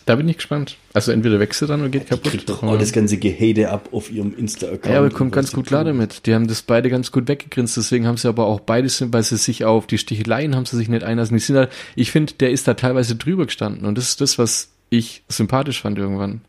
Da 0.10 0.16
bin 0.16 0.28
ich 0.28 0.38
gespannt. 0.38 0.76
Also 0.94 1.12
entweder 1.12 1.40
wächst 1.40 1.60
sie 1.60 1.68
dann 1.68 1.82
oder 1.82 1.90
geht 1.90 2.08
kaputt. 2.08 2.32
Kriegt 2.32 2.50
doch 2.50 2.64
auch 2.64 2.80
das 2.80 2.94
ganze 2.94 3.18
Gehate 3.18 3.70
ab 3.70 3.90
auf 3.92 4.10
ihrem 4.12 4.36
Insta-Account. 4.36 4.92
Ja, 4.92 4.98
aber 4.98 5.12
kommt 5.12 5.32
ganz 5.34 5.52
gut 5.52 5.68
klar 5.68 5.84
damit. 5.84 6.26
Die 6.26 6.34
haben 6.34 6.48
das 6.48 6.64
beide 6.64 6.90
ganz 6.90 7.12
gut 7.12 7.28
weggegrinst, 7.28 7.78
deswegen 7.78 8.08
haben 8.08 8.18
sie 8.18 8.28
aber 8.28 8.48
auch 8.48 8.60
beide, 8.60 8.90
sind- 8.90 9.14
weil 9.14 9.22
sie 9.22 9.38
sich 9.38 9.66
auf 9.66 9.86
die 9.86 10.00
Sticheleien 10.00 10.56
haben 10.56 10.66
sie 10.66 10.78
sich 10.78 10.90
nicht 10.90 11.04
einlassen. 11.04 11.36
Die 11.38 11.42
sind 11.44 11.58
da, 11.58 11.68
ich 11.96 12.10
finde, 12.10 12.34
der 12.40 12.50
ist 12.50 12.68
da 12.68 12.74
teilweise 12.74 13.18
drüber 13.18 13.46
gestanden 13.46 13.86
und 13.86 14.00
das 14.00 14.06
ist 14.10 14.20
das, 14.20 14.40
was 14.40 14.72
ich 14.90 15.22
sympathisch 15.30 15.80
fand 15.80 16.00
irgendwann. 16.00 16.42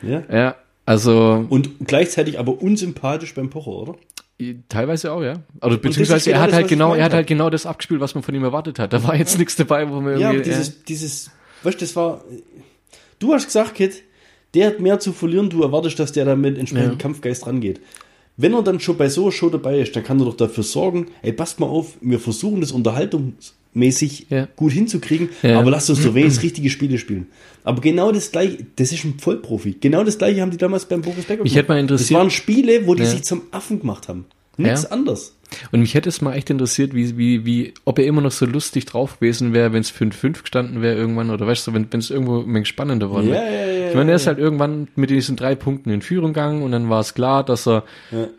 Ja. 0.00 0.22
Ja, 0.32 0.54
also 0.86 1.44
Und 1.50 1.72
gleichzeitig 1.86 2.38
aber 2.38 2.62
unsympathisch 2.62 3.34
beim 3.34 3.50
Pocher, 3.50 3.72
oder? 3.72 3.96
teilweise 4.70 5.12
auch, 5.12 5.20
ja. 5.22 5.34
Das 5.60 5.78
beziehungsweise 5.78 6.30
genau 6.30 6.38
er 6.38 6.42
hat 6.42 6.48
das, 6.48 6.56
halt 6.56 6.68
genau, 6.68 6.94
er 6.94 7.04
hat 7.04 7.12
halt 7.12 7.26
genau 7.26 7.50
das 7.50 7.66
abgespielt, 7.66 8.00
was 8.00 8.14
man 8.14 8.24
von 8.24 8.34
ihm 8.34 8.42
erwartet 8.44 8.78
hat. 8.78 8.94
Da 8.94 9.04
war 9.04 9.14
jetzt 9.14 9.38
nichts 9.38 9.56
dabei, 9.56 9.88
wo 9.90 10.00
man 10.00 10.18
Ja, 10.18 10.28
aber 10.30 10.38
irgendwie. 10.38 10.50
dieses, 10.50 10.82
dieses, 10.84 11.30
weißt 11.62 11.80
du, 11.80 11.84
das 11.84 11.96
war, 11.96 12.24
du 13.18 13.32
hast 13.32 13.46
gesagt, 13.46 13.74
Kit, 13.74 14.02
der 14.54 14.66
hat 14.68 14.80
mehr 14.80 14.98
zu 15.00 15.12
verlieren, 15.12 15.48
du 15.50 15.62
erwartest, 15.62 15.98
dass 15.98 16.12
der 16.12 16.24
da 16.24 16.36
mit 16.36 16.58
entsprechendem 16.58 16.98
Ja. 16.98 17.02
Kampfgeist 17.02 17.46
rangeht. 17.46 17.80
Wenn 18.36 18.54
er 18.54 18.62
dann 18.62 18.80
schon 18.80 18.96
bei 18.96 19.08
so 19.08 19.22
einer 19.24 19.32
Show 19.32 19.48
dabei 19.50 19.78
ist, 19.80 19.94
dann 19.94 20.04
kann 20.04 20.18
er 20.20 20.24
doch 20.26 20.36
dafür 20.36 20.64
sorgen, 20.64 21.06
ey, 21.22 21.32
passt 21.32 21.60
mal 21.60 21.66
auf, 21.66 21.96
wir 22.00 22.18
versuchen 22.18 22.60
das 22.62 22.72
unterhaltungsmäßig 22.72 24.26
Ja. 24.30 24.48
gut 24.56 24.72
hinzukriegen, 24.72 25.28
Ja. 25.42 25.58
aber 25.58 25.70
lasst 25.70 25.90
uns 25.90 26.02
doch 26.02 26.14
wenigstens 26.14 26.42
richtige 26.42 26.70
Spiele 26.70 26.98
spielen. 26.98 27.26
Aber 27.64 27.80
genau 27.80 28.10
das 28.12 28.30
gleiche, 28.32 28.58
das 28.76 28.92
ist 28.92 29.04
ein 29.04 29.18
Vollprofi. 29.18 29.76
Genau 29.80 30.02
das 30.04 30.18
gleiche 30.18 30.40
haben 30.40 30.50
die 30.50 30.56
damals 30.56 30.86
beim 30.86 31.02
Boris 31.02 31.24
Becker 31.24 31.42
Mich 31.42 31.54
hätte 31.54 31.68
mal 31.68 31.78
interessiert- 31.78 32.10
Das 32.10 32.16
waren 32.18 32.30
Spiele, 32.30 32.86
wo 32.86 32.94
die 32.94 33.04
sich 33.04 33.22
zum 33.22 33.42
Affen 33.50 33.80
gemacht 33.80 34.08
haben. 34.08 34.24
Nichts 34.56 34.86
anderes. 34.86 35.34
Und 35.70 35.80
mich 35.80 35.94
hätte 35.94 36.08
es 36.08 36.20
mal 36.20 36.34
echt 36.34 36.50
interessiert, 36.50 36.94
wie, 36.94 37.16
wie, 37.16 37.44
wie, 37.46 37.74
ob 37.84 37.98
er 37.98 38.06
immer 38.06 38.20
noch 38.20 38.30
so 38.32 38.46
lustig 38.46 38.86
drauf 38.86 39.18
gewesen 39.20 39.52
wäre, 39.52 39.72
wenn 39.72 39.80
es 39.80 39.92
5-5 39.92 40.42
gestanden 40.42 40.82
wäre 40.82 40.96
irgendwann, 40.96 41.30
oder 41.30 41.46
weißt 41.46 41.66
du, 41.66 41.72
wenn 41.74 41.86
wenn 41.90 42.00
es 42.00 42.10
irgendwo 42.10 42.44
spannender 42.64 43.10
worden 43.10 43.28
Ja, 43.28 43.34
wäre. 43.34 43.44
ja, 43.44 43.72
ja, 43.84 43.88
Ich 43.90 43.94
meine, 43.94 44.10
er 44.12 44.16
ist 44.16 44.26
halt 44.26 44.38
irgendwann 44.38 44.88
mit 44.96 45.10
diesen 45.10 45.36
drei 45.36 45.54
Punkten 45.54 45.90
in 45.90 46.02
Führung 46.02 46.32
gegangen 46.32 46.62
und 46.62 46.72
dann 46.72 46.88
war 46.90 47.00
es 47.00 47.14
klar, 47.14 47.44
dass 47.44 47.66
er 47.66 47.84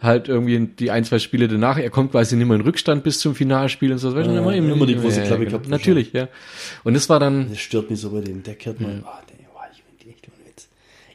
halt 0.01 0.27
irgendwie 0.27 0.67
die 0.79 0.91
ein, 0.91 1.03
zwei 1.03 1.19
Spiele 1.19 1.47
danach, 1.47 1.77
er 1.77 1.89
kommt 1.89 2.11
quasi 2.11 2.35
nicht 2.35 2.47
mehr 2.47 2.55
in 2.55 2.61
Rückstand 2.61 3.03
bis 3.03 3.19
zum 3.19 3.35
Finalspiel 3.35 3.91
und 3.91 3.97
so. 3.99 4.15
Weißt 4.15 4.27
du, 4.29 4.33
Ja, 4.33 4.51
ihm- 4.51 4.69
immer 4.71 4.85
die 4.85 4.95
große 4.95 5.21
Klappe 5.23 5.43
ja, 5.43 5.49
gehabt 5.49 5.67
Natürlich, 5.69 6.13
ja. 6.13 6.27
Und 6.83 6.93
das 6.95 7.09
war 7.09 7.19
dann, 7.19 7.49
Das 7.49 7.59
stört 7.59 7.89
mich 7.89 7.99
so 7.99 8.09
bei 8.11 8.21
dem. 8.21 8.43
Der 8.43 8.55
kehrt 8.55 8.79
mal. 8.81 9.01
Ah, 9.05 9.21
nee, 9.37 9.45
oh, 9.53 9.59
ich 9.71 9.83
bin 10.03 10.11
echt 10.13 10.27
Witz. 10.45 10.67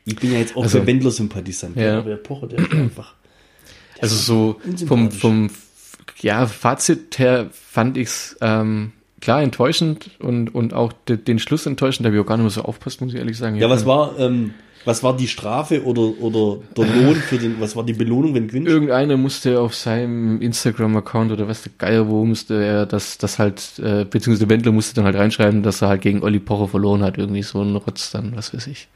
Ich 0.05 0.17
bin 0.17 0.33
ja 0.33 0.39
jetzt 0.39 0.57
auch 0.57 0.63
Also- 0.63 0.79
der 0.79 0.87
Wendler-Sympathisant. 0.87 1.77
Ja. 1.77 1.99
Aber 1.99 2.11
der 2.11 2.17
Pocher, 2.17 2.47
der 2.47 2.59
ist 2.61 2.73
einfach. 2.73 3.15
also 4.01 4.15
so 4.15 4.61
vom, 4.87 5.11
vom, 5.11 5.51
ja, 6.21 6.47
Fazit 6.47 7.19
her 7.19 7.47
fand 7.53 7.97
ich's 7.97 8.37
ähm, 8.41 8.93
klar 9.21 9.43
enttäuschend 9.43 10.11
und, 10.21 10.55
und 10.55 10.75
auch 10.75 10.93
de, 11.09 11.17
den 11.17 11.39
Schluss 11.39 11.67
enttäuschend, 11.67 12.05
da 12.05 12.09
habe 12.09 12.17
ich 12.17 12.23
auch 12.23 12.27
gar 12.27 12.37
nicht 12.37 12.45
mehr 12.45 12.51
so 12.51 12.63
aufpasst, 12.63 13.01
muss 13.01 13.13
ich 13.13 13.19
ehrlich 13.19 13.37
sagen. 13.37 13.57
Ja, 13.57 13.69
was 13.69 13.87
war, 13.87 14.19
ähm, 14.19 14.55
was 14.85 15.03
war 15.03 15.17
die 15.17 15.29
Strafe 15.29 15.85
oder, 15.85 16.21
oder 16.21 16.63
der 16.77 16.87
Lohn 17.03 17.17
für 17.17 17.39
den, 17.39 17.61
was 17.61 17.77
war 17.77 17.85
die 17.85 17.93
Belohnung, 17.93 18.35
wenn 18.35 18.45
du 18.45 18.49
gewinnst? 18.49 18.69
Irgendeiner 18.69 19.17
musste 19.17 19.61
auf 19.61 19.75
seinem 19.75 20.41
Instagram-Account 20.41 21.33
oder 21.33 21.49
was 21.49 21.63
der 21.63 21.73
Geier 21.79 22.09
wo 22.09 22.25
musste 22.25 22.63
er 22.63 22.87
das, 22.87 23.19
das 23.19 23.39
halt, 23.39 23.79
äh, 23.79 24.05
beziehungsweise 24.05 24.49
Wendler 24.49 24.73
musste 24.73 24.95
dann 24.95 25.05
halt 25.05 25.17
reinschreiben, 25.17 25.63
dass 25.63 25.83
er 25.83 25.89
halt 25.89 26.03
gegen 26.03 26.23
Olli 26.23 26.39
Pocher 26.39 26.69
verloren 26.69 27.03
hat, 27.03 27.19
irgendwie 27.19 27.43
so 27.43 27.61
ein 27.61 27.77
Rotz 27.77 28.11
dann, 28.11 28.37
was 28.37 28.55
weiß 28.55 28.67
ich. 28.69 28.89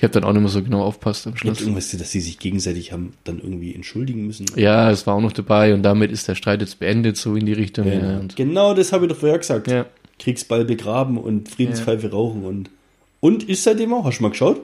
Ich 0.00 0.04
habe 0.04 0.14
dann 0.14 0.24
auch 0.24 0.32
nicht 0.32 0.40
mehr 0.40 0.48
so 0.48 0.62
genau 0.62 0.82
aufpasst 0.82 1.26
am 1.26 1.34
Gibt 1.34 1.42
Schluss. 1.42 1.60
irgendwas, 1.60 1.90
dass 1.90 2.10
sie 2.10 2.20
sich 2.22 2.38
gegenseitig 2.38 2.90
haben 2.90 3.12
dann 3.24 3.38
irgendwie 3.38 3.74
entschuldigen 3.74 4.26
müssen? 4.26 4.46
Ja, 4.56 4.90
es 4.90 5.06
war 5.06 5.14
auch 5.14 5.20
noch 5.20 5.32
dabei 5.32 5.74
und 5.74 5.82
damit 5.82 6.10
ist 6.10 6.26
der 6.26 6.34
Streit 6.36 6.62
jetzt 6.62 6.78
beendet, 6.78 7.18
so 7.18 7.34
in 7.36 7.44
die 7.44 7.52
Richtung. 7.52 7.86
Ja, 7.86 7.92
Ja. 7.92 8.20
Genau 8.34 8.72
das 8.72 8.94
habe 8.94 9.04
ich 9.04 9.12
doch 9.12 9.18
vorher 9.18 9.36
gesagt. 9.38 9.68
ja. 9.70 9.84
Kriegsball 10.18 10.64
begraben 10.64 11.18
und 11.18 11.50
Friedenspfeife 11.50 12.10
rauchen 12.10 12.44
und. 12.44 12.70
Und 13.20 13.42
ist 13.46 13.64
seitdem 13.64 13.92
auch? 13.92 14.06
Hast 14.06 14.18
du 14.20 14.22
mal 14.22 14.30
geschaut? 14.30 14.62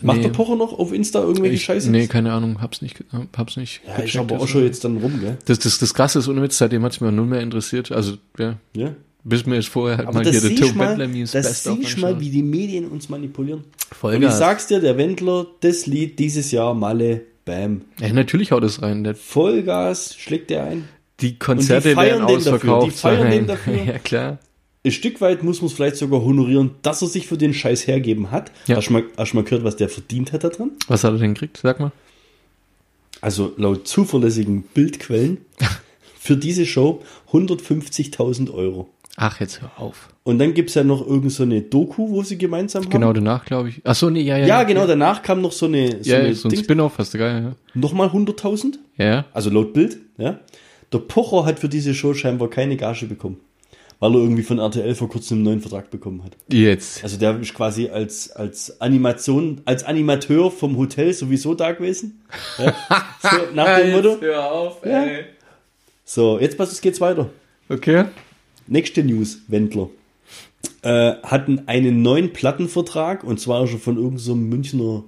Macht 0.00 0.16
Nee. 0.18 0.22
der 0.24 0.30
Pocher 0.30 0.56
noch 0.56 0.72
auf 0.78 0.92
Insta 0.94 1.20
irgendwelche 1.20 1.54
Ich, 1.56 1.64
Scheiße? 1.64 1.90
nee, 1.90 2.06
keine 2.06 2.32
Ahnung, 2.32 2.60
hab's 2.62 2.80
nicht, 2.82 3.04
hab's 3.36 3.56
nicht. 3.58 3.82
Ja, 3.86 3.92
ich 3.98 4.04
gecheckt, 4.12 4.16
aber 4.24 4.36
auch 4.36 4.40
also. 4.42 4.52
schon 4.54 4.64
jetzt 4.64 4.82
dann 4.84 4.96
rum, 4.96 5.20
gell? 5.20 5.36
Das, 5.44 5.58
das, 5.58 5.78
das 5.78 5.92
Krasse 5.94 6.18
ist, 6.20 6.28
ohne 6.28 6.42
Witz, 6.42 6.56
seitdem 6.58 6.82
hat's 6.84 7.00
mir 7.02 7.12
null 7.12 7.26
mehr 7.26 7.40
interessiert. 7.42 7.92
Also, 7.92 8.14
ja, 8.38 8.56
Ja. 8.74 8.94
Bis 9.28 9.44
mir 9.44 9.56
jetzt 9.56 9.68
vorher 9.68 9.98
halt 9.98 10.08
Aber 10.08 10.18
mal 10.18 10.24
das 10.24 10.40
hier 10.40 10.50
der 10.50 10.68
Tom 10.68 10.76
mal, 10.76 10.96
das 10.96 11.64
siehst 11.64 11.98
mal, 11.98 12.20
wie 12.20 12.30
die 12.30 12.42
Medien 12.42 12.86
uns 12.88 13.08
manipulieren. 13.08 13.60
Und 13.60 13.90
ich 13.90 13.96
Vollgas. 13.98 14.38
sag's 14.38 14.66
dir, 14.68 14.80
der 14.80 14.96
Wendler, 14.96 15.46
das 15.60 15.86
Lied 15.86 16.18
dieses 16.18 16.52
Jahr, 16.52 16.74
Malle, 16.74 17.22
Bam. 17.44 17.82
Ja, 18.00 18.12
natürlich 18.12 18.52
haut 18.52 18.64
es 18.64 18.82
rein. 18.82 19.04
Der, 19.04 19.14
Vollgas 19.14 20.14
schlägt 20.16 20.50
der 20.50 20.64
ein. 20.64 20.88
die 21.20 21.38
Konzerte 21.38 21.94
feiern 21.94 22.26
werden 22.26 22.26
den 22.28 22.44
dafür, 22.44 22.52
ausverkauft. 22.54 22.86
die 22.86 22.90
feiern 22.98 23.30
den 23.30 23.46
dafür. 23.46 23.74
ja, 23.86 23.98
klar. 23.98 24.38
Ein 24.84 24.92
Stück 24.92 25.20
weit 25.20 25.42
muss 25.42 25.60
man 25.60 25.66
es 25.66 25.72
vielleicht 25.72 25.96
sogar 25.96 26.22
honorieren, 26.22 26.70
dass 26.82 27.02
er 27.02 27.08
sich 27.08 27.26
für 27.26 27.36
den 27.36 27.52
Scheiß 27.52 27.88
hergeben 27.88 28.30
hat. 28.30 28.52
Ja. 28.66 28.76
Hast, 28.76 28.88
du 28.88 28.92
mal, 28.92 29.04
hast 29.16 29.32
du 29.32 29.36
mal 29.36 29.44
gehört, 29.44 29.64
was 29.64 29.74
der 29.74 29.88
verdient 29.88 30.32
hat 30.32 30.44
da 30.44 30.48
dran? 30.50 30.70
Was 30.86 31.02
hat 31.02 31.12
er 31.12 31.18
denn 31.18 31.34
gekriegt? 31.34 31.58
Sag 31.60 31.80
mal. 31.80 31.90
Also 33.20 33.52
laut 33.56 33.88
zuverlässigen 33.88 34.62
Bildquellen 34.62 35.38
für 36.18 36.36
diese 36.36 36.66
Show 36.66 37.02
150.000 37.32 38.52
Euro. 38.52 38.88
Ach, 39.16 39.40
jetzt 39.40 39.62
hör 39.62 39.70
auf. 39.78 40.08
Und 40.24 40.38
dann 40.38 40.52
gibt's 40.52 40.74
ja 40.74 40.84
noch 40.84 41.06
irgend 41.06 41.32
so 41.32 41.42
eine 41.44 41.62
Doku, 41.62 42.10
wo 42.10 42.22
sie 42.22 42.36
gemeinsam 42.36 42.82
haben. 42.84 42.90
Genau 42.90 43.12
danach, 43.12 43.44
glaube 43.46 43.70
ich. 43.70 43.80
Ach 43.84 43.94
so, 43.94 44.10
nee, 44.10 44.20
ja, 44.20 44.36
ja. 44.36 44.46
Ja, 44.46 44.62
genau, 44.64 44.86
danach 44.86 45.22
kam 45.22 45.40
noch 45.40 45.52
so 45.52 45.66
eine, 45.66 46.02
so 46.02 46.10
Ja, 46.10 46.18
eine 46.18 46.34
so 46.34 46.48
ein 46.48 46.56
Spin-off, 46.56 46.98
hast 46.98 47.14
du 47.14 47.18
geil, 47.18 47.54
nochmal 47.74 48.08
100.000. 48.08 48.74
ja. 48.98 49.04
Ja. 49.06 49.24
Also 49.32 49.50
laut 49.50 49.72
Bild, 49.72 49.98
ja. 50.18 50.38
Der 50.92 50.98
Pocher 50.98 51.44
hat 51.46 51.58
für 51.58 51.68
diese 51.68 51.94
Show 51.94 52.12
scheinbar 52.14 52.48
keine 52.50 52.76
Gage 52.76 53.06
bekommen. 53.06 53.38
Weil 53.98 54.12
er 54.12 54.18
irgendwie 54.20 54.42
von 54.42 54.58
RTL 54.58 54.94
vor 54.94 55.08
kurzem 55.08 55.38
einen 55.38 55.44
neuen 55.44 55.60
Vertrag 55.62 55.90
bekommen 55.90 56.22
hat. 56.22 56.32
Jetzt. 56.52 57.02
Also 57.02 57.16
der 57.18 57.40
ist 57.40 57.54
quasi 57.54 57.88
als, 57.88 58.30
als 58.30 58.78
Animation, 58.82 59.62
als 59.64 59.84
Animateur 59.84 60.50
vom 60.50 60.76
Hotel 60.76 61.14
sowieso 61.14 61.54
da 61.54 61.72
gewesen. 61.72 62.22
Ja. 62.58 62.74
So, 63.22 63.28
nach 63.54 63.78
dem 63.78 63.92
Motto. 63.92 64.18
hör 64.20 64.52
auf, 64.52 64.84
Ja. 64.84 65.04
So, 66.04 66.38
jetzt 66.38 66.56
pass, 66.58 66.70
es 66.70 66.80
geht's 66.82 67.00
weiter. 67.00 67.30
Okay. 67.70 68.04
Nächste 68.66 69.02
News, 69.04 69.42
Wendler. 69.48 69.88
Äh, 70.82 71.14
hatten 71.22 71.62
einen 71.66 72.02
neuen 72.02 72.32
Plattenvertrag 72.32 73.24
und 73.24 73.40
zwar 73.40 73.66
schon 73.66 73.80
von 73.80 73.96
irgendeinem 73.96 74.18
so 74.18 74.34
Münchner 74.34 75.04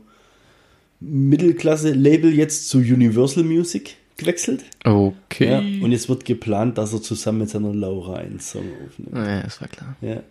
Mittelklasse-Label 1.00 2.32
jetzt 2.34 2.68
zu 2.68 2.78
Universal 2.78 3.44
Music 3.44 3.96
gewechselt. 4.16 4.64
Okay. 4.84 5.50
Ja, 5.50 5.58
und 5.84 5.92
jetzt 5.92 6.08
wird 6.08 6.24
geplant, 6.24 6.76
dass 6.76 6.92
er 6.92 7.00
zusammen 7.00 7.38
mit 7.38 7.50
seiner 7.50 7.72
Laura 7.72 8.16
einen 8.16 8.40
Song 8.40 8.64
aufnimmt. 8.84 9.14
ja, 9.14 9.42
das 9.42 9.60
war 9.60 9.68
klar. 9.68 9.96
Ja. 10.00 10.22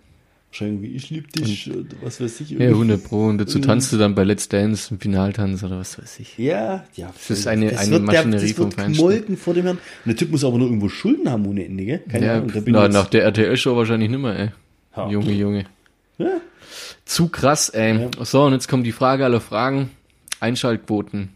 Wahrscheinlich 0.49 0.81
wie 0.81 0.95
ich 0.95 1.09
lieb 1.09 1.31
dich 1.33 1.69
oder 1.69 1.83
was 2.01 2.21
weiß 2.21 2.39
ich. 2.41 2.51
Ja, 2.51 2.59
irgendwie. 2.59 2.73
100 2.93 3.03
Pro. 3.03 3.27
Und 3.27 3.37
dazu 3.37 3.59
tanzt 3.59 3.91
du 3.91 3.97
dann 3.97 4.15
bei 4.15 4.23
Let's 4.23 4.47
Dance 4.47 4.87
im 4.93 4.99
Finaltanz 4.99 5.61
oder 5.63 5.77
was 5.77 5.99
weiß 5.99 6.19
ich. 6.21 6.37
Ja, 6.37 6.85
ja. 6.95 7.07
Das 7.13 7.29
ist 7.29 7.47
eine- 7.47 7.69
das 7.71 7.81
eine 7.81 7.91
wird, 7.91 8.03
Maschinerie 8.03 8.53
der, 8.53 8.65
das 8.65 8.75
vom 8.75 8.93
gemolken 8.93 9.37
vor 9.37 9.53
dem 9.53 9.65
Herrn. 9.65 9.77
Und 9.77 10.07
der 10.07 10.15
Typ 10.15 10.31
muss 10.31 10.43
aber 10.45 10.57
noch 10.57 10.65
irgendwo 10.65 10.87
Schulden 10.89 11.29
haben 11.29 11.45
ohne 11.45 11.65
Ende, 11.65 11.83
gell? 11.85 11.99
Keine 12.09 12.25
Ja, 12.25 12.33
Ahnung. 12.37 12.51
Da 12.53 12.61
na, 12.65 12.87
nach 12.87 13.07
der 13.09 13.23
RTL-Show 13.23 13.75
wahrscheinlich 13.75 14.09
nicht 14.09 14.21
mehr, 14.21 14.39
ey. 14.39 14.49
Ja. 14.95 15.09
Junge, 15.09 15.31
Junge. 15.33 15.65
Ja. 16.17 16.37
Zu 17.05 17.27
krass, 17.27 17.69
ey. 17.69 18.07
So, 18.23 18.43
und 18.45 18.53
jetzt 18.53 18.67
kommt 18.67 18.85
die 18.85 18.91
Frage 18.93 19.25
aller 19.25 19.41
Fragen. 19.41 19.91
Einschaltquoten. 20.39 21.29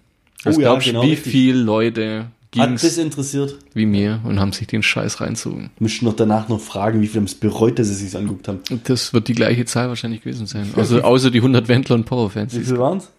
Was 0.44 0.58
Oh 0.58 0.62
ja, 0.62 0.68
glaubst 0.70 0.88
du, 0.88 0.92
genau, 0.92 1.04
wie 1.04 1.10
richtig. 1.12 1.32
viele 1.32 1.60
Leute 1.60 2.26
Hat 2.58 2.84
das 2.84 2.98
interessiert? 2.98 3.58
wie 3.74 3.86
mir 3.86 4.20
und 4.26 4.40
haben 4.40 4.52
sich 4.52 4.68
den 4.68 4.84
Scheiß 4.84 5.22
reinzogen? 5.22 5.70
Müssten 5.80 6.06
noch 6.06 6.16
danach 6.16 6.50
noch 6.50 6.60
fragen, 6.60 7.02
wie 7.02 7.08
viele 7.08 7.20
haben 7.22 7.26
es 7.26 7.36
bereut, 7.36 7.80
dass 7.80 7.88
sie 7.88 7.94
sich 7.96 8.16
angeguckt 8.18 8.48
haben. 8.50 8.60
Das 8.84 9.14
wird 9.14 9.28
die 9.30 9.34
gleiche 9.34 9.66
Zahl 9.66 9.88
wahrscheinlich 9.88 10.22
gewesen 10.22 10.48
sein. 10.48 10.70
Also 10.76 11.02
außer 11.02 11.32
die 11.32 11.38
100 11.40 11.68
Wendler 11.70 11.96
und 11.96 12.06
Powerfans. 12.06 12.54
Wie 12.60 12.64
viel 12.64 12.78
waren 12.78 12.98
es? 12.98 13.10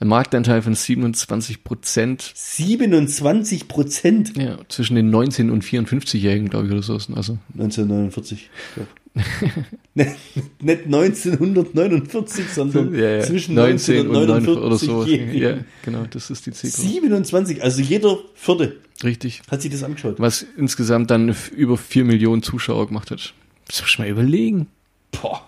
Ein 0.00 0.08
Marktanteil 0.08 0.62
von 0.62 0.74
27 0.74 1.62
Prozent. 1.62 2.32
27 2.34 3.68
Prozent. 3.68 4.36
Ja, 4.36 4.58
zwischen 4.68 4.96
den 4.96 5.10
19 5.10 5.48
und 5.48 5.62
54-Jährigen, 5.62 6.48
glaube 6.50 6.66
ich, 6.66 6.72
oder 6.72 6.82
so. 6.82 6.94
Also, 6.94 7.38
1949. 7.54 8.50
ich 8.50 8.74
glaub. 8.74 8.86
Ne- 8.88 9.01
Nicht 9.94 10.86
1949, 10.86 12.48
sondern 12.48 12.94
ja, 12.94 13.16
ja. 13.16 13.20
zwischen 13.20 13.54
19 13.54 14.08
und 14.08 14.12
19 14.12 14.54
9 14.54 14.62
oder 14.62 14.76
so. 14.76 15.04
Ja, 15.04 15.58
genau, 15.84 16.04
das 16.10 16.30
ist 16.30 16.46
die 16.46 16.52
Zielgruppe. 16.52 16.88
27, 16.88 17.62
also 17.62 17.82
jeder 17.82 18.18
Vierte 18.34 18.76
Richtig. 19.04 19.42
hat 19.50 19.60
sich 19.60 19.70
das 19.70 19.82
angeschaut. 19.82 20.14
Was 20.18 20.46
insgesamt 20.56 21.10
dann 21.10 21.34
über 21.54 21.76
4 21.76 22.04
Millionen 22.04 22.42
Zuschauer 22.42 22.86
gemacht 22.86 23.10
hat. 23.10 23.34
Das 23.68 23.82
muss 23.82 23.90
ich 23.90 23.98
mal 23.98 24.08
überlegen. 24.08 24.68
Boah. 25.10 25.46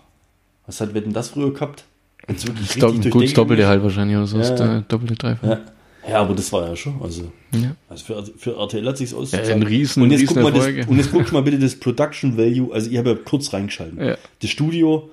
Was 0.67 0.81
hat 0.81 0.93
Wetten 0.95 1.13
das 1.13 1.29
früher 1.31 1.53
gehabt? 1.53 1.85
Wenn's 2.27 2.47
wirklich 2.47 2.77
richtig 2.77 3.13
gut, 3.13 3.37
Doppelte 3.37 3.67
halt 3.67 3.83
wahrscheinlich 3.83 4.17
oder 4.17 4.27
so. 4.27 4.39
Ja, 4.39 4.81
doppelte 4.81 5.15
Dreifach. 5.15 5.49
Ja. 5.49 5.61
Ja, 6.09 6.21
aber 6.21 6.35
das 6.35 6.53
war 6.53 6.69
ja 6.69 6.77
schon. 6.77 7.01
Also, 7.03 7.31
Ja. 7.53 7.75
also 7.89 8.05
für, 8.05 8.25
für 8.37 8.57
RTL 8.59 8.87
hat 8.87 8.97
sich's 8.99 9.13
Ja, 9.13 9.19
ausgezahlt. 9.19 9.51
ein 9.51 9.63
riesen, 9.63 10.03
und 10.03 10.11
jetzt 10.11 10.21
riesen 10.23 10.35
guck 10.35 10.43
mal 10.45 10.53
das. 10.53 10.87
Und 10.87 10.97
jetzt 10.99 11.11
guck 11.13 11.33
mal 11.33 11.43
bitte 11.43 11.59
das 11.59 11.77
Production 11.77 12.37
Value. 12.37 12.73
Also 12.75 12.91
ich 12.91 12.97
habe 12.99 13.11
ja 13.11 13.17
kurz 13.17 13.53
reingeschalten. 13.53 13.99
Ja. 14.05 14.17
Das 14.41 14.51
Studio. 14.51 15.09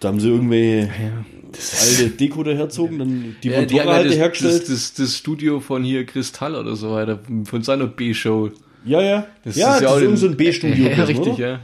Da 0.00 0.08
haben 0.08 0.20
sie 0.20 0.28
irgendwelche 0.28 0.86
Ja, 0.86 1.24
das 1.52 1.98
alte 1.98 2.10
Deko 2.10 2.42
daherzogen, 2.42 2.98
dann 2.98 3.36
die 3.42 3.48
Ja, 3.48 3.60
Motorräder 3.60 3.84
ja 3.84 3.92
halt 3.96 4.14
hergestellt. 4.14 4.62
das, 4.62 4.68
das, 4.68 4.94
das 4.94 5.16
Studio 5.16 5.60
von 5.60 5.82
hier 5.84 6.06
Kristall 6.06 6.54
oder 6.54 6.76
so 6.76 6.92
weiter, 6.92 7.18
von 7.44 7.62
seiner 7.62 7.86
B-Show. 7.86 8.50
ja, 8.84 9.02
ja. 9.02 9.26
Das 9.44 9.56
ja, 9.56 9.74
ist 9.74 9.82
das 9.82 9.90
auch 9.90 9.96
ist 9.96 10.02
irgend 10.02 10.18
so 10.18 10.26
in- 10.26 10.32
ein 10.32 10.36
B-Studio. 10.36 10.86
Ja, 10.96 11.04
richtig, 11.04 11.28
oder? 11.34 11.38
ja. 11.38 11.60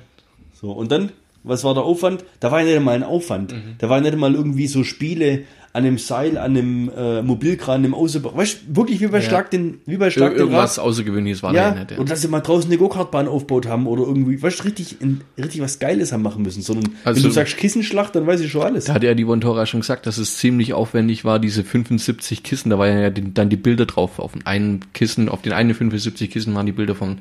So, 0.61 0.73
und 0.73 0.91
dann 0.91 1.11
was 1.45 1.63
war 1.63 1.75
der 1.75 1.85
Aufwand? 1.85 2.25
Da 2.41 2.51
war 2.51 2.61
ja 2.61 2.75
nicht 2.75 2.85
mal 2.85 2.93
ein 2.97 3.05
Aufwand. 3.05 3.53
Mhm. 3.53 3.77
Da 3.79 3.89
war 3.89 4.01
nicht 4.01 4.17
mal 4.17 4.35
irgendwie 4.35 4.67
so 4.67 4.83
Spiele 4.83 5.45
an 5.77 5.85
einem 5.85 5.99
Seil, 5.99 6.39
an 6.39 6.57
einem 6.57 6.91
äh, 6.97 7.23
Mobilkran, 7.23 7.85
im 7.85 7.95
Außenbau. 7.95 8.35
Weißt 8.37 8.61
du, 8.69 8.77
wirklich 8.77 9.01
wie 9.01 9.09
bei 9.09 9.21
Schlag 9.21 9.51
den, 9.51 9.79
wie 9.85 9.99
bei 9.99 10.11
Schlag 10.11 10.33
Ir 10.33 10.39
irgendwas. 10.39 10.79
Außergewöhnliches 10.79 11.43
war 11.43 11.53
da 11.53 11.59
Ja, 11.59 11.69
ja 11.69 11.75
nicht. 11.81 11.91
Ja. 11.93 11.99
und 11.99 12.11
dass 12.11 12.23
sie 12.23 12.29
mal 12.29 12.41
draußen 12.41 12.71
eine 12.71 12.79
Go-Kart-Bahn 12.79 13.29
aufgebaut 13.29 13.67
haben 13.67 13.87
oder 13.87 14.03
irgendwie, 14.05 14.41
weißt 14.43 14.61
du, 14.61 14.65
richtig, 14.65 15.01
in, 15.03 15.21
richtig 15.37 15.61
was 15.61 15.79
Geiles 15.79 16.13
haben 16.13 16.23
machen 16.23 16.43
müssen. 16.43 16.63
Sondern 16.63 16.93
Also- 17.05 17.19
wenn 17.23 17.29
du 17.29 17.35
sagst 17.35 17.57
Kissenschlacht, 17.59 18.15
dann 18.17 18.27
weiß 18.27 18.41
ich 18.41 18.51
schon 18.51 18.63
alles. 18.63 18.87
Da 18.87 18.95
hat 18.95 19.03
ja 19.03 19.15
die 19.15 19.27
Vontora 19.27 19.67
schon 19.67 19.81
gesagt, 19.81 20.07
dass 20.07 20.17
es 20.19 20.39
ziemlich 20.39 20.73
aufwendig 20.73 21.25
war, 21.25 21.39
diese 21.39 21.63
75 21.63 22.43
Kissen, 22.43 22.71
da 22.71 22.79
waren 22.79 22.99
ja 22.99 23.11
die, 23.11 23.35
dann 23.35 23.51
die 23.51 23.57
Bilder 23.57 23.85
drauf. 23.87 24.19
Auf 24.19 24.33
den 24.33 24.47
einen 24.47 24.81
Kissen, 24.95 25.29
auf 25.29 25.43
den 25.43 25.53
einen 25.53 25.75
75 25.75 26.31
Kissen 26.31 26.55
waren 26.55 26.67
die 26.67 26.73
Bilder 26.73 26.95
vom, 26.95 27.19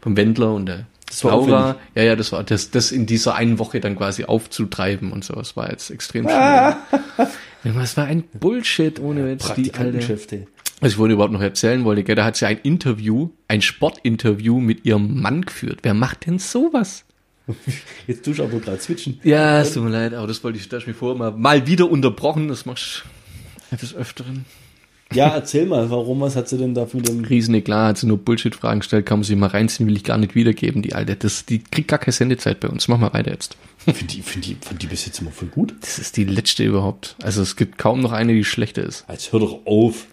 vom 0.00 0.16
Wendler 0.16 0.54
und 0.54 0.66
der 0.66 0.86
Das 1.08 1.24
war 1.24 1.32
Laura. 1.32 1.76
Ja, 1.94 2.02
ja, 2.02 2.16
das 2.16 2.32
war 2.32 2.44
das, 2.44 2.70
das 2.70 2.92
in 2.92 3.06
dieser 3.06 3.34
einen 3.34 3.58
Woche 3.58 3.80
dann 3.80 3.96
quasi 3.96 4.24
aufzutreiben 4.24 5.12
und 5.12 5.24
so. 5.24 5.34
Das 5.34 5.56
war 5.56 5.70
jetzt 5.70 5.90
extrem 5.90 6.24
schwierig. 6.24 6.76
Das 7.64 7.96
war 7.96 8.04
ein 8.04 8.24
Bullshit 8.34 9.00
ohne 9.00 9.30
jetzt 9.30 9.56
die 9.56 9.74
alte. 9.74 10.46
Was 10.80 10.92
ich 10.92 10.96
vorhin 10.96 11.14
überhaupt 11.14 11.32
noch 11.32 11.40
erzählen 11.40 11.84
wollte, 11.84 12.04
gell, 12.04 12.14
da 12.14 12.24
hat 12.24 12.36
sie 12.36 12.46
ein 12.46 12.58
Interview, 12.58 13.30
ein 13.48 13.62
Sportinterview 13.62 14.60
mit 14.60 14.84
ihrem 14.84 15.20
Mann 15.20 15.42
geführt. 15.42 15.80
Wer 15.82 15.94
macht 15.94 16.26
denn 16.26 16.38
sowas? 16.38 17.04
Jetzt 18.06 18.24
tust 18.24 18.38
du 18.38 18.44
aber 18.44 18.60
gerade 18.60 18.80
switchen. 18.80 19.18
Ja, 19.24 19.60
es 19.60 19.72
tut 19.72 19.82
mir 19.82 19.90
leid, 19.90 20.14
aber 20.14 20.26
das 20.26 20.44
wollte 20.44 20.58
ich, 20.58 20.68
da 20.68 20.76
ich 20.76 20.86
mir 20.86 20.94
vor 20.94 21.16
mal, 21.16 21.32
mal 21.32 21.66
wieder 21.66 21.90
unterbrochen. 21.90 22.48
Das 22.48 22.64
machst 22.64 23.04
du 23.70 23.76
des 23.76 23.94
Öfteren. 23.94 24.44
Ja, 25.14 25.28
erzähl 25.28 25.64
mal, 25.66 25.88
warum, 25.90 26.20
was 26.20 26.36
hat 26.36 26.48
sie 26.50 26.58
denn 26.58 26.74
da 26.74 26.84
für 26.84 26.98
den... 27.00 27.24
Riesen 27.24 27.64
klar, 27.64 27.88
hat 27.88 27.98
sie 27.98 28.06
nur 28.06 28.18
Bullshit-Fragen 28.18 28.80
gestellt, 28.80 29.06
kann 29.06 29.20
man 29.20 29.24
sich 29.24 29.36
mal 29.36 29.46
reinziehen, 29.46 29.86
will 29.88 29.96
ich 29.96 30.04
gar 30.04 30.18
nicht 30.18 30.34
wiedergeben, 30.34 30.82
die 30.82 30.92
alte. 30.94 31.16
Das, 31.16 31.46
die 31.46 31.60
kriegt 31.60 31.88
gar 31.88 31.98
keine 31.98 32.12
Sendezeit 32.12 32.60
bei 32.60 32.68
uns. 32.68 32.88
Mach 32.88 32.98
mal 32.98 33.12
weiter 33.14 33.30
jetzt. 33.30 33.56
Finde 33.78 34.04
die, 34.04 34.20
find 34.20 34.44
die, 34.44 34.56
find 34.60 34.82
die 34.82 34.86
bis 34.86 35.06
jetzt 35.06 35.20
immer 35.20 35.30
voll 35.30 35.48
gut. 35.48 35.74
Das 35.80 35.98
ist 35.98 36.16
die 36.18 36.24
letzte 36.24 36.62
überhaupt. 36.64 37.16
Also 37.22 37.40
es 37.40 37.56
gibt 37.56 37.78
kaum 37.78 38.00
noch 38.00 38.12
eine, 38.12 38.34
die 38.34 38.44
schlechter 38.44 38.82
ist. 38.82 39.06
Jetzt 39.10 39.32
hör 39.32 39.40
doch 39.40 39.60
auf. 39.64 40.06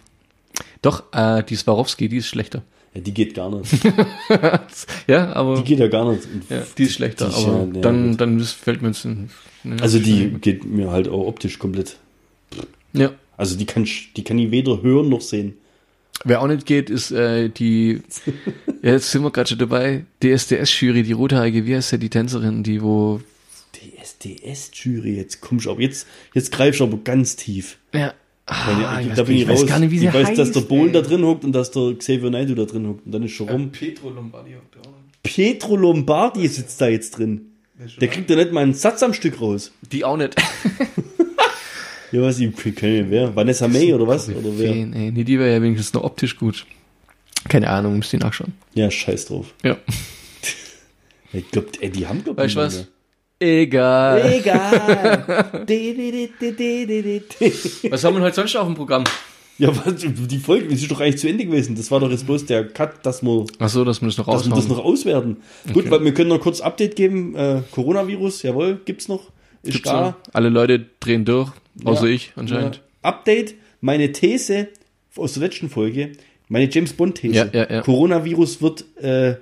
Doch, 0.80 1.04
äh, 1.12 1.42
die 1.42 1.56
Swarovski, 1.56 2.08
die 2.08 2.16
ist 2.18 2.28
schlechter. 2.28 2.62
Ja, 2.94 3.02
die 3.02 3.12
geht 3.12 3.34
gar 3.34 3.50
nicht. 3.50 3.70
Ja, 5.06 5.32
aber 5.34 5.56
Die 5.58 5.64
geht 5.64 5.78
ja 5.78 5.88
gar 5.88 6.10
nicht. 6.10 6.26
ja, 6.48 6.62
die 6.78 6.84
ist 6.84 6.94
schlechter. 6.94 7.26
Die 7.26 7.32
ist 7.32 7.44
aber 7.46 7.58
ja- 7.58 7.64
ja, 7.74 7.80
dann, 7.82 8.10
gut. 8.12 8.20
dann 8.22 8.40
fällt 8.40 8.80
mir 8.80 8.88
ein, 9.04 9.30
ne, 9.62 9.76
Also 9.82 9.98
die 9.98 10.30
geht 10.40 10.64
mir 10.64 10.90
halt 10.90 11.06
auch 11.08 11.26
optisch 11.26 11.58
komplett. 11.58 11.96
Ja. 12.94 13.10
Also 13.36 13.56
die 13.56 13.66
kann, 13.66 13.84
ich- 13.84 14.12
die 14.16 14.24
kann 14.24 14.38
ich 14.38 14.50
weder 14.50 14.82
hören 14.82 15.08
noch 15.08 15.20
sehen. 15.20 15.54
Wer 16.24 16.40
auch 16.40 16.46
nicht 16.46 16.64
geht, 16.66 16.88
ist 16.90 17.10
äh, 17.10 17.50
die, 17.50 18.00
ja, 18.82 18.92
jetzt 18.92 19.10
sind 19.10 19.22
wir 19.22 19.30
gerade 19.30 19.48
schon 19.50 19.58
dabei, 19.58 20.04
DSDS-Jury, 20.22 21.02
die 21.02 21.12
rothaarige, 21.12 21.66
wie 21.66 21.76
heißt 21.76 21.92
ja 21.92 21.98
die 21.98 22.08
Tänzerin, 22.08 22.62
die 22.62 22.80
wo, 22.82 23.20
Die 23.74 23.92
SDS-Jury, 23.98 25.16
jetzt 25.16 25.40
kommst 25.42 25.66
du 25.66 25.70
aber, 25.72 25.82
jetzt, 25.82 26.06
jetzt 26.34 26.50
greifst 26.52 26.80
du 26.80 26.84
aber 26.84 26.96
ganz 26.98 27.36
tief. 27.36 27.76
ja, 27.92 28.14
ah, 28.46 28.98
ich, 29.00 29.08
ich 29.08 29.12
da 29.12 29.18
weiß, 29.18 29.26
bin 29.26 29.36
ich, 29.36 29.42
ich 29.42 29.48
weiß 29.48 29.60
raus. 29.62 29.68
gar 29.68 29.78
nicht, 29.78 29.90
wie 29.90 29.98
sie 29.98 30.06
ich 30.06 30.14
weiß, 30.14 30.28
heißt, 30.28 30.38
dass 30.38 30.52
der 30.52 30.60
Bohlen 30.62 30.92
da 30.94 31.02
drin 31.02 31.22
hockt 31.22 31.44
und 31.44 31.52
dass 31.52 31.70
der 31.70 31.94
Xavier 31.98 32.30
Naidoo 32.30 32.54
da 32.54 32.64
drin 32.64 32.86
hockt. 32.88 33.04
Und 33.04 33.12
dann 33.12 33.22
ist 33.22 33.32
schon 33.32 33.48
rum. 33.50 33.70
Petro 33.70 34.08
Lombardi. 34.08 34.52
Pietro 35.22 35.76
Lombardi 35.76 36.48
sitzt 36.48 36.80
da 36.80 36.88
jetzt 36.88 37.18
drin. 37.18 37.52
Der 38.00 38.08
kriegt 38.08 38.30
ja 38.30 38.36
nicht 38.36 38.52
mal 38.52 38.62
einen 38.62 38.72
Satz 38.74 39.02
am 39.02 39.12
Stück 39.12 39.38
raus. 39.40 39.70
Die 39.92 40.02
auch 40.04 40.16
nicht. 40.16 40.34
Ja, 42.16 42.22
was, 42.22 42.38
ich 42.38 42.74
kenne 42.74 43.02
nicht 43.02 43.10
wer. 43.10 43.36
Vanessa 43.36 43.68
May 43.68 43.92
oder 43.92 44.06
was? 44.06 44.26
Oder 44.30 44.48
wer? 44.56 44.74
Wen, 44.74 44.94
ey, 44.94 45.12
nee, 45.12 45.22
die 45.22 45.38
wäre 45.38 45.52
ja 45.52 45.60
wenigstens 45.60 45.92
noch 45.92 46.02
optisch 46.02 46.38
gut. 46.38 46.64
Keine 47.46 47.68
Ahnung, 47.68 47.98
müsst 47.98 48.14
ihr 48.14 48.20
nachschauen. 48.20 48.54
Ja, 48.74 48.90
scheiß 48.90 49.26
drauf. 49.26 49.52
Ja. 49.62 49.76
Ich 51.32 51.50
glaub, 51.50 51.66
ey, 51.80 51.90
die 51.90 52.06
haben 52.06 52.24
glaub 52.24 52.38
Weißt 52.38 52.54
du 52.54 52.60
ich, 52.60 52.66
was? 52.66 52.86
Egal. 53.38 54.32
Egal. 54.32 55.44
Was 57.90 58.04
haben 58.04 58.16
wir 58.16 58.22
heute 58.22 58.36
sonst 58.36 58.56
auf 58.56 58.64
dem 58.64 58.74
Programm? 58.74 59.04
ja, 59.58 59.70
was, 59.76 59.96
die 59.98 60.38
Folge 60.38 60.72
ist 60.72 60.90
doch 60.90 61.00
eigentlich 61.00 61.18
zu 61.18 61.28
Ende 61.28 61.44
gewesen. 61.44 61.76
Das 61.76 61.90
war 61.90 62.00
doch 62.00 62.10
jetzt 62.10 62.24
bloß 62.24 62.46
der 62.46 62.66
Cut, 62.68 63.04
dass 63.04 63.22
wir, 63.22 63.44
Ach 63.58 63.68
so, 63.68 63.84
dass 63.84 64.00
wir 64.00 64.06
das 64.06 64.16
noch 64.16 64.26
dass 64.26 64.48
wir 64.48 64.54
das 64.54 64.68
noch 64.68 64.78
auswerten. 64.78 65.38
Gut, 65.70 65.90
weil 65.90 66.02
wir 66.04 66.14
können 66.14 66.30
noch 66.30 66.40
kurz 66.40 66.62
Update 66.62 66.96
geben. 66.96 67.34
Äh, 67.34 67.60
Coronavirus, 67.72 68.44
jawohl, 68.44 68.80
gibt's 68.86 69.08
noch. 69.08 69.24
Ist 69.62 69.72
Gibt's 69.72 69.90
da. 69.90 70.00
noch. 70.00 70.14
Alle 70.32 70.48
Leute 70.48 70.86
drehen 71.00 71.26
durch, 71.26 71.50
außer 71.84 72.06
Ja. 72.08 72.14
ich 72.14 72.32
anscheinend. 72.36 72.82
Update, 73.02 73.54
meine 73.80 74.12
These 74.12 74.68
aus 75.16 75.34
der 75.34 75.42
letzten 75.44 75.68
Folge, 75.70 76.12
meine 76.48 76.70
James 76.70 76.92
Bond 76.92 77.16
These. 77.16 77.34
Ja, 77.34 77.46
ja, 77.52 77.70
ja. 77.70 77.80
Coronavirus 77.82 78.62
wird 78.62 78.84
äh, 79.02 79.36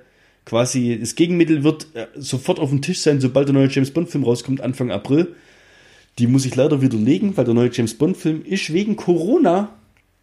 quasi, 0.44 0.98
das 1.00 1.14
Gegenmittel 1.14 1.64
wird 1.64 1.86
äh, 1.94 2.06
sofort 2.16 2.58
auf 2.58 2.70
dem 2.70 2.82
Tisch 2.82 3.00
sein, 3.00 3.20
sobald 3.20 3.48
der 3.48 3.54
neue 3.54 3.68
James 3.68 3.90
Bond 3.90 4.08
Film 4.10 4.24
rauskommt, 4.24 4.60
Anfang 4.60 4.90
April. 4.90 5.34
Die 6.18 6.26
muss 6.28 6.44
ich 6.46 6.54
leider 6.54 6.80
widerlegen, 6.80 7.36
weil 7.36 7.44
der 7.44 7.54
neue 7.54 7.70
James 7.72 7.94
Bond 7.94 8.16
Film 8.16 8.44
ist 8.44 8.72
wegen 8.72 8.94
Corona 8.96 9.74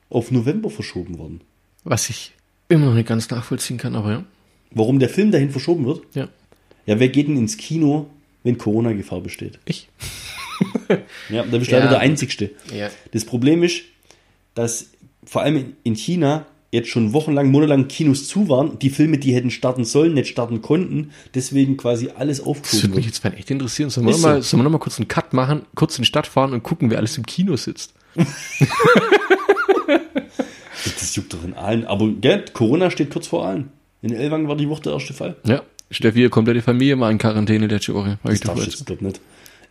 auf 0.09 0.31
November 0.31 0.69
verschoben 0.69 1.17
worden. 1.17 1.41
Was 1.83 2.09
ich 2.09 2.33
immer 2.69 2.85
noch 2.87 2.93
nicht 2.93 3.07
ganz 3.09 3.29
nachvollziehen 3.29 3.77
kann, 3.77 3.95
aber 3.95 4.11
ja. 4.11 4.23
Warum 4.71 4.99
der 4.99 5.09
Film 5.09 5.31
dahin 5.31 5.49
verschoben 5.51 5.85
wird? 5.85 6.03
Ja. 6.13 6.29
Ja, 6.85 6.99
wer 6.99 7.09
geht 7.09 7.27
denn 7.27 7.35
ins 7.37 7.57
Kino, 7.57 8.07
wenn 8.43 8.57
Corona-Gefahr 8.57 9.19
besteht? 9.21 9.59
Ich. 9.65 9.89
Ja, 11.29 11.43
da 11.43 11.57
bist 11.57 11.71
du 11.71 11.75
Ja. 11.75 11.79
leider 11.79 11.89
der 11.91 11.99
Einzigste. 11.99 12.51
Ja. 12.75 12.89
Das 13.11 13.25
Problem 13.25 13.63
ist, 13.63 13.81
dass 14.55 14.87
vor 15.23 15.41
allem 15.41 15.73
in 15.83 15.95
China 15.95 16.45
jetzt 16.73 16.87
schon 16.89 17.11
wochenlang, 17.13 17.51
monatelang 17.51 17.87
Kinos 17.89 18.27
zu 18.27 18.47
waren, 18.47 18.79
die 18.79 18.89
Filme, 18.89 19.17
die 19.17 19.33
hätten 19.35 19.51
starten 19.51 19.83
sollen, 19.83 20.13
nicht 20.13 20.29
starten 20.29 20.61
konnten, 20.61 21.11
deswegen 21.35 21.75
quasi 21.75 22.09
alles 22.15 22.37
Das 22.37 22.45
würde 22.45 22.59
aufgeschoben 22.59 22.95
mich 22.95 23.05
jetzt 23.05 23.23
mal 23.23 23.33
echt 23.33 23.51
interessieren. 23.51 23.89
Sollen 23.89 24.07
wir, 24.07 24.11
Ist 24.11 24.21
noch 24.21 24.29
mal, 24.29 24.35
so. 24.41 24.49
sollen 24.49 24.59
wir 24.61 24.63
noch 24.63 24.71
mal 24.71 24.77
kurz 24.79 24.97
einen 24.97 25.07
Cut 25.09 25.33
machen, 25.33 25.63
kurz 25.75 25.97
in 25.97 26.03
die 26.03 26.07
Stadt 26.07 26.27
fahren 26.27 26.53
und 26.53 26.63
gucken, 26.63 26.89
wer 26.89 26.97
alles 26.99 27.17
im 27.17 27.25
Kino 27.25 27.55
sitzt? 27.57 27.93
Das 30.83 31.15
juckt 31.15 31.33
doch 31.33 31.43
in 31.43 31.53
allen. 31.53 31.85
Aber 31.85 32.07
gell, 32.09 32.45
Corona 32.53 32.89
steht 32.89 33.11
kurz 33.11 33.27
vor 33.27 33.45
allen. 33.45 33.69
In 34.01 34.13
Elwang 34.13 34.47
war 34.47 34.55
die 34.55 34.67
Woche 34.69 34.81
der 34.83 34.93
erste 34.93 35.13
Fall. 35.13 35.35
Ja. 35.45 35.61
Steffi, 35.91 36.27
komplette 36.29 36.61
Familie 36.61 36.95
mal 36.95 37.11
in 37.11 37.17
Quarantäne 37.17 37.67
letzte 37.67 37.93
Woche. 37.93 38.17
Das 38.23 38.33
ich 38.35 38.39
du 38.39 38.47
vorher 38.47 38.63
jetzt 38.65 38.85
glaub 38.85 39.01
nicht. 39.01 39.19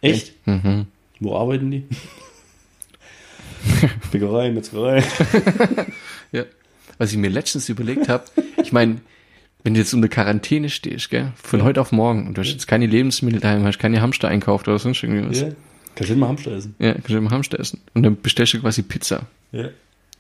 Echt? 0.00 0.32
Mhm. 0.46 0.86
Wo 1.18 1.36
arbeiten 1.36 1.70
die? 1.70 1.84
Bäckerei, 4.12 4.50
Metzgerei. 4.50 5.02
Ja. 6.32 6.44
Was 6.98 7.10
ich 7.10 7.18
mir 7.18 7.30
letztens 7.30 7.68
überlegt 7.68 8.08
habe, 8.08 8.22
ich 8.62 8.70
meine, 8.70 8.98
wenn 9.64 9.74
du 9.74 9.80
jetzt 9.80 9.92
unter 9.92 10.08
Quarantäne 10.08 10.68
stehst, 10.68 11.10
gell, 11.10 11.32
von 11.42 11.64
heute 11.64 11.80
auf 11.80 11.90
morgen 11.90 12.28
und 12.28 12.36
du 12.36 12.40
hast 12.40 12.52
jetzt 12.52 12.68
keine 12.68 12.86
Lebensmittel 12.86 13.40
daheim, 13.40 13.64
hast 13.64 13.80
keine 13.80 14.00
Hamster 14.00 14.28
einkauft 14.28 14.68
oder 14.68 14.78
sonst 14.78 15.02
irgendwie 15.02 15.28
was. 15.28 15.40
Ja. 15.40 15.48
Kannst 15.96 16.12
du 16.12 16.16
mal 16.16 16.28
Hamster 16.28 16.52
essen. 16.52 16.76
Ja, 16.78 16.92
kannst 16.92 17.10
du 17.10 17.16
immer 17.16 17.30
Hamster 17.30 17.58
essen. 17.58 17.80
Und 17.94 18.04
dann 18.04 18.20
bestellst 18.20 18.54
du 18.54 18.60
quasi 18.60 18.82
Pizza. 18.82 19.22
Ja. 19.50 19.70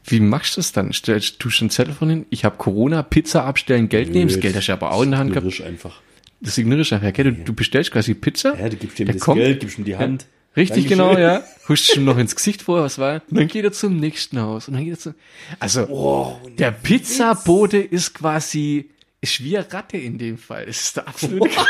Wie 0.04 0.20
machst 0.20 0.56
du 0.56 0.60
das 0.60 0.72
dann? 0.72 0.92
Stellst 0.92 1.42
du 1.44 1.50
schon 1.50 1.66
einen 1.66 1.70
Zettel 1.70 1.94
von 1.94 2.10
hin? 2.10 2.26
Ich 2.30 2.44
habe 2.44 2.56
Corona, 2.56 3.02
Pizza 3.02 3.44
abstellen, 3.44 3.88
Geld 3.88 4.10
nehmen. 4.10 4.28
Das 4.28 4.40
Geld 4.40 4.56
hast 4.56 4.66
du 4.66 4.72
aber 4.72 4.92
auch 4.92 5.02
in 5.02 5.10
der 5.12 5.20
Hand 5.20 5.32
gehabt. 5.32 5.60
Einfach. 5.60 6.00
Das 6.40 6.56
ignorierst 6.58 6.90
du 6.92 6.94
einfach. 6.96 7.12
Gell? 7.12 7.32
Du, 7.32 7.44
du 7.44 7.52
bestellst 7.52 7.90
quasi 7.92 8.14
Pizza. 8.14 8.58
Ja, 8.58 8.68
du 8.68 8.76
gibst 8.76 8.98
ihm 9.00 9.06
Der 9.06 9.14
das 9.14 9.22
kommt. 9.22 9.38
Geld, 9.40 9.60
gibst 9.60 9.78
ihm 9.78 9.84
die 9.84 9.96
Hand. 9.96 10.26
Richtig, 10.56 10.88
Dankeschön. 10.88 10.98
genau, 11.14 11.18
ja. 11.18 11.44
Huscht 11.68 11.94
ihm 11.96 12.04
noch 12.04 12.18
ins 12.18 12.34
Gesicht 12.34 12.62
vor, 12.62 12.82
was 12.82 12.98
war? 12.98 13.22
Und 13.30 13.38
dann 13.38 13.46
geht 13.48 13.64
er 13.64 13.72
zum 13.72 13.96
nächsten 13.98 14.40
Haus. 14.40 14.66
Und 14.68 14.74
dann 14.74 14.84
geht 14.84 14.94
er 14.94 14.98
zum, 14.98 15.14
also, 15.60 15.86
Oh, 15.88 16.36
der 16.58 16.72
Pizzabote 16.72 17.76
ist 17.78 18.14
quasi, 18.14 18.90
ist 19.20 19.44
wie 19.44 19.56
eine 19.58 19.72
Ratte 19.72 19.96
in 19.98 20.18
dem 20.18 20.38
Fall. 20.38 20.64
Es 20.66 20.80
ist 20.80 20.96
der 20.96 21.06
absolute 21.08 21.50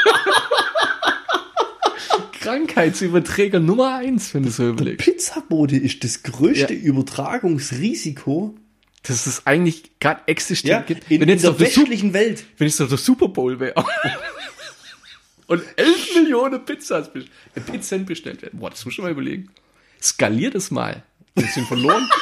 Krankheitsüberträger 2.40 3.60
Nummer 3.60 3.96
eins, 3.96 4.32
wenn 4.34 4.44
du 4.44 4.50
so 4.50 4.68
überlegst. 4.70 5.04
Pizzabote 5.06 5.76
ist 5.76 6.02
das 6.04 6.22
größte 6.22 6.72
Ja. 6.74 6.80
Übertragungsrisiko 6.80 8.54
Das 9.02 9.26
ist 9.26 9.46
eigentlich 9.46 9.98
gerade 10.00 10.22
existiert. 10.26 10.72
ja, 10.72 10.80
gibt. 10.80 11.10
in, 11.10 11.20
wenn 11.20 11.28
in 11.28 11.34
jetzt 11.34 11.42
der 11.44 11.50
doch 11.50 11.58
der 11.58 11.66
westlichen 11.66 12.12
Welt. 12.14 12.44
wenn 12.56 12.66
es 12.68 12.76
doch 12.78 12.88
der 12.88 12.98
Super 12.98 13.28
Bowl 13.28 13.60
wäre. 13.60 13.74
Und 15.50 15.64
11 15.74 16.14
Millionen 16.14 16.64
Pizzas, 16.64 17.10
äh, 17.12 17.60
Pizzen 17.60 18.06
bestellt 18.06 18.40
werden. 18.40 18.60
Boah, 18.60 18.70
das 18.70 18.84
muss 18.84 18.94
ich 18.94 19.00
mal 19.00 19.10
überlegen. 19.10 19.48
Skaliert 20.00 20.54
es 20.54 20.70
mal. 20.70 21.02
Wir 21.34 21.48
sind 21.48 21.66
verloren. 21.66 22.08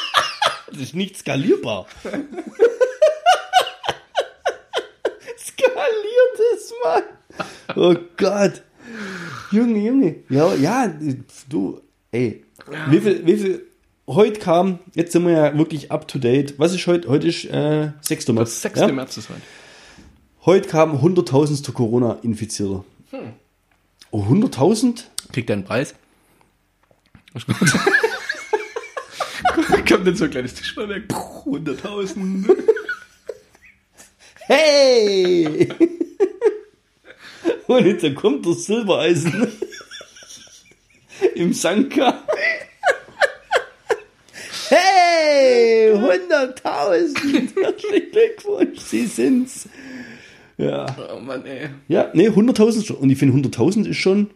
Das 0.71 0.81
ist 0.83 0.95
nicht 0.95 1.17
skalierbar. 1.17 1.87
Skaliert 2.05 2.21
es 6.55 6.75
mal. 6.85 7.03
Oh 7.75 7.97
Gott. 8.19 8.63
Junge, 9.51 9.79
Junge. 9.79 10.17
Ja, 10.29 10.55
ja, 10.55 10.95
du, 11.49 11.81
ey. 12.11 12.45
Wie 12.91 13.01
viel, 13.01 13.27
wie 13.27 13.37
viel, 13.39 13.67
heute 14.07 14.41
kam, 14.41 14.81
jetzt 14.95 15.13
sind 15.13 15.27
wir 15.27 15.33
ja 15.33 15.57
wirklich 15.57 15.91
up 15.91 16.07
to 16.07 16.19
date. 16.19 16.59
Was 16.59 16.75
ist 16.75 16.87
heute? 16.87 17.09
Heute 17.09 17.29
ist, 17.29 17.47
äh, 17.47 17.93
6. 18.03 18.29
März. 18.29 18.61
6. 18.61 18.81
Ja? 18.81 18.89
März 18.89 19.17
ist 19.17 19.31
heute. 19.31 19.41
Heute 20.45 20.69
kam 20.69 20.97
100.000. 20.97 21.73
Corona-Infizierter. 21.73 22.85
Oh, 24.11 24.23
100.000? 24.23 25.05
Kriegt 25.33 25.51
er 25.51 25.55
einen 25.55 25.65
Preis? 25.65 25.95
Ist 27.35 27.47
gut. 27.47 27.57
Kommt 29.89 30.07
dann 30.07 30.17
so 30.17 30.25
ein 30.25 30.31
kleines 30.31 30.55
Tischballwerk. 30.55 31.05
100.000. 31.11 32.57
Hey! 34.47 35.69
Und 37.67 37.87
jetzt 37.87 38.15
kommt 38.15 38.47
das 38.47 38.65
Silbereisen. 38.65 39.53
im 41.35 41.53
Sanka. 41.53 42.23
Hey, 44.69 45.93
100.000. 45.95 47.63
Herzlichen 47.63 48.11
Glückwunsch, 48.11 48.81
Sie 48.81 49.07
sind's. 49.07 49.69
Ja. 50.59 50.87
Oh 51.17 51.21
Mann, 51.21 51.45
ey. 51.47 51.69
Ja, 51.89 52.11
nee, 52.15 52.29
100.000 52.29 52.85
schon. 52.85 52.97
Und 52.97 53.11
ich 53.11 53.19
finde 53.19 53.49
100.000 53.49 53.87
ist 53.87 53.97
schon 53.97 54.29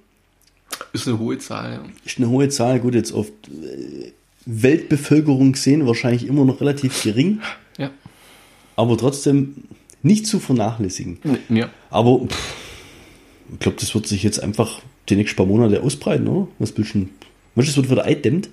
Ist 0.93 1.07
eine 1.09 1.19
hohe 1.19 1.39
Zahl, 1.39 1.73
ja. 1.73 1.83
ist 2.05 2.19
eine 2.19 2.29
hohe 2.31 2.49
Zahl. 2.49 2.79
Gut, 2.81 2.95
jetzt 2.95 3.13
auf 3.13 3.27
äh, 3.29 4.13
Weltbevölkerung 4.47 5.53
gesehen 5.53 5.87
wahrscheinlich 5.87 6.27
immer 6.27 6.45
noch 6.45 6.61
relativ 6.61 7.03
gering, 7.03 7.41
Ja. 7.79 7.91
aber 8.77 8.97
trotzdem 8.97 9.55
nicht 10.03 10.27
zu 10.27 10.39
vernachlässigen. 10.41 11.19
Ja. 11.49 11.71
Aber 11.91 12.27
pff, 12.27 12.55
ich 13.53 13.59
glaube, 13.61 13.77
das 13.81 13.95
wird 13.95 14.07
sich 14.07 14.23
jetzt 14.23 14.43
einfach 14.43 14.81
die 15.09 15.17
nächsten 15.17 15.37
paar 15.37 15.47
Monate 15.47 15.83
ausbreiten, 15.83 16.27
oder? 16.29 16.49
Was 16.59 16.77
willst 16.77 16.95
du 16.95 16.99
du, 17.69 17.71
das 17.71 17.77
wird 17.77 17.91
wieder 17.91 18.05
eindämmt? 18.05 18.49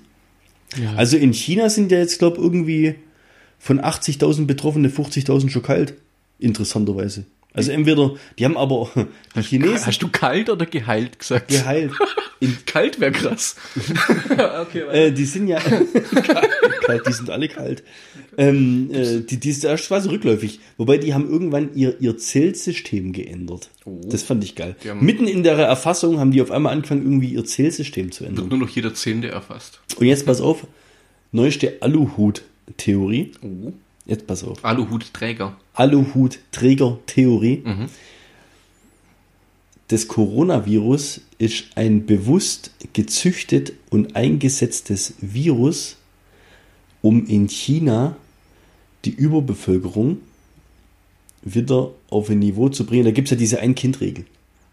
Ja. 0.80 0.94
Also 0.94 1.16
in 1.16 1.32
China 1.32 1.68
sind 1.70 1.90
ja 1.90 1.98
jetzt, 1.98 2.18
glaube 2.18 2.36
ich, 2.38 2.42
irgendwie 2.44 2.94
von 3.58 3.80
80.000 3.80 4.46
Betroffene 4.46 4.88
50.000 4.88 5.50
schon 5.50 5.62
kalt. 5.62 5.94
Interessanterweise. 6.38 7.24
Also 7.52 7.72
entweder, 7.72 8.14
die 8.38 8.44
haben 8.44 8.56
aber, 8.56 8.90
die 9.34 9.42
Chinesen 9.42 9.86
Hast 9.86 10.02
du 10.02 10.08
kalt 10.08 10.48
oder 10.50 10.66
geheilt 10.66 11.18
gesagt? 11.18 11.48
geheilt. 11.48 11.92
In, 12.38 12.56
Kalt 12.66 13.00
wäre 13.00 13.12
krass. 13.12 13.56
okay, 14.62 14.80
äh, 14.90 15.12
die 15.12 15.24
sind 15.24 15.48
ja 15.48 15.58
kalt, 16.82 17.06
die 17.06 17.12
sind 17.12 17.28
alle 17.28 17.48
kalt. 17.48 17.82
Ähm, 18.38 18.88
äh, 18.92 19.20
die, 19.20 19.38
die 19.38 19.50
ist 19.50 19.64
erst 19.64 19.88
quasi 19.88 20.08
rückläufig. 20.08 20.60
Wobei 20.78 20.98
die 20.98 21.12
haben 21.12 21.28
irgendwann 21.28 21.74
ihr, 21.74 22.00
ihr 22.00 22.16
Zählsystem 22.16 23.12
geändert. 23.12 23.70
Das 23.84 24.22
fand 24.22 24.44
ich 24.44 24.54
geil. 24.54 24.76
Mitten 25.00 25.26
in 25.26 25.42
der 25.42 25.58
Erfassung 25.58 26.20
haben 26.20 26.30
die 26.30 26.40
auf 26.40 26.50
einmal 26.50 26.72
angefangen, 26.72 27.02
irgendwie 27.02 27.34
ihr 27.34 27.44
Zählsystem 27.44 28.12
zu 28.12 28.24
ändern. 28.24 28.44
Wird 28.44 28.58
nur 28.58 28.68
noch 28.68 28.74
jeder 28.74 28.94
Zehnte 28.94 29.28
erfasst. 29.28 29.80
Und 29.96 30.06
jetzt 30.06 30.24
pass 30.24 30.40
auf, 30.40 30.66
neueste 31.32 31.78
Aluhut-Theorie. 31.80 33.32
Oh. 33.42 33.72
Jetzt 34.10 34.26
pass 34.26 34.42
auf. 34.42 34.64
Aluhutträger. 34.64 35.56
Aluhut-Träger-Theorie. 35.74 37.62
Das 39.86 40.08
Coronavirus 40.08 41.20
ist 41.38 41.66
ein 41.76 42.06
bewusst 42.06 42.72
gezüchtet 42.92 43.72
und 43.88 44.16
eingesetztes 44.16 45.14
Virus, 45.20 45.96
um 47.02 47.24
in 47.26 47.48
China 47.48 48.16
die 49.04 49.14
Überbevölkerung 49.14 50.18
wieder 51.42 51.92
auf 52.10 52.30
ein 52.30 52.40
Niveau 52.40 52.68
zu 52.68 52.84
bringen. 52.86 53.04
Da 53.04 53.12
gibt 53.12 53.28
es 53.28 53.30
ja 53.30 53.36
diese 53.36 53.60
Ein-Kind-Regel. 53.60 54.24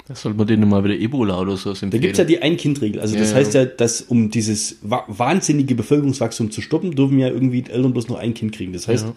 Da 0.07 0.15
sollte 0.15 0.37
man 0.37 0.47
denen 0.47 0.69
mal 0.69 0.83
wieder 0.83 0.95
Ebola 0.95 1.39
oder 1.39 1.57
so 1.57 1.69
empfehlen. 1.71 1.91
Da 1.91 1.97
gibt 1.97 2.13
es 2.13 2.17
ja 2.17 2.23
die 2.23 2.41
Ein-Kind-Regel. 2.41 3.01
Also 3.01 3.17
das 3.17 3.31
Ja, 3.31 3.35
heißt 3.37 3.53
ja. 3.55 3.65
dass 3.65 4.01
um 4.01 4.29
dieses 4.31 4.77
wa 4.81 5.03
wahnsinnige 5.07 5.75
Bevölkerungswachstum 5.75 6.49
zu 6.51 6.61
stoppen, 6.61 6.95
dürfen 6.95 7.19
ja 7.19 7.27
irgendwie 7.27 7.61
die 7.63 7.71
Eltern 7.71 7.91
bloß 7.93 8.07
noch 8.07 8.17
ein 8.17 8.33
Kind 8.33 8.53
kriegen. 8.53 8.71
Das 8.73 8.87
heißt, 8.87 9.05
Ja. 9.05 9.13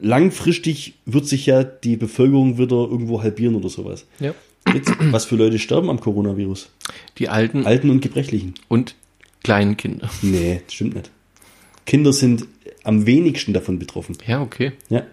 langfristig 0.00 0.94
wird 1.04 1.26
sich 1.26 1.46
ja 1.46 1.62
die 1.62 1.96
Bevölkerung 1.96 2.58
wieder 2.58 2.76
irgendwo 2.76 3.22
halbieren 3.22 3.54
oder 3.54 3.68
sowas. 3.68 4.06
ja. 4.20 4.34
Jetzt, 4.74 4.90
was 5.12 5.26
für 5.26 5.36
Leute 5.36 5.60
sterben 5.60 5.88
am 5.90 6.00
Coronavirus? 6.00 6.70
Die 7.18 7.28
Alten 7.28 7.64
Alten 7.66 7.88
und 7.88 8.00
Gebrechlichen. 8.00 8.54
und 8.66 8.96
kleinen 9.44 9.76
Kinder. 9.76 10.10
Nee, 10.22 10.60
das 10.66 10.74
stimmt 10.74 10.96
nicht. 10.96 11.12
Kinder 11.84 12.12
sind 12.12 12.48
am 12.82 13.06
wenigsten 13.06 13.52
davon 13.52 13.78
betroffen. 13.78 14.18
Ja, 14.26 14.42
okay. 14.42 14.72
Ja, 14.88 15.04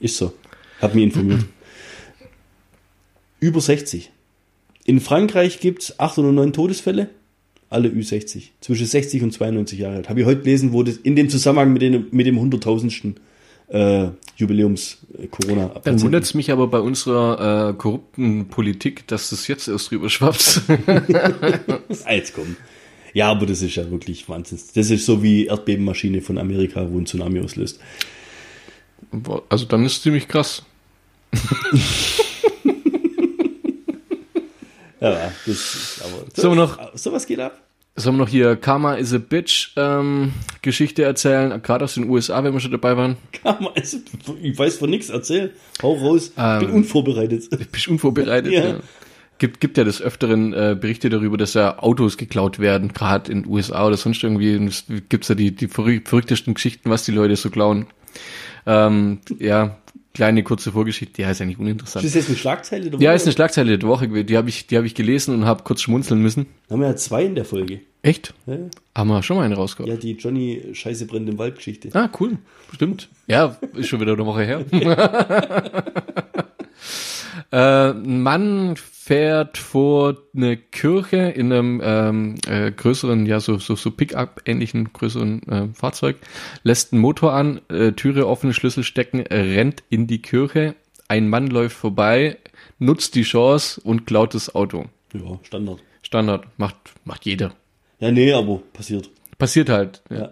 ist 0.00 0.16
so. 0.16 0.32
Hab 0.80 0.96
mich 0.96 1.04
informiert. 1.04 1.44
Über 3.38 3.60
60. 3.60 4.10
In 4.84 5.00
Frankreich 5.00 5.60
gibt's 5.60 5.98
acht 5.98 6.18
oder 6.18 6.32
neun 6.32 6.52
Todesfälle, 6.52 7.08
alle 7.68 7.88
Ü60. 7.88 8.48
Zwischen 8.60 8.86
60 8.86 9.22
und 9.22 9.32
92 9.32 9.78
Jahre 9.78 9.96
alt. 9.96 10.08
Habe 10.08 10.20
ich 10.20 10.26
heute 10.26 10.42
gelesen, 10.42 10.72
wo 10.72 10.82
das 10.82 10.96
in 10.96 11.16
dem 11.16 11.28
Zusammenhang 11.28 11.72
mit, 11.72 11.82
den, 11.82 12.06
mit 12.10 12.26
dem 12.26 12.38
100.000. 12.38 13.14
Äh, 13.68 14.08
Jubiläums 14.36 14.98
äh, 15.16 15.28
corona 15.28 15.70
Dann 15.84 16.00
wundert 16.00 16.24
es 16.24 16.34
mich 16.34 16.50
aber 16.50 16.66
bei 16.66 16.80
unserer 16.80 17.68
äh, 17.68 17.72
korrupten 17.74 18.48
Politik, 18.48 19.06
dass 19.06 19.30
das 19.30 19.46
jetzt 19.46 19.68
erst 19.68 19.92
drüber 19.92 20.10
schwappt. 20.10 20.62
Ah, 22.04 22.14
jetzt 22.14 22.34
kommen. 22.34 22.56
Ja, 23.12 23.30
aber 23.30 23.46
das 23.46 23.62
ist 23.62 23.76
ja 23.76 23.88
wirklich 23.90 24.28
Wahnsinn. 24.28 24.58
Das 24.74 24.90
ist 24.90 25.06
so 25.06 25.22
wie 25.22 25.46
Erdbebenmaschine 25.46 26.20
von 26.20 26.38
Amerika, 26.38 26.86
wo 26.90 26.98
ein 26.98 27.06
Tsunami 27.06 27.40
auslöst. 27.40 27.80
Also 29.48 29.66
dann 29.66 29.84
ist 29.84 29.98
es 29.98 30.02
ziemlich 30.02 30.26
krass. 30.26 30.64
Ja, 35.00 35.32
das 35.46 36.00
aber. 36.04 36.24
So, 36.34 36.54
noch- 36.54 36.78
Sowas 36.96 37.26
geht 37.26 37.40
ab. 37.40 37.58
Sollen 37.96 38.16
wir 38.16 38.20
noch 38.24 38.28
hier 38.28 38.54
Karma 38.56 38.94
is 38.94 39.12
a 39.12 39.18
Bitch 39.18 39.72
ähm, 39.76 40.32
Geschichte 40.62 41.02
erzählen, 41.02 41.60
gerade 41.60 41.84
aus 41.84 41.94
den 41.94 42.08
USA, 42.08 42.42
wenn 42.44 42.52
wir 42.52 42.60
schon 42.60 42.70
dabei 42.70 42.96
waren? 42.96 43.16
Kann 43.42 43.62
man- 43.64 43.72
also, 43.74 43.98
Ich 44.40 44.56
weiß 44.58 44.78
von 44.78 44.90
nichts, 44.90 45.10
erzähl. 45.10 45.52
Hau 45.82 45.94
raus. 45.94 46.30
bin 46.30 46.44
Ähm, 46.68 46.74
unvorbereitet. 46.74 47.48
Bist 47.72 47.88
unvorbereitet. 47.88 48.52
Ja. 48.52 48.68
ja. 48.68 48.76
Gibt, 49.38 49.60
gibt 49.60 49.78
ja 49.78 49.84
des 49.84 50.02
Öfteren 50.02 50.52
äh, 50.52 50.76
Berichte 50.78 51.08
darüber, 51.08 51.38
dass 51.38 51.54
ja 51.54 51.78
Autos 51.78 52.18
geklaut 52.18 52.58
werden, 52.58 52.92
gerade 52.92 53.32
in 53.32 53.42
den 53.44 53.50
USA 53.50 53.86
oder 53.86 53.96
sonst 53.96 54.22
irgendwie. 54.22 54.54
Und 54.54 54.68
es 54.68 54.84
gibt's 55.08 55.28
ja 55.28 55.34
die, 55.34 55.50
die 55.56 55.66
verrück- 55.66 56.06
verrücktesten 56.06 56.52
Geschichten, 56.52 56.90
was 56.90 57.04
die 57.06 57.12
Leute 57.12 57.34
so 57.36 57.48
klauen. 57.48 57.86
Ähm, 58.66 59.20
ja, 59.38 59.78
kleine 60.14 60.42
kurze 60.42 60.72
Vorgeschichte, 60.72 61.22
ja, 61.22 61.30
ist 61.30 61.40
eigentlich 61.40 61.58
uninteressant. 61.58 62.04
Ist 62.04 62.14
das 62.14 62.22
jetzt 62.22 62.28
eine 62.30 62.38
Schlagzeile? 62.38 62.90
der 62.90 63.00
Ja, 63.00 63.10
Woche? 63.10 63.16
ist 63.16 63.22
eine 63.24 63.32
Schlagzeile 63.32 63.78
der 63.78 63.88
Woche, 63.88 64.08
die 64.24 64.36
habe 64.36 64.48
ich, 64.48 64.66
die 64.66 64.76
habe 64.76 64.86
ich 64.86 64.94
gelesen 64.94 65.34
und 65.34 65.44
habe 65.44 65.62
kurz 65.62 65.82
schmunzeln 65.82 66.20
müssen. 66.20 66.46
Da 66.68 66.74
haben 66.74 66.80
wir 66.80 66.88
ja 66.88 66.96
zwei 66.96 67.24
in 67.24 67.34
der 67.34 67.44
Folge. 67.44 67.80
Echt? 68.02 68.32
Ja, 68.46 68.56
Haben 68.96 69.08
wir 69.08 69.22
schon 69.22 69.36
mal 69.36 69.44
einen 69.44 69.52
rausgehauen? 69.54 69.92
ja 69.92 69.98
die 69.98 70.12
Johnny 70.12 70.62
Scheiße 70.72 71.06
brennt 71.06 71.28
im 71.28 71.36
Wald 71.38 71.56
Geschichte. 71.56 71.90
Ah, 71.92 72.08
cool. 72.18 72.38
Stimmt. 72.74 73.08
Ja, 73.26 73.56
ist 73.74 73.88
schon 73.88 74.00
wieder 74.00 74.14
eine 74.14 74.24
Woche 74.24 74.42
her. 74.42 74.64
äh, 77.50 77.90
ein 77.90 78.22
Mann 78.22 78.76
fährt 78.76 79.58
vor 79.58 80.16
eine 80.34 80.56
Kirche 80.56 81.16
in 81.16 81.52
einem 81.52 81.80
ähm, 81.82 82.34
äh, 82.46 82.70
größeren, 82.70 83.26
ja, 83.26 83.40
so, 83.40 83.58
so, 83.58 83.74
so 83.76 83.90
Pickup-ähnlichen 83.90 84.92
größeren 84.92 85.42
äh, 85.48 85.68
Fahrzeug, 85.74 86.16
lässt 86.62 86.92
einen 86.92 87.02
Motor 87.02 87.32
an, 87.32 87.60
äh, 87.68 87.92
Türe 87.92 88.26
offen, 88.26 88.54
Schlüssel 88.54 88.84
stecken, 88.84 89.20
rennt 89.20 89.82
in 89.88 90.06
die 90.06 90.22
Kirche, 90.22 90.74
ein 91.08 91.28
Mann 91.28 91.48
läuft 91.48 91.76
vorbei, 91.76 92.38
nutzt 92.78 93.14
die 93.14 93.22
Chance 93.22 93.80
und 93.82 94.06
klaut 94.06 94.34
das 94.34 94.54
Auto. 94.54 94.86
Ja, 95.12 95.40
Standard. 95.42 95.82
Standard, 96.02 96.46
macht, 96.56 96.76
macht 97.04 97.26
jeder. 97.26 97.54
Ja, 97.98 98.10
nee, 98.10 98.32
aber 98.32 98.62
passiert. 98.72 99.10
Passiert 99.38 99.68
halt. 99.68 100.02
Ja. 100.08 100.16
Ja. 100.18 100.30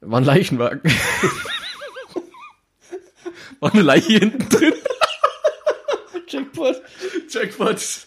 War 0.00 0.20
ein 0.20 0.24
Leichenwagen. 0.24 0.80
War 3.60 3.72
eine 3.72 3.82
Leiche 3.82 4.12
hinten 4.14 4.48
drin. 4.48 4.72
Jackpot. 6.30 6.80
Jackpot. 7.28 8.06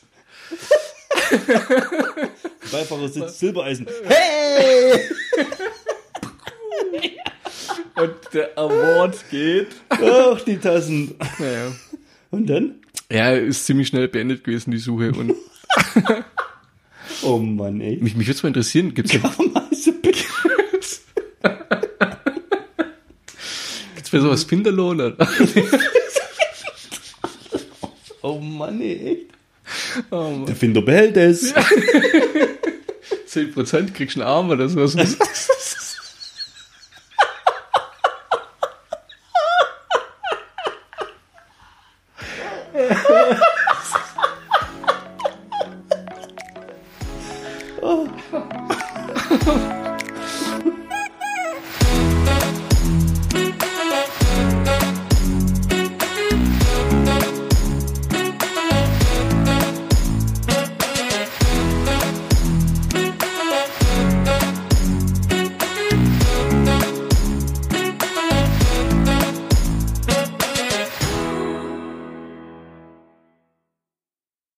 Beifahrer 2.72 3.08
sitzt 3.10 3.40
Silbereisen. 3.40 3.88
Hey! 4.06 5.00
Und 7.96 8.16
der 8.34 8.58
Award 8.58 9.24
geht. 9.30 9.68
Ach, 9.90 10.42
die 10.42 10.58
Tassen. 10.58 11.16
Naja. 11.38 11.72
Und 12.32 12.48
dann? 12.50 12.80
Ja, 13.12 13.32
ist 13.34 13.66
ziemlich 13.66 13.90
schnell 13.90 14.08
beendet 14.08 14.44
gewesen, 14.44 14.72
die 14.72 14.80
Suche. 14.80 15.12
Und 15.12 15.36
Oh 17.22 17.38
Mann, 17.38 17.80
ey. 17.82 17.98
mich, 18.02 18.16
mich 18.16 18.28
würde 18.28 18.38
es 18.38 18.44
mal 18.44 18.48
interessieren, 18.50 18.94
Bitch. 18.94 19.12
gibt's 23.96 24.10
bei 24.12 24.20
sowas 24.20 24.44
Finderlohn? 24.44 25.00
Mann, 28.66 28.82
ey, 28.82 29.12
echt. 29.12 29.28
Oh 30.12 30.30
Mann. 30.30 30.46
Der 30.46 30.56
Finder 30.56 30.82
behält 30.82 31.18
es. 31.18 31.54
10% 33.30 33.94
kriegst 33.94 34.16
du 34.16 34.22
einen 34.22 34.30
Arm 34.30 34.50
oder 34.50 34.70
sowas. 34.70 34.96